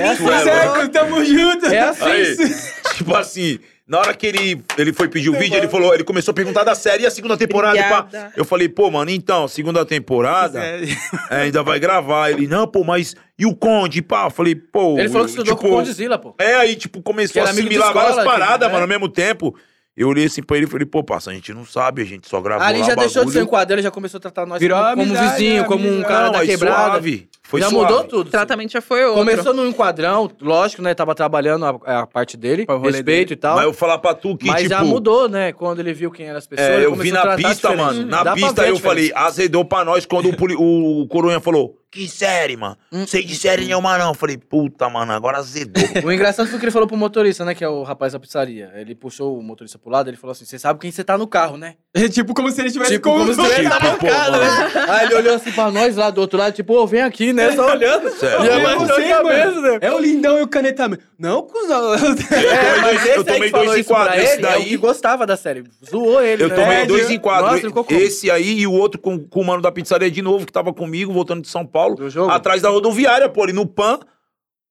É 0.00 0.16
certo, 0.16 0.88
tamo 0.90 1.24
junto. 1.24 1.66
É 1.66 1.80
assim. 1.80 2.04
Aí, 2.04 2.36
tipo 2.94 3.14
assim, 3.16 3.58
na 3.86 3.98
hora 3.98 4.14
que 4.14 4.24
ele, 4.28 4.62
ele 4.78 4.92
foi 4.92 5.08
pedir 5.08 5.28
o 5.28 5.32
vídeo, 5.36 5.56
ele 5.56 5.66
falou, 5.66 5.92
ele 5.92 6.04
começou 6.04 6.30
a 6.30 6.34
perguntar 6.34 6.62
da 6.62 6.76
série 6.76 7.02
e 7.02 7.06
a 7.06 7.10
segunda 7.10 7.36
temporada. 7.36 7.76
e 7.76 7.82
pá. 7.82 8.06
Eu 8.36 8.44
falei, 8.44 8.68
pô, 8.68 8.88
mano, 8.92 9.10
então, 9.10 9.48
segunda 9.48 9.84
temporada, 9.84 10.60
É. 10.64 10.82
é, 11.30 11.36
ainda 11.42 11.64
vai 11.64 11.80
gravar. 11.80 12.30
Ele, 12.30 12.46
não, 12.46 12.64
pô, 12.68 12.84
mas 12.84 13.16
e 13.36 13.44
o 13.46 13.56
Conde? 13.56 14.00
Pá, 14.02 14.26
eu 14.26 14.30
falei, 14.30 14.54
pô. 14.54 14.96
Ele 14.96 15.08
falou 15.08 15.26
que 15.26 15.32
eu, 15.32 15.42
estudou 15.42 15.56
tipo, 15.56 15.68
com 15.68 15.74
o 15.74 15.84
Condzilla, 15.84 16.16
pô. 16.16 16.32
É, 16.38 16.54
aí, 16.54 16.76
tipo, 16.76 17.02
começou 17.02 17.42
a 17.42 17.46
assimilar 17.46 17.92
várias 17.92 18.18
escola, 18.18 18.30
paradas, 18.30 18.68
que- 18.68 18.72
mano, 18.72 18.78
é. 18.78 18.82
ao 18.84 18.88
mesmo 18.88 19.08
tempo. 19.08 19.56
Eu 20.00 20.08
olhei 20.08 20.24
assim 20.24 20.42
pra 20.42 20.56
ele 20.56 20.64
e 20.64 20.68
falei, 20.70 20.86
pô, 20.86 21.04
parça, 21.04 21.30
a 21.30 21.34
gente 21.34 21.52
não 21.52 21.66
sabe, 21.66 22.00
a 22.00 22.06
gente 22.06 22.26
só 22.26 22.40
gravou 22.40 22.66
Ali 22.66 22.78
lá 22.78 22.86
já 22.86 22.94
deixou 22.94 23.22
de 23.22 23.32
ser 23.32 23.42
um 23.42 23.46
quadro, 23.46 23.74
ele 23.74 23.82
já 23.82 23.90
começou 23.90 24.16
a 24.16 24.20
tratar 24.22 24.46
nós 24.46 24.58
Virou 24.58 24.78
como, 24.78 24.90
como 24.92 25.02
amizade, 25.02 25.32
vizinho, 25.32 25.60
é, 25.62 25.64
como 25.66 25.86
um 25.86 26.02
cara 26.02 26.24
Não, 26.24 26.32
da 26.32 26.46
quebrada. 26.46 26.92
suave. 26.92 27.28
Foi 27.50 27.60
já 27.60 27.68
suave. 27.68 27.92
mudou 27.92 28.04
tudo. 28.06 28.28
O 28.28 28.30
tratamento 28.30 28.70
já 28.70 28.80
foi 28.80 29.04
outro. 29.04 29.18
Começou 29.18 29.52
no 29.52 29.66
enquadrão, 29.66 30.30
lógico, 30.40 30.80
né? 30.82 30.94
Tava 30.94 31.16
trabalhando 31.16 31.64
a, 31.66 32.00
a 32.02 32.06
parte 32.06 32.36
dele, 32.36 32.64
respeito 32.82 33.04
dele. 33.04 33.32
e 33.32 33.36
tal. 33.36 33.56
Mas 33.56 33.64
eu 33.64 33.72
falar 33.72 33.98
pra 33.98 34.14
tu 34.14 34.36
que, 34.36 34.46
Mas 34.46 34.58
tipo... 34.62 34.68
já 34.70 34.84
mudou, 34.84 35.28
né? 35.28 35.52
Quando 35.52 35.80
ele 35.80 35.92
viu 35.92 36.12
quem 36.12 36.26
eram 36.26 36.38
as 36.38 36.46
pessoas. 36.46 36.68
É, 36.68 36.84
eu 36.84 36.94
vi 36.94 37.10
na 37.10 37.34
pista, 37.34 37.52
diferente. 37.70 37.76
mano. 37.78 38.06
Na 38.06 38.22
Dá 38.22 38.34
pista 38.34 38.64
eu 38.68 38.78
falei, 38.78 39.10
azedou 39.14 39.64
pra 39.64 39.84
nós 39.84 40.06
quando 40.06 40.28
o, 40.28 40.36
poli- 40.36 40.54
o 40.56 41.06
Coronha 41.08 41.40
falou, 41.40 41.76
que 41.90 42.06
série, 42.06 42.56
mano? 42.56 42.76
Hum, 42.92 43.04
Sei 43.04 43.24
de 43.24 43.34
série 43.34 43.64
nenhuma 43.64 43.98
não. 43.98 44.10
Eu 44.10 44.14
falei, 44.14 44.36
puta, 44.38 44.88
mano, 44.88 45.10
agora 45.10 45.38
azedou. 45.38 45.82
O 46.06 46.12
engraçado 46.12 46.48
foi 46.48 46.56
que 46.58 46.64
ele 46.64 46.70
falou 46.70 46.86
pro 46.86 46.96
motorista, 46.96 47.44
né? 47.44 47.52
Que 47.52 47.64
é 47.64 47.68
o 47.68 47.82
rapaz 47.82 48.12
da 48.12 48.20
pizzaria. 48.20 48.70
Ele 48.76 48.94
puxou 48.94 49.36
o 49.36 49.42
motorista 49.42 49.76
pro 49.76 49.90
lado, 49.90 50.08
ele 50.08 50.16
falou 50.16 50.30
assim: 50.32 50.44
Você 50.44 50.56
sabe 50.56 50.78
quem 50.78 50.90
você 50.92 51.02
tá 51.02 51.18
no 51.18 51.26
carro, 51.26 51.56
né? 51.56 51.74
É 51.92 52.06
tipo 52.08 52.32
como 52.32 52.48
se 52.52 52.60
ele 52.60 52.70
tivesse 52.70 52.92
Tipo, 52.92 53.10
com 53.10 53.18
como 53.18 53.30
os 53.32 53.36
se 53.36 53.42
ele 53.42 53.54
Tipo, 53.54 53.68
na 53.68 53.80
bancada, 53.80 54.38
né? 54.38 54.84
Aí 54.88 55.06
ele 55.06 55.14
olhou 55.16 55.34
assim 55.34 55.50
pra 55.50 55.70
nós 55.72 55.96
lá 55.96 56.10
do 56.10 56.20
outro 56.20 56.38
lado, 56.38 56.54
tipo, 56.54 56.72
ô, 56.74 56.86
vem 56.86 57.02
aqui, 57.02 57.32
né? 57.32 57.39
Só 57.56 57.70
olhando. 57.72 58.10
Sério, 58.10 58.44
E 58.44 58.50
a 58.50 58.60
cabeça, 59.08 59.22
mano. 59.50 59.60
né? 59.62 59.78
É 59.80 59.92
o 59.92 59.98
lindão 59.98 60.38
e 60.38 60.42
o 60.42 60.48
caneta. 60.48 60.98
Não, 61.18 61.42
cuzão. 61.42 61.94
É, 61.94 62.80
mas 62.80 63.00
esse 63.06 63.10
eu 63.16 63.18
aí 63.20 63.24
tomei 63.24 63.50
que 63.50 63.64
dois 63.64 63.68
pra 63.68 63.78
enquadros. 63.78 64.16
Esse 64.24 64.32
ele 64.34 64.46
é 64.46 64.50
daí- 64.50 64.64
que 64.64 64.76
gostava 64.76 65.26
da 65.26 65.36
série. 65.36 65.64
Zoou 65.88 66.20
ele, 66.22 66.42
Eu 66.44 66.48
né? 66.48 66.54
tomei 66.54 66.76
É, 66.78 66.86
dois 66.86 67.08
de- 67.08 67.14
enquadros. 67.14 67.50
Nossa, 67.52 67.66
ficou 67.68 67.84
como? 67.84 67.98
Esse 68.00 68.30
aí 68.30 68.60
e 68.60 68.66
o 68.66 68.72
outro 68.72 69.00
com, 69.00 69.18
com 69.18 69.40
o 69.40 69.44
mano 69.44 69.62
da 69.62 69.70
pizzaria 69.72 70.10
de 70.10 70.22
novo, 70.22 70.44
que 70.46 70.52
tava 70.52 70.72
comigo, 70.72 71.12
voltando 71.12 71.42
de 71.42 71.48
São 71.48 71.66
Paulo. 71.66 71.96
Atrás 72.30 72.62
da 72.62 72.68
rodoviária, 72.70 73.28
pô, 73.28 73.42
ali 73.42 73.52
no 73.52 73.66
PAN. 73.66 73.98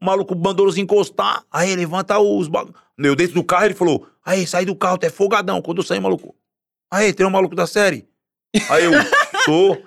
O 0.02 0.06
maluco 0.06 0.34
mandou 0.36 0.66
nos 0.66 0.78
encostar. 0.78 1.44
Aí 1.52 1.76
levanta 1.76 2.18
os 2.20 2.48
bagulhos. 2.48 2.76
Eu 2.98 3.16
dentro 3.16 3.36
do 3.36 3.44
carro, 3.44 3.66
ele 3.66 3.74
falou: 3.74 4.08
Aí, 4.26 4.48
sai 4.48 4.64
do 4.66 4.76
carro, 4.76 4.98
tu 4.98 5.06
é 5.06 5.10
folgadão. 5.10 5.62
Quando 5.62 5.80
eu 5.80 5.84
saí, 5.84 6.00
maluco. 6.00 6.34
Aí, 6.92 7.12
tem 7.14 7.26
um 7.26 7.30
maluco 7.30 7.54
da 7.56 7.68
série. 7.68 8.08
Aí 8.70 8.86
eu, 8.86 8.92
sou. 9.46 9.78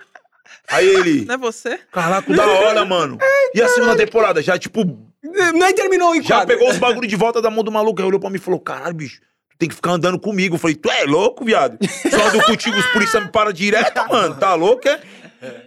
Aí 0.68 0.86
ele, 0.86 1.24
Não 1.26 1.34
é 1.34 1.38
você? 1.38 1.78
caraca, 1.90 2.32
da 2.32 2.46
hora, 2.46 2.84
mano. 2.84 3.18
E 3.54 3.60
a 3.60 3.68
segunda 3.68 3.96
temporada? 3.96 4.40
Já, 4.40 4.58
tipo, 4.58 4.84
Nem 5.22 5.74
terminou 5.74 6.12
o 6.12 6.22
já 6.22 6.46
pegou 6.46 6.70
os 6.70 6.78
bagulho 6.78 7.06
de 7.06 7.16
volta 7.16 7.42
da 7.42 7.50
mão 7.50 7.62
do 7.62 7.70
maluco. 7.70 8.00
Aí 8.00 8.06
olhou 8.06 8.20
pra 8.20 8.30
mim 8.30 8.36
e 8.36 8.40
falou: 8.40 8.58
caralho, 8.60 8.94
bicho, 8.94 9.20
tu 9.50 9.58
tem 9.58 9.68
que 9.68 9.74
ficar 9.74 9.90
andando 9.92 10.18
comigo. 10.18 10.54
Eu 10.54 10.58
falei, 10.58 10.74
tu 10.76 10.90
é 10.90 11.04
louco, 11.04 11.44
viado? 11.44 11.76
Só 12.10 12.28
ando 12.28 12.42
contigo, 12.44 12.76
os 12.78 12.86
polícia 12.86 13.20
me 13.20 13.28
param 13.28 13.52
direto, 13.52 14.08
mano. 14.08 14.34
Tá 14.36 14.54
louco, 14.54 14.88
é? 14.88 15.00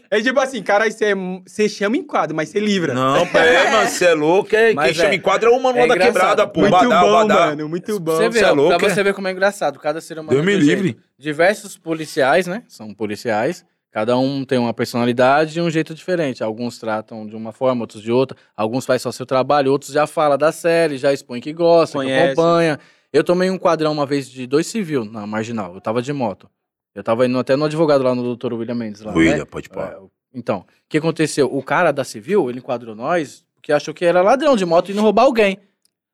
É 0.09 0.21
tipo 0.21 0.39
assim, 0.39 0.63
cara, 0.63 0.89
você, 0.89 1.07
é- 1.07 1.15
você 1.45 1.67
chama 1.67 1.97
em 1.97 2.03
quadro, 2.03 2.33
mas 2.33 2.47
você 2.47 2.59
livra. 2.61 2.93
Não, 2.93 3.17
é, 3.17 3.71
mano, 3.71 3.89
você 3.89 4.05
é 4.05 4.13
louco. 4.13 4.55
É, 4.55 4.67
quem 4.67 4.75
Mas 4.75 4.95
chama 4.95 5.09
é- 5.09 5.15
em 5.15 5.19
quadro 5.19 5.49
é 5.49 5.51
o 5.53 5.61
manual 5.61 5.83
é 5.85 5.87
da 5.89 5.97
quebrada, 5.97 6.47
pô. 6.47 6.61
muito 6.61 6.71
Badá, 6.71 7.01
bom, 7.01 7.11
badá. 7.27 7.45
mano, 7.47 7.67
muito 7.69 7.99
bom. 7.99 8.15
Você 8.15 8.29
vê, 8.29 8.39
Cê 8.39 8.45
é 8.45 8.51
louco, 8.51 8.77
pra 8.77 8.87
é? 8.87 8.89
você 8.89 9.03
ver 9.03 9.13
como 9.13 9.27
é 9.27 9.31
engraçado. 9.31 9.77
Cada 9.77 9.99
ser 9.99 10.13
humano. 10.17 10.29
Deus 10.29 10.45
me 10.45 10.53
jeito. 10.53 10.65
livre. 10.65 10.97
Diversos 11.19 11.77
policiais, 11.77 12.47
né? 12.47 12.63
São 12.69 12.93
policiais. 12.93 13.65
Cada 13.95 14.17
um 14.17 14.43
tem 14.43 14.57
uma 14.57 14.73
personalidade 14.73 15.57
e 15.57 15.61
um 15.61 15.69
jeito 15.69 15.95
diferente. 15.95 16.43
Alguns 16.43 16.77
tratam 16.77 17.25
de 17.25 17.33
uma 17.33 17.53
forma, 17.53 17.83
outros 17.83 18.03
de 18.03 18.11
outra. 18.11 18.37
Alguns 18.53 18.85
fazem 18.85 18.99
só 18.99 19.09
seu 19.09 19.25
trabalho, 19.25 19.71
outros 19.71 19.93
já 19.93 20.05
falam 20.05 20.37
da 20.37 20.51
série, 20.51 20.97
já 20.97 21.13
expõem 21.13 21.39
que 21.39 21.53
gosta, 21.53 22.03
que 22.03 22.11
acompanha. 22.11 22.77
Eu 23.13 23.23
tomei 23.23 23.49
um 23.49 23.57
quadrão 23.57 23.93
uma 23.93 24.05
vez 24.05 24.29
de 24.29 24.45
dois 24.45 24.67
civil 24.67 25.05
na 25.05 25.25
marginal. 25.25 25.75
Eu 25.75 25.79
tava 25.79 26.01
de 26.01 26.11
moto. 26.11 26.49
Eu 26.93 27.05
tava 27.05 27.25
indo 27.25 27.39
até 27.39 27.55
no 27.55 27.63
advogado 27.63 28.03
lá 28.03 28.13
no 28.13 28.21
doutor 28.21 28.53
William 28.53 28.75
Mendes. 28.75 28.99
Lá, 28.99 29.13
William, 29.13 29.37
né? 29.37 29.45
pode 29.45 29.69
pôr. 29.69 29.83
É, 29.83 29.97
então, 30.33 30.57
o 30.57 30.65
que 30.89 30.97
aconteceu? 30.97 31.47
O 31.49 31.63
cara 31.63 31.93
da 31.93 32.03
civil, 32.03 32.49
ele 32.49 32.59
enquadrou 32.59 32.95
nós, 32.95 33.45
porque 33.55 33.71
achou 33.71 33.93
que 33.93 34.03
era 34.03 34.21
ladrão 34.21 34.57
de 34.57 34.65
moto 34.65 34.91
e 34.91 34.93
não 34.93 35.03
roubar 35.03 35.23
alguém. 35.23 35.57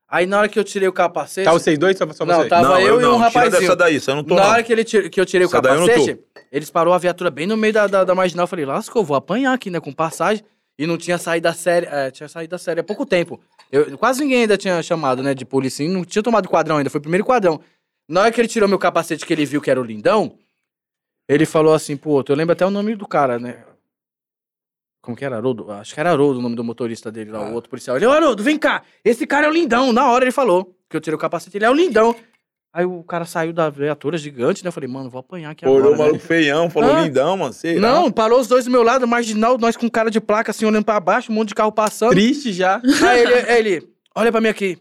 Aí 0.08 0.28
na 0.28 0.38
hora 0.38 0.50
que 0.50 0.60
eu 0.60 0.64
tirei 0.64 0.88
o 0.88 0.94
capacete. 0.94 1.46
Tá 1.46 1.54
vocês 1.54 1.80
dois? 1.80 1.98
Só, 1.98 2.06
só 2.12 2.26
Não, 2.26 2.42
você? 2.42 2.50
tá. 2.50 2.62
Tava 2.62 2.80
eu 2.82 3.02
e 3.02 3.06
um 3.06 3.14
Tira 3.14 3.18
rapazinho. 3.18 3.62
dessa 3.62 3.76
daí, 3.76 4.00
você 4.00 4.14
não 4.14 4.24
tô 4.24 4.36
Na 4.36 4.44
não. 4.44 4.50
hora 4.52 4.62
que, 4.62 4.72
ele 4.72 4.84
que 4.84 5.20
eu 5.20 5.26
tirei 5.26 5.48
Essa 5.48 5.56
o 5.58 5.66
eu 5.66 5.80
não 5.80 5.88
capacete, 5.88 6.20
eles 6.52 6.70
parou 6.70 6.94
a 6.94 6.98
viatura 6.98 7.32
bem 7.32 7.48
no 7.48 7.56
meio 7.56 7.74
da, 7.74 7.88
da, 7.88 8.04
da 8.04 8.14
marginal. 8.14 8.44
Eu 8.44 8.48
falei, 8.48 8.66
lascou, 8.66 9.04
vou 9.04 9.16
apanhar 9.16 9.54
aqui, 9.54 9.70
né? 9.70 9.80
Com 9.80 9.94
passagem. 9.94 10.44
E 10.78 10.86
não 10.88 10.98
tinha 10.98 11.18
saído 11.18 11.44
da 11.44 11.54
série. 11.54 11.86
É, 11.86 12.12
tinha 12.12 12.28
saído 12.28 12.52
da 12.52 12.58
série 12.58 12.80
há 12.80 12.84
pouco 12.84 13.06
tempo. 13.06 13.40
Eu, 13.72 13.98
quase 13.98 14.22
ninguém 14.22 14.42
ainda 14.42 14.58
tinha 14.58 14.82
chamado, 14.84 15.24
né? 15.24 15.34
De 15.34 15.46
polícia. 15.46 15.88
Não 15.88 16.04
tinha 16.04 16.22
tomado 16.24 16.50
quadrão 16.50 16.78
ainda. 16.78 16.90
Foi 16.90 17.00
o 17.00 17.02
primeiro 17.02 17.24
quadrão. 17.26 17.62
Na 18.10 18.22
hora 18.22 18.32
que 18.32 18.42
ele 18.42 18.48
tirou 18.48 18.68
meu 18.68 18.80
capacete, 18.80 19.26
que 19.26 19.32
ele 19.34 19.46
viu 19.46 19.62
que 19.62 19.72
era 19.72 19.80
o 19.80 19.84
lindão, 19.84 20.38
ele 21.30 21.46
falou 21.46 21.74
assim, 21.74 21.96
pô, 21.96 22.24
eu 22.28 22.36
lembro 22.36 22.52
até 22.54 22.66
o 22.66 22.70
nome 22.70 22.96
do 22.96 23.08
cara, 23.08 23.40
né? 23.40 23.64
Como 25.02 25.16
que 25.16 25.24
era? 25.26 25.38
Haroldo? 25.38 25.72
Acho 25.72 25.94
que 25.94 26.00
era 26.00 26.12
Haroldo 26.12 26.40
o 26.40 26.42
nome 26.42 26.56
do 26.56 26.64
motorista 26.64 27.12
dele 27.12 27.32
lá, 27.32 27.40
Ah. 27.40 27.50
o 27.50 27.54
outro 27.54 27.70
policial. 27.70 27.96
Ele, 27.98 28.06
ô 28.06 28.12
Haroldo, 28.12 28.44
vem 28.44 28.58
cá, 28.58 28.84
esse 29.04 29.26
cara 29.26 29.48
é 29.48 29.50
o 29.50 29.54
lindão. 29.54 29.92
Na 29.94 30.12
hora 30.12 30.26
ele 30.26 30.32
falou 30.32 30.76
que 30.90 30.96
eu 30.98 31.02
tirei 31.02 31.16
o 31.16 31.20
capacete, 31.20 31.58
ele 31.58 31.66
é 31.66 31.70
o 31.70 31.74
lindão. 31.74 32.16
Aí 32.74 32.86
o 32.86 33.04
cara 33.04 33.26
saiu 33.26 33.52
da 33.52 33.70
viatura 33.70 34.18
gigante, 34.18 34.64
né? 34.64 34.70
Eu 34.70 34.72
falei, 34.72 34.88
mano, 34.90 35.10
vou 35.10 35.20
apanhar 35.20 35.52
aqui 35.52 35.66
Olhou 35.66 35.78
o 35.78 35.80
agora. 35.94 35.98
né? 35.98 36.04
maluco 36.06 36.20
feião, 36.26 36.70
falou 36.70 36.96
Ah. 36.96 37.02
lindão, 37.02 37.36
mano. 37.36 37.52
Sei 37.54 37.78
lá. 37.78 37.92
Não, 37.92 38.10
parou 38.12 38.40
os 38.40 38.48
dois 38.48 38.64
do 38.66 38.72
meu 38.72 38.82
lado, 38.82 39.06
marginal, 39.06 39.58
nós 39.58 39.76
com 39.76 39.90
cara 39.90 40.10
de 40.10 40.22
placa, 40.22 40.52
assim, 40.52 40.66
olhando 40.66 40.86
pra 40.86 41.00
baixo, 41.00 41.32
um 41.32 41.36
monte 41.36 41.50
de 41.50 41.56
carro 41.56 41.72
passando. 41.72 42.12
Triste 42.12 42.54
já. 42.54 42.82
Aí 43.06 43.20
ele, 43.22 43.34
ele, 43.78 43.90
olha 44.16 44.32
pra 44.32 44.40
mim 44.40 44.48
aqui. 44.48 44.78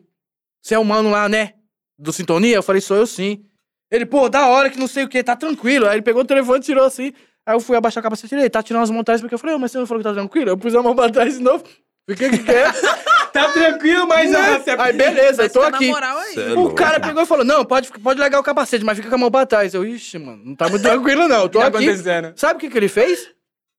Você 0.62 0.74
é 0.74 0.78
o 0.78 0.84
mano 0.84 1.10
lá, 1.10 1.28
né? 1.28 1.54
Do 1.98 2.12
Sintonia? 2.12 2.54
Eu 2.56 2.62
falei, 2.62 2.80
sou 2.80 2.96
eu 2.96 3.06
sim. 3.06 3.44
Ele, 3.90 4.06
pô, 4.06 4.28
da 4.28 4.46
hora 4.46 4.70
que 4.70 4.78
não 4.78 4.86
sei 4.86 5.02
o 5.02 5.08
que, 5.08 5.20
tá 5.24 5.34
tranquilo. 5.34 5.86
Aí 5.88 5.96
ele 5.96 6.02
pegou 6.02 6.22
o 6.22 6.24
telefone 6.24 6.58
e 6.60 6.62
tirou 6.62 6.84
assim. 6.84 7.12
Aí 7.44 7.56
eu 7.56 7.60
fui 7.60 7.76
abaixar 7.76 8.00
a 8.00 8.04
capacete 8.04 8.32
e 8.34 8.38
ele, 8.38 8.48
tá 8.50 8.62
tirando 8.62 8.82
as 8.84 8.90
montagens 8.90 9.20
porque 9.20 9.34
eu 9.34 9.38
falei, 9.38 9.56
"Ô, 9.56 9.58
mas 9.58 9.72
você 9.72 9.78
não 9.78 9.86
falou 9.86 10.00
que 10.00 10.08
tá 10.08 10.14
tranquilo? 10.14 10.50
Eu 10.50 10.56
pus 10.56 10.74
a 10.76 10.82
mão 10.82 10.94
pra 10.94 11.10
trás 11.10 11.34
de 11.36 11.42
novo. 11.42 11.64
Fiquei 12.08 12.30
que 12.30 12.38
quer. 12.38 12.72
Tá 13.32 13.46
tranquilo, 13.52 14.08
mas... 14.08 14.34
ah, 14.34 14.58
você- 14.58 14.70
Aí 14.76 14.92
beleza, 14.92 15.44
eu 15.44 15.50
tô 15.50 15.60
fica 15.60 15.70
na 15.70 15.76
aqui. 15.76 15.86
moral 15.86 16.18
aí. 16.18 16.34
Cê 16.34 16.40
é 16.40 16.46
O 16.50 16.54
louco, 16.56 16.74
cara 16.74 16.98
pegou 16.98 17.22
e 17.22 17.26
falou: 17.26 17.44
Não, 17.44 17.64
pode, 17.64 17.88
pode 18.00 18.18
largar 18.18 18.40
o 18.40 18.42
capacete, 18.42 18.84
mas 18.84 18.96
fica 18.98 19.08
com 19.08 19.14
a 19.14 19.18
mão 19.18 19.30
pra 19.30 19.46
trás. 19.46 19.72
Eu, 19.72 19.84
ixi, 19.84 20.18
mano, 20.18 20.42
não 20.44 20.56
tá 20.56 20.68
muito 20.68 20.82
tranquilo, 20.82 21.28
não. 21.28 21.42
Eu 21.42 21.48
tô 21.48 21.60
tá 21.62 21.66
aqui. 21.68 21.76
acontecendo? 21.76 22.32
Sabe 22.34 22.54
o 22.56 22.58
que, 22.58 22.68
que 22.68 22.76
ele 22.76 22.88
fez? 22.88 23.30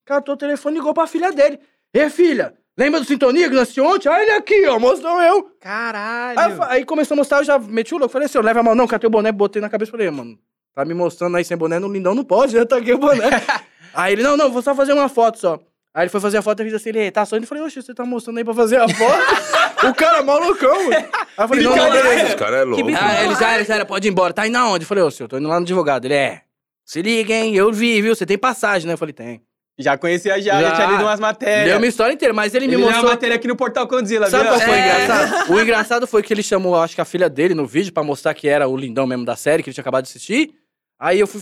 Catou 0.06 0.36
o 0.36 0.38
telefone 0.38 0.78
e 0.78 0.80
ligou 0.80 0.94
pra 0.94 1.06
filha 1.06 1.34
dele. 1.34 1.60
Ê, 1.94 2.10
filha, 2.10 2.54
lembra 2.78 3.02
do 3.02 3.06
Sintonia 3.06 3.50
que 3.50 3.54
nós 3.54 3.64
assistiu 3.64 3.86
ontem? 3.86 4.08
Olha 4.08 4.22
ele 4.22 4.32
aqui, 4.32 4.66
ó, 4.70 4.80
mostrou 4.80 5.22
eu. 5.22 5.36
Aí, 5.36 5.40
eu 5.42 5.44
Caralho. 5.60 6.56
fa- 6.56 6.68
aí 6.72 6.86
começou 6.86 7.16
a 7.16 7.18
mostrar, 7.18 7.40
eu 7.40 7.44
já 7.44 7.60
meti 7.60 7.94
o 7.94 7.98
louco. 7.98 8.14
Falei 8.14 8.28
assim: 8.28 8.38
eu 8.38 8.44
leva 8.44 8.62
a 8.62 8.64
mão, 8.64 8.74
não, 8.74 8.88
catei 8.88 9.06
o 9.06 9.12
boné, 9.12 9.34
botei 9.34 9.62
na 9.62 9.70
cabeça. 9.70 9.92
Falei, 9.92 10.10
mano, 10.10 10.40
tá 10.74 10.86
me 10.86 10.94
mostrando 10.94 11.36
aí 11.36 11.44
sem 11.44 11.58
boné 11.58 11.78
no 11.78 11.92
lindão, 11.92 12.16
não 12.16 12.24
pode, 12.24 12.56
eu 12.56 12.66
taquei 12.66 12.94
o 12.94 12.98
boné. 12.98 13.26
aí 13.94 14.14
ele, 14.14 14.24
não, 14.24 14.38
não, 14.38 14.50
vou 14.50 14.62
só 14.62 14.74
fazer 14.74 14.94
uma 14.94 15.10
foto 15.10 15.38
só. 15.40 15.60
Aí 15.94 16.04
ele 16.04 16.10
foi 16.10 16.22
fazer 16.22 16.38
a 16.38 16.42
foto 16.42 16.62
e 16.62 16.64
fez 16.64 16.74
assim, 16.76 16.90
ele 16.90 17.12
tá 17.12 17.26
sorrindo. 17.26 17.44
Eu 17.44 17.50
falei, 17.50 17.64
oxe, 17.64 17.82
você 17.82 17.94
tá 17.94 18.06
mostrando 18.06 18.38
aí 18.38 18.46
pra 18.46 18.54
fazer 18.54 18.78
a 18.78 18.88
foto? 18.88 19.88
o 19.88 19.94
cara 19.94 20.24
malucão, 20.24 20.86
mano. 20.86 20.96
Aí 20.96 21.06
eu 21.38 21.48
falei, 21.48 21.64
não, 21.66 21.76
não, 21.76 21.92
beleza. 21.92 22.24
Esse 22.28 22.36
cara 22.38 22.58
é 22.58 22.64
louco. 22.64 22.88
Ah, 22.98 23.24
ele 23.24 23.36
já 23.36 23.52
era, 23.52 23.64
já 23.66 23.76
era, 23.76 23.86
pode 23.86 24.08
ir 24.08 24.12
embora. 24.12 24.34
Tá 24.34 24.48
indo 24.48 24.58
aonde? 24.58 24.84
Eu 24.84 24.88
falei, 24.88 25.04
ô, 25.04 25.12
senhor, 25.12 25.28
tô 25.28 25.38
indo 25.38 25.50
lá 25.50 25.56
no 25.60 25.64
advogado. 25.66 26.06
Ele, 26.06 26.14
é, 26.14 26.42
se 26.86 27.02
liga, 27.02 27.34
hein, 27.34 27.56
eu 27.56 27.72
vi, 27.74 28.02
viu? 28.02 28.16
Você 28.16 28.26
tem 28.26 28.38
passagem, 28.38 28.88
né? 28.88 28.94
Eu 28.94 28.98
falei, 28.98 29.14
tem. 29.14 29.42
Já 29.78 29.98
conhecia 29.98 30.40
já, 30.42 30.62
já, 30.62 30.70
Já. 30.70 30.76
tinha 30.76 30.88
lido 30.92 31.04
umas 31.04 31.20
matérias. 31.20 31.66
Deu 31.70 31.78
uma 31.78 31.88
história 31.88 32.14
inteira, 32.14 32.34
mas 32.34 32.54
ele, 32.54 32.66
Ele 32.66 32.78
me 32.78 32.84
mostrou... 32.84 33.10
matéria 33.10 33.36
aqui 33.36 33.48
no 33.48 33.56
Portal 33.56 33.88
Condzilla, 33.88 34.30
Sabe 34.30 34.44
viu? 34.44 34.52
qual 34.52 34.60
foi 34.62 34.70
o 34.70 34.76
É. 34.76 35.04
engraçado? 35.06 35.52
O 35.54 35.60
engraçado 35.62 36.08
foi 36.08 36.22
que 36.24 36.34
ele 36.34 36.44
chamou, 36.44 36.76
acho 36.76 36.94
que 36.94 37.02
a 37.02 37.06
filha 37.06 37.28
dele 37.30 37.56
no 37.56 37.66
vídeo 37.66 37.92
pra 37.92 38.04
mostrar 38.04 38.34
que 38.34 38.48
era 38.48 38.68
o 38.68 38.78
lindão 38.78 39.08
mesmo 39.08 39.26
da 39.26 39.36
série, 39.36 39.64
que 39.64 39.70
ele 39.70 39.74
tinha 39.74 39.82
acabado 39.82 40.04
de 40.04 40.10
assistir. 40.10 40.54
Aí 41.00 41.20
eu 41.20 41.26
fui, 41.26 41.42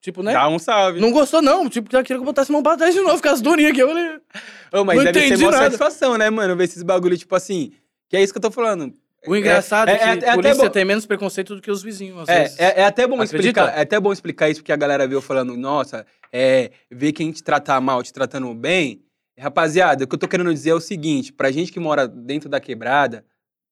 tipo, 0.00 0.22
né? 0.22 0.32
Dá 0.32 0.48
um 0.48 0.58
salve. 0.58 1.00
Não 1.00 1.10
gostou, 1.10 1.40
não. 1.42 1.68
Tipo, 1.68 1.88
já 1.90 2.02
queria 2.02 2.16
que 2.18 2.22
eu 2.22 2.24
botasse 2.26 2.50
mão 2.52 2.62
pra 2.62 2.76
trás 2.76 2.94
de 2.94 3.00
novo, 3.00 3.16
ficasse 3.16 3.42
durinho 3.42 3.70
aqui. 3.70 3.80
Eu 3.80 3.88
falei, 3.88 4.18
Ô, 4.72 4.84
mas 4.84 4.96
Não 4.98 5.04
deve 5.04 5.20
ser 5.20 5.26
entendi 5.26 5.42
uma 5.44 5.50
nada. 5.52 5.64
satisfação, 5.64 6.16
né, 6.18 6.28
mano? 6.30 6.54
Ver 6.56 6.64
esses 6.64 6.82
bagulho, 6.82 7.16
tipo 7.16 7.34
assim. 7.34 7.72
Que 8.08 8.16
é 8.16 8.22
isso 8.22 8.32
que 8.32 8.38
eu 8.38 8.42
tô 8.42 8.50
falando. 8.50 8.92
o 9.26 9.36
engraçado 9.36 9.88
é, 9.88 9.92
é- 9.92 9.96
é- 9.96 10.16
que 10.16 10.24
é 10.24 10.30
a 10.30 10.34
polícia 10.34 10.64
bom. 10.64 10.70
tem 10.70 10.84
menos 10.84 11.04
preconceito 11.04 11.54
do 11.56 11.60
que 11.60 11.70
os 11.70 11.82
vizinhos, 11.82 12.20
às 12.20 12.28
É, 12.28 12.42
vezes. 12.44 12.58
é, 12.60 12.80
é 12.80 12.84
até 12.84 13.06
bom 13.06 13.16
Acredita? 13.20 13.38
explicar, 13.40 13.78
é 13.78 13.82
até 13.82 14.00
bom 14.00 14.12
explicar 14.12 14.48
isso 14.48 14.60
porque 14.60 14.72
a 14.72 14.76
galera 14.76 15.06
viu 15.08 15.20
falando, 15.20 15.56
nossa, 15.56 16.06
é, 16.32 16.70
ver 16.90 17.12
quem 17.12 17.30
te 17.32 17.42
tratar 17.42 17.80
mal, 17.80 18.02
te 18.02 18.12
tratando 18.12 18.54
bem. 18.54 19.02
Rapaziada, 19.38 20.04
o 20.04 20.06
que 20.08 20.14
eu 20.14 20.18
tô 20.18 20.26
querendo 20.28 20.52
dizer 20.54 20.70
é 20.70 20.74
o 20.74 20.80
seguinte, 20.80 21.32
pra 21.32 21.50
gente 21.50 21.70
que 21.72 21.78
mora 21.78 22.08
dentro 22.08 22.48
da 22.48 22.58
quebrada, 22.60 23.24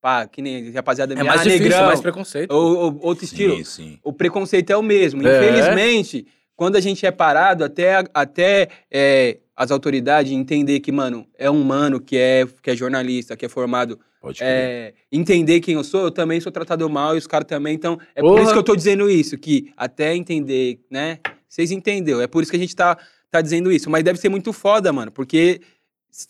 pá, 0.07 0.25
que 0.25 0.41
nem 0.41 0.71
rapaziada 0.71 1.13
É 1.13 1.15
minha, 1.15 1.25
mais 1.25 1.41
ah, 1.41 1.43
difícil, 1.43 1.63
negrão, 1.65 1.85
mais 1.85 1.99
preconceito. 1.99 2.49
ou, 2.51 2.77
ou 2.77 2.99
outro 3.01 3.25
estilo, 3.25 3.57
Sim, 3.57 3.63
sim. 3.65 3.99
o 4.01 4.13
preconceito 4.13 4.69
é 4.69 4.77
o 4.77 4.81
mesmo. 4.81 5.27
É. 5.27 5.35
Infelizmente, 5.35 6.25
quando 6.55 6.77
a 6.77 6.79
gente 6.79 7.05
é 7.05 7.11
parado, 7.11 7.65
até, 7.65 8.01
até 8.13 8.69
é, 8.89 9.39
as 9.53 9.69
autoridades 9.69 10.31
entender 10.31 10.79
que, 10.79 10.93
mano, 10.93 11.27
é 11.37 11.51
um 11.51 11.61
mano 11.61 11.99
que 11.99 12.15
é, 12.15 12.47
que 12.61 12.71
é 12.71 12.75
jornalista, 12.75 13.35
que 13.35 13.45
é 13.45 13.49
formado 13.49 13.99
Pode 14.21 14.41
é, 14.41 14.93
entender 15.11 15.59
quem 15.59 15.75
eu 15.75 15.83
sou, 15.83 16.05
eu 16.05 16.11
também 16.11 16.39
sou 16.39 16.53
tratado 16.53 16.89
mal 16.89 17.15
e 17.15 17.17
os 17.17 17.27
caras 17.27 17.45
também. 17.45 17.75
Então, 17.75 17.99
é 18.15 18.21
por 18.21 18.29
Porra. 18.29 18.43
isso 18.43 18.53
que 18.53 18.59
eu 18.59 18.63
tô 18.63 18.75
dizendo 18.77 19.09
isso, 19.09 19.37
que 19.37 19.73
até 19.75 20.15
entender, 20.15 20.79
né? 20.89 21.19
Vocês 21.49 21.69
entenderam. 21.69 22.21
É 22.21 22.27
por 22.27 22.41
isso 22.41 22.51
que 22.51 22.57
a 22.57 22.59
gente 22.59 22.75
tá, 22.75 22.97
tá 23.29 23.41
dizendo 23.41 23.71
isso. 23.71 23.89
Mas 23.89 24.03
deve 24.03 24.19
ser 24.19 24.29
muito 24.29 24.53
foda, 24.53 24.93
mano, 24.93 25.11
porque. 25.11 25.59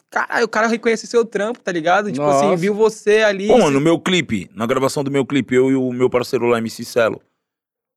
Caralho, 0.09 0.45
o 0.45 0.49
cara 0.49 0.67
reconhece 0.67 1.07
seu 1.07 1.23
trampo, 1.25 1.59
tá 1.59 1.71
ligado? 1.71 2.11
Tipo 2.11 2.25
assim, 2.25 2.45
Nossa. 2.47 2.57
viu 2.57 2.73
você 2.73 3.21
ali. 3.23 3.47
Pô, 3.47 3.57
mano, 3.57 3.71
no 3.71 3.79
meu 3.81 3.99
clipe, 3.99 4.49
na 4.53 4.65
gravação 4.65 5.03
do 5.03 5.11
meu 5.11 5.25
clipe, 5.25 5.55
eu 5.55 5.71
e 5.71 5.75
o 5.75 5.91
meu 5.91 6.09
parceiro 6.09 6.45
lá, 6.47 6.57
MC 6.57 6.83
Celo, 6.83 7.21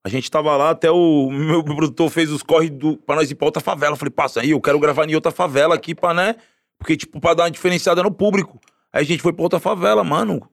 a 0.05 0.09
gente 0.09 0.31
tava 0.31 0.57
lá, 0.57 0.71
até 0.71 0.91
o 0.91 1.29
meu 1.33 1.65
produtor 1.65 2.09
fez 2.11 2.31
os 2.31 2.43
corre 2.43 2.71
do, 2.71 2.97
pra 2.99 3.17
nós 3.17 3.31
ir 3.31 3.35
pra 3.35 3.47
outra 3.47 3.61
favela. 3.63 3.93
Eu 3.93 3.97
falei, 3.97 4.13
passa 4.13 4.41
aí, 4.41 4.51
eu 4.51 4.61
quero 4.61 4.79
gravar 4.79 5.09
em 5.09 5.15
outra 5.15 5.31
favela 5.33 5.75
aqui 5.75 5.95
pra, 5.95 6.15
né? 6.15 6.37
Porque, 6.79 6.97
tipo, 6.97 7.21
pra 7.21 7.35
dar 7.35 7.45
uma 7.45 7.51
diferenciada 7.51 8.03
no 8.03 8.11
público. 8.11 8.59
Aí 8.93 9.03
a 9.03 9.07
gente 9.07 9.23
foi 9.23 9.33
pra 9.33 9.43
outra 9.43 9.59
favela, 9.61 10.03
mano. 10.03 10.49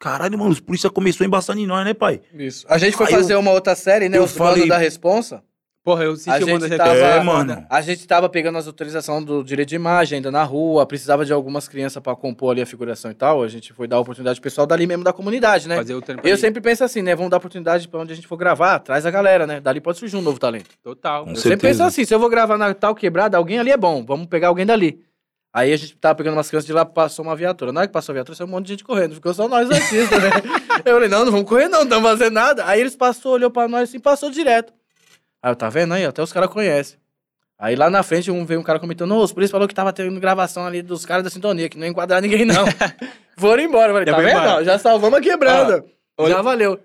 Caralho, 0.00 0.38
mano, 0.38 0.50
os 0.50 0.60
polícia 0.60 0.88
começou 0.88 1.24
a 1.24 1.26
embaçar 1.26 1.56
em 1.58 1.66
nós, 1.66 1.84
né, 1.84 1.92
pai? 1.92 2.20
Isso. 2.32 2.64
A 2.68 2.78
gente 2.78 2.96
foi 2.96 3.06
Aí 3.06 3.12
fazer 3.12 3.34
uma 3.34 3.50
outra 3.50 3.74
série, 3.74 4.08
né? 4.08 4.16
eu 4.16 4.22
o 4.24 4.28
falei- 4.28 4.68
da 4.68 4.78
Responsa. 4.78 5.42
Porra, 5.84 6.04
eu 6.04 6.16
senti 6.16 6.30
A 6.30 6.40
gente 6.40 6.68
da 6.68 6.76
tava-. 6.76 6.94
É, 6.98 7.22
mano. 7.22 7.64
A 7.70 7.80
gente 7.80 8.06
tava 8.06 8.28
pegando 8.28 8.58
as 8.58 8.66
autorizações 8.66 9.24
do 9.24 9.42
direito 9.42 9.70
de 9.70 9.76
imagem 9.76 10.16
ainda 10.16 10.30
na 10.30 10.42
rua, 10.44 10.84
precisava 10.84 11.24
de 11.24 11.32
algumas 11.32 11.66
crianças 11.66 12.02
pra 12.02 12.14
compor 12.14 12.50
ali 12.52 12.60
a 12.60 12.66
figuração 12.66 13.10
e 13.10 13.14
tal. 13.14 13.42
A 13.42 13.48
gente 13.48 13.72
foi 13.72 13.86
dar 13.88 13.98
oportunidade 13.98 14.38
pro 14.38 14.50
pessoal 14.50 14.66
dali 14.66 14.86
mesmo 14.86 15.02
da 15.02 15.12
comunidade, 15.14 15.66
né? 15.66 15.76
Fazer 15.76 15.94
o 15.94 16.02
trampo 16.02 16.26
Eu 16.26 16.32
ali. 16.32 16.40
sempre 16.40 16.60
penso 16.60 16.84
assim, 16.84 17.00
né? 17.00 17.14
Vamos 17.16 17.30
dar 17.30 17.38
oportunidade 17.38 17.88
pra 17.88 18.00
onde 18.00 18.12
a 18.12 18.16
gente 18.16 18.26
for 18.28 18.36
gravar, 18.36 18.80
traz 18.80 19.06
a 19.06 19.10
galera, 19.10 19.46
né? 19.46 19.60
Dali 19.60 19.80
pode 19.80 19.98
surgir 19.98 20.16
um 20.16 20.20
novo 20.20 20.38
talento. 20.38 20.68
Total. 20.82 21.24
Com 21.24 21.30
Eu 21.30 21.36
certeza. 21.36 21.54
sempre 21.54 21.68
penso 21.68 21.82
assim, 21.82 22.04
se 22.04 22.14
eu 22.14 22.18
vou 22.18 22.28
gravar 22.28 22.58
na 22.58 22.74
tal 22.74 22.94
quebrada, 22.94 23.38
alguém 23.38 23.58
ali 23.58 23.70
é 23.70 23.76
bom, 23.76 24.04
vamos 24.04 24.26
pegar 24.26 24.48
alguém 24.48 24.66
dali. 24.66 25.00
Aí 25.54 25.72
a 25.72 25.76
gente 25.76 25.96
tava 25.96 26.14
pegando 26.16 26.34
umas 26.36 26.48
crianças 26.50 26.66
de 26.66 26.72
lá, 26.74 26.84
passou 26.84 27.24
uma 27.24 27.34
viatura. 27.34 27.72
Na 27.72 27.80
hora 27.80 27.86
que 27.88 27.92
passou 27.92 28.12
a 28.12 28.14
viatura, 28.14 28.36
saiu 28.36 28.46
um 28.46 28.50
monte 28.50 28.66
de 28.66 28.72
gente 28.74 28.84
correndo. 28.84 29.14
Ficou 29.14 29.32
só 29.32 29.48
nós 29.48 29.70
artistas, 29.70 30.22
né? 30.22 30.30
Eu 30.84 30.94
falei, 30.94 31.08
não, 31.08 31.24
não 31.24 31.32
vamos 31.32 31.48
correr 31.48 31.64
não, 31.68 31.78
não 31.78 31.84
estamos 31.84 32.10
fazendo 32.10 32.34
nada. 32.34 32.66
Aí 32.66 32.78
eles 32.80 32.94
passou, 32.94 33.32
olhou 33.32 33.50
pra 33.50 33.66
nós 33.66 33.88
assim, 33.88 33.98
passou 33.98 34.30
direto. 34.30 34.74
Aí 35.42 35.50
eu, 35.52 35.56
tá 35.56 35.68
vendo 35.68 35.94
aí? 35.94 36.04
Até 36.04 36.22
os 36.22 36.32
caras 36.32 36.50
conhecem. 36.50 36.98
Aí 37.58 37.74
lá 37.74 37.90
na 37.90 38.02
frente 38.02 38.30
um, 38.30 38.44
veio 38.44 38.60
um 38.60 38.62
cara 38.62 38.78
comentando, 38.78 39.12
ô, 39.16 39.22
os 39.22 39.32
polícia 39.32 39.52
falou 39.52 39.66
que 39.66 39.74
tava 39.74 39.92
tendo 39.92 40.18
gravação 40.20 40.64
ali 40.64 40.80
dos 40.80 41.04
caras 41.04 41.24
da 41.24 41.30
sintonia, 41.30 41.68
que 41.68 41.76
não 41.76 41.84
ia 41.84 41.90
enquadrar 41.90 42.22
ninguém 42.22 42.44
não. 42.44 42.64
Foram 43.36 43.62
embora. 43.62 43.88
Eu 43.92 43.94
falei, 43.94 44.06
Já 44.06 44.12
tá 44.14 44.18
vendo? 44.22 44.30
embora. 44.30 44.64
Já 44.64 44.78
salvamos 44.78 45.18
a 45.18 45.22
quebrada. 45.22 45.84
Olha- 46.16 46.34
Já 46.34 46.42
valeu. 46.42 46.78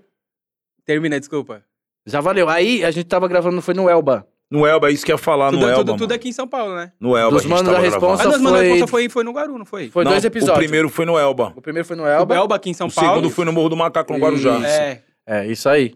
Termina, 0.85 1.19
desculpa. 1.19 1.63
Já 2.05 2.19
valeu. 2.21 2.49
Aí 2.49 2.83
a 2.83 2.91
gente 2.91 3.05
tava 3.05 3.27
gravando, 3.27 3.61
foi 3.61 3.73
no 3.73 3.89
Elba. 3.89 4.27
No 4.51 4.67
Elba, 4.67 4.89
é 4.89 4.91
isso 4.91 5.05
que 5.05 5.11
ia 5.11 5.17
falar, 5.17 5.49
tudo, 5.49 5.61
no 5.61 5.65
Elba, 5.67 5.77
tudo, 5.77 5.87
mano. 5.93 5.97
tudo 5.99 6.11
aqui 6.11 6.29
em 6.29 6.33
São 6.33 6.47
Paulo, 6.47 6.75
né? 6.75 6.91
No 6.99 7.15
Elba, 7.17 7.37
Dos 7.37 7.45
a 7.45 7.47
gente 7.47 7.57
da 7.57 7.63
gravando. 7.63 7.83
responsa 7.89 8.23
Ah, 8.23 8.37
não, 8.37 8.49
a 8.49 8.57
foi- 8.57 8.61
resposta 8.67 8.87
foi, 8.87 9.09
foi 9.09 9.23
no 9.23 9.31
Guaru, 9.31 9.57
não 9.57 9.65
foi? 9.65 9.89
Foi 9.89 10.03
Não, 10.03 10.11
dois 10.11 10.23
episódios. 10.25 10.57
O 10.57 10.59
primeiro 10.59 10.89
foi 10.89 11.05
no 11.05 11.17
Elba. 11.17 11.53
O 11.55 11.61
primeiro 11.61 11.87
foi 11.87 11.95
no 11.95 12.03
O 12.03 12.07
Elba. 12.07 12.35
Elba 12.35 12.55
aqui 12.55 12.69
em 12.69 12.73
São 12.73 12.87
o 12.87 12.91
Paulo. 12.93 13.15
segundo 13.15 13.29
foi 13.31 13.45
no 13.45 13.53
Morro 13.53 13.69
do 13.69 13.77
Macaco, 13.77 14.13
no 14.13 14.19
Guarujá. 14.19 14.59
É. 14.67 15.01
É, 15.25 15.47
isso 15.47 15.67
aí. 15.69 15.95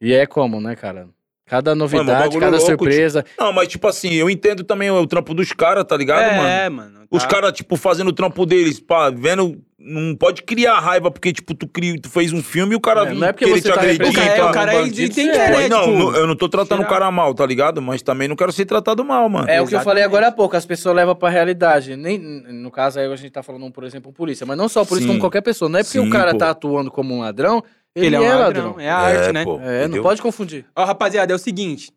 E 0.00 0.14
é 0.14 0.24
como, 0.26 0.58
né, 0.60 0.74
cara? 0.74 1.08
Cada 1.52 1.74
novidade, 1.74 2.06
bagulho 2.08 2.40
cada 2.40 2.56
louco, 2.56 2.66
surpresa. 2.66 3.26
Não, 3.38 3.52
mas 3.52 3.68
tipo 3.68 3.86
assim, 3.86 4.14
eu 4.14 4.30
entendo 4.30 4.64
também 4.64 4.90
o, 4.90 4.94
o 4.94 5.06
trampo 5.06 5.34
dos 5.34 5.52
caras, 5.52 5.84
tá 5.84 5.94
ligado, 5.94 6.34
mano? 6.34 6.48
É, 6.48 6.70
mano. 6.70 7.00
Os 7.10 7.24
tá. 7.24 7.28
caras, 7.28 7.52
tipo, 7.52 7.76
fazendo 7.76 8.08
o 8.08 8.12
trampo 8.14 8.46
deles, 8.46 8.80
pá, 8.80 9.10
vendo. 9.10 9.60
Não 9.78 10.14
pode 10.14 10.44
criar 10.44 10.78
raiva, 10.78 11.10
porque, 11.10 11.32
tipo, 11.32 11.54
tu, 11.54 11.66
cri, 11.66 12.00
tu 12.00 12.08
fez 12.08 12.32
um 12.32 12.40
filme 12.40 12.72
e 12.72 12.76
o 12.76 12.80
cara 12.80 13.10
É, 13.10 13.12
não 13.12 13.26
é 13.26 13.32
porque 13.32 13.46
você 13.46 13.62
te 13.62 13.68
tá 13.68 13.80
agredir, 13.80 14.08
O 14.08 14.12
cara, 14.14 14.30
é, 14.30 14.44
o 14.44 14.52
cara 14.52 14.72
é, 14.72 14.82
tem 14.82 14.90
você 14.92 15.08
que 15.08 15.20
é. 15.28 15.50
querer, 15.50 15.68
não, 15.68 15.80
tipo, 15.80 15.98
não, 15.98 16.16
eu 16.16 16.26
não 16.26 16.36
tô 16.36 16.48
tratando 16.48 16.82
o 16.82 16.86
cara 16.86 17.10
mal, 17.10 17.34
tá 17.34 17.44
ligado? 17.44 17.82
Mas 17.82 18.00
também 18.00 18.28
não 18.28 18.36
quero 18.36 18.52
ser 18.52 18.64
tratado 18.64 19.04
mal, 19.04 19.28
mano. 19.28 19.50
É 19.50 19.60
o 19.60 19.66
que 19.66 19.74
eu 19.74 19.80
falei 19.80 20.04
Exatamente. 20.04 20.04
agora 20.04 20.28
há 20.28 20.32
pouco, 20.32 20.56
as 20.56 20.64
pessoas 20.64 20.94
levam 20.94 21.16
pra 21.16 21.28
realidade. 21.28 21.96
Nem, 21.96 22.16
no 22.18 22.70
caso 22.70 23.00
aí 23.00 23.12
a 23.12 23.16
gente 23.16 23.32
tá 23.32 23.42
falando, 23.42 23.70
por 23.72 23.84
exemplo, 23.84 24.10
um 24.10 24.14
polícia, 24.14 24.46
mas 24.46 24.56
não 24.56 24.68
só 24.68 24.80
o 24.80 24.86
polícia, 24.86 25.06
Sim. 25.06 25.14
como 25.14 25.20
qualquer 25.20 25.42
pessoa. 25.42 25.68
Não 25.68 25.80
é 25.80 25.82
porque 25.82 25.98
Sim, 25.98 26.08
o 26.08 26.10
cara 26.10 26.30
pô. 26.30 26.38
tá 26.38 26.48
atuando 26.48 26.90
como 26.90 27.12
um 27.14 27.20
ladrão, 27.20 27.62
ele, 27.94 28.06
Ele 28.06 28.16
é 28.16 28.20
um 28.20 28.24
é 28.24 28.34
ladrão, 28.34 28.64
ladrão. 28.68 28.80
é 28.80 28.88
a 28.90 28.96
arte, 28.96 29.32
né? 29.32 29.44
pô, 29.44 29.60
É, 29.60 29.86
não 29.88 30.02
pode 30.02 30.22
confundir. 30.22 30.64
Ó, 30.74 30.84
rapaziada, 30.84 31.32
é 31.32 31.36
o 31.36 31.38
seguinte. 31.38 31.92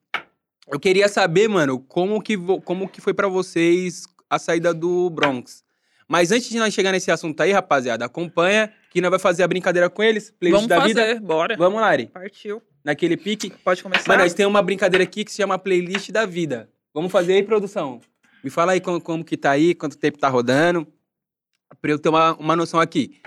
Eu 0.71 0.79
queria 0.79 1.07
saber, 1.07 1.47
mano, 1.47 1.79
como 1.79 2.21
que, 2.21 2.35
como 2.63 2.89
que 2.89 2.99
foi 2.99 3.13
pra 3.13 3.27
vocês 3.27 4.05
a 4.29 4.39
saída 4.39 4.73
do 4.73 5.09
Bronx. 5.09 5.63
Mas 6.07 6.31
antes 6.31 6.49
de 6.49 6.57
nós 6.59 6.73
chegar 6.73 6.91
nesse 6.91 7.09
assunto 7.11 7.39
aí, 7.41 7.51
rapaziada, 7.51 8.05
acompanha 8.05 8.71
que 8.91 8.99
nós 9.01 9.09
vai 9.09 9.19
fazer 9.19 9.43
a 9.43 9.47
brincadeira 9.47 9.89
com 9.89 10.03
eles. 10.03 10.31
Playlist 10.39 10.61
Vamos 10.63 10.67
da 10.69 10.81
fazer, 10.81 11.13
vida. 11.15 11.19
bora. 11.25 11.55
Vamos, 11.57 11.79
Lari. 11.81 12.07
Partiu. 12.07 12.61
Naquele 12.83 13.17
pique. 13.17 13.49
Pode 13.63 13.81
começar? 13.81 14.07
Mano, 14.07 14.21
nós 14.23 14.33
temos 14.33 14.51
uma 14.53 14.61
brincadeira 14.61 15.03
aqui 15.03 15.23
que 15.23 15.31
se 15.31 15.37
chama 15.37 15.57
Playlist 15.57 16.11
da 16.11 16.25
Vida. 16.25 16.69
Vamos 16.93 17.11
fazer 17.11 17.33
aí, 17.33 17.43
produção. 17.43 17.99
Me 18.43 18.49
fala 18.51 18.73
aí 18.73 18.79
como, 18.81 19.01
como 19.01 19.23
que 19.25 19.35
tá 19.35 19.51
aí, 19.51 19.73
quanto 19.73 19.97
tempo 19.97 20.17
tá 20.19 20.29
rodando. 20.29 20.87
Pra 21.81 21.91
eu 21.91 21.97
ter 21.99 22.09
uma, 22.09 22.33
uma 22.35 22.55
noção 22.55 22.79
aqui. 22.79 23.19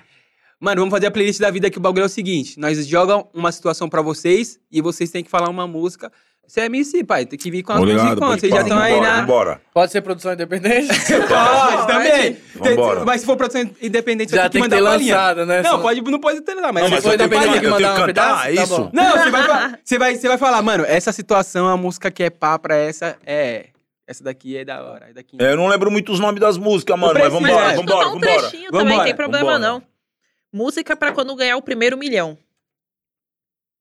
Mano, 0.61 0.81
vamos 0.81 0.93
fazer 0.93 1.07
a 1.07 1.11
playlist 1.11 1.41
da 1.41 1.51
vida 1.51 1.71
que 1.71 1.79
o 1.79 1.81
bagulho 1.81 2.03
é 2.03 2.07
o 2.07 2.09
seguinte. 2.09 2.59
Nós 2.59 2.85
jogam 2.87 3.29
uma 3.33 3.53
situação 3.53 3.89
pra 3.89 4.03
vocês 4.03 4.59
e 4.73 4.81
vocês 4.83 5.11
têm 5.11 5.23
que 5.23 5.31
falar 5.31 5.49
uma 5.49 5.67
música. 5.69 6.11
Você 6.47 6.63
é 6.63 6.65
MC, 6.65 7.05
pai. 7.05 7.27
Tem 7.27 7.39
que 7.39 7.51
vir 7.51 7.63
com 7.63 7.73
as 7.73 7.79
músicas 7.79 8.03
ligado, 8.03 8.19
quando. 8.19 8.29
pode 8.31 8.41
Vocês 8.41 8.53
já 8.55 8.63
estão 8.63 8.79
aí 8.79 8.93
vambora, 8.95 9.11
na. 9.13 9.21
Vambora. 9.21 9.61
Pode 9.73 9.93
ser 9.93 10.01
produção 10.01 10.33
independente? 10.33 10.89
Pode, 11.29 11.87
também. 11.87 12.33
Tem- 12.63 12.75
Vambora. 12.75 13.05
Mas 13.05 13.21
se 13.21 13.27
for 13.27 13.37
produção 13.37 13.71
independente, 13.83 14.33
Já 14.35 14.45
você 14.45 14.49
tem 14.49 14.63
que 14.63 14.69
mandar 14.69 14.81
lançado, 14.81 15.45
né? 15.47 15.61
Não, 15.63 15.81
pode, 15.83 16.01
não 16.01 16.19
pode 16.19 16.41
ter 16.41 16.55
nada, 16.55 16.73
mas, 16.73 16.83
Não, 16.83 16.89
se 16.89 16.95
mas 16.95 17.03
que 17.05 17.15
independente, 17.15 17.55
eu 17.55 17.61
tenho 17.61 17.71
mandar 17.73 17.95
que 17.95 18.01
um 18.03 18.07
cantar, 18.07 18.07
pedaço? 18.07 18.49
é 18.49 18.55
Tá 18.55 18.63
isso? 18.65 18.79
bom. 18.79 18.91
Não, 18.95 19.11
você 19.13 19.31
vai, 19.31 19.75
você, 19.85 19.99
vai, 19.99 20.17
você 20.17 20.29
vai 20.29 20.39
falar, 20.39 20.63
mano, 20.63 20.85
essa 20.89 21.13
situação, 21.13 21.69
a 21.69 21.77
música 21.77 22.11
que 22.11 22.23
é 22.23 22.31
pá 22.31 22.59
pra 22.59 22.75
essa 22.77 23.17
é. 23.27 23.67
Essa 24.07 24.25
daqui 24.25 24.57
é 24.57 24.65
da 24.65 24.83
hora. 24.83 25.11
Daqui... 25.15 25.37
É, 25.39 25.53
eu 25.53 25.57
não 25.59 25.67
lembro 25.69 25.91
muito 25.91 26.11
os 26.11 26.19
nomes 26.19 26.41
das 26.41 26.57
músicas, 26.57 26.99
mano, 26.99 27.13
mas 27.13 27.31
vambora, 27.31 27.53
é. 27.53 27.75
Vamos 27.77 27.91
vambora, 27.91 28.05
cantar 28.07 28.09
um 28.09 28.21
vambora. 28.21 28.39
trechinho 28.49 28.71
também, 28.71 28.87
Vambora, 28.89 29.05
tem 29.05 29.15
problema 29.15 29.45
vambora. 29.53 29.59
não. 29.59 29.83
Música 30.53 30.97
pra 30.97 31.13
quando 31.13 31.35
ganhar 31.37 31.57
o 31.57 31.63
primeiro 31.63 31.97
milhão. 31.97 32.39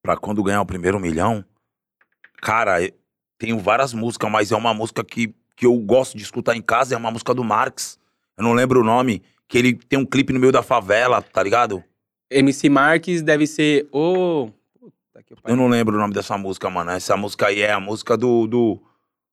Pra 0.02 0.18
quando 0.18 0.44
ganhar 0.44 0.62
o 0.62 0.66
primeiro 0.66 1.00
milhão, 1.00 1.44
cara, 2.42 2.82
eu 2.84 2.92
tenho 3.38 3.60
várias 3.60 3.94
músicas, 3.94 4.30
mas 4.32 4.52
é 4.52 4.56
uma 4.56 4.74
música 4.74 5.04
que, 5.04 5.34
que 5.56 5.66
eu 5.66 5.76
gosto 5.80 6.18
de 6.18 6.24
escutar 6.24 6.56
em 6.56 6.62
casa, 6.62 6.96
é 6.96 6.98
uma 6.98 7.12
música 7.12 7.34
do 7.34 7.44
Marx. 7.44 8.00
Eu 8.38 8.44
não 8.44 8.54
lembro 8.54 8.82
o 8.82 8.84
nome, 8.84 9.24
que 9.48 9.58
ele 9.58 9.74
tem 9.74 9.98
um 9.98 10.06
clipe 10.06 10.34
no 10.34 10.40
meio 10.40 10.52
da 10.52 10.62
favela, 10.62 11.22
tá 11.22 11.42
ligado? 11.42 11.84
MC 12.30 12.70
Marques 12.70 13.22
deve 13.22 13.48
ser 13.48 13.88
o. 13.92 14.50
Puta 14.80 15.24
que 15.24 15.34
Eu 15.46 15.56
não 15.56 15.68
lembro 15.68 15.96
o 15.96 16.00
nome 16.00 16.14
dessa 16.14 16.38
música, 16.38 16.70
mano. 16.70 16.92
Essa 16.92 17.16
música 17.16 17.48
aí 17.48 17.62
é 17.62 17.72
a 17.72 17.80
música 17.80 18.18
do. 18.18 18.46
do... 18.48 18.82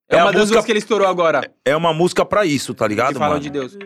É, 0.09 0.17
É, 0.17 0.19
uma 0.23 0.29
a 0.29 0.33
das 0.33 0.43
música, 0.43 0.57
músicas 0.59 0.65
que 0.65 0.73
ele 0.73 0.79
estourou 0.79 1.09
agora. 1.09 1.53
é 1.65 1.77
uma 1.77 1.93
música 1.93 2.25
pra 2.25 2.45
isso, 2.47 2.73
tá 2.75 2.87
ligado, 2.87 3.15
que 3.15 3.19
mano? 3.19 3.41
de 3.41 3.51
Deus. 3.51 3.77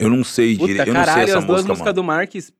Eu 0.00 0.10
não 0.10 0.24
sei 0.24 0.56
Puta, 0.56 0.66
direito, 0.66 0.88
eu 0.88 0.94
não 0.94 1.00
sei 1.00 1.06
caralho, 1.06 1.28
essa 1.28 1.38
as 1.38 1.44
duas 1.44 1.56
música, 1.58 1.72
músicas 1.72 1.86
mano. 1.86 1.94
do 1.94 2.04
Marques. 2.04 2.52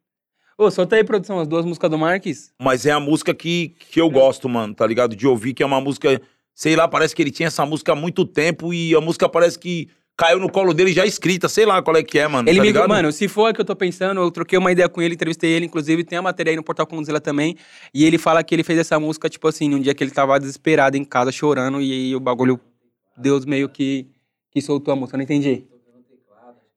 Ô, 0.59 0.71
solta 0.71 0.97
aí, 0.97 1.03
produção, 1.03 1.41
as 1.41 1.49
duas 1.49 1.65
músicas 1.65 1.91
do 1.91 1.99
Marques. 1.99 2.53
Mas 2.61 2.85
é 2.85 2.91
a 2.91 3.01
música 3.01 3.33
que, 3.33 3.75
que 3.91 3.99
eu 3.99 4.11
gosto, 4.11 4.47
mano, 4.47 4.75
tá 4.75 4.87
ligado? 4.87 5.17
De 5.17 5.27
ouvir, 5.27 5.55
que 5.55 5.63
é 5.63 5.67
uma 5.67 5.81
música. 5.81 6.21
Sei 6.55 6.77
lá, 6.77 6.87
parece 6.87 7.17
que 7.17 7.23
ele 7.23 7.31
tinha 7.31 7.47
essa 7.47 7.65
música 7.65 7.93
há 7.93 7.97
muito 7.97 8.27
tempo 8.27 8.75
e 8.75 8.95
a 8.95 9.01
música 9.01 9.27
parece 9.27 9.59
que 9.59 9.89
caiu 10.21 10.39
no 10.39 10.53
colo 10.53 10.75
dele 10.75 10.93
já 10.93 11.07
escrita. 11.07 11.49
Sei 11.49 11.65
lá 11.65 11.81
qual 11.81 11.97
é 11.97 12.03
que 12.03 12.19
é, 12.19 12.29
mano. 12.29 12.47
Ele 12.47 12.59
tá 12.59 12.63
me. 12.63 12.69
ligado? 12.69 12.89
Mano, 12.91 13.11
se 13.11 13.27
for 13.27 13.47
a 13.47 13.55
que 13.55 13.61
eu 13.63 13.65
tô 13.65 13.75
pensando, 13.75 14.21
eu 14.21 14.31
troquei 14.31 14.59
uma 14.59 14.71
ideia 14.71 14.87
com 14.87 15.01
ele, 15.01 15.15
entrevistei 15.15 15.51
ele, 15.51 15.65
inclusive 15.65 16.05
tem 16.05 16.19
a 16.19 16.23
matéria 16.23 16.51
aí 16.51 16.57
no 16.57 16.63
Portal 16.63 16.87
Conzilla 16.87 17.23
também. 17.23 17.57
E 17.95 18.05
ele 18.05 18.19
fala 18.19 18.45
que 18.45 18.55
ele 18.55 18.63
fez 18.63 18.79
essa 18.79 19.01
música, 19.01 19.31
tipo 19.31 19.49
assim, 19.49 19.67
num 19.67 19.81
dia 19.81 19.95
que 19.95 20.05
ele 20.05 20.11
tava 20.11 20.39
desesperado 20.39 20.95
em 20.95 21.05
casa, 21.05 21.33
chorando, 21.33 21.81
e 21.81 21.91
aí 21.91 22.15
o 22.15 22.21
bagulho. 22.21 22.61
Deus 23.17 23.47
meio 23.47 23.69
que, 23.69 24.07
que 24.51 24.61
soltou 24.61 24.93
a 24.93 24.97
música, 24.97 25.17
eu 25.17 25.19
não 25.19 25.25
entendi. 25.25 25.65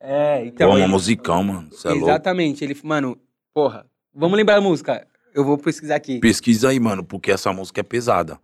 É, 0.06 0.45
então. 0.45 0.68
Pô, 0.68 0.76
uma 0.76 0.84
ele- 0.84 0.91
musicão, 0.91 1.43
mano. 1.43 1.70
Cê 1.72 1.88
é 1.88 1.91
louco. 1.91 2.08
Exatamente. 2.08 2.64
Ele, 2.64 2.78
mano, 2.84 3.18
porra, 3.54 3.86
vamos 4.14 4.36
lembrar 4.38 4.58
a 4.58 4.62
música. 4.62 5.08
Eu 5.34 5.43
vou 5.45 5.58
pesquisar 5.58 5.95
aqui. 5.95 6.20
Pesquisa 6.20 6.70
aí, 6.70 6.80
mano, 6.80 7.04
porque 7.04 7.32
essa 7.32 7.51
música 7.54 7.80
é 7.80 7.84
pesada. 7.84 8.38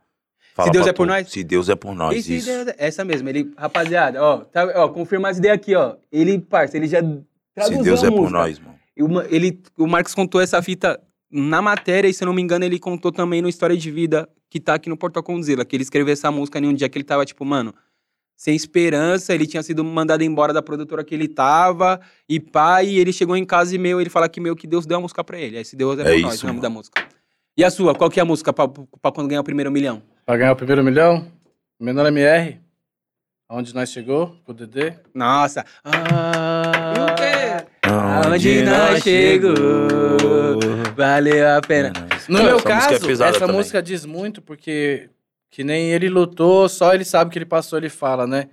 Se 0.63 0.71
Deus 0.71 0.87
é 0.87 0.91
por 0.93 1.05
tu. 1.05 1.09
nós? 1.09 1.29
Se 1.29 1.43
Deus 1.43 1.69
é 1.69 1.75
por 1.75 1.93
nós, 1.95 2.27
isso. 2.27 2.45
Deus- 2.47 2.73
essa 2.77 3.05
mesmo, 3.05 3.29
ele, 3.29 3.51
rapaziada, 3.55 4.21
ó, 4.21 4.37
tá, 4.39 4.65
ó, 4.75 4.89
confirma 4.89 5.29
as 5.29 5.37
ideias 5.37 5.55
aqui, 5.55 5.73
ó. 5.75 5.95
Ele, 6.11 6.37
parça, 6.39 6.75
ele 6.75 6.87
já 6.87 6.99
Se 7.01 7.23
traduziu 7.55 7.83
Deus 7.83 8.03
a 8.03 8.07
é 8.07 8.11
por 8.11 8.29
nós, 8.29 8.59
mano. 8.59 8.75
Uma- 8.97 9.25
ele, 9.29 9.61
o 9.77 9.87
Marcos 9.87 10.13
contou 10.13 10.41
essa 10.41 10.61
fita 10.61 10.99
na 11.31 11.61
matéria, 11.61 12.09
e 12.09 12.13
se 12.13 12.23
eu 12.23 12.25
não 12.25 12.33
me 12.33 12.41
engano, 12.41 12.65
ele 12.65 12.77
contou 12.79 13.11
também 13.11 13.41
no 13.41 13.47
História 13.47 13.77
de 13.77 13.89
Vida, 13.91 14.27
que 14.49 14.59
tá 14.59 14.73
aqui 14.73 14.89
no 14.89 14.97
Portal 14.97 15.23
Conzilla, 15.23 15.63
que 15.63 15.75
ele 15.75 15.83
escreveu 15.83 16.11
essa 16.11 16.29
música 16.31 16.59
em 16.59 16.67
um 16.67 16.73
dia 16.73 16.89
que 16.89 16.97
ele 16.97 17.05
tava, 17.05 17.23
tipo, 17.25 17.45
mano, 17.45 17.73
sem 18.39 18.55
esperança, 18.55 19.33
ele 19.35 19.45
tinha 19.45 19.61
sido 19.61 19.83
mandado 19.83 20.23
embora 20.23 20.53
da 20.53 20.61
produtora 20.61 21.03
que 21.03 21.13
ele 21.13 21.27
tava, 21.27 21.99
e 22.27 22.39
pá, 22.39 22.81
e 22.81 22.97
ele 22.97 23.11
chegou 23.11 23.35
em 23.35 23.43
casa 23.43 23.75
e 23.75 23.77
meio, 23.77 23.99
ele 23.99 24.09
fala 24.09 24.29
que 24.29 24.39
meio 24.39 24.55
que 24.55 24.65
Deus 24.65 24.85
deu 24.85 24.97
a 24.97 25.01
música 25.01 25.21
pra 25.25 25.37
ele. 25.37 25.57
Esse 25.57 25.75
Deus 25.75 25.99
é, 25.99 26.03
É 26.09 26.15
isso, 26.15 26.21
nós, 26.25 26.41
o 26.43 26.45
nome 26.47 26.55
mano. 26.59 26.61
da 26.61 26.69
música. 26.69 27.05
E 27.57 27.65
a 27.65 27.69
sua, 27.69 27.93
qual 27.93 28.09
que 28.09 28.17
é 28.17 28.23
a 28.23 28.25
música 28.25 28.53
pra, 28.53 28.65
pra 28.65 29.11
quando 29.11 29.27
ganhar 29.27 29.41
o 29.41 29.43
primeiro 29.43 29.69
milhão? 29.69 30.01
Pra 30.25 30.37
ganhar 30.37 30.53
o 30.53 30.55
primeiro 30.55 30.81
milhão, 30.81 31.27
menor 31.77 32.05
MR, 32.05 32.57
onde 33.49 33.75
nós 33.75 33.91
chegou, 33.91 34.37
com 34.45 34.53
o 34.53 34.55
Dedê. 34.55 34.93
Nossa. 35.13 35.65
Ah, 35.83 36.93
E 36.95 36.99
o 37.01 37.15
quê? 37.15 37.67
Aonde 37.89 38.63
nós 38.63 39.03
chegou, 39.03 39.53
valeu 40.95 41.57
a 41.57 41.61
pena. 41.61 41.91
No 42.29 42.37
Cara, 42.37 42.47
meu 42.49 42.57
essa 42.57 42.69
música 42.69 42.69
caso, 42.69 42.93
é 42.93 42.99
pesada 43.07 43.29
essa 43.31 43.39
também. 43.39 43.55
música 43.57 43.81
diz 43.81 44.05
muito 44.05 44.41
porque 44.41 45.09
que 45.49 45.63
nem 45.63 45.91
ele 45.91 46.09
lutou, 46.09 46.69
só 46.69 46.93
ele 46.93 47.05
sabe 47.05 47.29
o 47.29 47.31
que 47.31 47.39
ele 47.39 47.45
passou, 47.45 47.79
ele 47.79 47.89
fala, 47.89 48.27
né? 48.27 48.49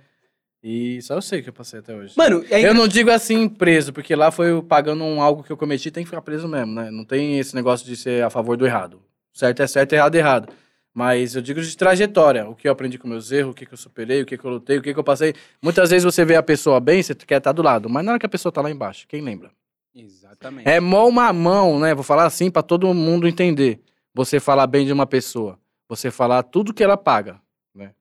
E 0.63 1.01
só 1.01 1.15
eu 1.15 1.21
sei 1.21 1.39
o 1.39 1.43
que 1.43 1.49
eu 1.49 1.53
passei 1.53 1.79
até 1.79 1.95
hoje. 1.95 2.13
Mano, 2.17 2.43
é 2.49 2.67
Eu 2.67 2.73
não 2.73 2.87
digo 2.87 3.11
assim 3.11 3.47
preso, 3.47 3.93
porque 3.93 4.15
lá 4.15 4.31
foi 4.31 4.61
pagando 4.63 5.03
um 5.03 5.21
algo 5.21 5.43
que 5.43 5.51
eu 5.51 5.57
cometi, 5.57 5.91
tem 5.91 6.03
que 6.03 6.09
ficar 6.09 6.21
preso 6.21 6.47
mesmo, 6.47 6.73
né? 6.73 6.89
Não 6.89 7.05
tem 7.05 7.39
esse 7.39 7.55
negócio 7.55 7.85
de 7.85 7.95
ser 7.95 8.23
a 8.23 8.29
favor 8.29 8.57
do 8.57 8.65
errado. 8.65 9.01
Certo 9.31 9.61
é 9.61 9.67
certo, 9.67 9.93
errado 9.93 10.15
é 10.15 10.17
errado. 10.17 10.53
Mas 10.93 11.35
eu 11.35 11.43
digo 11.43 11.61
de 11.61 11.77
trajetória, 11.77 12.49
o 12.49 12.55
que 12.55 12.67
eu 12.67 12.71
aprendi 12.71 12.97
com 12.97 13.07
meus 13.07 13.31
erros, 13.31 13.51
o 13.51 13.53
que, 13.53 13.67
que 13.67 13.73
eu 13.75 13.77
superei, 13.77 14.23
o 14.23 14.25
que, 14.25 14.35
que 14.35 14.43
eu 14.43 14.49
lutei, 14.49 14.79
o 14.79 14.81
que, 14.81 14.91
que 14.91 14.99
eu 14.99 15.03
passei. 15.03 15.35
Muitas 15.61 15.91
vezes 15.91 16.03
você 16.03 16.25
vê 16.25 16.35
a 16.35 16.41
pessoa 16.41 16.79
bem, 16.79 17.03
você 17.03 17.13
quer 17.13 17.37
estar 17.37 17.51
do 17.51 17.61
lado, 17.61 17.87
mas 17.87 18.03
na 18.03 18.13
hora 18.13 18.19
que 18.19 18.25
a 18.25 18.29
pessoa 18.29 18.51
tá 18.51 18.61
lá 18.61 18.71
embaixo, 18.71 19.07
quem 19.07 19.21
lembra? 19.21 19.51
Exatamente. 19.93 20.67
É 20.67 20.79
mão 20.79 21.07
uma 21.07 21.31
mão, 21.31 21.79
né? 21.79 21.93
Vou 21.93 22.03
falar 22.03 22.25
assim 22.25 22.49
pra 22.49 22.63
todo 22.63 22.91
mundo 22.93 23.27
entender. 23.27 23.79
Você 24.13 24.39
falar 24.39 24.65
bem 24.65 24.87
de 24.87 24.91
uma 24.91 25.05
pessoa, 25.05 25.59
você 25.89 26.11
falar 26.11 26.43
tudo 26.43 26.73
que 26.73 26.83
ela 26.83 26.97
paga, 26.97 27.39
né? 27.73 27.93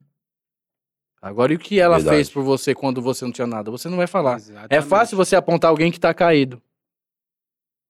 Agora, 1.20 1.52
e 1.52 1.56
o 1.56 1.58
que 1.58 1.80
ela 1.80 1.96
Verdade. 1.96 2.16
fez 2.16 2.30
por 2.30 2.42
você 2.42 2.74
quando 2.74 3.00
você 3.00 3.24
não 3.24 3.32
tinha 3.32 3.46
nada? 3.46 3.70
Você 3.70 3.88
não 3.88 3.96
vai 3.96 4.06
falar. 4.06 4.34
É 4.34 4.36
Exatamente. 4.36 4.86
fácil 4.86 5.16
você 5.16 5.34
apontar 5.36 5.70
alguém 5.70 5.90
que 5.90 6.00
tá 6.00 6.12
caído. 6.12 6.60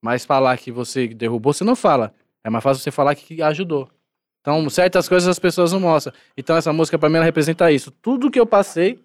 Mas 0.02 0.24
falar 0.24 0.56
que 0.58 0.70
você 0.70 1.08
derrubou, 1.08 1.52
você 1.52 1.64
não 1.64 1.74
fala. 1.74 2.14
É 2.44 2.50
mais 2.50 2.62
fácil 2.62 2.82
você 2.82 2.90
falar 2.90 3.14
que 3.14 3.42
ajudou. 3.42 3.88
Então, 4.40 4.68
certas 4.70 5.08
coisas 5.08 5.28
as 5.28 5.38
pessoas 5.38 5.72
não 5.72 5.80
mostram. 5.80 6.12
Então, 6.36 6.56
essa 6.56 6.72
música 6.72 6.98
pra 6.98 7.08
mim 7.08 7.16
ela 7.16 7.24
representa 7.24 7.70
isso. 7.72 7.90
Tudo 7.90 8.30
que 8.30 8.38
eu 8.38 8.46
passei 8.46 9.00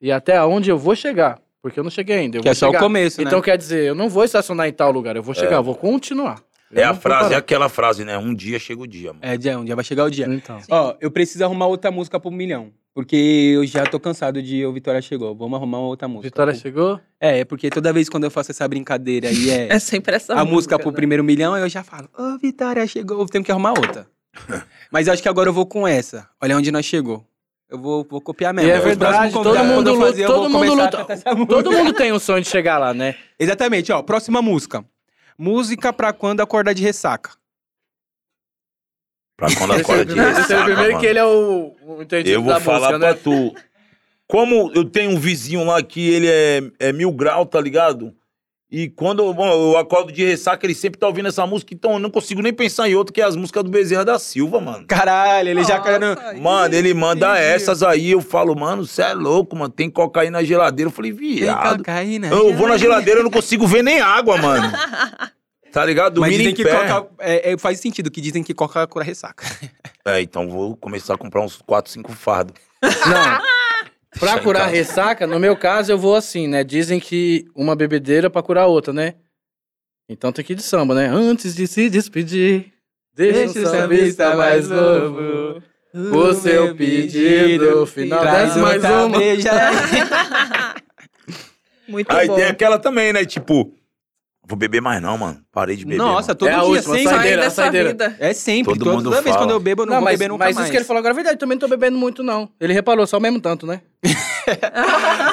e 0.00 0.10
até 0.10 0.42
onde 0.44 0.68
eu 0.70 0.76
vou 0.76 0.96
chegar. 0.96 1.40
Porque 1.60 1.78
eu 1.78 1.84
não 1.84 1.90
cheguei 1.92 2.16
ainda. 2.18 2.38
Eu 2.38 2.42
Que 2.42 2.48
vou 2.48 2.52
é 2.52 2.54
só 2.54 2.66
chegar. 2.66 2.78
o 2.78 2.82
começo, 2.82 3.22
Então 3.22 3.38
né? 3.38 3.44
quer 3.44 3.56
dizer, 3.56 3.84
eu 3.84 3.94
não 3.94 4.08
vou 4.08 4.24
estacionar 4.24 4.66
em 4.66 4.72
tal 4.72 4.90
lugar, 4.90 5.14
eu 5.14 5.22
vou 5.22 5.32
chegar, 5.34 5.56
eu 5.56 5.62
vou 5.62 5.76
continuar. 5.76 6.42
É 6.74 6.84
a 6.84 6.94
frase, 6.94 7.34
é 7.34 7.36
aquela 7.36 7.68
frase, 7.68 8.04
né? 8.04 8.16
Um 8.16 8.34
dia 8.34 8.58
chega 8.58 8.80
o 8.80 8.86
dia, 8.86 9.12
mano. 9.12 9.20
É, 9.22 9.36
dia, 9.36 9.58
um 9.58 9.64
dia 9.64 9.74
vai 9.74 9.84
chegar 9.84 10.04
o 10.04 10.10
dia. 10.10 10.26
Então. 10.26 10.58
Ó, 10.70 10.94
eu 11.00 11.10
preciso 11.10 11.44
arrumar 11.44 11.66
outra 11.66 11.90
música 11.90 12.18
pro 12.18 12.30
milhão. 12.30 12.72
Porque 12.94 13.52
eu 13.54 13.66
já 13.66 13.86
tô 13.86 13.98
cansado 13.98 14.42
de 14.42 14.66
o 14.66 14.72
Vitória 14.72 15.00
chegou. 15.00 15.34
Vamos 15.34 15.56
arrumar 15.56 15.78
uma 15.78 15.86
outra 15.86 16.06
música. 16.06 16.28
Vitória 16.28 16.54
chegou? 16.54 17.00
É, 17.18 17.40
é 17.40 17.44
porque 17.44 17.70
toda 17.70 17.92
vez 17.92 18.08
quando 18.08 18.24
eu 18.24 18.30
faço 18.30 18.50
essa 18.50 18.68
brincadeira 18.68 19.30
e 19.30 19.50
é, 19.50 19.68
É 19.72 19.78
sempre 19.78 20.16
essa 20.16 20.34
a 20.34 20.44
música 20.44 20.78
pro 20.78 20.90
né? 20.90 20.96
primeiro 20.96 21.24
milhão, 21.24 21.56
eu 21.56 21.68
já 21.68 21.82
falo, 21.82 22.08
ô 22.18 22.36
Vitória 22.38 22.86
chegou, 22.86 23.24
temos 23.26 23.46
que 23.46 23.52
arrumar 23.52 23.70
outra. 23.70 24.06
Mas 24.92 25.06
eu 25.06 25.12
acho 25.14 25.22
que 25.22 25.28
agora 25.28 25.48
eu 25.48 25.54
vou 25.54 25.64
com 25.64 25.88
essa. 25.88 26.28
Olha 26.40 26.56
onde 26.56 26.70
nós 26.70 26.84
chegou. 26.84 27.24
Eu 27.68 27.78
vou, 27.78 28.06
vou 28.08 28.20
copiar 28.20 28.52
mesmo. 28.52 28.68
E 28.68 28.72
é 28.72 28.78
verdade, 28.78 29.32
todo 29.32 29.64
mundo 29.64 29.94
luta, 29.94 30.26
todo 30.26 30.50
mundo 30.50 30.78
a 30.78 30.84
luta. 30.84 31.06
música. 31.08 31.46
Todo 31.46 31.72
mundo 31.72 31.92
tem 31.94 32.12
o 32.12 32.18
sonho 32.18 32.42
de 32.42 32.48
chegar 32.48 32.76
lá, 32.76 32.92
né? 32.92 33.14
Exatamente, 33.40 33.90
ó. 33.90 34.02
Próxima 34.02 34.42
música. 34.42 34.84
Música 35.38 35.92
pra 35.92 36.12
quando 36.12 36.40
acordar 36.40 36.72
de 36.72 36.82
ressaca. 36.82 37.32
Pra 39.36 39.48
quando 39.56 39.74
Esse 39.74 39.80
é 39.80 39.82
o 39.82 39.94
acorda 39.94 40.04
de 40.06 40.14
ressaca, 40.20 40.64
primeiro 40.64 40.90
mano. 40.90 41.00
que 41.00 41.06
ele 41.06 41.18
é 41.18 41.24
o, 41.24 41.76
o 41.82 42.02
entendido 42.02 42.30
Eu 42.36 42.42
vou 42.42 42.52
da 42.52 42.60
falar 42.60 42.90
música, 42.92 42.98
pra 42.98 43.14
né? 43.14 43.20
tu. 43.22 43.54
Como 44.26 44.70
eu 44.74 44.84
tenho 44.88 45.10
um 45.10 45.18
vizinho 45.18 45.64
lá 45.64 45.82
que 45.82 46.08
ele 46.10 46.28
é, 46.28 46.60
é 46.88 46.92
mil 46.92 47.10
grau, 47.12 47.44
tá 47.44 47.60
ligado? 47.60 48.14
E 48.72 48.88
quando 48.88 49.30
bom, 49.34 49.52
eu 49.52 49.76
acordo 49.76 50.10
de 50.10 50.24
ressaca, 50.24 50.64
ele 50.64 50.74
sempre 50.74 50.98
tá 50.98 51.06
ouvindo 51.06 51.28
essa 51.28 51.46
música, 51.46 51.74
então 51.74 51.92
eu 51.92 51.98
não 51.98 52.08
consigo 52.08 52.40
nem 52.40 52.54
pensar 52.54 52.88
em 52.88 52.94
outra, 52.94 53.12
que 53.12 53.20
é 53.20 53.24
as 53.24 53.36
músicas 53.36 53.62
do 53.62 53.68
Bezerra 53.68 54.02
da 54.02 54.18
Silva, 54.18 54.62
mano. 54.62 54.86
Caralho, 54.88 55.50
ele 55.50 55.62
já 55.62 55.78
caiu 55.78 56.00
no... 56.00 56.14
Nossa, 56.14 56.34
Mano, 56.38 56.74
ele 56.74 56.94
manda 56.94 57.38
entendi. 57.38 57.54
essas 57.54 57.82
aí, 57.82 58.12
eu 58.12 58.22
falo, 58.22 58.58
mano, 58.58 58.86
você 58.86 59.02
é 59.02 59.12
louco, 59.12 59.54
mano, 59.54 59.68
tem 59.70 59.90
cocaína 59.90 60.38
na 60.38 60.42
geladeira. 60.42 60.88
Eu 60.88 60.92
falei, 60.92 61.12
Tem 61.12 61.20
viado. 61.40 61.76
cocaína. 61.76 62.28
Eu 62.28 62.54
vou 62.54 62.66
na 62.66 62.78
geladeira, 62.78 63.20
eu 63.20 63.24
não 63.24 63.30
consigo 63.30 63.66
ver 63.66 63.84
nem 63.84 64.00
água, 64.00 64.38
mano. 64.38 64.72
Tá 65.72 65.86
ligado? 65.86 66.20
Mas 66.20 66.32
dizem 66.32 66.48
em 66.48 66.54
que 66.54 66.64
coca... 66.64 67.08
é, 67.18 67.52
é, 67.52 67.58
faz 67.58 67.80
sentido, 67.80 68.10
que 68.10 68.20
dizem 68.20 68.42
que 68.44 68.52
coca 68.52 68.86
cura 68.86 69.02
ressaca. 69.02 69.46
É, 70.04 70.20
então 70.20 70.46
vou 70.46 70.76
começar 70.76 71.14
a 71.14 71.16
comprar 71.16 71.40
uns 71.40 71.62
4, 71.64 71.90
5 71.90 72.12
fardos. 72.12 72.54
Não. 72.82 73.40
Pra 74.18 74.32
Deixa 74.32 74.42
curar 74.42 74.66
ressaca, 74.68 75.26
no 75.26 75.40
meu 75.40 75.56
caso, 75.56 75.90
eu 75.90 75.98
vou 75.98 76.14
assim, 76.14 76.46
né? 76.46 76.62
Dizem 76.62 77.00
que 77.00 77.46
uma 77.54 77.74
bebedeira 77.74 78.28
pra 78.28 78.42
curar 78.42 78.66
outra, 78.66 78.92
né? 78.92 79.14
Então 80.08 80.30
tem 80.30 80.44
que 80.44 80.52
ir 80.52 80.56
de 80.56 80.62
samba, 80.62 80.94
né? 80.94 81.06
Antes 81.08 81.54
de 81.54 81.66
se 81.66 81.88
despedir, 81.88 82.72
deixa 83.14 83.60
o 83.60 83.66
sambista 83.66 84.36
mais 84.36 84.68
novo. 84.68 85.62
O 85.94 86.32
seu 86.34 86.74
pedido, 86.74 87.86
final 87.86 88.20
Traz 88.20 88.54
desce 88.54 88.58
mais 88.60 88.82
uma. 88.82 89.18
Muito 91.88 92.10
Aí 92.10 92.26
bom. 92.26 92.36
tem 92.36 92.44
aquela 92.44 92.78
também, 92.78 93.12
né? 93.12 93.24
Tipo, 93.24 93.72
vou 94.46 94.56
beber 94.56 94.80
mais 94.80 95.00
não, 95.00 95.16
mano. 95.18 95.42
Parei 95.52 95.76
de 95.76 95.84
beber. 95.84 95.98
Nossa, 95.98 96.28
mano. 96.28 96.38
todo 96.38 96.48
É 96.48 96.52
dia, 96.54 96.62
última, 96.64 96.94
sempre. 96.96 97.08
Saideira, 97.08 97.42
dessa 97.42 97.62
saideira. 97.62 97.88
vida. 97.90 98.16
É 98.18 98.32
sempre. 98.32 98.72
Todo 98.74 98.78
Toda, 98.84 98.96
mundo 98.96 99.04
toda 99.10 99.22
vez 99.22 99.34
fala. 99.34 99.46
quando 99.46 99.50
eu 99.52 99.60
bebo, 99.60 99.82
eu 99.82 99.86
não, 99.86 99.92
Não, 99.94 100.00
vou 100.00 100.04
mas, 100.10 100.18
beber 100.18 100.28
nunca 100.30 100.44
mas 100.44 100.54
mais. 100.56 100.64
isso 100.66 100.70
que 100.72 100.78
ele 100.78 100.84
falou 100.84 100.98
agora 100.98 101.14
é 101.14 101.16
verdade, 101.16 101.38
também 101.38 101.56
não 101.56 101.60
tô 101.60 101.68
bebendo 101.68 101.96
muito, 101.98 102.22
não. 102.22 102.48
Ele 102.60 102.72
reparou, 102.72 103.06
só 103.06 103.18
o 103.18 103.20
mesmo 103.20 103.40
tanto, 103.40 103.66
né? 103.66 103.80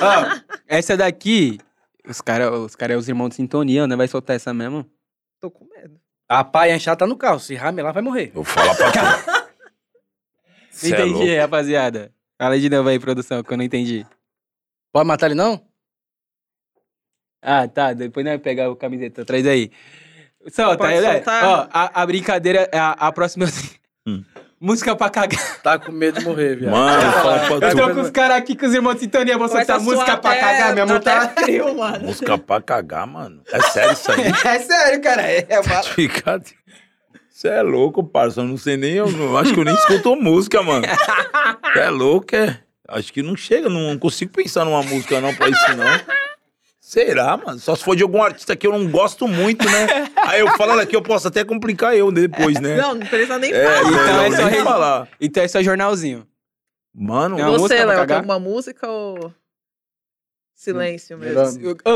Ó, 0.01 0.39
essa 0.67 0.95
daqui, 0.95 1.59
os 2.07 2.21
caras, 2.21 2.51
os, 2.51 2.75
cara 2.75 2.93
é 2.93 2.97
os 2.97 3.07
irmãos 3.07 3.29
de 3.29 3.35
sintonia, 3.35 3.87
né? 3.87 3.95
Vai 3.95 4.07
soltar 4.07 4.35
essa 4.35 4.53
mesmo? 4.53 4.85
Tô 5.39 5.49
com 5.49 5.65
medo. 5.65 5.99
A 6.27 6.43
pai 6.43 6.71
enxada 6.73 6.97
tá 6.97 7.07
no 7.07 7.17
carro, 7.17 7.39
se 7.39 7.55
ramelar 7.55 7.91
vai 7.93 8.03
morrer. 8.03 8.27
Eu 8.27 8.43
vou 8.43 8.45
falar 8.45 8.75
pra 8.75 8.91
tu. 8.91 8.99
É 10.81 10.87
entendi, 10.87 11.11
louco. 11.11 11.41
rapaziada. 11.41 12.09
Fala 12.41 12.57
de 12.57 12.69
novo 12.69 12.87
aí, 12.87 12.97
produção, 12.97 13.43
que 13.43 13.51
eu 13.51 13.57
não 13.57 13.65
entendi. 13.65 14.05
Pode 14.93 15.05
matar 15.05 15.25
ele 15.25 15.35
não? 15.35 15.61
Ah, 17.41 17.67
tá. 17.67 17.93
Depois 17.93 18.23
nós 18.25 18.33
vamos 18.33 18.43
pegar 18.43 18.69
o 18.69 18.75
camiseta. 18.75 19.23
Traz 19.25 19.45
aí. 19.47 19.71
Solta, 20.51 20.77
Pode 20.77 20.99
né? 21.01 21.13
soltar. 21.15 21.43
Ó, 21.45 21.67
a, 21.71 22.01
a 22.01 22.05
brincadeira, 22.05 22.69
a, 22.73 23.07
a 23.07 23.11
próxima. 23.11 23.45
Hum. 24.07 24.23
Música 24.61 24.95
pra 24.95 25.09
cagar. 25.09 25.61
Tá 25.61 25.77
com 25.77 25.91
medo 25.91 26.19
de 26.19 26.25
morrer, 26.25 26.55
viado. 26.55 26.71
Mano, 26.71 27.01
eu 27.03 27.11
falo 27.11 27.59
pra 27.59 27.67
Eu 27.69 27.75
tu. 27.75 27.77
tô 27.87 27.93
com 27.95 28.01
os 28.01 28.09
caras 28.09 28.37
aqui, 28.37 28.55
com 28.55 28.65
os 28.65 28.73
irmãos 28.73 28.93
de 28.95 29.01
sintonia. 29.01 29.37
Vou 29.37 29.47
soltar 29.49 29.75
a 29.75 29.79
música 29.79 30.17
pra 30.17 30.31
até- 30.31 30.39
cagar. 30.39 30.73
Minha 30.73 30.85
mão 30.85 30.99
tá. 30.99 31.21
até 31.23 31.43
frio, 31.43 31.75
mano. 31.77 32.05
Música 32.07 32.37
pra 32.37 32.61
cagar, 32.61 33.05
mano. 33.05 33.41
É 33.51 33.61
sério 33.61 33.91
isso 33.91 34.11
aí? 34.11 34.21
É 34.45 34.59
sério, 34.59 35.01
cara. 35.01 35.21
É, 35.21 35.45
é. 35.49 35.83
Fica- 35.83 36.41
Você 37.29 37.49
é 37.49 37.61
louco, 37.61 38.03
parça. 38.03 38.39
Eu 38.41 38.45
não 38.45 38.57
sei 38.57 38.77
nem. 38.77 38.93
Eu 38.95 39.11
não- 39.11 39.37
acho 39.37 39.53
que 39.53 39.59
eu 39.59 39.65
nem 39.65 39.75
escuto 39.75 40.15
música, 40.15 40.61
mano. 40.63 40.85
Você 40.87 41.79
é 41.79 41.89
louco, 41.89 42.35
é? 42.35 42.59
Acho 42.87 43.13
que 43.13 43.21
não 43.21 43.35
chega, 43.35 43.69
não 43.69 43.97
consigo 43.99 44.31
pensar 44.31 44.65
numa 44.65 44.81
música 44.81 45.21
não 45.21 45.35
pra 45.35 45.49
isso, 45.49 45.75
não. 45.75 45.85
Será, 46.89 47.37
mano? 47.37 47.59
Só 47.59 47.75
se 47.75 47.83
for 47.83 47.95
de 47.95 48.01
algum 48.01 48.19
artista 48.19 48.55
que 48.55 48.65
eu 48.65 48.71
não 48.71 48.89
gosto 48.89 49.27
muito, 49.27 49.63
né? 49.63 50.09
Aí 50.25 50.39
eu 50.39 50.47
falando 50.57 50.79
aqui, 50.79 50.95
eu 50.95 51.03
posso 51.03 51.27
até 51.27 51.45
complicar 51.45 51.95
eu 51.95 52.11
depois, 52.11 52.59
né? 52.59 52.77
Não, 52.77 52.95
não 52.95 53.05
precisa 53.05 53.37
nem 53.37 53.53
é, 53.53 53.63
falar. 53.63 53.79
Então 53.79 53.91
melhor 53.91 54.25
é 54.25 54.35
só 54.35 54.49
nem 54.49 54.63
falar. 54.63 55.07
Então 55.21 55.43
é 55.43 55.47
só 55.47 55.61
jornalzinho. 55.61 56.25
Mano, 56.91 57.35
Tem 57.35 57.45
Você, 57.45 57.85
Léo, 57.85 58.07
tem 58.07 58.15
alguma 58.15 58.39
música 58.39 58.89
ou. 58.89 59.31
Silêncio 60.55 61.15
mesmo. 61.15 61.45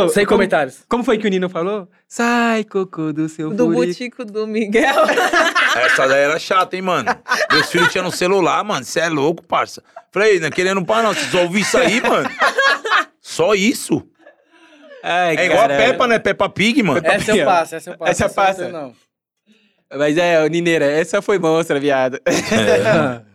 Sem 0.09 0.25
como- 0.25 0.37
comentários. 0.37 0.85
Como 0.87 1.03
foi 1.03 1.17
que 1.17 1.25
o 1.25 1.29
Nino 1.31 1.49
falou? 1.49 1.89
Sai, 2.07 2.63
cocô 2.63 3.11
do 3.11 3.27
seu 3.27 3.49
Do 3.49 3.65
furico. 3.65 3.87
Butico 3.87 4.25
do 4.25 4.45
Miguel. 4.45 5.05
essa 5.75 6.07
daí 6.07 6.21
era 6.21 6.37
chata, 6.37 6.75
hein, 6.75 6.83
mano? 6.83 7.09
Meus 7.51 7.71
filhos 7.71 7.91
tinham 7.91 8.05
no 8.05 8.11
celular, 8.11 8.63
mano. 8.63 8.85
Você 8.85 8.99
é 8.99 9.09
louco, 9.09 9.41
parça. 9.41 9.81
Falei, 10.11 10.39
não 10.39 10.49
é 10.49 10.51
querendo 10.51 10.85
pá, 10.85 11.01
não. 11.01 11.15
Vocês 11.15 11.33
ouviram 11.33 11.61
isso 11.61 11.77
aí, 11.79 11.99
mano? 11.99 12.29
Só 13.19 13.55
isso? 13.55 14.07
Ai, 15.05 15.35
É 15.35 15.45
igual 15.45 15.65
a 15.65 15.67
caralho. 15.67 15.91
Peppa, 15.91 16.07
né? 16.07 16.19
Peppa 16.19 16.49
Pig, 16.49 16.81
mano. 16.81 17.01
Essa 17.03 17.35
eu 17.35 17.45
passo, 17.45 17.75
essa 17.75 17.89
eu 17.91 17.97
passo. 17.97 18.11
Essa 18.11 18.25
eu 18.25 18.29
passa. 18.33 18.69
Não. 18.69 18.95
Mas 19.95 20.17
é, 20.17 20.41
ô, 20.43 20.47
Nineira, 20.47 20.85
essa 20.85 21.21
foi 21.21 21.37
monstra, 21.37 21.79
viado. 21.79 22.19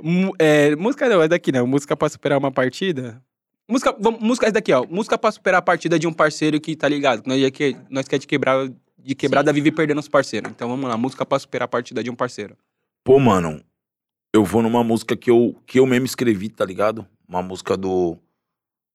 Mu- 0.00 0.34
é, 0.38 0.76
música 0.76 1.08
não, 1.08 1.22
é 1.22 1.28
daqui 1.28 1.50
não. 1.50 1.66
Música 1.66 1.96
pra 1.96 2.08
superar 2.08 2.38
uma 2.38 2.52
partida. 2.52 3.20
Música, 3.68 3.96
vamos, 3.98 4.20
música 4.20 4.46
é 4.48 4.52
daqui, 4.52 4.72
ó. 4.72 4.84
Música 4.88 5.18
pra 5.18 5.30
superar 5.32 5.58
a 5.58 5.62
partida 5.62 5.98
de 5.98 6.06
um 6.06 6.12
parceiro 6.12 6.60
que 6.60 6.76
tá 6.76 6.88
ligado. 6.88 7.22
Nós, 7.26 7.42
é 7.42 7.50
que, 7.50 7.76
nós 7.90 8.06
quer 8.06 8.18
de 8.18 8.26
quebrar, 8.26 8.68
de 8.98 9.14
quebrada 9.14 9.52
vive 9.52 9.72
perdendo 9.72 9.98
os 9.98 10.08
parceiros. 10.08 10.50
Então 10.50 10.68
vamos 10.68 10.88
lá, 10.88 10.96
música 10.96 11.24
pra 11.26 11.38
superar 11.38 11.64
a 11.64 11.68
partida 11.68 12.02
de 12.02 12.10
um 12.10 12.14
parceiro. 12.14 12.56
Pô, 13.02 13.18
mano, 13.18 13.60
eu 14.34 14.44
vou 14.44 14.62
numa 14.62 14.84
música 14.84 15.16
que 15.16 15.30
eu, 15.30 15.56
que 15.66 15.80
eu 15.80 15.86
mesmo 15.86 16.06
escrevi, 16.06 16.48
tá 16.48 16.64
ligado? 16.64 17.06
Uma 17.28 17.42
música 17.42 17.76
do. 17.76 18.16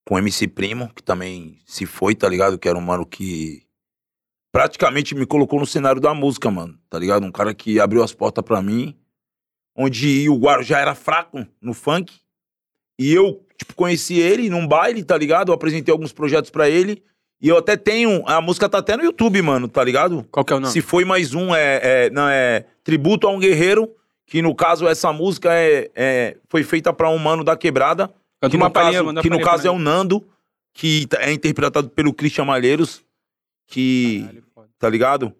Com 0.06 0.18
MC 0.18 0.48
Primo, 0.48 0.92
que 0.94 1.02
também 1.02 1.58
se 1.64 1.86
foi, 1.86 2.14
tá 2.14 2.28
ligado? 2.28 2.58
Que 2.58 2.68
era 2.68 2.76
um 2.78 2.82
mano 2.82 3.06
que 3.06 3.62
praticamente 4.52 5.14
me 5.14 5.24
colocou 5.26 5.58
no 5.60 5.66
cenário 5.66 6.00
da 6.00 6.12
música, 6.12 6.50
mano, 6.50 6.78
tá 6.90 6.98
ligado? 6.98 7.24
Um 7.24 7.32
cara 7.32 7.54
que 7.54 7.80
abriu 7.80 8.02
as 8.02 8.12
portas 8.12 8.44
pra 8.44 8.60
mim, 8.60 8.96
onde 9.76 10.28
o 10.28 10.36
Guarujá 10.36 10.80
era 10.80 10.94
fraco 10.94 11.46
no 11.60 11.72
funk. 11.72 12.12
E 12.98 13.12
eu, 13.12 13.46
tipo, 13.56 13.74
conheci 13.74 14.18
ele 14.18 14.50
num 14.50 14.66
baile, 14.66 15.02
tá 15.02 15.16
ligado? 15.16 15.50
Eu 15.50 15.54
apresentei 15.54 15.90
alguns 15.92 16.12
projetos 16.12 16.50
pra 16.50 16.68
ele. 16.68 17.02
E 17.40 17.48
eu 17.48 17.56
até 17.56 17.76
tenho. 17.76 18.22
A 18.28 18.40
música 18.40 18.68
tá 18.68 18.78
até 18.78 18.96
no 18.96 19.02
YouTube, 19.02 19.40
mano, 19.42 19.66
tá 19.66 19.82
ligado? 19.82 20.24
Qual 20.30 20.44
que 20.44 20.52
é 20.52 20.56
o 20.56 20.60
nome? 20.60 20.72
Se 20.72 20.80
foi 20.80 21.04
mais 21.04 21.34
um, 21.34 21.54
é, 21.54 21.80
é, 22.06 22.10
não, 22.10 22.28
é 22.28 22.66
Tributo 22.84 23.26
a 23.26 23.30
um 23.30 23.38
Guerreiro, 23.38 23.88
que 24.26 24.42
no 24.42 24.54
caso 24.54 24.86
essa 24.86 25.12
música 25.12 25.52
é, 25.52 25.90
é- 25.94 26.36
foi 26.48 26.62
feita 26.62 26.92
pra 26.92 27.08
um 27.08 27.18
mano 27.18 27.42
da 27.42 27.56
quebrada, 27.56 28.12
que 28.50 28.56
no 28.58 28.70
caso, 28.70 29.14
que 29.22 29.30
no 29.30 29.40
caso 29.40 29.66
é 29.66 29.70
o 29.70 29.78
Nando, 29.78 30.26
que 30.74 31.06
tá- 31.06 31.18
é 31.22 31.32
interpretado 31.32 31.88
pelo 31.90 32.12
Christian 32.12 32.44
Malheiros, 32.44 33.04
que, 33.66 34.20
Caralho, 34.20 34.44
tá 34.78 34.88
ligado? 34.88 35.32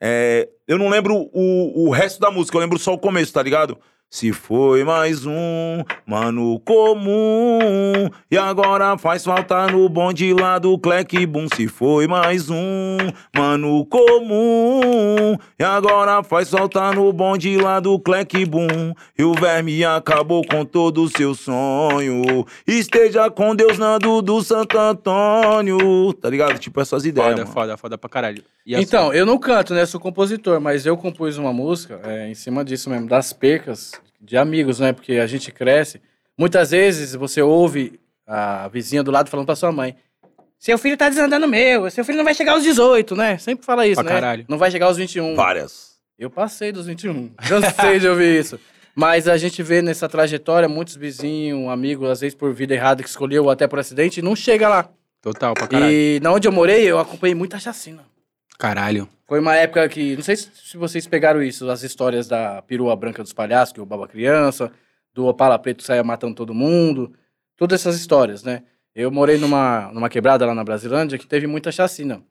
É, 0.00 0.48
eu 0.66 0.78
não 0.78 0.88
lembro 0.88 1.28
o, 1.32 1.86
o 1.88 1.90
resto 1.90 2.18
da 2.20 2.30
música, 2.30 2.56
eu 2.56 2.60
lembro 2.60 2.78
só 2.78 2.94
o 2.94 2.98
começo, 2.98 3.32
tá 3.32 3.42
ligado? 3.42 3.78
Se 4.12 4.32
foi 4.32 4.82
mais 4.82 5.24
um 5.24 5.84
mano 6.04 6.58
comum 6.64 8.10
E 8.28 8.36
agora 8.36 8.98
faz 8.98 9.22
falta 9.24 9.68
no 9.68 9.88
bonde 9.88 10.34
lá 10.34 10.58
do 10.58 10.76
Clec 10.76 11.24
Boom 11.26 11.46
Se 11.54 11.68
foi 11.68 12.08
mais 12.08 12.50
um 12.50 12.96
mano 13.32 13.86
comum 13.86 15.38
E 15.56 15.62
agora 15.62 16.24
faz 16.24 16.50
falta 16.50 16.92
no 16.92 17.12
bonde 17.12 17.56
lá 17.56 17.78
do 17.78 18.00
Clec 18.00 18.44
Boom 18.46 18.92
E 19.16 19.22
o 19.22 19.32
verme 19.32 19.84
acabou 19.84 20.44
com 20.44 20.64
todo 20.64 21.04
o 21.04 21.08
seu 21.08 21.32
sonho 21.32 22.44
Esteja 22.66 23.30
com 23.30 23.54
Deus 23.54 23.78
Nando 23.78 24.20
do 24.20 24.42
Santo 24.42 24.76
Antônio 24.76 26.12
Tá 26.14 26.28
ligado? 26.28 26.58
Tipo 26.58 26.80
essas 26.80 27.04
ideias, 27.06 27.28
Foda, 27.30 27.42
mano. 27.42 27.54
foda, 27.54 27.76
foda 27.76 27.96
pra 27.96 28.10
caralho. 28.10 28.42
E 28.66 28.74
Então, 28.74 29.06
sua? 29.06 29.16
eu 29.16 29.24
não 29.24 29.38
canto, 29.38 29.72
né? 29.72 29.86
Sou 29.86 30.00
compositor, 30.00 30.60
mas 30.60 30.84
eu 30.84 30.96
compus 30.96 31.38
uma 31.38 31.52
música 31.52 32.00
é, 32.02 32.28
em 32.28 32.34
cima 32.34 32.64
disso 32.64 32.90
mesmo, 32.90 33.06
das 33.08 33.32
percas 33.32 33.99
de 34.20 34.36
amigos, 34.36 34.78
né? 34.80 34.92
Porque 34.92 35.14
a 35.14 35.26
gente 35.26 35.50
cresce. 35.50 36.00
Muitas 36.36 36.70
vezes 36.70 37.14
você 37.14 37.40
ouve 37.42 37.98
a 38.26 38.68
vizinha 38.68 39.02
do 39.02 39.10
lado 39.10 39.28
falando 39.30 39.46
pra 39.46 39.56
sua 39.56 39.72
mãe: 39.72 39.96
Seu 40.58 40.76
filho 40.78 40.96
tá 40.96 41.08
desandando 41.08 41.48
meu, 41.48 41.90
seu 41.90 42.04
filho 42.04 42.18
não 42.18 42.24
vai 42.24 42.34
chegar 42.34 42.52
aos 42.52 42.62
18, 42.62 43.16
né? 43.16 43.38
Sempre 43.38 43.64
fala 43.64 43.86
isso, 43.86 44.02
Pra 44.02 44.04
né? 44.04 44.20
caralho. 44.20 44.44
Não 44.48 44.58
vai 44.58 44.70
chegar 44.70 44.86
aos 44.86 44.96
21. 44.96 45.34
Várias. 45.34 45.90
Eu 46.18 46.28
passei 46.30 46.70
dos 46.70 46.86
21. 46.86 47.30
Cansei 47.48 47.98
de 47.98 48.06
ouvir 48.06 48.38
isso. 48.40 48.60
Mas 48.94 49.26
a 49.28 49.36
gente 49.38 49.62
vê 49.62 49.80
nessa 49.80 50.08
trajetória 50.08 50.68
muitos 50.68 50.96
vizinhos, 50.96 51.68
amigos, 51.70 52.10
às 52.10 52.20
vezes 52.20 52.34
por 52.34 52.52
vida 52.52 52.74
errada 52.74 53.02
que 53.02 53.08
escolheu 53.08 53.44
ou 53.44 53.50
até 53.50 53.66
por 53.66 53.78
acidente, 53.78 54.20
não 54.20 54.36
chega 54.36 54.68
lá. 54.68 54.90
Total, 55.22 55.54
pra 55.54 55.66
caralho. 55.66 55.90
E 55.90 56.20
na 56.22 56.32
onde 56.32 56.46
eu 56.48 56.52
morei, 56.52 56.84
eu 56.90 56.98
acompanhei 56.98 57.34
muita 57.34 57.58
chacina. 57.58 58.04
Caralho. 58.60 59.08
Foi 59.26 59.40
uma 59.40 59.56
época 59.56 59.88
que. 59.88 60.14
Não 60.14 60.22
sei 60.22 60.36
se 60.36 60.76
vocês 60.76 61.06
pegaram 61.06 61.42
isso, 61.42 61.68
as 61.70 61.82
histórias 61.82 62.28
da 62.28 62.60
perua 62.60 62.94
branca 62.94 63.22
dos 63.22 63.32
palhaços, 63.32 63.72
que 63.72 63.80
roubava 63.80 64.06
criança, 64.06 64.70
do 65.14 65.24
Opala 65.26 65.58
Preto 65.58 65.82
saia 65.82 66.04
matando 66.04 66.34
todo 66.34 66.52
mundo. 66.52 67.10
Todas 67.56 67.80
essas 67.80 67.98
histórias, 67.98 68.44
né? 68.44 68.62
Eu 68.94 69.10
morei 69.10 69.38
numa, 69.38 69.90
numa 69.94 70.10
quebrada 70.10 70.44
lá 70.44 70.54
na 70.54 70.62
Brasilândia 70.62 71.16
que 71.16 71.26
teve 71.26 71.46
muita 71.46 71.72
chacina. 71.72 72.22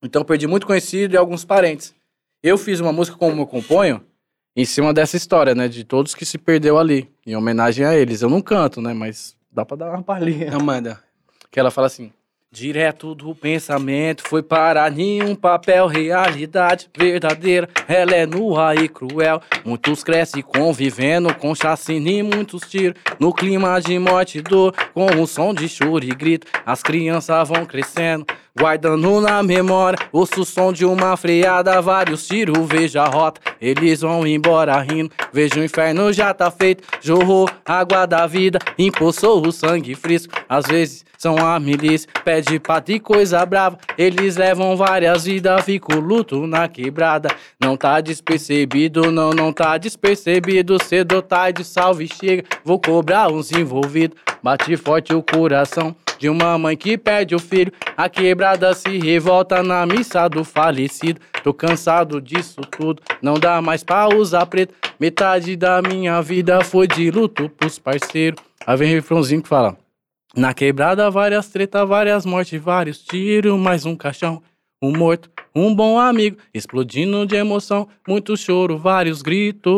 Então 0.00 0.24
perdi 0.24 0.46
muito 0.46 0.68
conhecido 0.68 1.14
e 1.14 1.16
alguns 1.16 1.44
parentes. 1.44 1.92
Eu 2.40 2.56
fiz 2.56 2.78
uma 2.78 2.92
música 2.92 3.16
como 3.16 3.42
eu 3.42 3.46
componho 3.46 4.00
em 4.54 4.64
cima 4.64 4.94
dessa 4.94 5.16
história, 5.16 5.52
né? 5.52 5.66
De 5.66 5.82
todos 5.82 6.14
que 6.14 6.24
se 6.24 6.38
perdeu 6.38 6.78
ali, 6.78 7.10
em 7.26 7.34
homenagem 7.34 7.84
a 7.84 7.96
eles. 7.96 8.22
Eu 8.22 8.30
não 8.30 8.40
canto, 8.40 8.80
né? 8.80 8.94
Mas 8.94 9.36
dá 9.50 9.64
pra 9.64 9.76
dar 9.76 9.90
uma 9.90 10.02
palhinha. 10.02 10.52
Não 10.52 10.60
manda. 10.60 11.02
Que 11.50 11.58
ela 11.58 11.72
fala 11.72 11.88
assim: 11.88 12.12
Direto 12.54 13.14
do 13.14 13.34
pensamento 13.34 14.28
foi 14.28 14.42
para 14.42 14.90
nenhum 14.90 15.34
papel, 15.34 15.86
realidade 15.86 16.86
verdadeira, 16.94 17.66
ela 17.88 18.14
é 18.14 18.26
nua 18.26 18.74
e 18.74 18.90
cruel. 18.90 19.40
Muitos 19.64 20.04
crescem 20.04 20.42
convivendo 20.42 21.34
com 21.36 21.54
chacina 21.54 22.10
e 22.10 22.22
muitos 22.22 22.68
tiros. 22.68 23.00
No 23.18 23.32
clima 23.32 23.80
de 23.80 23.98
morte 23.98 24.36
e 24.36 24.42
dor, 24.42 24.74
com 24.92 25.06
o 25.06 25.26
som 25.26 25.54
de 25.54 25.66
choro 25.66 26.04
e 26.04 26.10
grito, 26.10 26.46
as 26.66 26.82
crianças 26.82 27.48
vão 27.48 27.64
crescendo. 27.64 28.26
Guardando 28.54 29.18
na 29.22 29.42
memória, 29.42 29.98
ouço 30.12 30.42
o 30.42 30.44
som 30.44 30.74
de 30.74 30.84
uma 30.84 31.16
freada, 31.16 31.80
vários 31.80 32.26
tiros, 32.26 32.68
vejo 32.68 33.00
a 33.00 33.06
rota, 33.06 33.40
eles 33.58 34.02
vão 34.02 34.26
embora 34.26 34.78
rindo. 34.78 35.10
Vejo 35.32 35.58
o 35.58 35.64
inferno 35.64 36.12
já 36.12 36.34
tá 36.34 36.50
feito, 36.50 36.84
jorrou 37.00 37.48
água 37.64 38.04
da 38.04 38.26
vida, 38.26 38.58
empoçou 38.78 39.40
o 39.40 39.50
sangue 39.50 39.94
frisco. 39.94 40.34
Às 40.46 40.66
vezes 40.66 41.02
são 41.22 41.36
a 41.38 41.60
milícia, 41.60 42.10
pede 42.24 42.58
pata 42.58 42.90
e 42.90 42.98
coisa 42.98 43.46
brava. 43.46 43.78
Eles 43.96 44.34
levam 44.36 44.76
várias 44.76 45.24
vidas, 45.24 45.64
fico 45.64 45.94
luto 45.94 46.48
na 46.48 46.66
quebrada. 46.66 47.28
Não 47.60 47.76
tá 47.76 48.00
despercebido, 48.00 49.12
não, 49.12 49.30
não 49.30 49.52
tá 49.52 49.78
despercebido. 49.78 50.82
Cedo, 50.82 51.22
tarde, 51.22 51.62
salve, 51.62 52.08
chega, 52.08 52.42
vou 52.64 52.80
cobrar 52.80 53.30
uns 53.30 53.52
envolvidos. 53.52 54.18
Bate 54.42 54.76
forte 54.76 55.14
o 55.14 55.22
coração 55.22 55.94
de 56.18 56.28
uma 56.28 56.58
mãe 56.58 56.76
que 56.76 56.98
perde 56.98 57.36
o 57.36 57.38
filho. 57.38 57.72
A 57.96 58.08
quebrada 58.08 58.74
se 58.74 58.98
revolta 58.98 59.62
na 59.62 59.86
missa 59.86 60.26
do 60.26 60.42
falecido. 60.42 61.20
Tô 61.44 61.54
cansado 61.54 62.20
disso 62.20 62.62
tudo, 62.62 63.00
não 63.22 63.34
dá 63.34 63.62
mais 63.62 63.84
pra 63.84 64.08
usar 64.08 64.44
preto. 64.46 64.74
Metade 64.98 65.54
da 65.54 65.80
minha 65.80 66.20
vida 66.20 66.64
foi 66.64 66.88
de 66.88 67.12
luto 67.12 67.48
pros 67.48 67.78
parceiros. 67.78 68.42
Aí 68.66 68.76
vem 68.76 68.90
o 68.90 68.94
refrãozinho 68.96 69.40
que 69.40 69.48
fala. 69.48 69.81
Na 70.34 70.54
quebrada, 70.54 71.10
várias 71.10 71.48
tretas, 71.48 71.86
várias 71.86 72.24
mortes, 72.24 72.60
vários 72.60 73.02
tiros, 73.02 73.58
mais 73.58 73.84
um 73.84 73.94
caixão, 73.94 74.42
um 74.80 74.90
morto, 74.96 75.30
um 75.54 75.74
bom 75.74 75.98
amigo, 75.98 76.38
explodindo 76.54 77.26
de 77.26 77.36
emoção, 77.36 77.86
muito 78.08 78.34
choro, 78.36 78.78
vários 78.78 79.20
gritos. 79.20 79.72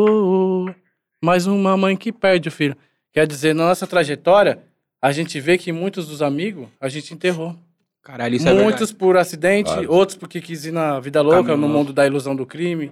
Mais 1.21 1.45
uma 1.45 1.75
mãe 1.75 1.97
que 1.97 2.11
perde 2.11 2.47
o 2.47 2.51
filho. 2.51 2.75
Quer 3.11 3.27
dizer, 3.27 3.53
na 3.53 3.65
nossa 3.67 3.85
trajetória, 3.85 4.59
a 5.01 5.11
gente 5.11 5.39
vê 5.39 5.57
que 5.57 5.71
muitos 5.71 6.07
dos 6.07 6.21
amigos 6.21 6.67
a 6.79 6.87
gente 6.87 7.13
enterrou. 7.13 7.55
Caralho, 8.01 8.35
isso 8.35 8.47
é 8.47 8.53
Muitos 8.53 8.93
por 8.93 9.17
acidente, 9.17 9.71
Claro. 9.71 9.91
outros 9.91 10.17
porque 10.17 10.39
quis 10.39 10.65
ir 10.65 10.71
na 10.71 10.99
vida 10.99 11.21
louca, 11.21 11.43
Caminho 11.43 11.67
no 11.67 11.73
mundo 11.73 11.91
da 11.91 12.05
ilusão 12.05 12.35
do 12.35 12.45
crime. 12.45 12.91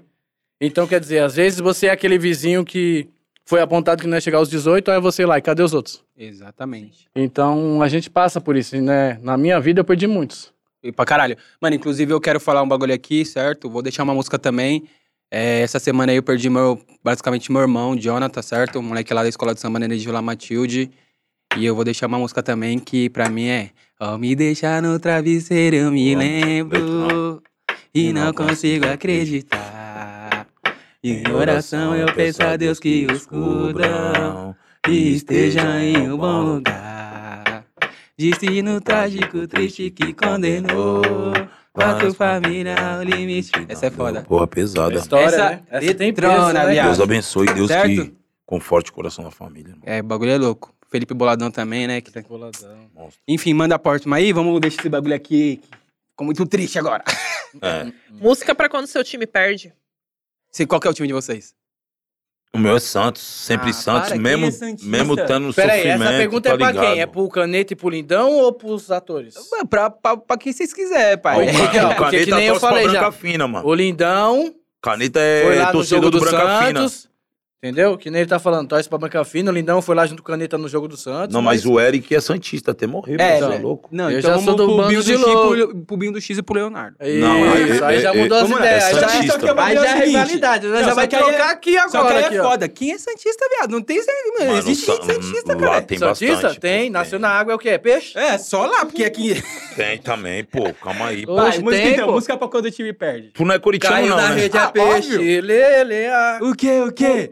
Então, 0.60 0.88
quer 0.88 0.99
dizer, 0.99 1.19
às 1.19 1.35
vezes 1.35 1.60
você 1.60 1.88
é 1.88 1.91
aquele 1.91 2.18
vizinho 2.18 2.65
que 2.65 3.07
foi 3.45 3.61
apontado 3.61 4.02
que 4.02 4.07
não 4.07 4.15
ia 4.15 4.22
chegar 4.22 4.38
aos 4.38 4.49
18, 4.49 4.90
aí 4.91 4.99
você 4.99 5.26
lá, 5.26 5.38
e 5.38 5.41
cadê 5.41 5.61
os 5.61 5.74
outros? 5.74 6.03
Exatamente. 6.18 7.07
Então, 7.15 7.82
a 7.82 7.88
gente 7.88 8.10
passa 8.10 8.40
por 8.40 8.56
isso, 8.56 8.80
né? 8.82 9.20
Na 9.22 9.38
minha 9.38 9.60
vida, 9.60 9.82
eu 9.82 9.86
perdi 9.86 10.07
muitos. 10.07 10.53
E 10.82 10.91
pra 10.91 11.06
caralho. 11.06 11.38
Mano, 11.61 11.76
inclusive 11.76 12.14
eu 12.14 12.20
quero 12.20 12.40
falar 12.40 12.61
um 12.61 12.68
bagulho 12.68 12.94
aqui, 12.94 13.24
certo? 13.26 13.70
Vou 13.70 13.82
deixar 13.82 14.03
uma 14.03 14.14
música 14.14 14.38
também. 14.38 14.84
É, 15.32 15.61
essa 15.61 15.80
semana 15.80 16.11
aí 16.11 16.18
eu 16.18 16.24
perdi 16.24 16.49
meu, 16.49 16.80
basicamente 17.03 17.52
meu 17.52 17.61
irmão, 17.61 17.95
Jonathan, 17.95 18.41
certo? 18.41 18.80
O 18.80 18.84
moleque 18.84 19.14
lá 19.14 19.24
da 19.24 19.30
escola 19.30 19.53
de 19.53 19.61
samba 19.61 19.80
Nenê 19.80 19.98
de 19.98 20.06
Vila 20.06 20.22
Matilde. 20.22 20.91
E 21.57 21.65
eu 21.65 21.76
vou 21.76 21.84
deixar 21.84 22.07
uma 22.07 22.18
música 22.18 22.41
também 22.41 22.80
que 22.80 23.10
pra 23.10 23.30
mim 23.30 23.48
é 23.48 23.70
Ao 23.99 24.18
me 24.18 24.36
deixar 24.36 24.82
no 24.82 24.99
travesseiro 24.99 25.76
eu 25.76 25.91
me 25.91 26.15
lembro 26.15 27.44
E 27.94 28.11
não 28.11 28.34
consigo 28.34 28.88
acreditar 28.88 29.73
Em 31.03 31.21
oração 31.31 31.93
eu 31.95 32.13
peço 32.13 32.41
a 32.43 32.55
Deus 32.55 32.80
que 32.80 33.05
os 33.11 33.25
cubram 33.25 34.55
e 34.88 35.13
esteja 35.15 35.80
em 35.81 36.09
um 36.09 36.17
bom 36.17 36.41
lugar. 36.43 37.65
Destino 38.17 38.80
trágico, 38.80 39.45
triste 39.47 39.89
que 39.91 40.13
condenou. 40.13 41.01
Quatro 41.73 42.13
família 42.13 42.75
ao 42.77 43.03
limite. 43.03 43.51
Essa 43.67 43.88
é 43.88 43.91
foda. 43.91 44.21
Porra, 44.21 44.47
pesada. 44.47 44.95
História, 44.95 45.25
Essa 45.25 45.49
né? 45.49 45.63
Essa 45.69 45.93
tem 45.95 46.13
peso, 46.13 46.53
né. 46.53 46.84
Deus 46.84 46.99
abençoe, 47.01 47.47
Deus 47.53 47.67
Certo? 47.67 47.88
que 47.88 48.13
conforte 48.45 48.91
o 48.91 48.93
coração 48.93 49.25
da 49.25 49.31
família. 49.31 49.69
irmão. 49.71 49.81
É, 49.85 49.99
o 49.99 50.03
bagulho 50.03 50.31
é 50.31 50.38
louco. 50.38 50.73
Felipe 50.89 51.13
Boladão 51.15 51.49
também, 51.51 51.88
né? 51.88 51.99
que 51.99 52.11
tá- 52.11 52.21
Boladão. 52.21 52.77
Monstro. 52.93 53.19
Enfim, 53.27 53.53
manda 53.53 53.73
a 53.75 53.80
porta 53.80 54.07
aí. 54.15 54.31
Vamos 54.31 54.61
deixar 54.61 54.80
esse 54.80 54.89
bagulho 54.89 55.15
aqui. 55.15 55.59
Ficou 56.11 56.25
muito 56.25 56.45
triste 56.45 56.77
agora. 56.80 57.03
É. 57.61 57.91
Música 58.21 58.53
pra 58.53 58.69
quando 58.69 58.85
seu 58.85 59.03
time 59.03 59.25
perde. 59.25 59.73
Sei 60.53 60.65
qual 60.65 60.80
que 60.80 60.88
é 60.88 60.91
o 60.91 60.93
time 60.93 61.07
de 61.07 61.13
vocês? 61.13 61.53
O 62.55 62.59
meu 62.59 62.75
é 62.75 62.80
Santos, 62.80 63.23
sempre 63.23 63.71
Ah, 63.71 63.73
Santos, 63.73 64.09
para, 64.09 64.11
quem 64.11 64.21
mesmo, 64.21 64.45
é 64.45 64.51
santista? 64.51 64.88
mesmo 64.88 65.15
estando 65.15 65.47
no 65.47 65.53
Pera 65.55 65.73
aí, 65.73 65.80
sofrimento. 65.80 66.03
essa 66.03 66.17
pergunta 66.19 66.49
tá 66.49 66.53
é 66.53 66.57
pra 66.59 66.67
ligado? 66.71 66.85
quem? 66.93 67.01
É 67.01 67.05
pro 67.07 67.27
Caneta 67.30 67.73
e 67.73 67.75
pro 67.75 67.89
Lindão 67.89 68.31
ou 68.34 68.53
pros 68.53 68.91
atores? 68.91 69.34
Ué, 69.51 69.65
Pra, 69.67 69.89
pra, 69.89 70.15
pra 70.17 70.38
quem 70.38 70.53
vocês 70.53 70.71
quiserem, 70.71 71.17
pai. 71.17 71.38
Ó, 71.38 71.41
É, 71.41 71.45
o 71.49 71.49
então, 71.49 71.65
Caneta, 71.71 71.95
porque 71.95 72.17
que 72.19 72.25
Caneta 72.25 72.35
nem 72.38 72.45
eu 72.45 72.53
torce 72.53 72.59
pra 72.59 72.69
falei 72.69 72.84
branca 72.89 73.05
já. 73.05 73.11
fina, 73.11 73.47
mano. 73.47 73.67
O 73.67 73.73
Lindão 73.73 74.53
Caneta 74.80 75.19
foi 75.43 75.55
lá 75.55 75.63
é 75.63 75.65
no 75.65 75.71
torcedor 75.71 76.03
jogo 76.03 76.11
do 76.11 76.19
do 76.19 76.25
Branca 76.30 76.65
Fina. 76.67 76.80
Santos. 76.81 77.09
Entendeu? 77.64 77.98
Que 77.98 78.10
nem 78.11 78.19
ele 78.19 78.30
tá 78.30 78.40
falando, 78.40 78.68
torce 78.68 78.90
pra 78.90 78.98
Branca 78.98 79.23
Fina. 79.23 79.49
O 79.49 79.53
Lindão 79.53 79.81
foi 79.81 79.95
lá 79.95 80.06
junto 80.06 80.22
com 80.22 80.27
o 80.30 80.34
Caneta 80.34 80.57
no 80.57 80.68
jogo 80.68 80.85
do 80.85 80.98
Santos. 80.98 81.34
Não, 81.34 81.41
mas 81.41 81.65
o 81.65 81.80
Eric 81.80 82.14
é 82.14 82.19
Santista, 82.19 82.72
até 82.72 82.85
morreu, 82.85 83.15
É, 83.18 83.38
é 83.38 83.40
velho. 83.40 83.61
louco. 83.61 83.88
Não, 83.90 84.11
Eu 84.11 84.19
então 84.19 84.31
já 84.38 84.40
sou 84.44 84.53
do 84.53 84.65
pro 84.65 84.76
bando 84.76 84.90
Binho 84.90 84.99
do, 85.02 85.06
de 85.06 85.11
X 85.14 85.22
e 85.22 85.23
louco. 85.26 85.56
pro, 85.56 85.85
pro 85.85 85.98
Binho 85.98 86.11
do 86.11 86.19
X 86.19 86.38
e 86.38 86.41
pro 86.41 86.56
Leonardo. 86.56 86.98
Não, 86.99 87.56
Isso, 87.65 87.81
é- 87.81 87.88
aí 87.88 87.95
é- 87.95 87.99
já 88.02 88.14
é- 88.14 88.18
mudou 88.22 88.38
as 88.38 88.49
ideias. 88.49 88.84
já, 88.84 89.07
Santista. 89.10 89.53
O 89.53 89.60
aí 89.61 89.76
já 89.76 89.85
é 89.85 90.02
é 90.02 90.06
rivalidade. 90.06 90.68
Nós 90.68 90.85
já 90.85 90.94
vai 90.94 91.06
é- 91.06 91.07
trocar 91.07 91.49
aqui 91.52 91.73
Só 91.80 91.90
que 91.90 91.98
agora. 91.98 92.18
aí 92.27 92.38
é 92.38 92.41
foda. 92.44 92.68
Quem 92.68 92.91
é 92.91 92.98
Santista, 92.98 93.45
viado? 93.49 93.72
Não 93.72 93.81
tem. 93.81 94.03
Não 94.06 94.45
Mano, 94.48 94.57
existe 94.57 94.85
gente 94.85 95.06
Sa- 95.06 95.14
Santista, 95.14 95.53
lá 95.53 95.60
cara. 95.60 95.81
tem 95.84 95.98
Santista? 95.98 96.34
bastante. 96.35 96.60
tem. 96.60 96.88
pô, 96.88 96.94
Nasceu 96.94 97.19
na 97.19 97.30
água 97.30 97.53
é 97.53 97.56
o 97.56 97.60
quê? 97.60 97.80
Peixe? 97.80 98.18
É, 98.18 98.38
só 98.38 98.65
lá, 98.65 98.85
porque 98.85 99.06
aqui. 99.06 99.41
Tem 99.77 99.98
também, 99.99 100.44
pô, 100.44 100.73
calma 100.84 101.07
aí. 101.07 101.23
Hoje 101.26 101.61
música 101.61 101.81
tem, 101.81 101.94
então, 101.94 102.07
pô. 102.07 102.11
música 102.14 102.35
pra 102.38 102.48
quando 102.49 102.65
o 102.65 102.72
time 102.72 102.91
perde. 102.91 103.30
Tu 103.34 103.45
não 103.45 103.56
é 103.56 103.60
corintiano, 103.60 103.95
Caiu 103.95 104.10
não, 104.10 104.18
na 104.18 104.30
né? 104.30 104.35
rede 104.41 104.57
Ah, 104.57 104.65
a 104.65 104.72
peixe. 104.72 105.14
óbvio. 105.15 105.41
Lele, 105.41 106.07
a... 106.07 106.40
O 106.41 106.53
quê, 106.56 106.81
o 106.81 106.91
quê? 106.91 107.31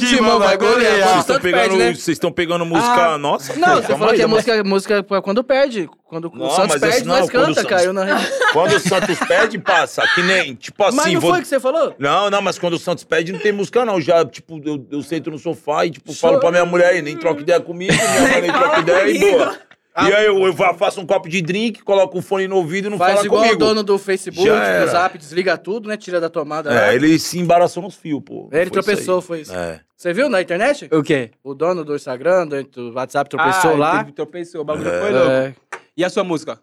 Timão 0.00 0.38
vai 0.38 0.56
golear. 0.56 1.22
Vocês 1.22 1.38
pegando, 1.38 1.60
perde, 1.60 1.76
né? 1.76 1.90
estão 1.90 2.32
pegando 2.32 2.64
música 2.64 3.14
Ah. 3.14 3.18
nossa? 3.18 3.54
Não, 3.56 3.76
pô, 3.76 3.82
você 3.82 3.92
falou 3.92 4.08
aí, 4.10 4.16
que 4.16 4.22
é 4.22 4.26
mas- 4.26 4.34
música, 4.46 4.64
música 4.64 5.02
pra 5.02 5.22
quando 5.22 5.42
perde. 5.44 5.88
Quando 6.06 6.30
Não, 6.34 6.46
o 6.46 6.50
Santos 6.50 6.80
perde, 6.80 6.96
esse 6.96 7.04
não, 7.06 7.18
nós 7.20 7.30
canta, 7.30 7.54
Santos- 7.54 7.64
caiu 7.70 7.92
na 7.92 8.04
rede. 8.04 8.26
Quando 8.52 8.72
o 8.74 8.80
Santos 8.80 9.18
perde, 9.28 9.58
passa. 9.58 10.02
Que 10.14 10.22
nem, 10.22 10.54
tipo 10.56 10.82
assim, 10.82 10.96
Mas 10.96 11.12
não 11.12 11.20
vou- 11.20 11.30
foi 11.30 11.38
o 11.38 11.42
que 11.42 11.48
você 11.48 11.60
falou? 11.60 11.94
Não, 12.00 12.28
não, 12.28 12.42
mas 12.42 12.58
quando 12.58 12.74
o 12.74 12.78
Santos 12.78 13.04
pede, 13.04 13.32
não 13.32 13.38
tem 13.38 13.52
música, 13.52 13.84
não. 13.84 14.00
Já, 14.00 14.24
tipo, 14.24 14.60
eu, 14.64 14.84
eu 14.90 15.02
sento 15.02 15.30
no 15.30 15.38
sofá 15.38 15.86
e, 15.86 15.90
tipo, 15.90 16.12
Show. 16.12 16.28
falo 16.28 16.40
pra 16.40 16.50
minha 16.50 16.64
mulher 16.64 16.88
aí, 16.94 17.02
nem 17.02 17.16
troca 17.16 17.40
ideia 17.42 17.60
comigo, 17.60 17.92
minha 17.92 18.20
mãe 18.32 18.40
nem 18.42 18.52
troca 18.52 18.80
ideia 18.80 19.08
e 19.10 19.18
boa. 19.32 19.56
E 19.96 20.12
aí 20.14 20.26
eu, 20.26 20.40
eu 20.46 20.54
faço 20.54 21.00
um 21.00 21.06
copo 21.06 21.28
de 21.28 21.42
drink, 21.42 21.82
coloco 21.82 22.18
o 22.18 22.22
fone 22.22 22.46
no 22.46 22.56
ouvido 22.56 22.86
e 22.86 22.90
não 22.90 22.96
Faz 22.98 23.14
fala 23.14 23.26
igual 23.26 23.42
comigo. 23.42 23.56
o 23.56 23.66
dono 23.66 23.82
do 23.82 23.98
Facebook, 23.98 24.48
do. 24.48 24.86
Zap, 24.90 25.18
desliga 25.18 25.58
tudo, 25.58 25.88
né? 25.88 25.96
Tira 25.96 26.20
da 26.20 26.28
tomada. 26.30 26.70
lá. 26.72 26.86
É, 26.92 26.94
ele 26.94 27.18
se 27.18 27.38
embaraçou 27.38 27.82
nos 27.82 27.96
fios, 27.96 28.22
pô. 28.24 28.48
Ele 28.52 28.66
Foi 28.66 28.70
tropeçou, 28.70 29.18
isso 29.18 29.26
foi 29.26 29.40
isso. 29.40 29.52
É. 29.54 29.80
Você 29.96 30.12
viu 30.12 30.28
na 30.28 30.40
internet? 30.40 30.88
O 30.92 31.02
quê? 31.02 31.32
O 31.42 31.54
dono 31.54 31.84
do 31.84 31.94
Instagram, 31.96 32.46
do 32.46 32.92
WhatsApp, 32.94 33.28
tropeçou 33.28 33.72
Ah, 33.72 33.76
lá. 33.76 33.98
teve- 33.98 34.12
Tropeçou, 34.12 34.60
o 34.60 34.64
bagulho 34.64 34.88
É. 34.88 35.00
foi 35.00 35.10
louco. 35.12 35.30
É, 35.30 35.54
E 35.96 36.04
a 36.04 36.08
sua 36.08 36.22
música? 36.24 36.60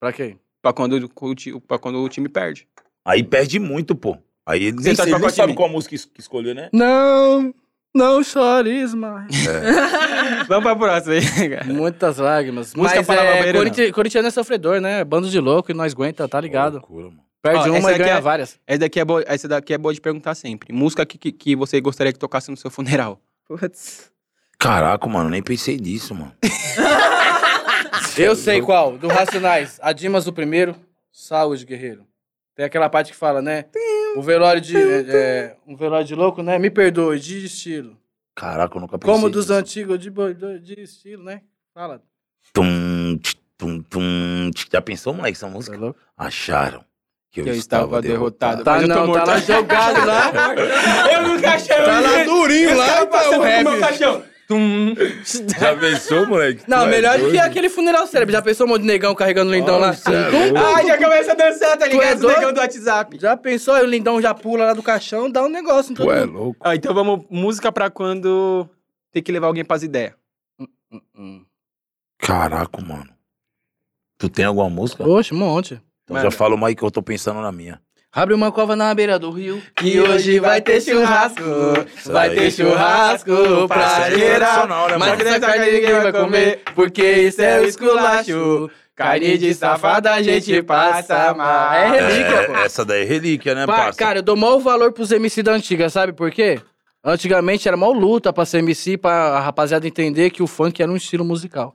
pra 0.00 0.12
quem? 0.12 0.38
Pra 0.60 0.72
quando, 0.72 1.08
pra 1.66 1.78
quando 1.78 1.98
o 2.02 2.08
time 2.08 2.28
perde. 2.28 2.66
Aí 3.04 3.22
perde 3.22 3.58
muito, 3.58 3.94
pô. 3.94 4.16
Aí 4.46 4.64
ele 4.64 4.76
Você 4.78 4.92
nem, 4.92 5.12
ele 5.12 5.18
qual 5.20 5.30
sabe 5.30 5.54
qual 5.54 5.68
música 5.68 5.96
que 6.12 6.20
escolher, 6.20 6.54
né? 6.54 6.68
Não, 6.72 7.54
não 7.94 8.22
chores 8.22 8.92
mais. 8.94 9.32
Vamos 10.48 10.64
pra 10.64 10.76
próxima 10.76 11.14
aí, 11.14 11.48
cara. 11.50 11.64
Muitas 11.64 12.18
lágrimas. 12.18 12.74
Música 12.74 12.96
Mas 12.98 13.06
pra 13.06 13.14
lavar 13.16 13.48
é, 13.48 13.52
corinti- 13.52 13.92
corintiano 13.92 14.28
é 14.28 14.30
sofredor, 14.30 14.80
né? 14.80 15.04
Bando 15.04 15.28
de 15.28 15.38
louco 15.38 15.70
e 15.70 15.74
nós 15.74 15.92
aguenta, 15.92 16.28
tá 16.28 16.40
ligado? 16.40 16.74
Loucura, 16.74 17.06
mano. 17.06 17.24
Perde 17.40 17.70
Ó, 17.70 17.78
uma 17.78 17.92
e 17.92 17.98
ganha 17.98 18.14
é- 18.14 18.20
várias. 18.20 18.58
Essa 18.66 18.78
daqui 18.80 18.98
é 19.00 19.04
boa, 19.04 19.22
essa 19.26 19.46
daqui 19.46 19.74
é 19.74 19.78
boa 19.78 19.92
de 19.92 20.00
perguntar 20.00 20.34
sempre. 20.34 20.72
Música 20.72 21.04
que, 21.04 21.18
que, 21.18 21.30
que 21.30 21.54
você 21.56 21.80
gostaria 21.80 22.12
que 22.12 22.18
tocasse 22.18 22.50
no 22.50 22.56
seu 22.56 22.70
funeral. 22.70 23.20
Putz. 23.46 24.10
Caraca, 24.58 25.06
mano, 25.06 25.28
nem 25.28 25.42
pensei 25.42 25.76
nisso, 25.76 26.14
mano. 26.14 26.32
Eu 28.16 28.34
sei 28.36 28.62
qual, 28.62 28.96
do 28.96 29.08
Racionais. 29.08 29.78
A 29.82 29.92
Dimas 29.92 30.24
do 30.24 30.32
primeiro, 30.32 30.74
Saúde, 31.12 31.64
guerreiro. 31.66 32.06
Tem 32.56 32.64
aquela 32.64 32.88
parte 32.88 33.10
que 33.12 33.16
fala, 33.16 33.42
né? 33.42 33.64
O 34.16 34.22
velório 34.22 34.60
de. 34.60 34.76
é, 34.76 35.04
é, 35.08 35.56
um 35.66 35.76
velório 35.76 36.06
de 36.06 36.14
louco, 36.14 36.42
né? 36.42 36.58
Me 36.58 36.70
perdoe, 36.70 37.18
de 37.18 37.44
estilo. 37.46 37.96
Caraca, 38.34 38.76
eu 38.76 38.80
nunca 38.80 38.98
pensei 38.98 39.14
Como 39.14 39.30
dos 39.30 39.46
nisso. 39.46 39.58
antigos, 39.58 39.98
de, 39.98 40.10
de, 40.60 40.80
estilo, 40.80 41.24
né? 41.24 41.42
Fala. 41.72 42.02
Tum, 42.52 43.16
tch, 43.18 43.34
tum, 43.56 43.82
tum, 43.82 44.50
tch. 44.54 44.66
Já 44.72 44.80
pensou, 44.82 45.12
moleque, 45.14 45.36
essa 45.36 45.48
música? 45.48 45.76
louco? 45.76 45.98
Acharam 46.16 46.84
que 47.30 47.40
eu, 47.40 47.44
Que 47.44 47.50
eu 47.50 47.54
estava, 47.54 47.84
estava 47.84 48.02
derrotado. 48.02 48.62
derrotado. 48.62 48.64
Tá 48.64 48.72
Mas 48.72 48.82
eu 48.82 48.88
tô 48.88 49.06
não, 49.06 49.12
tá 49.14 49.24
lá 49.24 49.38
jogado 49.40 50.06
lá. 50.06 50.32
Eu 51.12 51.28
nunca 51.28 51.54
achei 51.54 51.76
Tá 51.76 52.00
lá 52.00 52.24
durinho 52.24 52.76
lá, 52.76 53.06
tá 53.06 53.20
o 53.22 53.30
pro 53.30 53.30
meu 53.30 53.42
rap. 53.42 53.80
caixão. 53.80 54.22
Tum. 54.46 54.94
Já 55.58 55.76
pensou, 55.76 56.26
moleque? 56.26 56.62
Não, 56.68 56.80
Tu 56.80 56.84
é 56.84 56.90
melhor 56.90 57.12
do 57.18 57.24
que 57.26 57.30
doido? 57.32 57.44
aquele 57.44 57.68
funeral 57.70 58.06
cérebro. 58.06 58.32
Já 58.32 58.42
pensou 58.42 58.66
um 58.66 58.70
monte 58.70 58.82
de 58.82 58.86
negão 58.88 59.14
carregando 59.14 59.50
o 59.50 59.54
lindão 59.54 59.78
lá? 59.78 59.88
Nossa, 59.88 60.10
é 60.12 60.30
Tum, 60.30 60.48
tum, 60.52 60.58
Ai, 60.58 60.86
já 60.86 60.98
começa 60.98 61.32
a 61.32 61.34
dançar, 61.34 61.70
tá 61.78 61.78
Tu 61.78 61.84
é 61.84 61.88
ligado? 61.88 62.14
Os 62.16 62.20
doido? 62.20 62.36
negão 62.36 62.52
do 62.52 62.60
WhatsApp. 62.60 63.18
Já 63.18 63.36
pensou? 63.36 63.74
Aí 63.74 63.82
o 63.82 63.86
lindão 63.88 64.20
já 64.20 64.34
pula 64.34 64.66
lá 64.66 64.72
do 64.74 64.82
caixão, 64.82 65.30
dá 65.30 65.42
um 65.42 65.48
negócio 65.48 65.92
em 65.92 65.94
todo 65.94 66.06
Tu 66.06 66.12
é 66.12 66.26
mundo. 66.26 66.32
louco. 66.38 66.60
Ah, 66.62 66.74
então 66.74 66.92
vamos, 66.94 67.24
música 67.30 67.72
pra 67.72 67.88
quando 67.90 68.68
tem 69.12 69.22
que 69.22 69.32
levar 69.32 69.46
alguém 69.46 69.64
pras 69.64 69.82
ideias. 69.82 70.12
Hum, 70.60 71.00
hum. 71.16 71.44
Caraca, 72.18 72.80
mano. 72.82 73.10
Tu 74.18 74.28
tem 74.28 74.44
alguma 74.44 74.68
música? 74.68 75.06
Oxe, 75.08 75.34
um 75.34 75.38
monte. 75.38 75.80
Então 76.04 76.14
Mano. 76.16 76.30
já 76.30 76.36
fala 76.36 76.54
uma 76.54 76.68
aí 76.68 76.74
que 76.74 76.82
eu 76.82 76.90
tô 76.90 77.02
pensando 77.02 77.40
na 77.40 77.50
minha. 77.50 77.80
Abre 78.14 78.32
uma 78.34 78.52
cova 78.52 78.76
na 78.76 78.94
beira 78.94 79.18
do 79.18 79.30
rio. 79.30 79.60
Que 79.74 79.98
hoje 79.98 80.38
vai 80.38 80.60
ter 80.60 80.80
churrasco, 80.80 81.42
vai 82.06 82.30
ter 82.30 82.50
churrasco 82.52 83.32
pra 83.66 84.08
geral. 84.10 84.88
né, 84.88 84.96
Mas 84.98 85.20
essa 85.20 85.40
carne 85.40 85.72
ninguém 85.72 85.92
vai 86.00 86.12
comer, 86.12 86.62
porque 86.74 87.02
isso 87.04 87.42
é 87.42 87.60
o 87.60 87.64
esculacho. 87.64 88.70
Carne 88.94 89.36
de 89.36 89.52
safada 89.52 90.12
a 90.12 90.22
gente 90.22 90.62
passa 90.62 91.34
mal. 91.34 91.72
É 91.72 91.88
relíquia, 91.90 92.36
É, 92.36 92.46
pô. 92.46 92.52
essa 92.58 92.84
daí 92.84 93.02
é 93.02 93.04
relíquia, 93.04 93.54
né, 93.54 93.66
Pá, 93.66 93.76
parça? 93.76 93.98
cara, 93.98 94.18
eu 94.20 94.22
dou 94.22 94.36
maior 94.36 94.58
valor 94.58 94.92
pros 94.92 95.10
MC 95.10 95.42
da 95.42 95.50
antiga, 95.52 95.88
sabe 95.90 96.12
por 96.12 96.30
quê? 96.30 96.60
Antigamente 97.04 97.66
era 97.66 97.76
mó 97.76 97.90
luta 97.90 98.32
pra 98.32 98.46
ser 98.46 98.58
MC, 98.58 98.96
pra 98.96 99.12
a 99.36 99.40
rapaziada 99.40 99.86
entender 99.88 100.30
que 100.30 100.42
o 100.42 100.46
funk 100.46 100.80
era 100.80 100.90
um 100.90 100.96
estilo 100.96 101.24
musical. 101.24 101.74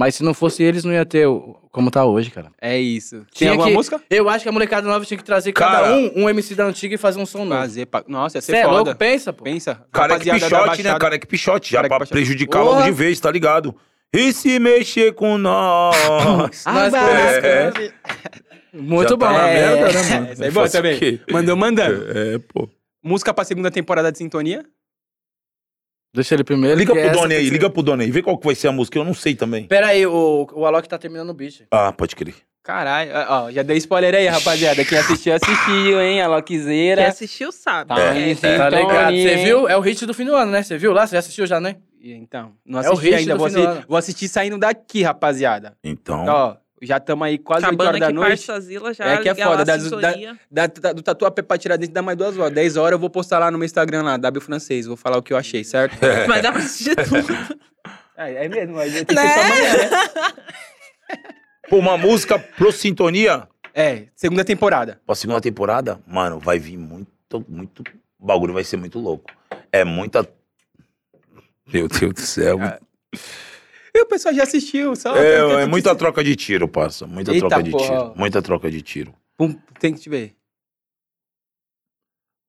Mas 0.00 0.14
se 0.14 0.22
não 0.22 0.32
fosse 0.32 0.62
eles, 0.62 0.82
não 0.82 0.92
ia 0.94 1.04
ter 1.04 1.26
o- 1.26 1.56
como 1.70 1.90
tá 1.90 2.06
hoje, 2.06 2.30
cara. 2.30 2.50
É 2.58 2.78
isso. 2.78 3.16
Tem 3.16 3.26
Tinha 3.34 3.50
alguma 3.50 3.68
que- 3.68 3.74
música? 3.74 4.00
Eu 4.08 4.30
acho 4.30 4.42
que 4.44 4.48
a 4.48 4.52
molecada 4.52 4.88
nova 4.88 5.04
tinha 5.04 5.18
que 5.18 5.22
trazer 5.24 5.52
cada 5.52 5.82
Cara. 5.82 5.92
um 5.94 6.22
um 6.24 6.28
MC 6.30 6.54
da 6.54 6.64
antiga 6.64 6.94
e 6.94 6.98
fazer 6.98 7.20
um 7.20 7.26
som 7.26 7.44
novo. 7.44 7.60
Fazer 7.60 7.84
pra... 7.84 8.02
Nossa, 8.08 8.38
ia 8.38 8.40
Você 8.40 8.52
ser 8.52 8.58
é 8.58 8.62
foda. 8.64 8.76
louco? 8.76 8.94
Pensa, 8.96 9.30
pô. 9.30 9.44
Pensa. 9.44 9.74
Cara 9.92 10.14
é 10.14 10.18
que 10.18 10.30
Rapaziada 10.30 10.38
da 10.40 10.46
pichote, 10.46 10.64
né? 10.64 10.66
Baixada. 10.84 10.98
Cara 10.98 11.14
é 11.14 11.18
que 11.18 11.26
pichote, 11.26 11.70
já 11.70 11.80
pra 11.80 11.88
pichote. 11.98 12.10
prejudicar 12.12 12.62
Porra. 12.62 12.70
logo 12.78 12.82
de 12.86 12.92
vez, 12.92 13.20
tá 13.20 13.30
ligado? 13.30 13.74
E 14.10 14.32
se 14.32 14.58
mexer 14.58 15.12
com 15.12 15.36
nós? 15.36 15.94
Ah, 16.64 16.72
Nós 16.72 16.94
É. 16.94 17.70
Muito 18.72 19.10
Já 19.10 19.16
bom. 19.16 19.26
tá 19.26 19.32
na 19.32 19.48
É, 19.48 19.54
merda, 19.76 19.92
né, 19.92 20.10
mano? 20.14 20.26
Essa 20.32 20.44
é 20.46 20.50
boa 20.50 20.66
o 20.66 20.70
também. 20.70 20.98
quê? 20.98 21.20
Mandou 21.30 21.56
mandando. 21.56 22.06
É, 22.16 22.38
pô. 22.38 22.68
Música 23.02 23.34
pra 23.34 23.44
segunda 23.44 23.70
temporada 23.70 24.10
de 24.10 24.18
Sintonia? 24.18 24.64
Deixa 26.12 26.34
ele 26.34 26.44
primeiro. 26.44 26.76
Liga 26.78 26.92
pro 26.94 27.12
Doni 27.12 27.34
aí, 27.34 27.48
liga 27.50 27.70
pro 27.70 27.82
Doni 27.82 28.04
aí. 28.04 28.10
Vê 28.10 28.22
qual 28.22 28.36
que 28.36 28.46
vai 28.46 28.54
ser 28.54 28.68
a 28.68 28.72
música, 28.72 28.98
eu 28.98 29.04
não 29.04 29.14
sei 29.14 29.34
também. 29.34 29.64
Pera 29.66 29.88
aí, 29.88 30.04
o, 30.06 30.46
o 30.52 30.66
Alok 30.66 30.88
tá 30.88 30.98
terminando 30.98 31.30
o 31.30 31.34
beat. 31.34 31.62
Ah, 31.70 31.92
pode 31.92 32.16
crer. 32.16 32.34
Caralho. 32.62 33.10
Ó, 33.28 33.50
já 33.50 33.62
dei 33.62 33.76
spoiler 33.78 34.14
aí, 34.14 34.26
rapaziada. 34.26 34.84
Quem 34.84 34.98
assistiu, 34.98 35.34
assistiu, 35.34 36.00
hein? 36.00 36.20
A 36.20 36.42
Quem 36.42 37.06
assistiu 37.06 37.50
sabe. 37.52 37.88
Tá, 37.88 38.00
É. 38.14 38.30
em 38.30 38.34
Tá 38.36 38.68
ligado? 38.68 39.16
Você 39.16 39.36
viu? 39.36 39.68
É 39.68 39.76
o 39.76 39.80
hit 39.80 40.04
do 40.04 40.12
fim 40.12 40.24
do 40.26 40.34
ano, 40.34 40.52
né? 40.52 40.62
Você 40.62 40.76
viu 40.76 40.92
lá? 40.92 41.06
Você 41.06 41.14
já 41.16 41.20
assistiu 41.20 41.46
já, 41.46 41.58
né? 41.58 41.76
Então, 42.02 42.52
não 42.64 42.80
É 42.80 42.88
o 42.88 42.92
assisti 42.92 43.06
hit 43.06 43.14
ainda. 43.20 43.32
do 43.34 43.38
Vou 43.38 43.48
fim 43.48 43.54
do 43.54 43.58
assistir, 43.60 43.76
ano. 43.78 43.86
vou 43.88 43.96
assistir 43.96 44.28
saindo 44.28 44.58
daqui, 44.58 45.02
rapaziada. 45.02 45.74
Então, 45.82 46.24
Ó, 46.26 46.56
já 46.82 46.96
estamos 46.96 47.26
aí 47.26 47.38
quase 47.38 47.64
8 47.66 47.74
Acabando 47.74 47.88
horas 47.88 48.00
da 48.00 48.10
noite. 48.10 48.46
Parsazila 48.46 48.94
já 48.94 49.04
É 49.04 49.18
que 49.18 49.28
é 49.28 49.34
foda, 49.34 49.48
lá 49.48 49.60
a 49.60 49.64
das- 49.64 49.82
sintonia. 49.82 50.38
Da, 50.50 50.66
da- 50.66 50.92
do 50.92 51.02
Tatuapé 51.02 51.42
pra 51.42 51.58
tirar 51.58 51.76
dentro 51.76 51.92
dá 51.94 52.02
mais 52.02 52.16
duas 52.16 52.36
horas. 52.38 52.54
10 52.54 52.76
horas 52.76 52.92
eu 52.92 52.98
vou 52.98 53.10
postar 53.10 53.38
lá 53.38 53.50
no 53.50 53.58
meu 53.58 53.66
Instagram 53.66 54.02
lá, 54.02 54.16
W 54.16 54.40
Francês. 54.40 54.86
Vou 54.86 54.96
falar 54.96 55.18
o 55.18 55.22
que 55.22 55.32
eu 55.32 55.36
achei, 55.36 55.62
certo? 55.64 55.96
Mas 56.28 56.42
dá 56.42 56.50
pra 56.52 56.60
assistir 56.62 56.96
tudo. 56.96 57.32
é, 58.16 58.46
é 58.46 58.48
mesmo, 58.48 58.74
mas 58.76 58.92
tem 58.92 59.04
que 59.04 59.14
Né? 59.14 59.22
ser 59.28 59.34
só 59.34 59.40
amanhã, 59.40 59.76
né? 59.76 59.90
pô, 61.68 61.76
uma 61.78 61.96
música 61.98 62.38
pro 62.38 62.72
Sintonia, 62.72 63.48
É, 63.74 64.04
segunda 64.16 64.44
temporada. 64.44 65.00
pra 65.06 65.14
segunda 65.14 65.40
temporada, 65.40 66.00
mano, 66.06 66.38
vai 66.38 66.58
vir 66.58 66.76
muito, 66.76 67.44
muito... 67.48 67.82
O 68.18 68.26
bagulho 68.26 68.52
vai 68.52 68.64
ser 68.64 68.76
muito 68.76 68.98
louco. 68.98 69.30
É 69.72 69.84
muita... 69.84 70.28
Meu 71.72 71.88
Deus 71.88 72.12
do 72.14 72.20
céu. 72.20 72.58
E 73.94 74.02
o 74.02 74.06
pessoal 74.06 74.34
já 74.34 74.42
assistiu, 74.44 74.94
só. 74.96 75.16
É, 75.16 75.62
é 75.62 75.66
muita 75.66 75.94
troca 75.94 76.22
de 76.22 76.36
tiro, 76.36 76.68
parça. 76.68 77.06
Muita 77.06 77.32
Eita 77.32 77.48
troca 77.48 77.62
de 77.62 77.70
porra. 77.70 77.86
tiro. 77.86 78.12
Muita 78.16 78.42
troca 78.42 78.70
de 78.70 78.82
tiro. 78.82 79.14
Pum, 79.36 79.56
tem 79.78 79.92
que 79.94 80.00
te 80.00 80.08
ver. 80.10 80.34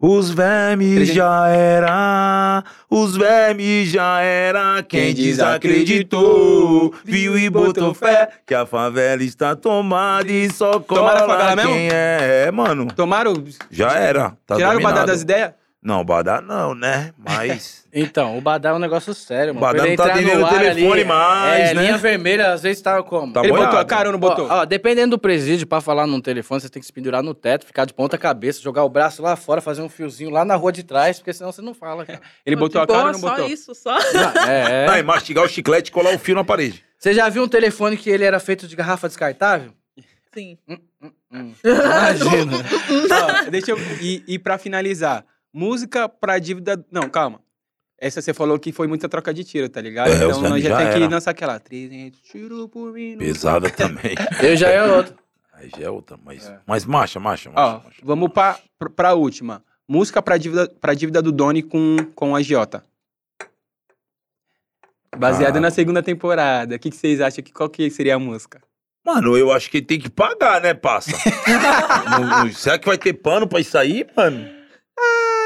Os 0.04 0.32
vermes 0.32 1.10
já 1.10 1.48
era, 1.50 2.64
os 2.90 3.16
vermes 3.16 3.88
já 3.90 4.20
era. 4.20 4.82
Quem 4.82 5.14
desacreditou, 5.14 6.92
viu 7.06 7.38
e 7.38 7.48
botou 7.52 7.94
fé 7.94 8.28
que 8.44 8.56
a 8.56 8.66
favela 8.66 9.22
está 9.24 9.56
tomada 9.56 10.32
e 10.32 10.52
só 10.52 10.80
Tomaram 10.80 11.18
a 11.18 11.20
cola 11.28 11.38
favela 11.38 11.56
mesmo? 11.56 11.72
quem 11.72 11.90
é. 11.90 12.46
É, 12.48 12.52
mano, 12.52 12.88
Tomaram? 12.96 13.34
já 13.70 13.92
era. 13.94 14.36
Tá 14.48 14.56
tiraram 14.56 14.80
o 14.80 14.82
dominado. 14.82 15.06
das 15.06 15.22
ideias? 15.22 15.54
Não, 15.84 16.06
badá 16.06 16.41
não, 16.41 16.76
né? 16.76 17.12
Mas 17.18 17.82
Então, 17.94 18.38
o 18.38 18.41
Badá 18.41 18.70
é 18.70 18.74
um 18.74 18.80
negócio 18.80 19.14
sério, 19.14 19.53
mano. 19.53 19.66
Badá 19.66 19.80
Pra 19.80 19.88
ele 19.88 19.98
não 19.98 20.06
tá 20.06 20.14
atendendo 20.14 20.45
o 20.45 20.49
telefone 20.49 20.91
ali, 20.94 21.03
mais, 21.03 21.70
é, 21.70 21.74
né? 21.74 21.82
linha 21.82 21.98
vermelha, 21.98 22.53
às 22.53 22.62
vezes 22.64 22.82
tá 22.82 23.03
como? 23.03 23.34
Tá 23.34 23.41
Ele 23.41 23.49
botou 23.49 23.66
a 23.66 23.70
boiado. 23.70 23.90
cara 23.90 24.08
ou 24.08 24.14
não 24.14 24.20
botou? 24.20 24.48
Ó, 24.48 24.62
ó, 24.62 24.66
dependendo 24.66 25.18
do 25.18 25.20
presídio, 25.20 25.68
pra 25.68 25.82
falar 25.82 26.08
num 26.08 26.22
telefone, 26.22 26.62
você 26.62 26.70
tem 26.70 26.80
que 26.80 26.86
se 26.86 26.94
pendurar 26.94 27.22
no 27.22 27.34
teto, 27.34 27.66
ficar 27.66 27.84
de 27.84 27.94
ponta 27.94 28.18
cabeça, 28.18 28.62
jogar 28.62 28.86
o 28.86 28.90
braço 28.90 29.22
lá 29.22 29.36
fora, 29.36 29.60
fazer 29.60 29.82
um 29.82 29.90
fiozinho 29.90 30.30
lá 30.30 30.45
na 30.45 30.56
rua 30.56 30.72
de 30.72 30.84
trás, 30.84 31.18
porque 31.20 31.34
senão 31.34 31.52
você 31.52 31.62
não 31.62 31.74
fala, 31.74 32.06
cara. 32.06 32.22
Ele 32.45 32.56
botou 32.56 32.80
de 32.80 32.86
a 32.86 32.88
cara 32.88 32.99
boa, 32.99 33.08
ou 33.08 33.12
não 33.12 33.20
só 33.20 33.30
botou? 33.32 33.48
isso, 33.48 33.76
só. 33.76 33.98
Não, 34.14 34.44
é, 34.48 34.86
é. 34.86 34.90
Aí, 34.90 35.03
mastigar 35.03 35.44
o 35.44 35.49
chiclete 35.49 35.90
e 35.90 35.94
colar 35.94 36.16
o 36.16 36.20
fio 36.20 36.36
na 36.36 36.45
parede. 36.45 36.82
Você 36.98 37.14
já 37.14 37.28
viu 37.28 37.44
um 37.44 37.48
telefone 37.48 37.98
que 37.98 38.10
ele 38.10 38.24
era 38.24 38.40
feito 38.40 38.68
de 38.68 38.76
garrafa 38.76 39.08
descartável? 39.10 39.74
Sim. 40.34 40.58
Hum, 40.70 41.53
imagina. 41.62 42.53
Ó, 43.12 43.49
deixa 43.49 43.72
eu. 43.72 43.78
E, 43.99 44.24
e 44.28 44.40
pra 44.40 44.58
finalizar, 44.58 45.26
música 45.53 46.07
pra 46.10 46.40
dívida. 46.40 46.84
Não, 46.91 47.10
calma. 47.10 47.41
Essa 47.98 48.22
você 48.22 48.34
falou 48.34 48.57
que 48.57 48.72
foi 48.72 48.88
muita 48.88 49.07
troca 49.07 49.32
de 49.34 49.44
tiro, 49.44 49.69
tá 49.69 49.80
ligado? 49.80 50.10
É, 50.11 50.15
então 50.15 50.41
nós 50.41 50.64
já, 50.64 50.69
já 50.69 50.78
tem 50.78 50.88
que 50.90 51.03
era. 51.03 51.07
lançar 51.07 51.32
aquela 51.32 51.60
300 51.60 52.19
tiro 52.22 52.68
por 52.68 52.91
minuto. 52.94 53.19
Pesada 53.19 53.69
também. 53.69 54.15
Eu 54.41 54.56
já 54.57 54.69
é 54.69 54.84
outro. 54.84 55.15
Aí 55.53 55.69
já 55.78 55.84
é 55.86 55.90
outra, 55.90 56.18
mas, 56.26 56.48
É. 56.48 56.60
mas 56.65 56.84
marcha, 56.86 57.19
marcha, 57.19 57.52
marcha. 57.52 57.78
Ó, 57.78 57.84
marcha. 57.84 58.02
vamos 58.03 58.32
pra, 58.32 58.57
pra, 58.80 58.90
pra 58.90 59.14
última. 59.14 59.64
Música 59.88 60.19
pra 60.22 60.38
dívida, 60.38 60.68
pra 60.82 60.95
dívida 60.95 61.22
do 61.22 61.32
Doni 61.32 61.61
com, 61.61 61.98
com 62.15 62.36
a 62.36 62.41
Giota. 62.41 62.84
Baseada 65.15 65.57
Ah. 65.60 65.61
na 65.61 65.69
segunda 65.72 66.02
temporada. 66.02 66.76
O 66.76 66.80
que, 66.80 66.90
que 66.90 66.95
vocês 66.95 67.19
acham? 67.22 67.44
Que, 67.44 67.52
qual 67.52 67.69
que 67.69 67.90
seria 67.91 68.15
a 68.15 68.19
música? 68.19 68.61
Mano, 69.06 69.36
eu 69.38 69.52
acho 69.52 69.69
que 69.69 69.78
ele 69.78 69.86
tem 69.86 69.99
que 69.99 70.10
pagar, 70.10 70.61
né, 70.61 70.73
passa? 70.73 71.11
Não- 72.10 72.45
não- 72.45 72.52
será 72.53 72.78
que 72.80 72.86
vai 72.88 72.98
ter 72.98 73.14
pano 73.14 73.48
pra 73.48 73.60
isso 73.60 73.78
aí, 73.78 74.06
mano? 74.15 74.61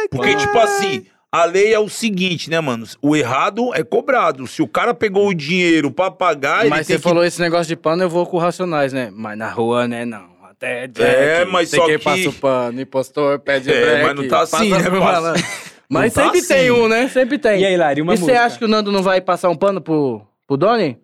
Porque, 0.10 0.36
tipo 0.36 0.58
assim, 0.60 1.06
a 1.32 1.46
lei 1.46 1.74
é 1.74 1.80
o 1.80 1.90
seguinte, 1.90 2.50
né, 2.50 2.60
mano? 2.60 2.86
O 3.02 3.16
errado 3.16 3.74
é 3.74 3.84
cobrado. 3.84 4.48
Se 4.48 4.62
o 4.62 4.68
cara 4.68 4.94
pegou 4.94 5.28
o 5.28 5.34
dinheiro 5.34 5.92
pra 5.92 6.10
pagar, 6.12 6.62
ele 6.62 6.70
Mas 6.70 6.88
tem 6.88 6.96
você 6.96 7.02
que... 7.02 7.08
falou 7.08 7.24
esse 7.24 7.42
negócio 7.42 7.68
de 7.68 7.76
pano, 7.76 8.04
eu 8.04 8.10
vou 8.10 8.26
com 8.26 8.38
Racionais, 8.38 8.94
né? 8.94 9.12
Mas 9.14 9.38
na 9.38 9.50
rua, 9.50 9.88
né, 9.88 10.06
não. 10.06 10.34
Até 10.50 10.88
Jack, 10.88 11.02
É, 11.04 11.44
mas 11.46 11.70
tem 11.70 11.80
só 11.80 11.86
quem 11.86 11.98
que- 11.98 12.04
passa 12.06 12.30
o 12.30 12.34
pano, 12.34 12.80
impostor, 12.80 13.40
pede 13.40 13.70
É, 13.70 13.82
break, 13.82 14.04
mas 14.06 14.16
não 14.16 14.28
tá 14.30 14.42
assim, 14.44 14.70
passa 14.70 14.90
né, 14.90 15.00
malandro. 15.00 15.44
Mas 15.90 16.14
tá 16.14 16.24
sempre 16.24 16.42
tem 16.42 16.70
assim. 16.70 16.72
um, 16.72 16.88
né? 16.88 17.08
Sempre 17.10 17.38
tem. 17.38 17.60
E 17.62 17.66
aí, 17.66 17.76
Lari, 17.76 18.02
uma 18.02 18.14
e 18.14 18.18
você 18.18 18.32
acha 18.32 18.58
que 18.58 18.64
o 18.64 18.68
Nando 18.68 18.90
não 18.92 19.04
vai 19.04 19.20
passar 19.20 19.50
um 19.50 19.56
pano 19.56 19.82
pro, 19.82 20.26
pro 20.48 20.56
Doni? 20.56 20.98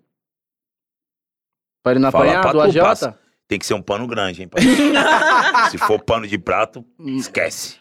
Pra 1.84 1.92
ele 1.94 2.00
não 2.00 2.12
Fala 2.12 2.24
apanhar 2.26 2.42
pra 2.42 2.52
do 2.54 2.62
AJ? 2.62 3.14
Tem 3.48 3.60
que 3.60 3.66
ser 3.66 3.74
um 3.74 3.82
pano 3.82 4.08
grande, 4.08 4.42
hein, 4.42 4.48
pai? 4.48 4.62
Se 5.70 5.78
for 5.78 6.00
pano 6.00 6.26
de 6.26 6.38
prato, 6.38 6.86
esquece. 7.18 7.76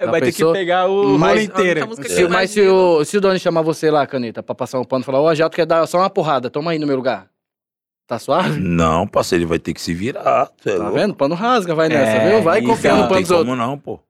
Vai 0.00 0.20
ter 0.20 0.32
que 0.32 0.52
pegar 0.52 0.86
o 0.88 1.16
Mas- 1.18 1.30
rolo 1.32 1.40
inteiro. 1.40 1.86
música 1.86 2.08
que 2.08 2.12
Se- 2.14 2.28
mas 2.28 2.50
se 2.50 2.60
o, 2.62 3.04
se 3.04 3.16
o 3.16 3.20
Doni 3.20 3.38
chamar 3.38 3.62
você 3.62 3.90
lá, 3.90 4.06
Caneta, 4.06 4.42
pra 4.42 4.54
passar 4.54 4.80
um 4.80 4.84
pano 4.84 5.02
e 5.02 5.04
falar, 5.04 5.20
ô, 5.20 5.28
AJ, 5.28 5.48
tu 5.48 5.54
quer 5.56 5.66
dar 5.66 5.86
só 5.86 5.98
uma 5.98 6.10
porrada, 6.10 6.50
toma 6.50 6.72
aí 6.72 6.78
no 6.78 6.86
meu 6.86 6.96
lugar. 6.96 7.30
Tá 8.06 8.18
suave? 8.18 8.60
Não, 8.60 9.06
parceiro, 9.06 9.42
ele 9.44 9.48
vai 9.48 9.58
ter 9.58 9.72
que 9.72 9.80
se 9.80 9.94
virar. 9.94 10.46
tu 10.60 10.68
é 10.68 10.72
Tá 10.76 10.82
louco? 10.82 10.98
vendo? 10.98 11.14
Pano 11.14 11.34
rasga, 11.34 11.74
vai 11.74 11.88
nessa, 11.88 12.10
É, 12.18 12.30
viu? 12.30 12.42
Vai 12.42 12.60
isso, 12.60 12.70
ó. 12.70 12.90
no 12.90 12.96
Não 12.96 13.02
pano 13.04 13.14
tem 13.14 13.22
dos 13.22 13.30
outros. 13.30 13.48
como 13.48 13.56
não, 13.56 13.78
pô. 13.78 14.00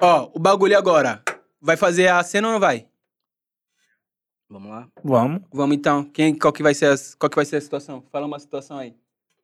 Ó, 0.00 0.30
o 0.32 0.38
bagulho 0.38 0.78
agora. 0.78 1.20
Vai 1.60 1.76
fazer 1.76 2.08
a 2.08 2.22
cena 2.22 2.48
ou 2.48 2.52
não 2.54 2.60
vai? 2.60 2.86
Vamos 4.48 4.70
lá. 4.70 4.86
Vamos. 5.02 5.42
Vamos 5.52 5.76
então. 5.76 6.04
Quem, 6.04 6.34
qual, 6.34 6.52
que 6.52 6.62
vai 6.62 6.72
ser 6.74 6.86
as, 6.86 7.14
qual 7.14 7.28
que 7.28 7.36
vai 7.36 7.44
ser 7.44 7.56
a 7.56 7.60
situação? 7.60 8.02
Fala 8.12 8.26
uma 8.26 8.38
situação 8.38 8.78
aí. 8.78 8.94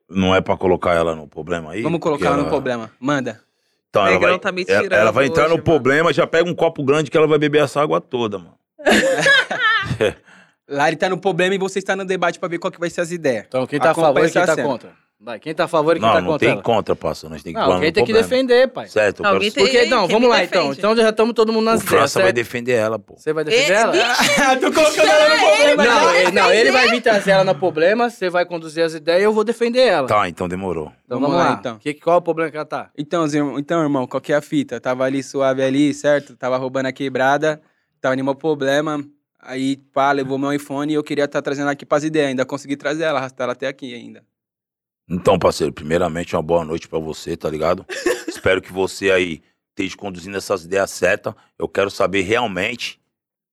Não 0.09 0.35
é 0.35 0.41
pra 0.41 0.57
colocar 0.57 0.95
ela 0.95 1.15
no 1.17 1.27
problema 1.27 1.73
aí? 1.73 1.83
Vamos 1.83 1.99
Porque 1.99 2.09
colocar 2.19 2.35
ela 2.35 2.43
no 2.45 2.49
problema. 2.49 2.91
Manda. 3.01 3.43
Então, 3.91 4.07
ela 4.07 4.19
vai, 4.21 4.39
tá 4.39 4.53
me 4.53 4.65
ela, 4.69 4.87
ela 4.95 5.11
vai 5.11 5.27
entrar 5.27 5.43
hoje, 5.43 5.51
no 5.51 5.57
mano. 5.57 5.65
problema, 5.65 6.13
já 6.13 6.25
pega 6.25 6.49
um 6.49 6.55
copo 6.55 6.85
grande 6.85 7.11
que 7.11 7.17
ela 7.17 7.27
vai 7.27 7.39
beber 7.39 7.65
essa 7.65 7.83
água 7.83 8.01
toda, 8.01 8.39
mano. 8.39 8.55
Lari 10.71 10.97
tá 10.97 11.09
no 11.09 11.19
problema 11.19 11.55
e 11.55 11.59
você 11.59 11.79
está 11.81 11.97
no 11.97 12.05
debate 12.05 12.39
pra 12.39 12.49
ver 12.49 12.59
qual 12.59 12.71
que 12.71 12.79
vai 12.81 12.89
ser 12.89 13.01
as 13.01 13.11
ideias. 13.11 13.45
Então, 13.49 13.67
quem 13.67 13.79
tá 13.81 13.91
a 13.91 13.95
favor 13.95 14.25
e 14.25 14.31
quem 14.31 14.41
essa 14.43 14.57
tá 14.57 14.63
contra? 14.63 14.91
Vai, 15.23 15.39
quem 15.39 15.55
tá 15.55 15.65
a 15.65 15.69
favor 15.69 15.95
e 15.99 16.01
quem 16.01 16.09
Não, 16.09 16.15
tá 16.15 16.21
não 16.23 16.31
contra 16.31 16.39
tem 16.47 16.49
ela? 16.55 16.63
contra, 16.63 16.97
parça. 16.97 17.29
Nós 17.29 17.43
tem 17.43 17.53
que 17.53 17.59
Não, 17.59 17.73
alguém 17.73 17.93
tem 17.93 18.07
que 18.07 18.13
defender, 18.13 18.69
pai. 18.69 18.89
Certo. 18.89 19.23
Alguém 19.23 19.51
tem- 19.51 19.65
Porque, 19.65 19.85
não, 19.85 20.07
quem 20.07 20.17
vamos 20.17 20.31
lá 20.31 20.43
então. 20.43 20.63
defende? 20.63 20.79
Então 20.79 20.97
já 20.97 21.11
estamos 21.11 21.35
todo 21.35 21.53
mundo 21.53 21.67
nas 21.67 21.83
O 21.83 21.87
França 21.87 22.23
vai 22.23 22.33
defender 22.33 22.73
ela, 22.73 22.99
pô. 22.99 23.17
Você 23.19 23.31
vai 23.31 23.45
defender 23.45 23.71
ela? 23.71 23.93
Tô 24.59 24.73
colocando 24.73 25.07
ela 25.11 25.29
no 25.29 25.41
problema 25.45 25.85
Não, 25.85 26.15
ele, 26.15 26.31
não, 26.33 26.51
ele 26.51 26.73
vai 26.73 26.89
vir 26.89 27.03
trazer 27.03 27.33
ela 27.33 27.45
no 27.45 27.55
problema, 27.55 28.09
você 28.09 28.31
vai 28.31 28.47
conduzir 28.47 28.83
as 28.83 28.95
ideias 28.95 29.21
e 29.21 29.25
eu 29.25 29.33
vou 29.35 29.45
defender 29.45 29.81
ela. 29.81 30.09
Tá, 30.09 30.27
então 30.27 30.49
demorou. 30.49 30.91
Então 31.05 31.21
Vamos 31.21 31.35
vamos, 31.35 31.45
lá, 31.45 31.51
lá. 31.53 31.57
então. 31.61 31.79
Que, 31.79 31.93
qual 31.93 32.17
é 32.17 32.19
o 32.19 32.23
problema 32.23 32.51
que 32.51 32.57
ela 32.57 32.65
tá? 32.65 32.89
Então, 32.97 33.27
irmão, 33.27 33.59
então, 33.59 33.83
irmão, 33.83 34.07
qual 34.07 34.23
que 34.23 34.33
é 34.33 34.37
a 34.37 34.41
fita? 34.41 34.81
Tava 34.81 35.05
ali 35.05 35.23
suave 35.23 35.63
ali, 35.63 35.93
certo? 35.93 36.35
Tava 36.35 36.57
roubando 36.57 36.87
a 36.87 36.93
quebrada, 36.93 37.61
tava 38.01 38.17
nenhum 38.17 38.35
problema. 38.35 39.05
Aí, 39.43 39.77
pá, 39.77 40.13
levou 40.13 40.39
meu 40.39 40.53
iPhone 40.53 40.93
e 40.93 40.97
eu 40.97 41.03
queria 41.03 41.25
estar 41.25 41.41
trazendo 41.43 41.69
aqui 41.69 41.87
pras 41.87 42.05
ideias. 42.05 42.29
Ainda 42.29 42.45
consegui 42.45 42.77
trazer 42.77 43.05
ela, 43.05 43.19
arrastar 43.19 43.45
ela 43.45 43.53
até 43.53 43.67
aqui 43.67 43.95
ainda. 43.95 44.25
Então, 45.09 45.39
parceiro, 45.39 45.73
primeiramente, 45.73 46.37
uma 46.37 46.43
boa 46.43 46.65
noite 46.65 46.89
pra 46.89 46.99
você, 46.99 47.37
tá 47.37 47.49
ligado? 47.51 47.85
Espero 48.29 48.63
que 48.63 48.73
você 48.73 49.11
aí 49.11 49.43
esteja 49.71 49.97
conduzindo 49.97 50.37
essas 50.37 50.65
ideias 50.65 50.91
certas. 50.91 51.35
Eu 51.59 51.69
quero 51.69 51.91
saber 51.91 52.23
realmente 52.23 53.01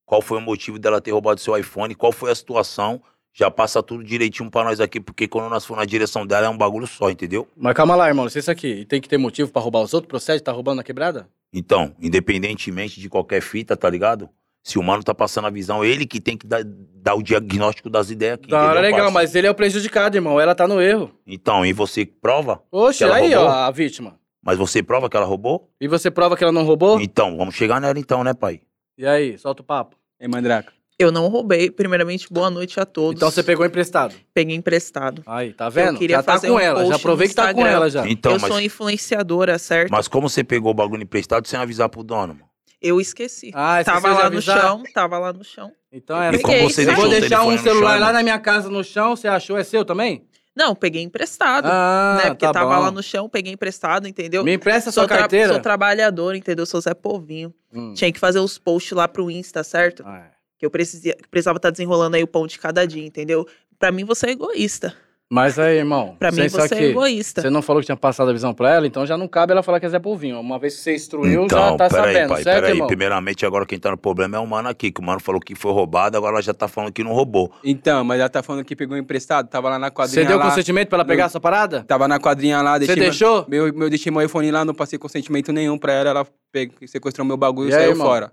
qual 0.06 0.22
foi 0.22 0.38
o 0.38 0.42
motivo 0.42 0.78
dela 0.78 1.02
ter 1.02 1.12
roubado 1.12 1.40
seu 1.40 1.58
iPhone, 1.58 1.96
qual 1.96 2.12
foi 2.12 2.32
a 2.32 2.36
situação, 2.36 3.02
já 3.34 3.52
passa 3.52 3.84
tudo 3.84 4.04
direitinho 4.04 4.50
pra 4.50 4.64
nós 4.64 4.80
aqui, 4.80 5.00
porque 5.00 5.28
quando 5.28 5.50
nós 5.50 5.66
for 5.66 5.78
na 5.78 5.86
direção 5.86 6.26
dela 6.26 6.48
é 6.48 6.50
um 6.50 6.58
bagulho 6.58 6.88
só, 6.88 7.10
entendeu? 7.10 7.48
Mas 7.56 7.74
calma 7.76 7.96
lá, 7.96 8.08
irmão, 8.08 8.26
licença 8.26 8.52
aqui. 8.52 8.68
E 8.68 8.86
tem 8.86 9.02
que 9.02 9.10
ter 9.10 9.18
motivo 9.18 9.52
pra 9.52 9.62
roubar 9.62 9.82
os 9.82 9.94
outros? 9.94 10.10
Procede? 10.10 10.42
Tá 10.42 10.52
roubando 10.52 10.78
na 10.78 10.84
quebrada? 10.84 11.30
Então, 11.54 11.96
independentemente 12.00 13.00
de 13.00 13.10
qualquer 13.10 13.42
fita, 13.42 13.76
tá 13.78 13.90
ligado? 13.90 14.30
Se 14.68 14.78
o 14.78 14.84
mano 14.84 15.02
tá 15.02 15.16
passando 15.16 15.48
a 15.48 15.50
visão, 15.50 15.82
ele 15.82 16.06
que 16.06 16.20
tem 16.20 16.36
que 16.36 16.46
dar, 16.46 16.62
dar 16.62 17.16
o 17.16 17.24
diagnóstico 17.24 17.90
das 17.90 18.10
ideias 18.10 18.34
aqui. 18.34 18.50
Da 18.50 18.62
hora 18.66 18.82
legal, 18.82 19.00
parça? 19.00 19.14
mas 19.14 19.34
ele 19.34 19.48
é 19.48 19.50
o 19.50 19.56
prejudicado, 19.56 20.18
irmão. 20.18 20.42
Ela 20.42 20.54
tá 20.54 20.68
no 20.68 20.82
erro. 20.82 21.10
Então, 21.26 21.66
e 21.66 21.72
você 21.72 22.06
prova? 22.06 22.62
Oxe, 22.70 22.98
Que 22.98 23.04
ela 23.06 23.16
aí, 23.16 23.34
roubou? 23.34 23.50
ó, 23.50 23.50
a 23.50 23.72
vítima. 23.72 24.20
Mas 24.44 24.58
você 24.58 24.84
prova 24.84 25.10
que 25.10 25.16
ela 25.16 25.26
roubou? 25.26 25.70
E 25.80 25.88
você 25.88 26.12
prova 26.12 26.36
que 26.36 26.44
ela 26.44 26.52
não 26.52 26.66
roubou? 26.66 27.00
Então, 27.00 27.38
vamos 27.38 27.56
chegar 27.56 27.80
nela 27.80 27.98
então, 27.98 28.26
né, 28.26 28.34
pai? 28.34 28.60
E 28.98 29.08
aí, 29.08 29.38
solta 29.38 29.62
o 29.62 29.66
papo. 29.66 29.96
Ei, 30.20 30.28
Mandraca. 30.28 30.74
Eu 31.00 31.14
não 31.14 31.30
roubei. 31.30 31.72
Primeiramente, 31.72 32.28
boa 32.30 32.50
noite 32.50 32.78
a 32.78 32.86
todos. 32.86 33.16
Então 33.16 33.32
você 33.32 33.42
pegou 33.42 33.66
emprestado. 33.66 34.16
Peguei 34.34 34.58
emprestado. 34.58 35.24
Aí, 35.26 35.54
tá 35.54 35.70
vendo? 35.70 35.98
queria 35.98 36.18
Já 36.18 36.24
tá 36.24 36.34
fazer 36.34 36.50
com 36.50 36.56
um 36.56 36.60
ela. 36.60 36.86
Já 36.88 37.00
provei 37.00 37.30
que 37.30 37.36
tá 37.36 37.54
com 37.54 37.66
ela 37.66 37.90
já. 37.90 38.06
Então, 38.06 38.34
eu 38.34 38.40
mas, 38.42 38.52
sou 38.52 38.60
influenciadora, 38.60 39.58
certo? 39.58 39.92
mas 39.92 40.10
como 40.10 40.28
você 40.28 40.44
pegou 40.44 40.72
o 40.72 40.76
bagulho 40.76 41.04
emprestado 41.04 41.48
sem 41.48 41.58
avisar 41.58 41.88
pro 41.88 42.04
dono, 42.04 42.34
mano? 42.34 42.57
Eu 42.82 43.02
esqueci. 43.02 43.52
Ah, 43.54 43.84
tava 43.84 44.14
lá 44.14 44.30
no 44.30 44.42
chão, 44.42 44.84
tava 44.94 45.18
lá 45.18 45.34
no 45.34 45.44
chão. 45.44 45.72
Então 45.92 46.22
é 46.22 46.30
E 46.30 46.40
como 46.40 46.54
Peguei, 46.54 46.70
você 46.70 46.86
deixou 46.86 47.02
vou 47.02 47.20
deixar 47.20 47.44
um 47.44 47.58
celular 47.58 47.94
chão, 47.94 48.02
lá 48.02 48.14
na 48.14 48.24
minha 48.24 48.40
casa 48.40 48.70
no 48.70 48.84
chão, 48.84 49.16
você 49.16 49.28
achou? 49.28 49.58
É 49.58 49.64
seu 49.64 49.84
também? 49.84 50.28
Não, 50.56 50.76
peguei 50.76 51.04
emprestado. 51.04 51.68
Ah, 51.68 52.18
né? 52.18 52.30
Porque 52.30 52.46
tá 52.46 52.52
tava 52.52 52.76
bom. 52.76 52.82
lá 52.82 52.92
no 52.92 53.04
chão, 53.04 53.30
peguei 53.30 53.54
emprestado, 53.54 54.08
entendeu? 54.08 54.44
Me 54.44 54.54
empresta 54.54 54.92
sou, 54.92 55.04
sua 55.04 55.08
carteira. 55.08 55.54
sou 55.54 55.62
trabalhador, 55.62 56.36
entendeu? 56.36 56.66
Sou 56.66 56.82
Zé 56.82 56.96
Povinho. 56.96 57.54
Hum. 57.72 57.94
Tinha 57.94 58.12
que 58.12 58.20
fazer 58.20 58.40
os 58.40 58.58
posts 58.58 58.92
lá 58.92 59.08
pro 59.08 59.30
Insta, 59.30 59.64
certo? 59.64 60.04
Ah, 60.06 60.18
é. 60.18 60.38
Que 60.58 60.66
eu 60.66 60.72
precisava 60.72 61.16
precisava 61.30 61.58
estar 61.58 61.70
desenrolando 61.70 62.16
aí 62.16 62.24
o 62.24 62.28
pão 62.28 62.48
de 62.48 62.58
cada 62.58 62.88
dia, 62.88 63.06
entendeu? 63.06 63.48
Pra 63.78 63.92
mim, 63.92 64.04
você 64.04 64.28
é 64.28 64.32
egoísta. 64.32 64.96
Mas 65.30 65.60
aí, 65.60 65.80
irmão. 65.80 66.16
Pra 66.20 66.32
mim, 66.32 66.48
você 66.48 66.74
é 66.76 66.84
egoísta. 66.86 67.42
Você 67.42 67.50
não 67.50 67.62
falou 67.62 67.82
que 67.82 67.86
tinha 67.86 67.98
passado 67.98 68.30
a 68.30 68.34
visão 68.34 68.54
pra 68.54 68.74
ela, 68.74 68.88
então 68.88 69.06
já 69.06 69.18
não 69.18 69.28
cabe 69.28 69.52
ela 69.52 69.62
falar 69.62 69.80
que 69.80 69.86
é 69.86 69.90
Zé 69.90 70.00
Polvinho. 70.00 70.40
Uma 70.40 70.58
vez 70.58 70.76
que 70.76 70.82
você 70.82 70.96
instruiu, 70.96 71.44
então, 71.44 71.60
já 71.60 71.76
tá 71.76 71.90
peraí, 71.90 72.14
sabendo, 72.14 72.30
pai, 72.30 72.44
certo, 72.44 72.56
peraí. 72.56 72.72
irmão? 72.72 72.88
Primeiramente, 72.88 73.46
agora 73.46 73.66
quem 73.66 73.78
tá 73.78 73.92
no 73.92 73.98
problema 73.98 74.38
é 74.38 74.40
o 74.40 74.48
mano 74.48 74.70
aqui, 74.70 74.90
que 74.90 75.02
o 75.02 75.04
mano 75.04 75.20
falou 75.20 75.42
que 75.42 75.54
foi 75.54 75.74
roubado, 75.74 76.16
agora 76.18 76.34
ela 76.36 76.42
já 76.42 76.54
tá 76.54 76.68
falando 76.70 76.94
que 76.94 77.04
não 77.04 77.12
roubou. 77.12 77.52
Então, 77.64 78.06
mas 78.06 78.20
ela 78.22 78.30
tá 78.30 78.42
falando 78.42 78.64
que 78.64 78.76
pegou 78.76 78.96
emprestado. 78.98 79.50
Tava 79.50 79.70
lá 79.70 79.78
na 79.78 79.88
Você 79.88 79.94
quadrinha 79.94 80.26
deu 80.26 80.38
lá. 80.38 80.46
consentimento 80.46 80.88
pra 80.88 80.98
ela 80.98 81.06
pegar 81.06 81.24
Não. 81.24 81.28
essa 81.28 81.40
parada? 81.42 81.84
Tava 81.84 82.08
na 82.08 82.20
quadrinha 82.20 82.62
lá, 82.62 82.74
Você 82.80 82.80
deixei. 82.80 82.96
meu- 82.96 83.10
deixou? 83.10 83.46
Meu, 83.50 83.74
meu, 83.74 83.90
deixei 83.90 84.12
meu 84.12 84.22
iPhone 84.22 84.50
lá, 84.50 84.64
não 84.64 84.74
passei 84.74 84.98
consentimento 84.98 85.52
nenhum 85.52 85.78
pra 85.78 85.92
ela. 85.92 86.10
Ela 86.10 86.28
pegou, 86.54 86.76
sequestrou 86.88 87.28
meu 87.28 87.36
bagulho 87.36 87.68
e, 87.68 87.72
E 87.72 87.74
saiu 87.74 87.90
irmão? 87.92 88.08
fora. 88.08 88.32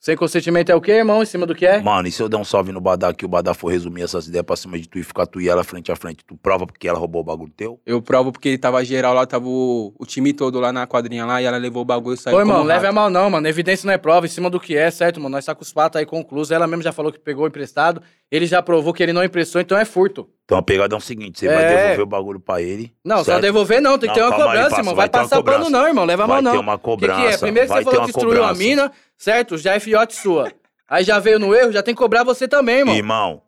Sem 0.00 0.16
consentimento 0.16 0.72
é 0.72 0.74
o 0.74 0.80
quê, 0.80 0.92
irmão? 0.92 1.22
Em 1.22 1.26
cima 1.26 1.44
do 1.44 1.54
que 1.54 1.66
é? 1.66 1.82
Mano, 1.82 2.08
e 2.08 2.10
se 2.10 2.22
eu 2.22 2.28
der 2.28 2.38
um 2.38 2.44
salve 2.44 2.72
no 2.72 2.80
Badá 2.80 3.10
aqui, 3.10 3.22
o 3.22 3.28
Badá 3.28 3.52
for 3.52 3.70
resumir 3.70 4.00
essas 4.00 4.26
ideias 4.26 4.46
pra 4.46 4.56
cima 4.56 4.78
de 4.78 4.88
tu 4.88 4.98
e 4.98 5.02
ficar 5.02 5.26
tu 5.26 5.42
e 5.42 5.46
ela 5.46 5.62
frente 5.62 5.92
a 5.92 5.96
frente, 5.96 6.24
tu 6.24 6.38
prova 6.38 6.66
porque 6.66 6.88
ela 6.88 6.98
roubou 6.98 7.20
o 7.20 7.24
bagulho 7.24 7.52
teu? 7.54 7.78
Eu 7.84 8.00
provo 8.00 8.32
porque 8.32 8.56
tava 8.56 8.82
geral 8.82 9.12
lá, 9.12 9.26
tava 9.26 9.46
o, 9.46 9.94
o 9.98 10.06
time 10.06 10.32
todo 10.32 10.58
lá 10.58 10.72
na 10.72 10.86
quadrinha 10.86 11.26
lá 11.26 11.42
e 11.42 11.44
ela 11.44 11.58
levou 11.58 11.82
o 11.82 11.84
bagulho 11.84 12.14
e 12.14 12.16
saiu 12.16 12.38
Ô, 12.38 12.40
irmão, 12.40 12.62
leve 12.62 12.86
a 12.86 12.92
mal 12.92 13.10
não, 13.10 13.28
mano. 13.28 13.46
Evidência 13.46 13.86
não 13.86 13.92
é 13.92 13.98
prova, 13.98 14.24
em 14.24 14.30
cima 14.30 14.48
do 14.48 14.58
que 14.58 14.74
é, 14.74 14.90
certo, 14.90 15.20
mano? 15.20 15.36
Nós 15.36 15.44
tá 15.44 15.54
com 15.54 15.62
os 15.62 15.70
fatos 15.70 15.98
aí 15.98 16.06
conclusos. 16.06 16.50
Ela 16.50 16.66
mesmo 16.66 16.82
já 16.82 16.92
falou 16.92 17.12
que 17.12 17.18
pegou 17.18 17.46
emprestado. 17.46 18.00
Ele 18.30 18.46
já 18.46 18.62
provou 18.62 18.94
que 18.94 19.02
ele 19.02 19.12
não 19.12 19.22
emprestou, 19.22 19.60
então 19.60 19.76
é 19.76 19.84
furto. 19.84 20.26
Então 20.50 20.58
a 20.58 20.62
pegada 20.62 20.96
é 20.96 20.98
o 20.98 21.00
seguinte, 21.00 21.38
você 21.38 21.46
É. 21.46 21.54
vai 21.54 21.64
devolver 21.76 22.00
o 22.00 22.06
bagulho 22.06 22.40
pra 22.40 22.60
ele. 22.60 22.92
Não, 23.04 23.18
só 23.18 23.24
certo? 23.24 23.42
devolver 23.42 23.80
não, 23.80 23.96
tem 23.96 24.00
que 24.00 24.06
Não, 24.08 24.14
ter 24.14 24.20
uma 24.22 24.30
calma 24.30 24.44
aí, 24.44 24.50
cobrança, 24.50 24.68
parça, 24.70 24.80
irmão. 24.80 24.94
vai 24.96 25.02
Vai 25.04 25.08
ter 25.08 25.18
uma 25.18 25.22
passar 25.22 25.36
pano 25.36 25.46
cobrança. 25.64 25.70
não, 25.70 25.86
irmão. 25.88 26.04
Leva 26.04 26.24
a 26.24 26.26
Vai 26.26 26.42
mal 26.42 26.52
ter 26.52 26.56
não. 26.56 26.62
uma 26.64 26.74
O 26.74 26.78
que, 26.78 26.84
cobrança. 26.84 27.20
que 27.20 27.26
é? 27.28 27.38
Primeiro 27.38 27.68
vai 27.68 27.78
você 27.78 27.84
falou 27.84 27.92
que 27.92 28.00
uma 28.00 28.06
destruiu 28.06 28.42
a 28.44 28.48
cobrança. 28.48 28.58
mina, 28.58 28.92
certo? 29.16 29.56
Já 29.58 29.74
é 29.74 29.78
fiote 29.80 30.16
sua. 30.16 30.52
Aí 30.88 31.04
já 31.04 31.20
veio 31.20 31.38
no 31.38 31.54
erro, 31.54 31.70
já 31.70 31.84
tem 31.84 31.94
que 31.94 31.98
cobrar 32.00 32.24
você 32.24 32.48
também, 32.48 32.78
irmão. 32.80 32.96
Irmão, 32.96 33.42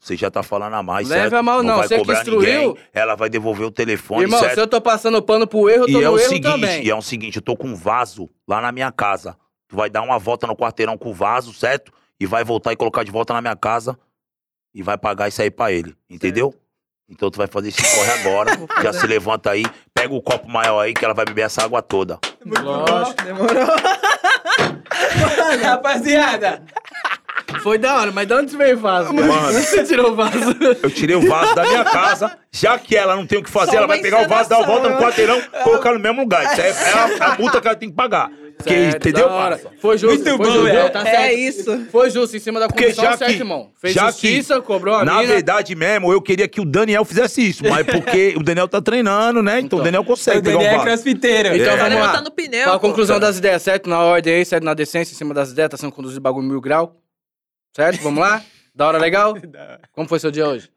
você 0.00 0.16
já 0.16 0.32
tá 0.32 0.42
falando 0.42 0.74
a 0.74 0.82
mais, 0.82 1.08
Leva 1.08 1.20
certo? 1.22 1.34
a 1.34 1.42
mal 1.44 1.62
não, 1.62 1.76
vai 1.76 1.86
você 1.86 1.94
que 1.94 2.00
cobrar 2.00 2.18
instruiu. 2.18 2.40
ninguém, 2.70 2.76
ela 2.92 3.14
vai 3.14 3.30
devolver 3.30 3.64
o 3.64 3.70
telefone, 3.70 4.22
Irmão, 4.22 4.40
certo? 4.40 4.54
se 4.54 4.60
eu 4.60 4.66
tô 4.66 4.80
passando 4.80 5.22
pano 5.22 5.46
pro 5.46 5.70
erro, 5.70 5.84
eu 5.84 5.92
tô 5.92 6.00
E 6.00 6.02
é 6.02 6.06
no 6.08 6.14
o 6.14 6.18
erro 6.18 6.28
seguinte, 6.28 6.42
também. 6.50 6.84
e 6.84 6.90
é 6.90 6.94
o 6.96 7.00
seguinte, 7.02 7.36
eu 7.36 7.42
tô 7.42 7.56
com 7.56 7.68
um 7.68 7.76
vaso 7.76 8.28
lá 8.48 8.60
na 8.60 8.72
minha 8.72 8.90
casa. 8.90 9.36
Tu 9.68 9.76
vai 9.76 9.88
dar 9.88 10.02
uma 10.02 10.18
volta 10.18 10.44
no 10.48 10.56
quarteirão 10.56 10.98
com 10.98 11.10
o 11.10 11.14
vaso, 11.14 11.52
certo? 11.54 11.92
E 12.18 12.26
vai 12.26 12.42
voltar 12.42 12.72
e 12.72 12.76
colocar 12.76 13.04
de 13.04 13.12
volta 13.12 13.32
na 13.32 13.40
minha 13.40 13.54
casa 13.54 13.96
e 14.74 14.82
vai 14.82 14.96
pagar 14.96 15.28
isso 15.28 15.42
aí 15.42 15.50
pra 15.50 15.70
ele, 15.72 15.94
entendeu? 16.08 16.54
Então 17.08 17.30
tu 17.30 17.36
vai 17.36 17.46
fazer 17.46 17.68
esse 17.68 17.82
corre 17.82 18.10
agora, 18.20 18.52
já 18.82 18.92
se 18.92 19.06
levanta 19.06 19.50
aí, 19.50 19.64
pega 19.92 20.14
o 20.14 20.22
copo 20.22 20.48
maior 20.48 20.80
aí 20.80 20.94
que 20.94 21.04
ela 21.04 21.12
vai 21.12 21.24
beber 21.24 21.42
essa 21.42 21.62
água 21.62 21.82
toda. 21.82 22.18
Lógico. 22.44 23.22
Demorou. 23.22 23.52
Rapaziada, 25.62 26.62
Foi 27.62 27.78
da 27.78 27.96
hora, 27.96 28.12
mas 28.12 28.26
de 28.26 28.34
onde 28.34 28.56
veio 28.56 28.76
o 28.76 28.80
vaso? 28.80 29.12
Mano. 29.12 29.52
Você 29.52 29.84
tirou 29.84 30.12
o 30.12 30.14
vaso? 30.14 30.38
Eu 30.82 30.90
tirei 30.90 31.16
o 31.16 31.28
vaso 31.28 31.54
da 31.54 31.64
minha 31.64 31.84
casa, 31.84 32.38
já 32.50 32.78
que 32.78 32.96
ela 32.96 33.14
não 33.14 33.26
tem 33.26 33.38
o 33.38 33.42
que 33.42 33.50
fazer, 33.50 33.72
Só 33.72 33.76
ela 33.78 33.86
uma 33.86 33.94
vai 33.94 34.02
pegar 34.02 34.24
o 34.24 34.28
vaso, 34.28 34.48
dar 34.48 34.58
a 34.58 34.66
volta 34.66 34.88
no 34.88 34.98
quarteirão, 34.98 35.40
colocar 35.62 35.92
no 35.92 36.00
mesmo 36.00 36.22
lugar. 36.22 36.44
Isso 36.44 36.60
é, 36.60 36.68
é 36.70 36.92
a, 36.92 37.08
é 37.08 37.22
a 37.34 37.38
multa 37.38 37.60
que 37.60 37.68
ela 37.68 37.76
tem 37.76 37.90
que 37.90 37.94
pagar. 37.96 38.30
Porque, 38.62 38.74
Certo, 38.74 39.08
entendeu? 39.08 39.28
Foi 39.80 39.98
justo, 39.98 40.14
Muito 40.24 40.36
foi 40.36 40.46
bom, 40.46 40.52
justo. 40.52 40.68
é. 40.68 40.88
Tá 40.88 41.08
É 41.08 41.32
isso. 41.34 41.86
Foi 41.90 42.10
justo, 42.10 42.36
em 42.36 42.40
cima 42.40 42.60
da 42.60 42.68
Porque 42.68 42.84
condição 42.84 43.04
já 43.04 43.16
certo, 43.16 43.30
que- 43.32 43.38
irmão. 43.38 43.70
Fez 43.80 43.94
já 43.94 44.06
que- 44.06 44.12
justiça, 44.12 44.60
cobrou 44.60 44.94
a 44.94 45.04
Na 45.04 45.16
mina. 45.20 45.26
verdade 45.34 45.74
mesmo, 45.74 46.12
eu 46.12 46.20
queria 46.22 46.46
que 46.48 46.60
o 46.60 46.64
Daniel 46.64 47.04
fizesse 47.04 47.46
isso, 47.48 47.62
mas 47.68 47.84
porque 47.86 48.34
o 48.38 48.42
Daniel 48.42 48.68
tá 48.68 48.80
treinando, 48.80 49.42
né? 49.42 49.54
Então, 49.58 49.66
Então. 49.66 49.78
o 49.80 49.82
Daniel 49.82 50.04
consegue 50.04 50.38
o 50.38 50.42
pegar 50.42 50.58
Daniel 50.58 50.78
um 50.78 50.80
é 50.80 50.84
crossfiteiro. 50.84 51.48
Então 51.56 51.72
É. 51.72 51.76
Tá 51.76 51.82
vamos 51.84 51.94
lá. 51.98 52.00
levantando 52.06 52.30
pneu. 52.30 52.64
Qual 52.64 52.76
a 52.76 52.80
conclusão 52.80 53.18
das 53.20 53.38
ideias, 53.38 53.62
certo? 53.62 53.88
Na 53.88 54.00
ordem 54.00 54.34
aí, 54.34 54.44
certo? 54.44 54.64
Na 54.64 54.74
decência, 54.74 55.12
em 55.12 55.16
cima 55.16 55.34
das 55.34 55.50
ideias, 55.50 55.70
tá 55.70 55.76
sendo 55.76 55.92
conduzido 55.92 56.20
bagulho 56.20 56.46
mil 56.46 56.60
grau. 56.60 56.96
Certo? 57.74 58.02
Vamos 58.02 58.20
lá? 58.20 58.42
Da 58.74 58.86
hora 58.86 58.98
legal? 58.98 59.34
Como 59.92 60.08
foi 60.08 60.18
seu 60.18 60.30
dia 60.30 60.46
hoje? 60.46 60.68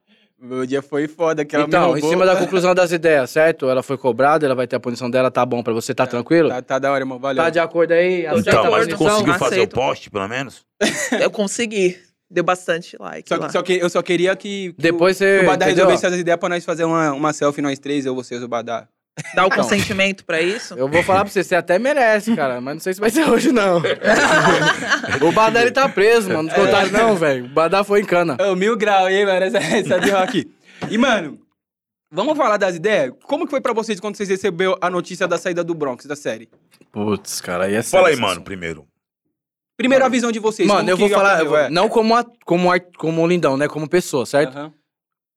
Meu 0.45 0.65
dia 0.65 0.81
foi 0.81 1.07
foda, 1.07 1.43
que 1.43 1.55
ela 1.55 1.65
Então, 1.65 1.97
em 1.97 2.01
cima 2.01 2.25
da 2.25 2.35
conclusão 2.39 2.73
das 2.75 2.91
ideias, 2.91 3.29
certo? 3.31 3.67
Ela 3.69 3.81
foi 3.83 3.97
cobrada, 3.97 4.45
ela 4.45 4.55
vai 4.55 4.67
ter 4.67 4.75
a 4.75 4.79
punição 4.79 5.09
dela, 5.09 5.29
tá 5.31 5.45
bom 5.45 5.63
pra 5.63 5.73
você, 5.73 5.93
tá 5.93 6.05
tranquilo? 6.05 6.49
Tá, 6.49 6.61
tá 6.61 6.79
da 6.79 6.91
hora, 6.91 7.01
irmão. 7.01 7.17
Valeu. 7.19 7.43
Tá 7.43 7.49
de 7.49 7.59
acordo 7.59 7.91
aí? 7.93 8.25
Aceita 8.27 8.49
Então, 8.51 8.65
a 8.65 8.71
mas 8.71 8.87
tu 8.87 8.97
punição? 8.97 9.07
conseguiu 9.17 9.33
fazer 9.33 9.55
o 9.55 9.57
Aceito. 9.59 9.73
poste, 9.75 10.09
pelo 10.09 10.27
menos? 10.27 10.63
Eu 11.19 11.31
consegui. 11.31 11.97
Deu 12.29 12.43
bastante 12.43 12.97
like 12.99 13.29
Só, 13.29 13.35
lá. 13.37 13.45
que- 13.45 13.51
só 13.51 13.61
que 13.61 13.73
eu 13.73 13.87
só 13.89 14.01
queria 14.01 14.35
que, 14.35 14.73
que 14.73 14.81
Depois 14.81 15.15
o, 15.15 15.19
você. 15.19 15.37
que 15.39 15.43
o 15.43 15.47
Badá 15.47 15.65
entendeu? 15.67 15.85
resolvesse 15.85 16.05
as 16.07 16.19
ideias 16.19 16.39
pra 16.39 16.49
nós 16.49 16.65
fazer 16.65 16.83
uma, 16.83 17.11
uma 17.13 17.31
selfie, 17.31 17.61
nós 17.61 17.77
três, 17.77 18.03
eu, 18.05 18.15
vocês, 18.15 18.41
o 18.41 18.47
Badá. 18.47 18.87
Dá 19.33 19.45
o 19.45 19.49
consentimento 19.49 20.25
pra 20.25 20.41
isso? 20.41 20.73
Eu 20.73 20.89
vou 20.89 21.01
falar 21.03 21.21
pra 21.23 21.31
você, 21.31 21.43
você 21.43 21.55
até 21.55 21.79
merece, 21.79 22.35
cara, 22.35 22.59
mas 22.59 22.73
não 22.75 22.81
sei 22.81 22.93
se 22.93 22.99
vai 22.99 23.09
ser 23.09 23.29
hoje, 23.29 23.51
não. 23.51 23.81
o 25.27 25.31
Badá, 25.31 25.61
ele 25.61 25.71
tá 25.71 25.87
preso, 25.87 26.29
mano. 26.29 26.43
Não 26.49 26.55
contaram, 26.55 26.91
não, 26.91 27.15
velho. 27.15 27.45
O 27.45 27.49
Badá 27.49 27.83
foi 27.83 28.01
em 28.01 28.05
cana. 28.05 28.35
Ô, 28.41 28.55
mil 28.55 28.75
graus, 28.75 29.09
hein, 29.09 29.25
mano? 29.25 29.45
Essa, 29.45 29.57
essa 29.59 29.99
de 29.99 30.09
rock. 30.09 30.51
E, 30.89 30.97
mano, 30.97 31.39
vamos 32.11 32.35
falar 32.37 32.57
das 32.57 32.75
ideias? 32.75 33.13
Como 33.23 33.45
que 33.45 33.51
foi 33.51 33.61
pra 33.61 33.71
vocês 33.73 33.99
quando 34.01 34.17
vocês 34.17 34.27
receberam 34.27 34.77
a 34.81 34.89
notícia 34.89 35.27
da 35.27 35.37
saída 35.37 35.63
do 35.63 35.73
Bronx, 35.73 36.05
da 36.05 36.15
série? 36.15 36.49
Putz, 36.91 37.39
cara, 37.39 37.65
aí 37.65 37.75
é 37.75 37.83
Fala 37.83 38.09
aí, 38.09 38.15
mano, 38.17 38.41
primeiro. 38.41 38.85
Primeiro 39.77 40.05
a 40.05 40.09
visão 40.09 40.31
de 40.31 40.39
vocês. 40.39 40.67
Mano, 40.67 40.89
eu 40.89 40.97
vou 40.97 41.09
falar, 41.09 41.39
eu 41.39 41.49
vou- 41.49 41.57
é? 41.57 41.69
não 41.69 41.87
como, 41.89 42.15
a, 42.15 42.25
como, 42.45 42.71
art- 42.71 42.95
como 42.97 43.21
o 43.21 43.27
Lindão, 43.27 43.55
né? 43.57 43.67
Como 43.67 43.89
pessoa, 43.89 44.25
certo? 44.25 44.57
Aham. 44.57 44.73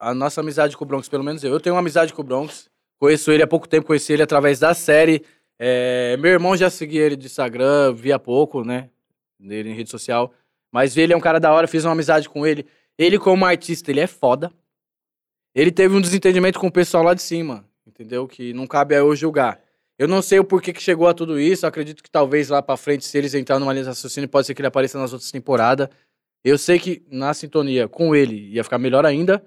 A 0.00 0.14
nossa 0.14 0.40
amizade 0.40 0.76
com 0.76 0.84
o 0.84 0.86
Bronx, 0.86 1.08
pelo 1.08 1.24
menos 1.24 1.42
eu. 1.42 1.52
Eu 1.52 1.58
tenho 1.60 1.74
uma 1.74 1.80
amizade 1.80 2.12
com 2.12 2.22
o 2.22 2.24
Bronx. 2.24 2.66
Conheço 2.98 3.30
ele 3.30 3.42
há 3.42 3.46
pouco 3.46 3.68
tempo, 3.68 3.86
conheci 3.86 4.12
ele 4.12 4.22
através 4.22 4.58
da 4.58 4.74
série. 4.74 5.24
É, 5.58 6.16
meu 6.18 6.32
irmão 6.32 6.56
já 6.56 6.68
seguia 6.68 7.02
ele 7.02 7.16
de 7.16 7.26
Instagram, 7.26 7.92
via 7.94 8.18
pouco, 8.18 8.64
né? 8.64 8.90
Dele 9.38 9.70
em 9.70 9.74
rede 9.74 9.90
social. 9.90 10.32
Mas 10.72 10.96
ele 10.96 11.12
é 11.12 11.16
um 11.16 11.20
cara 11.20 11.38
da 11.38 11.52
hora, 11.52 11.68
fiz 11.68 11.84
uma 11.84 11.92
amizade 11.92 12.28
com 12.28 12.46
ele. 12.46 12.66
Ele, 12.98 13.18
como 13.18 13.44
artista, 13.44 13.90
ele 13.90 14.00
é 14.00 14.06
foda. 14.06 14.52
Ele 15.54 15.70
teve 15.70 15.94
um 15.94 16.00
desentendimento 16.00 16.58
com 16.58 16.66
o 16.66 16.72
pessoal 16.72 17.02
lá 17.02 17.14
de 17.14 17.22
cima, 17.22 17.64
entendeu? 17.86 18.26
Que 18.26 18.52
não 18.52 18.66
cabe 18.66 18.94
a 18.94 18.98
eu 18.98 19.14
julgar. 19.16 19.60
Eu 19.98 20.06
não 20.06 20.22
sei 20.22 20.38
o 20.38 20.44
porquê 20.44 20.72
que 20.72 20.82
chegou 20.82 21.08
a 21.08 21.14
tudo 21.14 21.40
isso. 21.40 21.66
acredito 21.66 22.02
que 22.02 22.10
talvez 22.10 22.48
lá 22.48 22.62
pra 22.62 22.76
frente, 22.76 23.04
se 23.04 23.18
eles 23.18 23.34
entrarem 23.34 23.60
numa 23.60 23.72
linha 23.72 23.84
de 23.84 23.88
raciocínio, 23.88 24.28
pode 24.28 24.46
ser 24.46 24.54
que 24.54 24.60
ele 24.60 24.68
apareça 24.68 24.98
nas 24.98 25.12
outras 25.12 25.30
temporadas. 25.30 25.88
Eu 26.44 26.56
sei 26.56 26.78
que 26.78 27.04
na 27.10 27.34
sintonia 27.34 27.88
com 27.88 28.14
ele 28.14 28.50
ia 28.50 28.62
ficar 28.62 28.78
melhor 28.78 29.04
ainda. 29.04 29.44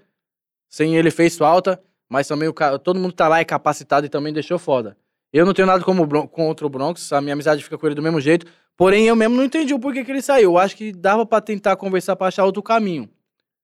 Sem 0.69 0.97
ele 0.97 1.11
fez 1.11 1.37
falta, 1.37 1.81
mas 2.11 2.27
também 2.27 2.49
o 2.49 2.53
todo 2.79 2.99
mundo 2.99 3.13
tá 3.13 3.27
lá 3.29 3.39
é 3.39 3.45
capacitado 3.45 4.05
e 4.05 4.09
também 4.09 4.33
deixou 4.33 4.59
foda. 4.59 4.97
Eu 5.31 5.45
não 5.45 5.53
tenho 5.53 5.65
nada 5.65 5.81
como 5.83 6.05
contra 6.27 6.67
o 6.67 6.69
Bronx, 6.69 7.13
a 7.13 7.21
minha 7.21 7.31
amizade 7.33 7.63
fica 7.63 7.77
com 7.77 7.85
ele 7.85 7.95
do 7.95 8.01
mesmo 8.01 8.19
jeito. 8.19 8.45
Porém, 8.75 9.05
eu 9.07 9.15
mesmo 9.15 9.35
não 9.37 9.45
entendi 9.45 9.73
o 9.73 9.79
porquê 9.79 10.03
que 10.03 10.11
ele 10.11 10.21
saiu. 10.21 10.51
Eu 10.51 10.57
acho 10.57 10.75
que 10.75 10.91
dava 10.91 11.25
pra 11.25 11.39
tentar 11.39 11.77
conversar 11.77 12.15
pra 12.17 12.27
achar 12.27 12.43
outro 12.43 12.61
caminho. 12.61 13.09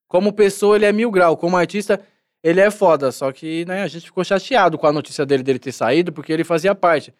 Como 0.07 0.31
pessoa, 0.31 0.77
ele 0.77 0.85
é 0.85 0.93
mil 0.93 1.11
grau. 1.11 1.35
Como 1.35 1.57
artista, 1.57 1.99
ele 2.41 2.61
é 2.61 2.71
foda. 2.71 3.11
Só 3.11 3.31
que, 3.33 3.65
né, 3.65 3.83
a 3.83 3.87
gente 3.87 4.05
ficou 4.05 4.23
chateado 4.23 4.77
com 4.77 4.87
a 4.87 4.93
notícia 4.93 5.25
dele, 5.25 5.43
dele 5.43 5.59
ter 5.59 5.73
saído, 5.73 6.13
porque 6.13 6.31
ele 6.31 6.45
fazia 6.45 6.73
parte. 6.73 7.13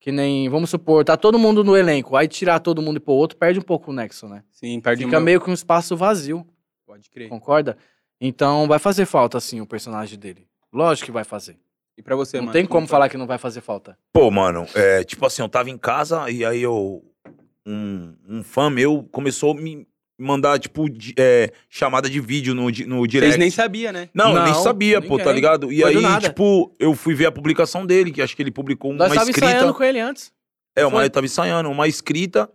Que 0.00 0.10
nem, 0.10 0.48
vamos 0.48 0.70
supor, 0.70 1.04
tá 1.04 1.16
todo 1.16 1.38
mundo 1.38 1.62
no 1.62 1.76
elenco, 1.76 2.16
aí 2.16 2.26
tirar 2.26 2.58
todo 2.58 2.82
mundo 2.82 2.96
e 2.96 3.00
pôr 3.00 3.12
outro, 3.12 3.36
perde 3.38 3.60
um 3.60 3.62
pouco 3.62 3.92
o 3.92 3.94
nexo, 3.94 4.26
né? 4.26 4.42
Sim, 4.50 4.80
perde 4.80 5.04
Fica 5.04 5.16
uma- 5.18 5.22
meio 5.24 5.40
que 5.40 5.48
um 5.48 5.54
espaço 5.54 5.96
vazio, 5.96 6.44
Pode 6.84 7.08
crer. 7.08 7.28
concorda? 7.28 7.76
Então 8.20 8.66
vai 8.66 8.80
fazer 8.80 9.06
falta, 9.06 9.38
sim, 9.38 9.60
o 9.60 9.66
personagem 9.66 10.18
dele. 10.18 10.44
Lógico 10.72 11.06
que 11.06 11.12
vai 11.12 11.24
fazer. 11.24 11.56
E 11.98 12.02
pra 12.02 12.16
você, 12.16 12.38
não 12.38 12.44
mano? 12.46 12.52
tem 12.54 12.64
como 12.66 12.86
foi? 12.86 12.90
falar 12.92 13.08
que 13.08 13.16
não 13.18 13.26
vai 13.26 13.38
fazer 13.38 13.60
falta. 13.60 13.98
Pô, 14.12 14.30
mano, 14.30 14.66
é, 14.74 15.04
tipo 15.04 15.24
assim, 15.26 15.42
eu 15.42 15.48
tava 15.48 15.68
em 15.70 15.76
casa 15.78 16.30
e 16.30 16.44
aí 16.44 16.62
eu. 16.62 17.04
Um, 17.66 18.16
um 18.28 18.42
fã 18.42 18.68
meu 18.68 19.06
começou 19.12 19.52
a 19.52 19.54
me, 19.54 19.86
mandar, 20.18 20.58
tipo, 20.58 20.88
di- 20.90 21.14
é, 21.16 21.52
chamada 21.68 22.08
de 22.10 22.18
vídeo 22.20 22.54
no, 22.54 22.62
no 22.64 23.06
direct. 23.06 23.20
Vocês 23.32 23.36
nem 23.38 23.50
sabiam, 23.50 23.92
né? 23.92 24.08
Não, 24.12 24.34
eu 24.36 24.42
nem 24.42 24.52
Não, 24.52 24.62
sabia, 24.62 25.00
pô, 25.00 25.10
ninguém. 25.10 25.24
tá 25.24 25.32
ligado? 25.32 25.70
E 25.72 25.80
Foi 25.82 25.94
aí, 26.04 26.20
tipo, 26.20 26.74
eu 26.78 26.94
fui 26.94 27.14
ver 27.14 27.26
a 27.26 27.32
publicação 27.32 27.86
dele, 27.86 28.10
que 28.10 28.20
acho 28.22 28.34
que 28.34 28.42
ele 28.42 28.50
publicou 28.50 28.90
uma 28.90 28.98
Nós 29.06 29.14
tava 29.14 29.30
escrita. 29.30 29.46
ensaiando 29.52 29.74
com 29.74 29.84
ele 29.84 30.00
antes. 30.00 30.32
É, 30.74 30.84
uma, 30.84 30.96
Foi. 30.98 31.04
eu 31.04 31.10
tava 31.10 31.26
ensaiando, 31.26 31.70
uma 31.70 31.86
escrita. 31.86 32.50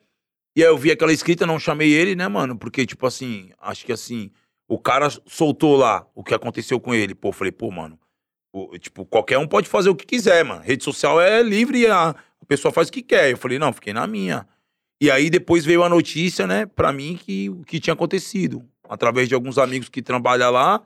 E 0.57 0.64
aí 0.64 0.69
eu 0.69 0.77
vi 0.77 0.91
aquela 0.91 1.14
escrita, 1.14 1.45
não 1.45 1.60
chamei 1.60 1.94
ele, 1.94 2.15
né, 2.15 2.27
mano? 2.27 2.57
Porque, 2.57 2.85
tipo 2.85 3.06
assim, 3.06 3.52
acho 3.61 3.85
que 3.85 3.91
assim, 3.94 4.31
o 4.68 4.77
cara 4.80 5.07
soltou 5.26 5.77
lá 5.77 6.06
o 6.15 6.23
que 6.23 6.34
aconteceu 6.34 6.80
com 6.80 6.94
ele. 6.95 7.14
Pô, 7.15 7.31
falei, 7.31 7.52
pô, 7.52 7.69
mano, 7.72 7.98
o- 8.53 8.78
tipo, 8.78 9.06
qualquer 9.06 9.38
um 9.38 9.48
pode 9.48 9.68
fazer 9.68 9.90
o 9.90 9.95
que 9.95 10.06
quiser, 10.06 10.44
mano. 10.44 10.61
Rede 10.61 10.84
social 10.84 11.19
é 11.22 11.41
livre 11.44 11.86
a, 11.88 12.10
a 12.10 12.45
pessoa 12.48 12.72
faz 12.72 12.88
o 12.88 12.91
que 12.91 13.02
quer. 13.02 13.32
Eu 13.32 13.38
falei, 13.38 13.60
não, 13.60 13.72
fiquei 13.74 13.94
na 13.94 14.06
minha. 14.07 14.48
E 15.02 15.11
aí 15.11 15.30
depois 15.30 15.64
veio 15.64 15.84
a 15.84 15.90
notícia, 15.90 16.48
né, 16.48 16.65
pra 16.65 16.91
mim, 16.91 17.19
que 17.24 17.49
o 17.49 17.64
que 17.64 17.80
tinha 17.80 17.94
acontecido. 17.94 18.64
Através 18.90 19.28
de 19.28 19.36
alguns 19.36 19.57
amigos 19.57 19.90
que 19.90 20.02
trabalham 20.02 20.49
lá. 20.52 20.82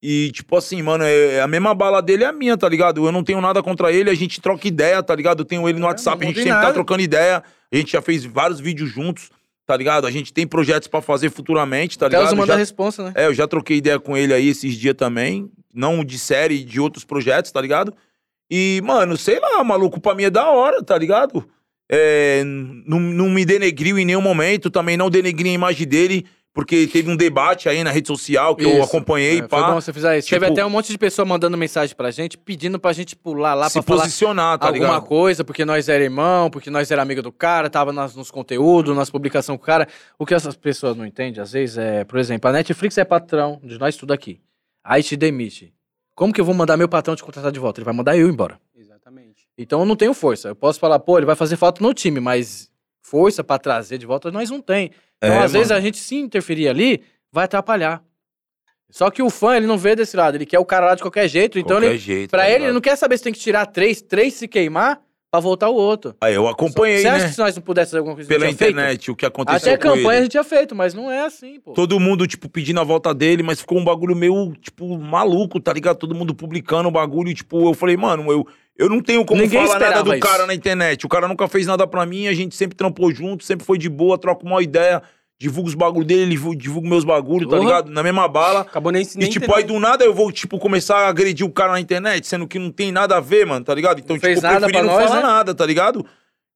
E, 0.00 0.30
tipo 0.30 0.56
assim, 0.56 0.80
mano, 0.80 1.02
é, 1.02 1.34
é 1.36 1.40
a 1.40 1.48
mesma 1.48 1.74
bala 1.74 2.00
dele 2.00 2.22
é 2.22 2.28
a 2.28 2.32
minha, 2.32 2.56
tá 2.56 2.68
ligado? 2.68 3.04
Eu 3.04 3.10
não 3.10 3.24
tenho 3.24 3.40
nada 3.40 3.60
contra 3.64 3.90
ele, 3.92 4.08
a 4.08 4.14
gente 4.14 4.40
troca 4.40 4.68
ideia, 4.68 5.02
tá 5.02 5.12
ligado? 5.12 5.40
Eu 5.40 5.44
tenho 5.44 5.68
ele 5.68 5.80
no 5.80 5.86
É, 5.86 5.88
WhatsApp, 5.88 6.22
a 6.22 6.26
gente 6.28 6.36
sempre 6.40 6.52
tá 6.60 6.72
trocando 6.72 7.02
ideia. 7.02 7.42
A 7.72 7.76
gente 7.76 7.90
já 7.92 8.00
fez 8.00 8.24
vários 8.24 8.60
vídeos 8.60 8.88
juntos, 8.90 9.28
tá 9.68 9.76
ligado? 9.76 10.06
A 10.06 10.10
gente 10.10 10.32
tem 10.32 10.46
projetos 10.46 10.88
pra 10.88 11.02
fazer 11.02 11.28
futuramente, 11.30 11.98
tá 11.98 12.08
ligado? 12.08 12.24
os 12.24 12.32
manda 12.32 12.46
Já- 12.46 12.54
a 12.54 12.56
responsa, 12.56 13.04
né? 13.04 13.12
é, 13.14 13.26
eu 13.26 13.34
já 13.34 13.46
troquei 13.46 13.76
ideia 13.76 14.00
com 14.00 14.16
ele 14.16 14.32
aí 14.32 14.48
esses 14.48 14.74
dias 14.74 14.94
também. 14.96 15.50
Não 15.74 16.02
de 16.02 16.18
série, 16.18 16.64
de 16.64 16.80
outros 16.80 17.04
projetos, 17.04 17.52
tá 17.52 17.60
ligado? 17.60 17.92
E, 18.50 18.80
mano, 18.82 19.14
sei 19.18 19.38
lá, 19.38 19.62
maluco, 19.62 20.00
pra 20.00 20.14
mim 20.14 20.24
é 20.24 20.30
da 20.30 20.48
hora, 20.50 20.82
tá 20.82 20.96
ligado? 20.96 21.44
É, 21.90 22.42
não, 22.44 22.98
não 22.98 23.28
me 23.28 23.44
denegriu 23.44 23.98
em 23.98 24.06
nenhum 24.06 24.22
momento, 24.22 24.70
também 24.70 24.96
não 24.96 25.10
denegri 25.10 25.50
a 25.50 25.52
imagem 25.52 25.86
dele, 25.86 26.24
porque 26.54 26.86
teve 26.88 27.08
um 27.10 27.16
debate 27.16 27.68
aí 27.68 27.84
na 27.84 27.90
rede 27.90 28.08
social 28.08 28.56
que 28.56 28.64
eu 28.64 28.70
Isso. 28.72 28.82
acompanhei, 28.82 29.36
É, 29.36 29.38
foi 29.40 29.48
pá. 29.48 29.68
bom 29.70 29.80
você 29.80 29.92
fizer 29.92 30.18
isso. 30.18 30.28
Teve 30.28 30.46
Tipo- 30.46 30.52
até 30.58 30.66
um 30.66 30.70
monte 30.70 30.90
de 30.90 30.98
pessoa 30.98 31.24
mandando 31.24 31.56
mensagem 31.56 31.94
pra 31.94 32.10
gente, 32.10 32.36
pedindo 32.36 32.78
pra 32.80 32.92
gente 32.92 33.14
pular 33.14 33.54
lá 33.54 33.68
se 33.68 33.74
pra 33.74 33.82
falar 33.82 34.00
posicionar, 34.02 34.58
tá 34.58 34.66
alguma 34.66 34.86
ligado? 34.86 35.04
coisa, 35.06 35.44
porque 35.44 35.64
nós 35.64 35.88
era 35.88 36.02
irmão, 36.02 36.50
porque 36.50 36.68
nós 36.70 36.90
era 36.90 37.00
amigo 37.02 37.22
do 37.22 37.30
cara, 37.30 37.70
tava 37.70 37.92
nas, 37.92 38.16
nos 38.16 38.30
conteúdos, 38.30 38.96
nas 38.96 39.08
publicações 39.10 39.56
com 39.58 39.62
o 39.62 39.66
cara. 39.66 39.86
O 40.18 40.26
que 40.26 40.34
essas 40.34 40.56
pessoas 40.56 40.96
não 40.96 41.06
entendem, 41.06 41.40
às 41.40 41.52
vezes, 41.52 41.78
é, 41.78 42.02
por 42.04 42.18
exemplo, 42.18 42.50
a 42.50 42.52
Netflix 42.52 42.98
é 42.98 43.04
patrão 43.04 43.60
de 43.62 43.78
nós 43.78 43.96
tudo 43.96 44.12
aqui. 44.12 44.40
Aí 44.82 45.02
te 45.02 45.16
demite. 45.16 45.72
Como 46.14 46.32
que 46.32 46.40
eu 46.40 46.44
vou 46.44 46.54
mandar 46.54 46.76
meu 46.76 46.88
patrão 46.88 47.14
te 47.14 47.22
contratar 47.22 47.52
de 47.52 47.60
volta? 47.60 47.78
Ele 47.78 47.84
vai 47.84 47.94
mandar 47.94 48.16
eu 48.16 48.28
embora. 48.28 48.58
Exatamente. 48.76 49.46
Então 49.56 49.78
eu 49.80 49.86
não 49.86 49.94
tenho 49.94 50.12
força. 50.12 50.48
Eu 50.48 50.56
posso 50.56 50.80
falar, 50.80 50.98
pô, 50.98 51.16
ele 51.18 51.26
vai 51.26 51.36
fazer 51.36 51.56
falta 51.56 51.80
no 51.82 51.94
time, 51.94 52.18
mas 52.18 52.68
força 53.00 53.44
pra 53.44 53.58
trazer 53.58 53.98
de 53.98 54.06
volta 54.06 54.30
nós 54.32 54.50
não 54.50 54.60
tem. 54.60 54.90
Então, 55.22 55.34
É, 55.36 55.44
às 55.44 55.52
vezes, 55.52 55.68
mano. 55.68 55.78
a 55.80 55.82
gente 55.82 55.98
se 55.98 56.16
interferir 56.16 56.68
ali, 56.68 57.02
vai 57.32 57.44
atrapalhar. 57.44 58.02
Só 58.90 59.10
que 59.10 59.22
o 59.22 59.28
fã, 59.28 59.54
ele 59.56 59.66
não 59.66 59.76
vê 59.76 59.94
desse 59.94 60.16
lado, 60.16 60.36
ele 60.36 60.46
quer 60.46 60.58
o 60.58 60.64
cara 60.64 60.86
lá 60.86 60.94
de 60.94 61.02
qualquer 61.02 61.28
jeito. 61.28 61.58
Então, 61.58 61.76
Qualquer 61.76 61.90
ele, 61.90 61.98
jeito, 61.98 62.30
pra 62.30 62.44
tá 62.44 62.50
ele, 62.50 62.64
ele 62.64 62.72
não 62.72 62.80
quer 62.80 62.96
saber 62.96 63.18
se 63.18 63.24
tem 63.24 63.32
que 63.32 63.38
tirar 63.38 63.66
três, 63.66 64.00
três 64.00 64.32
se 64.34 64.48
queimar 64.48 64.98
pra 65.30 65.40
voltar 65.40 65.68
o 65.68 65.74
outro. 65.74 66.14
Aí 66.22 66.34
eu 66.34 66.48
acompanhei, 66.48 67.02
Você 67.02 67.08
acha 67.08 67.18
né? 67.24 67.28
que 67.28 67.34
se 67.34 67.38
nós 67.38 67.54
não 67.54 67.62
pudéssemos 67.62 67.90
fazer 67.90 67.98
alguma 67.98 68.14
coisa, 68.14 68.28
Pela 68.30 68.46
a 68.46 68.50
internet, 68.50 69.10
o 69.10 69.14
que 69.14 69.26
feito? 69.26 69.34
aconteceu 69.34 69.74
Até 69.74 69.76
campanha 69.76 70.08
a 70.08 70.12
ele. 70.14 70.22
gente 70.22 70.30
tinha 70.30 70.44
feito, 70.44 70.74
mas 70.74 70.94
não 70.94 71.10
é 71.10 71.20
assim, 71.26 71.60
pô. 71.60 71.74
Todo 71.74 72.00
mundo, 72.00 72.26
tipo, 72.26 72.48
pedindo 72.48 72.80
a 72.80 72.84
volta 72.84 73.12
dele, 73.12 73.42
mas 73.42 73.60
ficou 73.60 73.76
um 73.76 73.84
bagulho 73.84 74.16
meio, 74.16 74.54
tipo, 74.58 74.96
maluco, 74.98 75.60
tá 75.60 75.70
ligado? 75.74 75.98
Todo 75.98 76.14
mundo 76.14 76.34
publicando 76.34 76.88
o 76.88 76.92
bagulho, 76.92 77.34
tipo, 77.34 77.68
eu 77.68 77.74
falei, 77.74 77.94
mano, 77.98 78.32
eu, 78.32 78.46
eu 78.78 78.88
não 78.88 79.02
tenho 79.02 79.24
como 79.24 79.42
Ninguém 79.42 79.66
falar 79.66 79.80
nada 79.80 80.02
do 80.02 80.14
isso. 80.14 80.20
cara 80.20 80.46
na 80.46 80.54
internet. 80.54 81.04
O 81.04 81.08
cara 81.08 81.26
nunca 81.28 81.46
fez 81.48 81.66
nada 81.66 81.86
pra 81.86 82.06
mim, 82.06 82.28
a 82.28 82.32
gente 82.34 82.54
sempre 82.54 82.76
trampou 82.76 83.12
junto, 83.12 83.44
sempre 83.44 83.66
foi 83.66 83.76
de 83.76 83.88
boa, 83.88 84.16
troca 84.16 84.46
uma 84.46 84.62
ideia, 84.62 85.02
divulga 85.40 85.68
os 85.68 85.74
bagulhos 85.74 86.06
dele, 86.06 86.22
ele 86.22 86.56
divulga- 86.56 86.88
meus 86.88 87.04
bagulhos, 87.04 87.48
tá 87.50 87.58
ligado? 87.58 87.90
Na 87.90 88.02
mesma 88.02 88.26
bala. 88.28 88.60
Acabou 88.60 88.90
nem, 88.92 89.06
nem 89.16 89.28
E, 89.28 89.30
tipo, 89.30 89.52
aí 89.54 89.64
do 89.64 89.78
nada 89.78 90.04
eu 90.04 90.14
vou, 90.14 90.30
tipo, 90.32 90.58
começar 90.58 90.96
a 90.98 91.08
agredir 91.08 91.44
o 91.46 91.50
cara 91.50 91.72
na 91.72 91.80
internet, 91.80 92.26
sendo 92.26 92.46
que 92.46 92.58
não 92.58 92.70
tem 92.70 92.90
nada 92.92 93.16
a 93.16 93.20
ver, 93.20 93.44
mano, 93.46 93.64
tá 93.64 93.74
ligado? 93.74 93.98
Então, 94.00 94.16
Não 94.16 94.20
tipo, 94.20 94.26
eu 94.34 94.40
preferi 94.60 94.72
não 94.78 94.84
nós, 94.94 95.04
falar 95.08 95.16
né? 95.16 95.22
nada, 95.26 95.54
tá 95.54 95.66
ligado? 95.66 96.04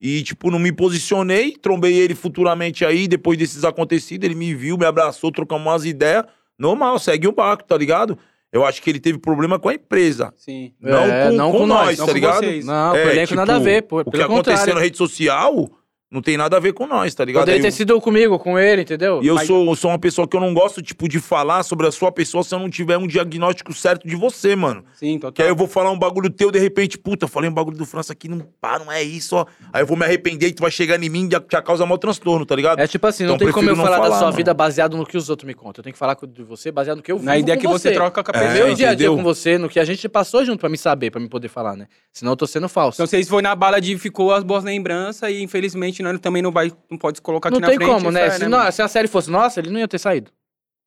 E, 0.00 0.22
tipo, 0.24 0.50
não 0.50 0.58
me 0.58 0.72
posicionei, 0.72 1.52
trombei 1.56 1.94
ele 1.96 2.14
futuramente 2.16 2.84
aí, 2.84 3.06
depois 3.06 3.38
desses 3.38 3.62
acontecidos, 3.64 4.24
ele 4.24 4.34
me 4.34 4.52
viu, 4.52 4.76
me 4.76 4.84
abraçou, 4.84 5.30
trocamos 5.30 5.64
umas 5.64 5.84
ideias. 5.84 6.24
Normal, 6.58 6.98
segue 6.98 7.28
o 7.28 7.32
barco, 7.32 7.62
tá 7.64 7.76
ligado? 7.76 8.18
Eu 8.52 8.66
acho 8.66 8.82
que 8.82 8.90
ele 8.90 9.00
teve 9.00 9.18
problema 9.18 9.58
com 9.58 9.70
a 9.70 9.74
empresa. 9.74 10.32
Sim. 10.36 10.74
Não, 10.78 11.04
É, 11.04 11.28
com, 11.28 11.32
não 11.32 11.52
com 11.52 11.58
com 11.58 11.66
nós, 11.66 11.86
nós, 11.86 11.98
não 11.98 12.06
tá 12.06 12.12
com 12.12 12.18
ligado? 12.18 12.44
vocês. 12.44 12.64
Não, 12.66 12.94
É, 12.94 13.00
pro 13.00 13.10
elenco 13.10 13.26
tipo, 13.28 13.36
nada 13.36 13.56
a 13.56 13.58
ver, 13.58 13.82
pô. 13.82 14.00
O 14.00 14.10
que 14.10 14.20
aconteceu 14.20 14.74
na 14.74 14.80
rede 14.80 14.98
social 14.98 15.70
não 16.12 16.20
tem 16.20 16.36
nada 16.36 16.56
a 16.56 16.60
ver 16.60 16.72
com 16.74 16.86
nós, 16.86 17.14
tá 17.14 17.24
ligado? 17.24 17.42
Poderia 17.42 17.58
Aí 17.58 17.62
ter 17.62 17.68
eu- 17.68 17.72
sido 17.72 18.00
comigo, 18.00 18.38
com 18.38 18.58
ele, 18.58 18.82
entendeu? 18.82 19.20
E 19.22 19.26
eu 19.26 19.34
Mas- 19.36 19.46
sou, 19.46 19.74
sou 19.74 19.90
uma 19.90 19.98
pessoa 19.98 20.28
que 20.28 20.36
eu 20.36 20.40
não 20.40 20.52
gosto, 20.52 20.82
tipo, 20.82 21.08
de 21.08 21.18
falar 21.18 21.62
sobre 21.62 21.86
a 21.86 21.90
sua 21.90 22.12
pessoa 22.12 22.44
se 22.44 22.54
eu 22.54 22.58
não 22.58 22.68
tiver 22.68 22.98
um 22.98 23.06
diagnóstico 23.06 23.72
certo 23.72 24.06
de 24.06 24.14
você, 24.14 24.54
mano. 24.54 24.84
Sim, 24.94 25.14
total. 25.18 25.32
Que 25.32 25.42
aí 25.42 25.48
eu 25.48 25.56
vou 25.56 25.66
falar 25.66 25.90
um 25.90 25.98
bagulho 25.98 26.28
teu, 26.28 26.50
de 26.50 26.58
repente, 26.58 26.98
puta, 26.98 27.26
falei 27.26 27.48
um 27.48 27.54
bagulho 27.54 27.76
do 27.78 27.86
França 27.86 28.12
aqui, 28.12 28.28
não, 28.28 28.40
pá, 28.60 28.78
não 28.78 28.92
é 28.92 29.02
isso, 29.02 29.36
ó. 29.36 29.46
Aí 29.72 29.82
eu 29.82 29.86
vou 29.86 29.96
me 29.96 30.04
arrepender 30.04 30.48
e 30.48 30.52
tu 30.52 30.60
vai 30.60 30.70
chegar 30.70 31.02
em 31.02 31.08
mim 31.08 31.26
e 31.28 31.30
já, 31.32 31.42
já 31.50 31.62
causa 31.62 31.86
maior 31.86 31.96
transtorno, 31.98 32.44
tá 32.44 32.54
ligado? 32.54 32.78
É 32.78 32.86
tipo 32.86 33.06
assim, 33.06 33.24
não 33.24 33.36
Então, 33.36 33.46
tem 33.46 33.52
como 33.54 33.64
eu 33.70 33.74
prefiro 33.74 33.76
não 33.78 33.84
falar, 33.84 33.96
da 33.96 34.02
falar, 34.04 34.18
sua 34.18 34.26
mano. 34.26 34.36
vida 34.36 34.52
baseado 34.52 34.96
no 34.96 35.06
que 35.06 35.16
os 35.16 35.30
outros 35.30 35.46
me 35.46 35.54
contam. 35.54 35.80
Eu 35.80 35.84
tenho 35.84 35.92
que 35.94 35.98
falar 35.98 36.16
de 36.26 36.42
você 36.42 36.70
baseado 36.70 36.98
no 36.98 37.02
que 37.02 37.10
eu 37.10 37.16
vivo 37.16 37.26
Na 37.26 37.38
ideia 37.38 37.56
com 37.56 37.62
que 37.62 37.66
você 37.68 37.90
troca 37.92 38.22
com 38.22 38.30
a 38.30 38.34
É, 38.34 38.48
pessoa. 38.48 38.66
Meu 38.66 38.74
dia 38.74 38.90
a 38.90 38.94
dia 38.94 39.06
entendeu? 39.06 39.16
com 39.16 39.22
você, 39.22 39.56
no 39.56 39.68
que 39.68 39.80
a 39.80 39.84
gente 39.84 40.06
passou 40.10 40.44
junto 40.44 40.58
pra 40.60 40.68
me 40.68 40.76
saber, 40.76 41.10
pra 41.10 41.20
me 41.20 41.28
poder 41.28 41.48
falar, 41.48 41.74
né? 41.76 41.86
Senão 42.12 42.32
eu 42.32 42.36
tô 42.36 42.46
sendo 42.46 42.68
falso. 42.68 42.96
Então 42.96 43.06
vocês 43.06 43.26
foi 43.28 43.40
na 43.40 43.54
bala 43.54 43.80
de 43.80 43.96
ficou 43.96 44.32
as 44.34 44.42
boas 44.44 44.62
lembranças 44.64 45.30
e 45.30 45.40
infelizmente 45.42 46.01
nós 46.02 46.18
também 46.20 46.42
não 46.42 46.50
vai 46.50 46.70
não 46.90 46.98
pode 46.98 47.18
se 47.18 47.22
colocar 47.22 47.48
aqui 47.48 47.54
não 47.54 47.60
na 47.60 47.68
tem 47.68 47.76
frente. 47.76 47.88
como, 47.90 48.10
né? 48.10 48.26
é, 48.26 48.30
Se, 48.30 48.46
não- 48.48 48.70
se 48.72 48.82
a 48.82 48.88
série 48.88 49.08
fosse 49.08 49.30
nossa, 49.30 49.60
ele 49.60 49.70
não 49.70 49.78
ia 49.80 49.88
ter 49.88 49.98
saído. 49.98 50.30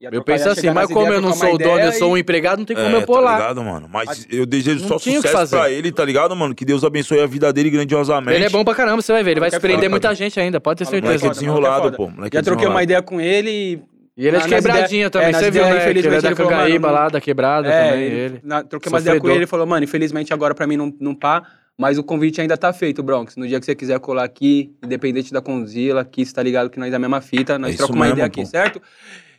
Ia 0.01 0.09
Eu 0.11 0.21
penso 0.23 0.49
assim, 0.49 0.69
mas 0.71 0.87
como 0.87 1.03
ideias, 1.05 1.15
eu 1.15 1.21
não 1.21 1.33
sou 1.33 1.53
o 1.53 1.57
dono, 1.57 1.71
eu 1.71 1.77
ideia 1.77 1.91
sou 1.93 2.11
um 2.11 2.17
e- 2.17 2.19
empregado, 2.19 2.59
não 2.59 2.65
tem 2.65 2.75
como 2.75 2.89
É, 2.89 2.95
eu 2.99 3.03
pôr 3.03 3.15
tá 3.15 3.21
lá. 3.21 3.37
ligado, 3.37 3.63
mano? 3.63 3.87
Mas 3.89 4.27
eu 4.29 4.45
desejo 4.45 4.81
Não 4.81 4.87
só 4.89 4.99
sucesso 4.99 5.27
fazer. 5.29 5.55
pra 5.57 5.71
ele, 5.71 5.89
tá 5.89 6.03
ligado, 6.03 6.35
mano? 6.35 6.53
Que 6.53 6.65
Deus 6.65 6.83
abençoe 6.83 7.21
a 7.21 7.25
vida 7.25 7.51
dele 7.53 7.69
grandiosamente. 7.69 8.35
Ele 8.35 8.43
é 8.45 8.49
bom 8.49 8.65
pra 8.65 8.75
caramba, 8.75 9.01
você 9.01 9.13
vai 9.13 9.23
ver. 9.23 9.31
Ele 9.31 9.39
vai 9.39 9.49
surpreender 9.49 9.83
foda. 9.85 9.89
muita 9.91 10.13
gente 10.13 10.37
ainda, 10.37 10.59
pode 10.59 10.79
ter 10.79 10.85
Fala, 10.85 10.97
Moleque 10.99 11.19
certeza. 11.19 11.25
é 11.25 11.29
foda, 11.29 11.39
desenrolado, 11.39 11.87
é 11.87 11.91
pô. 11.91 12.07
é 12.25 12.29
Já 12.33 12.43
troquei 12.43 12.67
uma 12.67 12.83
ideia 12.83 13.01
com 13.01 13.21
ele 13.21 13.49
e 13.49 13.79
E 14.17 14.27
ele 14.27 14.35
é 14.35 14.39
de 14.41 14.47
quebradinha 14.49 15.09
também, 15.09 15.29
é, 15.29 15.33
você 15.33 15.49
viu, 15.49 15.63
né? 15.63 15.67
Que 15.69 15.75
ele 15.75 15.79
é 15.79 15.91
infelizmente, 15.91 16.21
da 16.23 16.27
ele 16.27 16.35
Cangaíba 16.35 16.91
lá, 16.91 17.07
da 17.09 17.21
quebrada 17.21 17.67
É, 17.69 17.89
também, 17.91 18.03
ele- 18.03 18.15
ele. 18.17 18.41
troquei 18.69 18.91
uma 18.91 18.99
ideia 18.99 19.19
com 19.21 19.27
ele, 19.29 19.37
ele 19.39 19.47
falou, 19.47 19.65
mano, 19.65 19.83
infelizmente 19.85 20.33
agora 20.33 20.53
pra 20.53 20.67
mim 20.67 20.75
não, 20.75 20.93
não 20.99 21.15
pá, 21.15 21.41
mas 21.77 21.97
o 21.97 22.03
convite 22.03 22.39
ainda 22.41 22.57
tá 22.57 22.71
feito, 22.71 23.03
Bronx. 23.03 23.35
No 23.35 23.47
dia 23.47 23.59
que 23.59 23.65
você 23.65 23.75
quiser 23.75 23.99
colar 23.99 24.23
aqui, 24.23 24.73
independente 24.83 25.31
da 25.33 25.41
Conzilla, 25.41 26.01
aqui, 26.01 26.25
você 26.25 26.33
tá 26.33 26.41
ligado 26.43 26.69
que 26.69 26.79
nós 26.79 26.91
é 26.93 26.95
a 26.95 26.99
mesma 26.99 27.21
fita, 27.21 27.57
nós 27.59 27.73
É 27.73 27.77
trocamos 27.77 27.97
uma 27.99 28.05
mesmo, 28.05 28.15
ideia 28.15 28.27
aqui, 28.27 28.41
pô. 28.41 28.47
certo? 28.47 28.81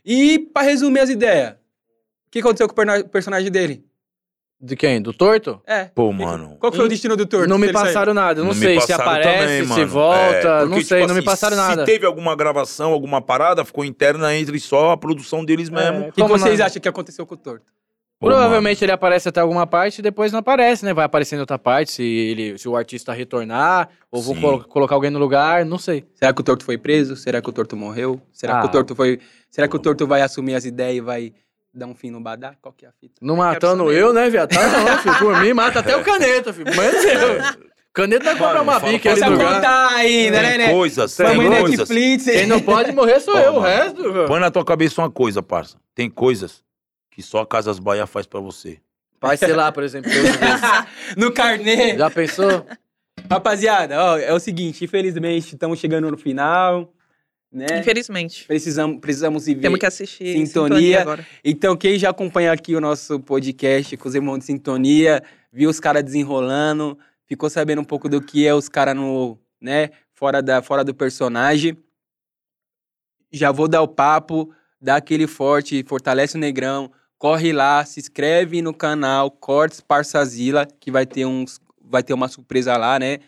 E 0.04 0.38
pra 0.52 0.62
resumir 0.62 1.00
as 1.00 1.10
ideias, 1.10 1.52
o 1.52 1.56
que 2.30 2.38
aconteceu 2.40 2.68
com 2.68 2.74
o 2.80 3.08
personagem 3.08 3.50
dele? 3.50 3.84
De 4.58 4.74
quem? 4.74 5.02
Do 5.02 5.12
torto? 5.12 5.60
É. 5.66 5.84
Pô, 5.84 6.10
mano. 6.12 6.56
Qual 6.58 6.72
que 6.72 6.78
foi 6.78 6.86
o 6.86 6.88
destino 6.88 7.14
do 7.14 7.26
torto? 7.26 7.46
Não 7.46 7.58
me 7.58 7.66
ele 7.66 7.74
saiu? 7.74 7.84
passaram 7.86 8.14
nada. 8.14 8.40
Não, 8.42 8.48
me 8.48 8.54
sei 8.54 8.80
se 8.80 8.86
passaram 8.86 9.02
aparece, 9.12 9.38
também, 9.42 9.62
se 9.64 9.68
mano. 9.68 9.86
volta. 9.88 10.24
É, 10.48 10.60
não 10.62 10.68
porque, 10.70 10.84
sei, 10.84 10.96
tipo 11.00 11.08
não 11.08 11.14
me 11.14 11.18
assim, 11.18 11.26
passaram 11.26 11.56
nada. 11.58 11.84
Se 11.84 11.92
teve 11.92 12.06
alguma 12.06 12.34
gravação, 12.34 12.90
alguma 12.92 13.20
parada, 13.20 13.66
ficou 13.66 13.84
interna 13.84 14.34
entre 14.34 14.58
só 14.58 14.92
a 14.92 14.96
produção 14.96 15.44
deles 15.44 15.68
mesmo. 15.68 16.04
É, 16.04 16.08
O 16.08 16.12
que 16.12 16.22
vocês 16.24 16.58
não? 16.58 16.66
acham 16.66 16.80
que 16.80 16.88
aconteceu 16.88 17.26
com 17.26 17.34
o 17.34 17.36
torto? 17.36 17.66
Provavelmente 18.18 18.82
ele 18.84 18.92
aparece 18.92 19.28
até 19.28 19.40
alguma 19.40 19.66
parte 19.66 19.98
e 19.98 20.02
depois 20.02 20.32
não 20.32 20.38
aparece, 20.40 20.84
né? 20.84 20.94
Vai 20.94 21.04
aparecer 21.04 21.36
em 21.36 21.40
outra 21.40 21.58
parte, 21.58 21.92
se, 21.92 22.02
ele, 22.02 22.56
se 22.58 22.66
o 22.68 22.74
artista 22.76 23.12
retornar, 23.12 23.88
ou 24.10 24.22
vou 24.22 24.34
Sim. 24.34 24.40
colo- 24.40 24.64
colocar 24.64 24.94
alguém 24.94 25.10
no 25.10 25.18
lugar, 25.18 25.64
não 25.66 25.78
sei. 25.78 26.04
Será 26.14 26.32
que 26.32 26.40
o 26.40 26.44
torto 26.44 26.64
foi 26.64 26.78
preso? 26.78 27.14
Será 27.14 27.42
que 27.42 27.48
o 27.50 27.52
torto 27.52 27.76
morreu? 27.76 28.20
Será 28.32 28.54
que 28.60 28.66
Ah. 28.66 28.68
o 28.68 28.68
torto 28.70 28.94
foi. 28.94 29.20
Será 29.50 29.68
que 29.68 29.76
o 29.76 29.78
torto 29.78 30.06
vai 30.06 30.22
assumir 30.22 30.54
as 30.54 30.64
ideias 30.64 30.96
e 30.96 31.00
vai 31.00 31.32
dar 31.74 31.86
um 31.86 31.94
fim 31.94 32.10
no 32.10 32.20
badá? 32.20 32.54
Qual 32.62 32.72
que 32.72 32.86
é 32.86 32.88
a 32.88 32.92
fita? 32.92 33.14
Não 33.20 33.36
matando 33.36 33.92
eu, 33.92 34.14
né, 34.14 34.30
viado? 34.30 34.48
Tá 34.50 34.66
não, 34.66 34.98
filho. 34.98 35.18
Por 35.18 35.38
mim, 35.40 35.52
mata 35.52 35.80
até 35.80 35.94
o 35.94 36.02
caneta, 36.04 36.52
filho. 36.54 36.72
Mas 36.74 37.04
eu. 37.04 37.66
Caneta 37.92 38.24
vai 38.24 38.36
comprar 38.36 38.60
uma 38.62 38.78
fala 38.80 38.92
bica 38.92 39.10
ali 39.10 39.20
Precisa 39.20 39.26
no 39.30 39.36
lugar. 39.42 39.54
contar 39.56 39.88
ainda, 39.94 40.42
né, 40.42 40.48
Tem 40.50 40.58
né? 40.58 40.70
coisas, 40.72 41.16
Tem 41.16 41.26
tem 41.26 41.36
Vamos 41.36 41.50
em 41.56 41.60
coisas. 41.60 41.78
Netflix. 41.88 42.24
Quem 42.24 42.46
não 42.46 42.60
pode 42.60 42.92
morrer 42.92 43.20
sou 43.20 43.36
eu, 43.38 43.54
o 43.54 43.60
resto. 43.60 44.02
Põe 44.26 44.40
na 44.40 44.50
tua 44.50 44.64
cabeça 44.64 45.00
uma 45.00 45.10
coisa, 45.10 45.42
parça. 45.42 45.78
Tem 45.94 46.10
coisas 46.10 46.62
que 47.16 47.22
só 47.22 47.38
a 47.38 47.46
Casas 47.46 47.78
Bahia 47.78 48.06
faz 48.06 48.26
pra 48.26 48.40
você. 48.40 48.78
Vai 49.18 49.38
ser 49.38 49.56
lá, 49.56 49.72
por 49.72 49.82
exemplo. 49.82 50.10
no 51.16 51.32
carnê. 51.32 51.96
Já 51.96 52.10
pensou? 52.10 52.66
Rapaziada, 53.30 53.98
ó, 53.98 54.18
é 54.18 54.34
o 54.34 54.38
seguinte, 54.38 54.84
infelizmente, 54.84 55.54
estamos 55.54 55.78
chegando 55.78 56.10
no 56.10 56.18
final, 56.18 56.92
né? 57.50 57.80
Infelizmente. 57.80 58.44
Precisamos, 58.46 59.00
precisamos 59.00 59.48
ir 59.48 59.54
ver. 59.54 59.62
Temos 59.62 59.78
que 59.78 59.86
assistir 59.86 60.46
Sintonia. 60.46 61.00
agora. 61.00 61.26
Então, 61.42 61.74
quem 61.74 61.98
já 61.98 62.10
acompanha 62.10 62.52
aqui 62.52 62.76
o 62.76 62.82
nosso 62.82 63.18
podcast 63.20 63.96
com 63.96 64.06
os 64.06 64.14
irmãos 64.14 64.40
de 64.40 64.44
sintonia, 64.44 65.22
viu 65.50 65.70
os 65.70 65.80
caras 65.80 66.04
desenrolando, 66.04 66.98
ficou 67.26 67.48
sabendo 67.48 67.80
um 67.80 67.84
pouco 67.84 68.10
do 68.10 68.20
que 68.20 68.46
é 68.46 68.54
os 68.54 68.68
caras 68.68 68.94
no, 68.94 69.38
né, 69.58 69.88
fora, 70.12 70.42
da, 70.42 70.60
fora 70.60 70.84
do 70.84 70.94
personagem. 70.94 71.78
Já 73.32 73.50
vou 73.50 73.66
dar 73.66 73.80
o 73.80 73.88
papo, 73.88 74.52
dá 74.78 74.96
aquele 74.96 75.26
forte, 75.26 75.82
fortalece 75.82 76.36
o 76.36 76.38
negrão, 76.38 76.92
corre 77.18 77.52
lá, 77.52 77.84
se 77.84 78.00
inscreve 78.00 78.60
no 78.62 78.72
canal 78.74 79.30
Cortes 79.30 79.80
Parçazila, 79.80 80.66
que 80.80 80.90
vai 80.90 81.06
ter 81.06 81.24
uns 81.26 81.60
vai 81.88 82.02
ter 82.02 82.12
uma 82.14 82.26
surpresa 82.28 82.76
lá, 82.76 82.98
né? 82.98 83.18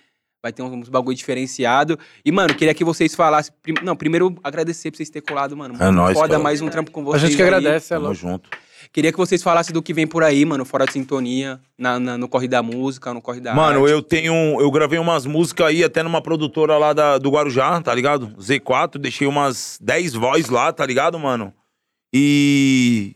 Vai 0.42 0.52
ter 0.52 0.62
uns 0.62 0.88
bagulho 0.88 1.16
diferenciado. 1.16 1.98
E, 2.24 2.30
mano, 2.30 2.54
queria 2.54 2.72
que 2.74 2.84
vocês 2.84 3.14
falassem. 3.14 3.52
prim- 3.62 3.74
Não, 3.82 3.96
primeiro 3.96 4.34
agradecer 4.42 4.90
por 4.90 4.96
vocês 4.96 5.10
terem 5.10 5.26
colado, 5.26 5.56
mano. 5.56 5.74
É 5.80 5.90
nóis, 5.90 6.16
Foda 6.16 6.28
cara. 6.30 6.42
mais 6.42 6.60
um 6.60 6.68
trampo 6.68 6.90
com 6.92 7.00
A 7.00 7.04
vocês. 7.04 7.22
gente 7.22 7.36
que 7.36 7.42
aí. 7.42 7.48
agradece, 7.48 7.92
é 7.94 7.96
Tamo 7.98 8.14
junto. 8.14 8.48
Queria 8.92 9.10
que 9.12 9.18
vocês 9.18 9.42
falassem 9.42 9.72
do 9.74 9.82
que 9.82 9.92
vem 9.92 10.06
por 10.06 10.22
aí, 10.22 10.44
mano, 10.44 10.64
fora 10.64 10.86
de 10.86 10.92
sintonia, 10.92 11.60
na, 11.76 11.98
na- 11.98 12.16
no 12.16 12.28
Corre 12.28 12.46
da 12.48 12.62
Música, 12.62 13.12
no 13.12 13.20
Corre 13.20 13.40
da 13.40 13.52
Mano, 13.54 13.80
Arte. 13.82 13.92
eu 13.92 14.00
tenho. 14.02 14.32
Eu 14.60 14.70
gravei 14.70 14.98
umas 15.00 15.26
músicas 15.26 15.66
aí 15.66 15.82
até 15.84 16.02
numa 16.04 16.22
produtora 16.22 16.78
lá 16.78 16.92
da, 16.92 17.18
do 17.18 17.30
Guarujá, 17.30 17.80
tá 17.80 17.92
ligado? 17.94 18.28
Z4, 18.40 18.96
deixei 18.98 19.26
umas 19.26 19.76
10 19.80 20.14
vozes 20.14 20.48
lá, 20.48 20.72
tá 20.72 20.86
ligado, 20.86 21.18
mano? 21.18 21.52
E. 22.14 23.14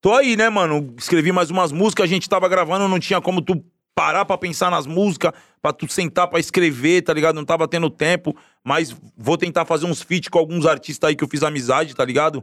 Tô 0.00 0.14
aí, 0.14 0.36
né, 0.36 0.48
mano? 0.48 0.94
Escrevi 0.96 1.30
mais 1.32 1.50
umas 1.50 1.72
músicas, 1.72 2.04
a 2.04 2.08
gente 2.08 2.28
tava 2.28 2.48
gravando, 2.48 2.88
não 2.88 2.98
tinha 2.98 3.20
como 3.20 3.42
tu 3.42 3.62
parar 3.94 4.24
pra 4.24 4.38
pensar 4.38 4.70
nas 4.70 4.86
músicas, 4.86 5.32
pra 5.60 5.72
tu 5.72 5.86
sentar 5.92 6.26
pra 6.28 6.40
escrever, 6.40 7.02
tá 7.02 7.12
ligado? 7.12 7.36
Não 7.36 7.44
tava 7.44 7.68
tendo 7.68 7.90
tempo, 7.90 8.34
mas 8.64 8.96
vou 9.16 9.36
tentar 9.36 9.66
fazer 9.66 9.84
uns 9.84 10.00
feats 10.00 10.28
com 10.30 10.38
alguns 10.38 10.64
artistas 10.64 11.08
aí 11.08 11.14
que 11.14 11.22
eu 11.22 11.28
fiz 11.28 11.42
amizade, 11.42 11.94
tá 11.94 12.04
ligado? 12.04 12.42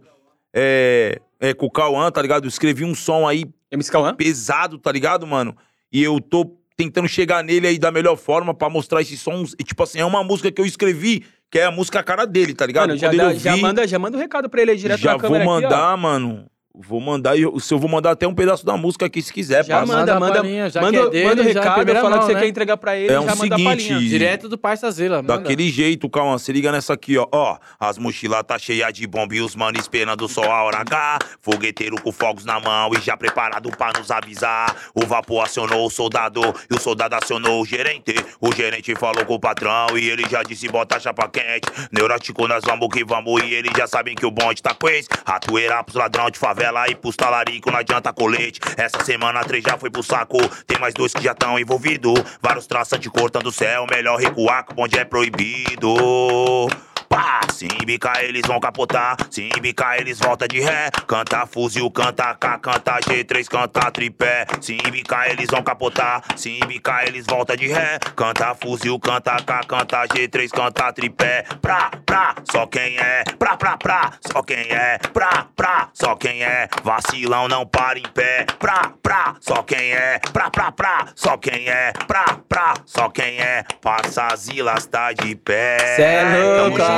É, 0.54 1.20
é 1.40 1.54
com 1.54 1.66
o 1.66 1.72
Cauã, 1.72 2.12
tá 2.12 2.22
ligado? 2.22 2.46
Eu 2.46 2.50
escrevi 2.50 2.86
um 2.86 2.94
som 2.94 3.28
aí 3.28 3.44
MC 3.72 3.92
Cauã? 3.92 4.14
pesado, 4.14 4.78
tá 4.78 4.92
ligado, 4.92 5.26
mano? 5.26 5.56
E 5.92 6.04
eu 6.04 6.20
tô 6.22 6.56
tentando 6.76 7.08
chegar 7.08 7.44
nele 7.44 7.66
aí 7.68 7.80
da 7.80 7.92
melhor 7.92 8.16
forma 8.18 8.54
pra 8.54 8.70
mostrar 8.70 9.02
esses 9.02 9.20
sons. 9.20 9.56
E, 9.60 9.64
tipo 9.64 9.82
assim, 9.82 10.00
é 10.00 10.06
uma 10.06 10.24
música 10.24 10.52
que 10.52 10.62
eu 10.62 10.66
escrevi, 10.66 11.26
que 11.50 11.58
é 11.58 11.66
a 11.66 11.72
música 11.72 12.04
cara 12.04 12.26
dele, 12.26 12.54
tá 12.54 12.68
ligado? 12.68 12.90
Mano, 12.90 13.00
já, 13.00 13.08
dá- 13.12 13.32
ele 13.32 13.40
já, 13.40 13.52
ouvir, 13.52 13.62
manda, 13.64 13.88
já 13.88 13.98
manda 13.98 14.16
um 14.16 14.20
recado 14.20 14.48
pra 14.48 14.62
ele 14.62 14.72
aí 14.72 14.78
direto 14.78 15.00
já 15.00 15.12
na 15.14 15.18
vou 15.18 15.22
câmera 15.22 15.44
aqui, 15.44 15.50
ó. 15.50 15.54
mandar, 15.70 15.98
mano. 15.98 16.46
Vou 16.80 17.00
mandar, 17.02 17.36
e 17.38 17.42
eu- 17.42 17.60
se 17.60 17.74
eu 17.74 17.80
vou 17.80 17.90
mandar 17.90 18.12
até 18.12 18.28
um 18.28 18.36
pedaço 18.36 18.66
da 18.66 18.78
música 18.78 19.06
aqui, 19.06 19.22
se 19.22 19.34
quiser, 19.34 19.64
Já 19.66 19.80
passa. 19.80 19.94
manda, 19.98 20.20
Manda 20.20 20.36
palhinha, 20.42 20.70
já 20.70 20.80
manda, 20.82 21.00
que 21.00 21.06
é 21.06 21.10
dele, 21.10 21.26
manda 21.28 21.42
o 21.42 21.46
já 21.46 21.50
em 21.50 21.54
recado, 21.54 21.76
primeira 21.76 22.02
fala 22.02 22.10
mão, 22.12 22.20
que 22.20 22.26
você 22.28 22.34
né? 22.36 22.40
quer 22.42 22.48
entregar 22.48 22.78
pra 22.78 22.96
ele, 22.96 23.08
É 23.12 23.14
já 23.14 23.22
um 23.22 23.36
seguinte, 23.36 24.00
Direto 24.08 24.48
do 24.50 24.58
Parça 24.58 24.92
Zila, 24.92 25.22
manda. 25.24 25.38
Daquele 25.40 25.70
jeito, 25.72 26.08
calma, 26.10 26.38
se 26.38 26.52
liga 26.52 26.72
nessa 26.72 26.94
aqui, 26.94 27.18
ó. 27.18 27.28
Ó, 27.32 27.58
as 27.80 27.98
mochilas 27.98 28.44
tá 28.46 28.60
cheia 28.60 28.92
de 28.92 29.08
bomba 29.08 29.34
e 29.36 29.42
os 29.42 29.56
mano 29.56 29.78
esperando 29.80 30.28
só 30.28 30.44
a 30.44 30.64
hora 30.64 30.78
H. 30.80 31.20
Fogueteiro 31.42 32.00
com 32.02 32.12
fogos 32.12 32.46
na 32.46 32.60
mão 32.60 32.92
e 32.96 33.02
já 33.02 33.18
preparado 33.18 33.70
pra 33.76 33.92
nos 33.98 34.12
avisar. 34.12 34.76
O 34.94 35.06
vapor 35.06 35.44
acionou 35.46 35.86
o 35.86 35.90
soldado 35.90 36.42
e 36.70 36.76
o 36.76 36.80
soldado 36.80 37.16
acionou 37.16 37.62
o 37.62 37.66
gerente. 37.66 38.14
O 38.40 38.52
gerente 38.54 38.94
falou 38.96 39.26
com 39.26 39.34
o 39.36 39.40
patrão 39.40 39.98
e 39.98 40.10
ele 40.10 40.24
já 40.30 40.44
disse 40.44 40.68
bota 40.68 40.98
a 40.98 41.00
chapa 41.00 41.28
quente. 41.30 41.68
Neurótico, 41.92 42.48
nós 42.48 42.64
vamos 42.64 42.88
que 42.90 43.04
vamos 43.04 43.42
e 43.44 43.54
eles 43.54 43.72
já 43.76 43.88
sabem 43.88 44.14
que 44.14 44.26
o 44.26 44.32
bonde 44.32 44.62
tá 44.62 44.76
com 44.76 44.88
esse. 44.90 45.08
Ratoeira 45.26 45.84
pros 45.84 45.96
ladrão 45.96 46.30
de 46.30 46.38
favela 46.38 46.67
e 46.90 46.96
pros 46.96 47.16
talarico, 47.16 47.72
não 47.72 47.80
adianta 47.80 48.14
colete. 48.14 48.60
Essa 48.76 49.04
semana 49.04 49.44
três 49.44 49.64
já 49.64 49.78
foi 49.78 49.90
pro 49.90 50.04
saco, 50.04 50.38
tem 50.66 50.80
mais 50.80 50.94
dois 50.94 51.14
que 51.14 51.24
já 51.24 51.32
estão 51.32 51.60
envolvidos. 51.60 52.14
Vários 52.42 52.68
traçantes 52.68 53.10
cortando 53.10 53.48
o 53.48 53.52
céu, 53.52 53.86
melhor 53.90 54.20
recuar 54.20 54.66
que 54.66 54.74
o 54.74 54.76
bonde 54.76 54.98
é 54.98 55.06
proibido. 55.06 56.68
Pá, 57.10 57.42
se 57.54 57.66
embicar 57.66 58.24
eles 58.24 58.42
vão 58.46 58.60
capotar, 58.60 59.16
se 59.30 59.50
embicar 59.58 60.00
eles 60.00 60.20
volta 60.20 60.48
de 60.48 60.60
ré. 60.60 60.90
Canta 61.08 61.46
fuzil, 61.46 61.90
canta 61.90 62.36
K, 62.36 62.60
canta 62.60 63.00
G3, 63.00 63.48
canta 63.48 63.92
tripé. 63.92 64.46
Se 64.62 64.78
embicar 64.86 65.30
eles 65.30 65.48
vão 65.50 65.64
capotar, 65.64 66.22
se 66.36 66.60
embicar 66.64 67.08
eles 67.08 67.26
volta 67.26 67.56
de 67.56 67.68
ré. 67.68 68.00
Canta 68.16 68.54
fuzil, 68.56 69.00
canta 69.00 69.38
K, 69.38 69.62
canta 69.68 70.08
G3, 70.08 70.50
canta 70.50 70.92
tripé. 70.94 71.44
Pra, 71.62 71.92
pra, 72.06 72.36
só 72.52 72.66
quem 72.68 72.98
é, 72.98 73.24
pra, 73.40 73.56
pra, 73.58 73.78
pra, 73.78 74.12
só 74.32 74.44
quem 74.44 74.58
é, 74.58 74.98
pra, 75.14 75.46
pra, 75.56 75.90
só 75.94 76.16
quem 76.16 76.44
é. 76.44 76.68
Vacilão 76.84 77.48
não 77.48 77.66
para 77.66 78.00
em 78.00 78.08
pé, 78.14 78.46
pra, 78.60 78.92
pra, 79.02 79.36
só 79.40 79.64
quem 79.64 79.94
é, 79.94 80.20
pra, 80.34 80.50
pra, 80.50 80.72
pra, 80.72 81.08
só 81.16 81.38
quem 81.38 81.68
é, 81.70 81.94
pra, 82.08 82.38
pra, 82.48 82.74
só 82.86 83.10
quem 83.10 83.40
é. 83.40 83.64
Passa 83.82 84.36
Zilas 84.36 84.86
tá 84.86 85.14
de 85.14 85.36
pé. 85.36 85.78
Cê 85.96 86.02
é 86.02 86.24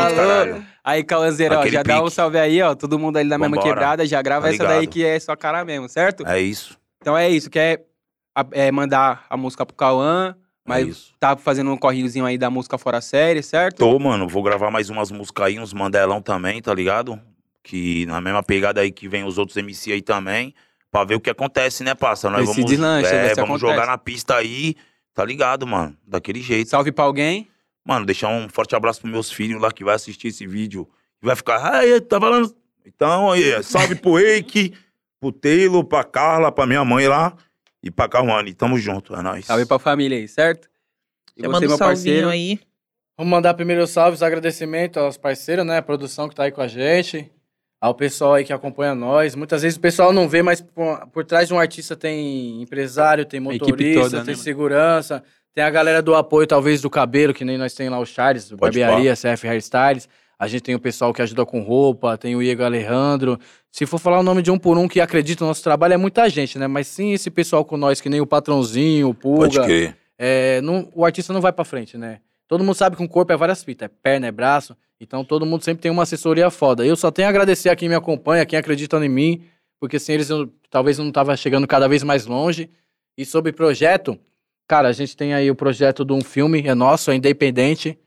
junto, 0.04 0.16
caralho. 0.16 0.66
Aí, 0.84 1.04
Cauãzeiro, 1.04 1.56
ó, 1.56 1.60
Aquele 1.60 1.76
já 1.76 1.84
dá 1.84 2.04
um 2.04 2.10
salve 2.10 2.38
aí, 2.40 2.62
ó. 2.62 2.74
Todo 2.76 2.98
mundo 2.98 3.18
ali 3.18 3.30
da 3.30 3.38
mesma 3.38 3.56
Vambora. 3.56 3.74
quebrada, 3.74 4.06
já 4.06 4.22
grava 4.22 4.48
Tá 4.48 4.54
essa 4.54 4.64
daí 4.66 4.80
ligado. 4.82 4.94
que 4.94 5.06
é 5.06 5.20
sua 5.20 5.38
cara 5.38 5.64
mesmo, 5.66 5.88
certo? 5.90 6.26
É 6.28 6.40
isso. 6.40 6.78
Então 7.02 7.18
é 7.18 7.30
isso, 7.30 7.50
quer 7.50 7.86
a- 8.36 8.46
é, 8.52 8.72
mandar 8.72 9.26
a 9.30 9.38
música 9.38 9.66
pro 9.66 9.76
Cauã, 9.76 10.36
mas 10.66 10.86
É 10.88 10.90
isso. 10.90 11.14
tá 11.20 11.36
fazendo 11.38 11.72
um 11.72 11.78
corriozinho 11.78 12.26
aí 12.26 12.38
da 12.38 12.50
música 12.50 12.78
fora 12.78 13.02
série, 13.02 13.42
certo? 13.44 13.78
Tô, 13.78 14.00
mano, 14.00 14.28
vou 14.28 14.42
gravar 14.44 14.70
mais 14.72 14.90
umas 14.90 15.12
músicas 15.12 15.48
aí, 15.48 15.60
uns 15.60 15.74
mandelão 15.74 16.22
também, 16.22 16.62
tá 16.62 16.74
ligado? 16.74 17.20
Que 17.64 18.06
na 18.06 18.20
mesma 18.22 18.42
pegada 18.44 18.82
aí 18.82 18.92
que 18.92 19.08
vem 19.08 19.24
os 19.24 19.38
outros 19.38 19.58
MC 19.58 19.92
aí 19.92 20.02
também, 20.02 20.54
pra 20.92 21.04
ver 21.04 21.16
o 21.16 21.20
que 21.20 21.30
acontece, 21.30 21.84
né, 21.84 21.94
parça? 21.94 22.30
Nós 22.30 22.44
Esse 22.44 22.54
vamos, 22.54 22.72
deslanche, 22.72 23.08
é, 23.14 23.30
se 23.30 23.36
vamos 23.36 23.56
acontece. 23.58 23.60
jogar 23.60 23.86
na 23.86 23.98
pista 23.98 24.36
aí, 24.36 24.76
tá 25.14 25.24
ligado, 25.24 25.68
mano? 25.68 25.96
Daquele 26.08 26.42
jeito. 26.42 26.70
Salve 26.70 26.92
pra 26.92 27.04
alguém. 27.06 27.48
Mano, 27.86 28.06
deixar 28.06 28.30
um 28.30 28.48
forte 28.50 28.76
abraço 28.76 29.02
pros 29.02 29.12
meus 29.12 29.32
filhos 29.32 29.62
lá 29.62 29.72
que 29.72 29.84
vai 29.84 29.96
assistir 29.96 30.28
esse 30.28 30.46
vídeo 30.46 30.88
e 31.22 31.26
vai 31.26 31.36
ficar, 31.36 31.58
ai, 31.58 32.00
tá 32.02 32.20
falando. 32.20 32.56
Então, 32.86 33.32
aí, 33.32 33.62
salve 33.64 33.96
pro 33.96 34.20
Eike, 34.20 34.74
pro 35.20 35.32
Taylor, 35.32 35.84
pra 35.84 36.04
Carla, 36.04 36.52
pra 36.52 36.66
minha 36.66 36.84
mãe 36.84 37.08
lá 37.08 37.36
e 37.84 37.92
pra 37.92 38.08
Cauane. 38.08 38.54
Tamo 38.54 38.78
junto, 38.78 39.16
é 39.16 39.22
nóis. 39.22 39.46
Salve 39.46 39.66
pra 39.66 39.80
família 39.80 40.18
aí, 40.18 40.28
certo? 40.28 40.70
E 41.36 41.42
você, 41.42 41.48
manda 41.48 41.66
um 41.66 41.70
meu 41.70 41.78
salvinho 41.78 41.96
parceiro? 41.96 42.30
aí. 42.30 42.60
Vamos 43.18 43.32
mandar 43.32 43.54
primeiro 43.54 43.84
os 43.84 43.90
salves, 43.90 44.24
agradecimento 44.24 44.98
aos 44.98 45.18
parceiros, 45.18 45.66
né? 45.66 45.78
A 45.78 45.82
produção 45.82 46.30
que 46.30 46.36
tá 46.36 46.44
aí 46.44 46.52
com 46.52 46.62
a 46.62 46.68
gente. 46.68 47.30
Ao 47.82 47.94
pessoal 47.94 48.34
aí 48.34 48.44
que 48.44 48.52
acompanha 48.52 48.94
nós. 48.94 49.36
Muitas 49.36 49.62
vezes 49.62 49.78
o 49.78 49.82
pessoal 49.82 50.12
não 50.12 50.28
vê, 50.28 50.42
mas 50.42 50.62
por, 50.62 51.08
por 51.08 51.26
trás 51.26 51.48
de 51.48 51.54
um 51.54 51.60
artista 51.60 51.96
tem 51.96 52.62
empresário, 52.62 53.26
tem 53.26 53.40
motorista, 53.40 54.02
toda, 54.02 54.20
né, 54.20 54.26
tem 54.26 54.36
mano? 54.36 55.24
Tem 55.56 55.64
a 55.64 55.70
galera 55.70 56.02
do 56.02 56.16
apoio, 56.16 56.48
talvez, 56.48 56.82
do 56.82 56.90
cabelo, 56.90 57.34
que 57.34 57.44
nem 57.44 57.58
nós 57.58 57.74
tem 57.74 57.90
lá 57.90 58.00
o 58.00 58.06
Charles, 58.06 58.50
Pode 58.50 58.80
Barbearia, 58.80 59.14
CF 59.16 59.48
Hairstyles. 59.48 60.08
A 60.38 60.48
gente 60.48 60.62
tem 60.62 60.74
o 60.76 60.80
pessoal 60.80 61.14
que 61.14 61.22
ajuda 61.22 61.46
com 61.46 61.62
roupa, 61.62 62.18
tem 62.18 62.36
o 62.36 62.42
Iego 62.42 62.64
Alejandro. 62.64 63.38
Se 63.72 63.86
for 63.86 63.98
falar 63.98 64.20
o 64.20 64.24
nome 64.24 64.42
de 64.42 64.50
um 64.50 64.58
por 64.58 64.78
um 64.78 64.88
que 64.88 65.02
acredita 65.02 65.44
no 65.44 65.50
nosso 65.50 65.62
trabalho, 65.64 65.94
é 65.96 65.98
muita 65.98 66.30
gente, 66.30 66.58
né? 66.58 66.66
Mas 66.66 66.88
sim 66.88 67.12
esse 67.12 67.30
pessoal 67.30 67.66
com 67.66 67.76
nós, 67.76 68.00
que 68.00 68.08
nem 68.10 68.22
o 68.22 68.26
Patrãozinho, 68.26 69.10
o 69.10 69.14
Pode 69.14 69.56
Pulga. 69.58 69.66
crer. 69.66 69.98
É, 70.18 70.62
não- 70.62 70.90
o 70.96 71.04
artista 71.04 71.34
não 71.34 71.42
vai 71.42 71.52
pra 71.52 71.66
frente, 71.66 71.98
né? 71.98 72.20
Todo 72.48 72.64
mundo 72.64 72.76
sabe 72.76 72.96
que 72.96 73.04
um 73.04 73.08
corpo 73.08 73.32
é 73.34 73.38
várias 73.38 73.64
fitas, 73.64 73.88
é 73.88 73.92
perna, 74.02 74.28
é 74.28 74.32
braço. 74.32 74.76
Então 75.00 75.24
todo 75.26 75.46
mundo 75.46 75.64
sempre 75.64 75.82
tem 75.82 75.92
uma 75.92 76.04
assessoria 76.04 76.50
foda. 76.50 76.86
Eu 76.86 76.96
só 76.96 77.12
tenho 77.12 77.28
a 77.28 77.30
agradecer 77.30 77.70
a 77.70 77.76
quem 77.76 77.90
me 77.90 77.96
acompanha, 77.96 78.46
quem 78.46 78.58
acredita 78.58 78.98
em 79.04 79.10
mim, 79.10 79.44
porque 79.80 80.00
sem 80.00 80.16
eles 80.16 80.30
eu 80.30 80.50
talvez 80.70 80.98
eu 81.00 81.06
não 81.06 81.12
tava 81.12 81.36
chegando 81.36 81.68
cada 81.68 81.88
vez 81.88 82.02
mais 82.04 82.26
longe. 82.26 82.70
E 83.18 83.26
sobre 83.26 83.52
projeto, 83.52 84.18
cara, 84.70 84.88
a 84.88 84.92
gente 84.94 85.18
tem 85.18 85.34
aí 85.34 85.50
o 85.52 85.56
projeto 85.56 86.06
de 86.06 86.14
um 86.14 86.22
filme, 86.22 86.62
é 86.66 86.74
nosso, 86.74 87.12
é 87.12 87.16
independente. 87.16 87.98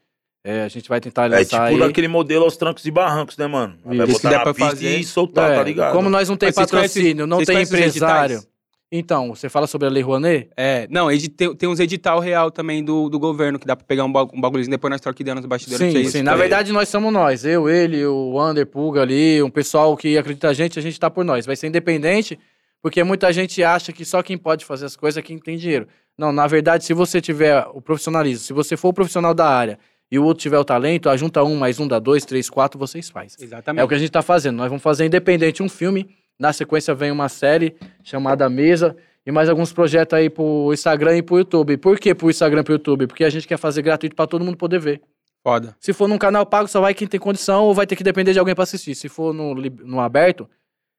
É, 0.45 0.63
a 0.63 0.69
gente 0.69 0.89
vai 0.89 1.01
tentar 1.01 1.27
É 1.27 1.29
lançar 1.29 1.67
tipo 1.69 1.83
aí. 1.83 1.89
daquele 1.89 2.09
modelo 2.09 2.45
aos 2.45 2.57
trancos 2.57 2.85
e 2.87 2.91
barrancos, 2.91 3.37
né, 3.37 3.47
mano? 3.47 3.77
Vai 3.85 3.97
Isso. 4.07 4.15
Botar 4.23 4.31
na 4.31 4.41
pra 4.41 4.55
pista 4.55 4.71
fazer. 4.71 4.97
e 4.99 5.05
soltar, 5.05 5.51
É, 5.53 5.57
tá 5.57 5.63
ligado? 5.63 5.93
Como 5.93 6.09
nós 6.09 6.29
não 6.29 6.37
tem 6.37 6.49
Mas 6.49 6.55
vocês 6.55 6.71
patrocínio, 6.71 7.05
conhecem- 7.15 7.27
não 7.27 7.37
vocês 7.37 7.47
tem 7.47 7.55
conhecem 7.57 7.79
os 7.79 7.87
empresário. 7.97 8.35
editais? 8.37 8.53
Então, 8.95 9.35
você 9.35 9.49
fala 9.49 9.67
sobre 9.67 9.87
a 9.89 9.91
Lei 9.91 10.03
Rouanet? 10.03 10.51
É, 10.57 10.87
não, 10.91 11.11
edi- 11.11 11.29
tem, 11.31 11.55
tem 11.55 11.67
uns 11.69 11.81
edital 11.81 12.19
real 12.21 12.51
também 12.51 12.85
do, 12.85 13.09
do 13.09 13.19
governo, 13.19 13.59
que 13.59 13.67
dá 13.67 13.75
pra 13.75 13.87
pegar 13.87 14.05
um, 14.05 14.13
ba- 14.13 14.25
um 14.35 14.41
bagulhozinho, 14.41 14.71
depois 14.73 14.91
nós 14.91 15.01
trocamos 15.01 15.21
ideia 15.21 15.35
nos 15.35 15.47
bastidores 15.47 15.79
pra 15.79 15.87
Sim, 15.87 15.93
vocês. 15.93 16.13
sim. 16.13 16.23
Na 16.23 16.35
verdade, 16.37 16.73
nós 16.73 16.89
somos 16.91 17.11
nós. 17.13 17.45
Eu, 17.45 17.71
ele, 17.71 18.05
o 18.05 18.39
Ander 18.39 18.67
Pulga 18.67 19.01
ali, 19.01 19.43
um 19.43 19.49
pessoal 19.49 19.97
que 19.97 20.19
acredita 20.19 20.49
a 20.49 20.53
gente, 20.53 20.79
a 20.79 20.83
gente 20.83 20.99
tá 21.01 21.09
por 21.09 21.25
nós. 21.25 21.47
Vai 21.47 21.57
ser 21.57 21.69
independente, 21.69 22.39
porque 22.83 23.05
muita 23.05 23.33
gente 23.33 23.63
acha 23.63 23.93
que 23.93 24.05
só 24.05 24.23
quem 24.23 24.37
pode 24.37 24.65
fazer 24.65 24.87
as 24.87 24.97
coisas 24.97 25.17
é 25.17 25.23
quem 25.23 25.39
tem 25.39 25.57
dinheiro. 25.57 25.87
Não, 26.19 26.33
na 26.33 26.47
verdade, 26.47 26.85
se 26.85 26.93
você 26.93 27.21
tiver 27.21 27.65
o 27.73 27.81
profissionalismo, 27.81 28.45
se 28.45 28.53
você 28.53 28.77
for 28.77 28.89
o 28.89 28.93
profissional 28.93 29.33
da 29.33 29.49
área 29.49 29.79
e 30.11 30.19
o 30.19 30.25
outro 30.25 30.43
tiver 30.43 30.59
o 30.59 30.65
talento, 30.65 31.09
a 31.09 31.17
junta 31.17 31.43
um 31.45 31.57
mais 31.57 31.79
um 31.79 31.87
dá 31.87 31.99
dois, 31.99 32.25
três, 32.25 32.51
quatro, 32.51 32.79
vocês 32.79 33.09
fazem. 33.09 33.43
Exatamente. 33.43 33.81
É 33.81 33.85
o 33.85 33.89
que 33.89 33.95
a 33.95 33.99
gente 33.99 34.11
tá 34.11 34.21
fazendo. 34.21 34.57
Nós 34.57 34.69
vamos 34.69 34.83
fazer 34.83 35.07
independente 35.07 35.63
um 35.63 35.69
filme. 35.69 36.11
Na 36.39 36.53
sequência 36.53 36.95
vem 36.95 37.11
uma 37.11 37.29
série 37.29 37.77
chamada 38.03 38.51
Mesa. 38.51 38.97
E 39.25 39.31
mais 39.31 39.49
alguns 39.49 39.73
projetos 39.73 40.19
aí 40.19 40.29
pro 40.29 40.71
Instagram 40.73 41.17
e 41.17 41.23
pro 41.23 41.39
YouTube. 41.39 41.77
Por 41.77 41.99
que 41.99 42.13
pro 42.13 42.29
Instagram 42.29 42.61
e 42.61 42.65
pro 42.65 42.75
YouTube? 42.75 43.07
Porque 43.07 43.25
a 43.25 43.31
gente 43.31 43.47
quer 43.47 43.57
fazer 43.57 43.81
gratuito 43.81 44.17
pra 44.17 44.27
todo 44.27 44.45
mundo 44.45 44.57
poder 44.57 44.81
ver. 44.81 45.01
Foda. 45.45 45.77
Se 45.81 45.93
for 45.93 46.09
num 46.09 46.19
canal 46.19 46.45
pago, 46.45 46.69
só 46.69 46.81
vai 46.81 46.93
quem 46.93 47.07
tem 47.07 47.21
condição 47.21 47.65
ou 47.65 47.75
vai 47.75 47.87
ter 47.87 47.95
que 47.95 48.03
depender 48.05 48.33
de 48.33 48.41
alguém 48.41 48.55
pra 48.55 48.65
assistir. 48.65 48.95
Se 48.95 49.09
for 49.09 49.33
no, 49.33 49.55
no 49.55 50.01
aberto, 50.01 50.49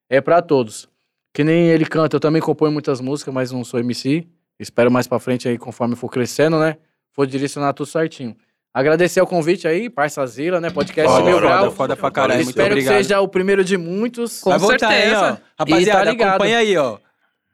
é 0.10 0.22
pra 0.22 0.42
todos. 0.42 0.90
Que 1.34 1.44
nem 1.44 1.68
ele 1.68 1.86
canta, 1.86 2.16
eu 2.16 2.20
também 2.20 2.42
componho 2.42 2.72
muitas 2.72 3.02
músicas, 3.02 3.34
mas 3.34 3.52
não 3.52 3.64
sou 3.64 3.80
MC. 3.80 4.28
Espero 4.60 4.92
mais 4.92 5.08
pra 5.08 5.20
frente 5.20 5.48
aí, 5.48 5.58
conforme 5.58 5.96
for 5.96 6.10
crescendo, 6.10 6.60
né? 6.60 6.78
For 7.12 7.26
direcionar 7.26 7.74
tudo 7.74 7.88
certinho. 7.88 8.36
Agradecer 8.74 9.22
o 9.22 9.28
convite 9.28 9.68
aí, 9.68 9.90
Parça 9.90 10.26
Zila, 10.26 10.60
né? 10.62 10.70
Podcast 10.70 11.12
Foda, 11.12 11.26
Mil 11.26 11.36
foda, 11.36 11.48
Grau. 11.48 11.72
foda 11.72 11.96
pra 11.96 12.10
caralho, 12.12 12.32
Valeu, 12.34 12.46
muito 12.46 12.56
Espero 12.58 12.74
obrigado. 12.74 12.98
que 12.98 13.04
seja 13.04 13.20
o 13.22 13.28
primeiro 13.28 13.64
de 13.64 13.78
muitos. 13.78 14.40
Com 14.42 14.50
Vai 14.52 14.60
voltar 14.60 14.88
aí, 14.90 14.96
ó. 14.96 15.20
certeza. 15.20 15.42
Rapaziada, 15.60 15.82
E 15.82 16.06
tá 16.06 16.12
ligado. 16.12 16.30
acompanha 16.30 16.58
aí, 16.60 16.78
ó. 16.78 16.98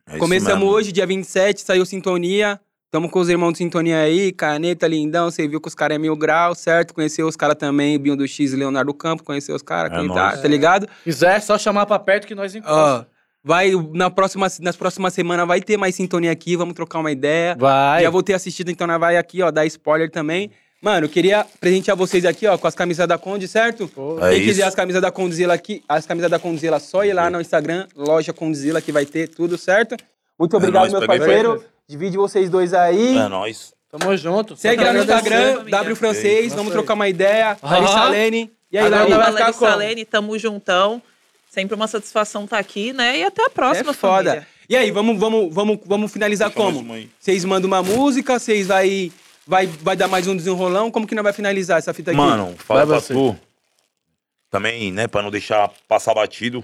É 0.07 0.18
Começamos 0.18 0.60
mesmo. 0.60 0.72
hoje, 0.73 0.91
dia 0.91 1.06
27, 1.06 1.61
saiu 1.61 1.85
Sintonia. 1.85 2.60
Tamo 2.91 3.10
com 3.10 3.19
os 3.19 3.30
irmãos 3.30 3.51
de 3.51 3.60
Sintonia 3.60 3.99
aí, 3.99 4.31
Caneta, 4.31 4.88
Lindão, 4.88 5.30
você 5.30 5.47
viu 5.47 5.61
que 5.61 5.68
os 5.68 5.76
caras 5.76 5.95
é 5.95 5.99
mil 5.99 6.15
grau, 6.18 6.56
certo? 6.56 6.93
Conheceu 6.93 7.27
os 7.27 7.35
caras 7.35 7.56
também, 7.56 7.99
Binho 7.99 8.15
do 8.15 8.27
X 8.27 8.51
e 8.51 8.56
Leonardo 8.56 8.91
Campo, 8.93 9.23
conheceu 9.23 9.56
os 9.56 9.61
caras, 9.61 9.91
É 9.91 9.99
quem 9.99 10.07
tá, 10.07 10.38
tá 10.38 10.47
ligado? 10.47 10.88
Se 10.99 11.03
quiser, 11.03 11.35
é 11.38 11.39
só 11.39 11.56
chamar 11.57 11.85
pra 11.85 11.99
perto 11.99 12.26
que 12.26 12.34
nós 12.34 12.56
Ó, 12.56 12.57
encontramos. 12.57 13.06
Vai, 13.44 13.72
na 13.94 14.10
próxima, 14.10 14.48
nas 14.60 14.76
próximas 14.76 15.14
semanas 15.14 15.48
vai 15.48 15.61
ter 15.61 15.78
mais 15.78 15.95
sintonia 15.95 16.32
aqui, 16.32 16.56
vamos 16.57 16.74
trocar 16.74 16.99
uma 16.99 17.11
ideia. 17.11 17.56
Vai. 17.57 18.03
Já 18.03 18.10
vou 18.10 18.22
ter 18.22 18.34
assistido, 18.34 18.70
então 18.70 18.86
nós 18.86 18.99
vai 18.99 19.18
aqui, 19.18 19.41
ó, 19.41 19.49
dar 19.49 19.66
spoiler 19.66 20.11
também. 20.11 20.52
Mano, 20.82 21.06
eu 21.06 21.10
queria 21.10 21.45
presentear 21.60 21.95
vocês 21.95 22.26
aqui, 22.26 22.48
ó, 22.48 22.57
com 22.57 22.68
as 22.68 22.76
camisas 22.76 23.07
da 23.07 23.18
Conde, 23.18 23.48
certo? 23.48 23.88
Pô, 23.88 24.18
É 24.26 24.32
Quem 24.36 24.44
quiser 24.44 24.61
isso. 24.61 24.70
as 24.70 24.76
camisas 24.76 25.02
da 25.02 25.11
Condzilla 25.11 25.53
aqui, 25.53 25.84
as 25.88 26.06
camisas 26.06 26.32
da 26.32 26.40
Condzilla, 26.40 26.80
só 26.80 27.03
ir 27.03 27.14
lá 27.14 27.30
no 27.30 27.41
Instagram, 27.41 27.86
loja 27.95 28.32
Condzilla, 28.32 28.82
que 28.82 28.91
vai 28.91 29.06
ter 29.06 29.28
tudo, 29.28 29.57
certo? 29.57 29.95
Muito 30.38 30.56
obrigado, 30.56 30.90
nóis, 30.90 30.94
meu 30.94 31.06
parceiro. 31.06 31.64
Divide 31.88 32.16
vocês 32.18 32.49
dois 32.49 32.74
aí. 32.74 33.18
É 33.18 33.28
nóis. 33.28 33.74
Tamo 33.91 34.16
junto. 34.16 34.56
Segue 34.56 34.84
lá 34.84 34.94
no. 34.94 34.99
Instagram. 34.99 35.66
W 35.70 35.95
Francês, 35.95 36.53
vamos 36.53 36.72
trocar 36.72 36.94
uma 36.94 37.10
ideia. 37.10 37.57
Larissa 37.61 38.03
Lene. 38.06 38.52
E 38.72 38.78
aí, 38.78 38.86
Agora 38.86 39.18
Larissa, 39.18 39.32
vai 39.44 39.53
ficar? 39.53 39.76
Lene, 39.76 40.06
tamo 40.06 40.38
juntão. 40.38 41.02
Sempre 41.49 41.76
uma 41.76 41.88
satisfação 41.88 42.43
estar 42.45 42.59
aqui, 42.59 42.93
né? 42.93 43.17
E 43.17 43.23
até 43.23 43.43
a 43.45 43.49
próxima, 43.49 43.91
É 43.91 43.93
foda. 43.93 44.30
família. 44.31 44.47
E 44.69 44.76
aí, 44.77 44.91
vamos, 44.91 45.19
vamos, 45.19 45.53
vamos, 45.53 45.80
vamos 45.84 46.11
finalizar 46.13 46.51
como? 46.51 46.85
Vocês 47.19 47.43
mandam 47.43 47.67
uma 47.67 47.81
música, 47.81 48.38
vocês 48.38 48.67
vai, 48.67 49.11
vai, 49.47 49.65
vai 49.65 49.95
dar 49.95 50.07
mais 50.07 50.27
um 50.27 50.35
desenrolão? 50.38 50.91
Como 50.91 51.07
que 51.07 51.15
nós 51.15 51.23
vai 51.23 51.34
finalizar 51.34 51.80
essa 51.80 51.91
fita 51.91 52.11
aqui? 52.11 52.17
Mano, 52.19 52.55
fala 52.59 52.85
Vai 52.85 52.88
pra 52.88 52.99
você. 52.99 53.13
tu. 53.13 53.35
Também, 54.51 54.91
né, 54.91 55.07
pra 55.07 55.21
não 55.23 55.31
deixar 55.31 55.71
passar 55.88 56.13
batido. 56.13 56.63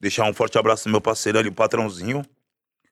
Deixar 0.00 0.24
um 0.24 0.32
forte 0.32 0.56
abraço 0.56 0.84
pro 0.84 0.92
meu 0.92 1.00
parceiro 1.00 1.38
ali, 1.38 1.48
o 1.48 1.52
patrãozinho. 1.52 2.24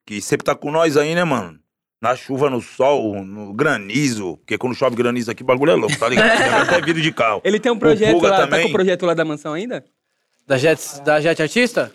Que 0.04 0.20
sempre 0.20 0.44
tá 0.44 0.54
com 0.54 0.70
nós 0.70 0.96
aí, 0.96 1.14
né, 1.14 1.24
mano? 1.24 1.58
Na 2.00 2.14
chuva, 2.14 2.50
no 2.50 2.60
sol, 2.60 3.24
no 3.24 3.54
granizo. 3.54 4.36
Porque 4.38 4.58
quando 4.58 4.74
chove 4.74 4.94
granizo 4.96 5.30
aqui, 5.30 5.42
o 5.42 5.46
bagulho 5.46 5.72
é 5.72 5.74
louco, 5.76 5.98
tá 5.98 6.08
ligado? 6.08 6.28
Até 6.68 6.80
vidro 6.82 7.00
de 7.00 7.10
carro. 7.12 7.40
Ele 7.42 7.58
tem 7.58 7.72
um 7.72 7.78
projeto 7.78 8.20
lá, 8.20 8.30
tá 8.30 8.36
também. 8.42 8.62
com 8.64 8.68
o 8.68 8.72
projeto 8.72 9.06
lá 9.06 9.14
da 9.14 9.24
mansão 9.24 9.54
ainda? 9.54 9.82
Da 10.46 10.56
Jet, 10.58 11.02
da 11.04 11.20
Jet 11.20 11.42
Artista? 11.42 11.90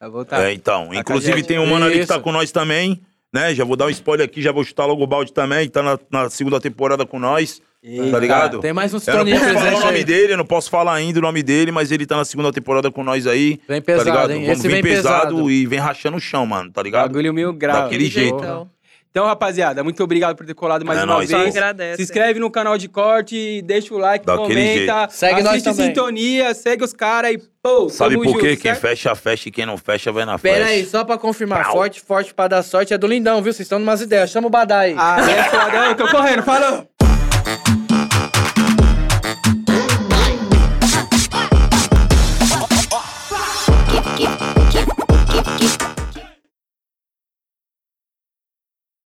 Vai 0.00 0.10
voltar. 0.10 0.40
É, 0.42 0.52
então. 0.52 0.88
Tá 0.88 0.96
Inclusive 0.96 1.42
tem 1.42 1.58
um 1.58 1.66
mano 1.66 1.86
ali 1.86 2.00
que 2.00 2.06
tá 2.06 2.18
com 2.18 2.32
nós 2.32 2.50
também, 2.50 3.00
né? 3.32 3.54
Já 3.54 3.64
vou 3.64 3.76
dar 3.76 3.86
um 3.86 3.90
spoiler 3.90 4.24
aqui, 4.26 4.40
já 4.40 4.52
vou 4.52 4.64
chutar 4.64 4.86
logo 4.86 5.02
o 5.02 5.06
balde 5.06 5.32
também. 5.32 5.68
Tá 5.68 5.82
na, 5.82 5.98
na 6.10 6.30
segunda 6.30 6.60
temporada 6.60 7.04
com 7.04 7.18
nós, 7.18 7.60
Eita. 7.82 8.10
tá 8.10 8.18
ligado? 8.18 8.60
Tem 8.60 8.72
mais 8.72 8.94
um 8.94 8.98
Eu 9.06 9.24
não 9.24 9.26
posso 9.26 9.52
falar 9.54 9.76
o 9.76 9.80
nome 9.80 9.98
aí. 9.98 10.04
dele, 10.04 10.32
eu 10.32 10.36
não 10.38 10.46
posso 10.46 10.70
falar 10.70 10.94
ainda 10.94 11.18
o 11.18 11.22
nome 11.22 11.42
dele, 11.42 11.70
mas 11.70 11.92
ele 11.92 12.06
tá 12.06 12.16
na 12.16 12.24
segunda 12.24 12.52
temporada 12.52 12.90
com 12.90 13.04
nós 13.04 13.26
aí. 13.26 13.60
Vem 13.68 13.82
pesado, 13.82 14.04
tá 14.04 14.10
ligado? 14.10 14.30
hein? 14.32 14.42
Vamos 14.44 14.58
Esse 14.58 14.68
vem 14.68 14.82
pesado, 14.82 15.28
pesado. 15.36 15.50
e 15.50 15.66
vem 15.66 15.78
rachando 15.78 16.16
o 16.16 16.20
chão, 16.20 16.46
mano, 16.46 16.70
tá 16.70 16.82
ligado? 16.82 17.08
Bagulho 17.08 17.34
mil 17.34 17.52
grau. 17.52 17.82
Daquele 17.82 18.06
jeito. 18.06 18.38
Jeitão. 18.38 18.70
Então, 19.16 19.26
rapaziada, 19.26 19.84
muito 19.84 20.02
obrigado 20.02 20.34
por 20.34 20.44
ter 20.44 20.54
colado 20.54 20.84
mais 20.84 20.98
É 20.98 21.04
uma 21.04 21.14
nóis, 21.14 21.30
vez. 21.30 21.54
agradece. 21.54 21.98
Se 21.98 22.02
inscreve 22.02 22.40
no 22.40 22.50
canal 22.50 22.76
de 22.76 22.88
corte, 22.88 23.62
deixa 23.62 23.94
o 23.94 23.96
like, 23.96 24.26
Daquele 24.26 24.48
comenta, 24.48 24.98
jeito. 24.98 25.12
Segue 25.12 25.34
nós 25.44 25.46
assiste 25.52 25.64
também. 25.66 25.86
Sintonia, 25.86 26.52
segue 26.52 26.82
os 26.82 26.92
caras 26.92 27.30
e 27.34 27.38
pô, 27.62 27.88
Sabe 27.88 28.16
por 28.16 28.24
quê? 28.24 28.30
junto, 28.32 28.40
Quem 28.40 28.56
certo? 28.72 28.80
fecha, 28.80 29.14
fecha 29.14 29.48
e 29.48 29.52
quem 29.52 29.66
não 29.66 29.78
fecha, 29.78 30.10
vai 30.10 30.24
na 30.24 30.36
flecha. 30.36 30.56
Pera 30.56 30.68
aí, 30.68 30.84
só 30.84 31.04
pra 31.04 31.16
confirmar. 31.16 31.62
Pau. 31.62 31.74
Forte, 31.74 32.00
forte 32.00 32.34
pra 32.34 32.48
dar 32.48 32.64
sorte 32.64 32.92
é 32.92 32.98
do 32.98 33.06
Lindão, 33.06 33.40
viu? 33.40 33.52
Vocês 33.52 33.66
estão 33.66 33.78
numas 33.78 34.00
ideias. 34.00 34.30
Chama 34.30 34.48
o 34.48 34.50
Badai. 34.50 34.96
Ah, 34.98 35.18
é 35.20 35.44
foda. 35.44 35.76
Eu 35.86 35.94
tô 35.94 36.08
correndo, 36.08 36.42
falou! 36.42 36.84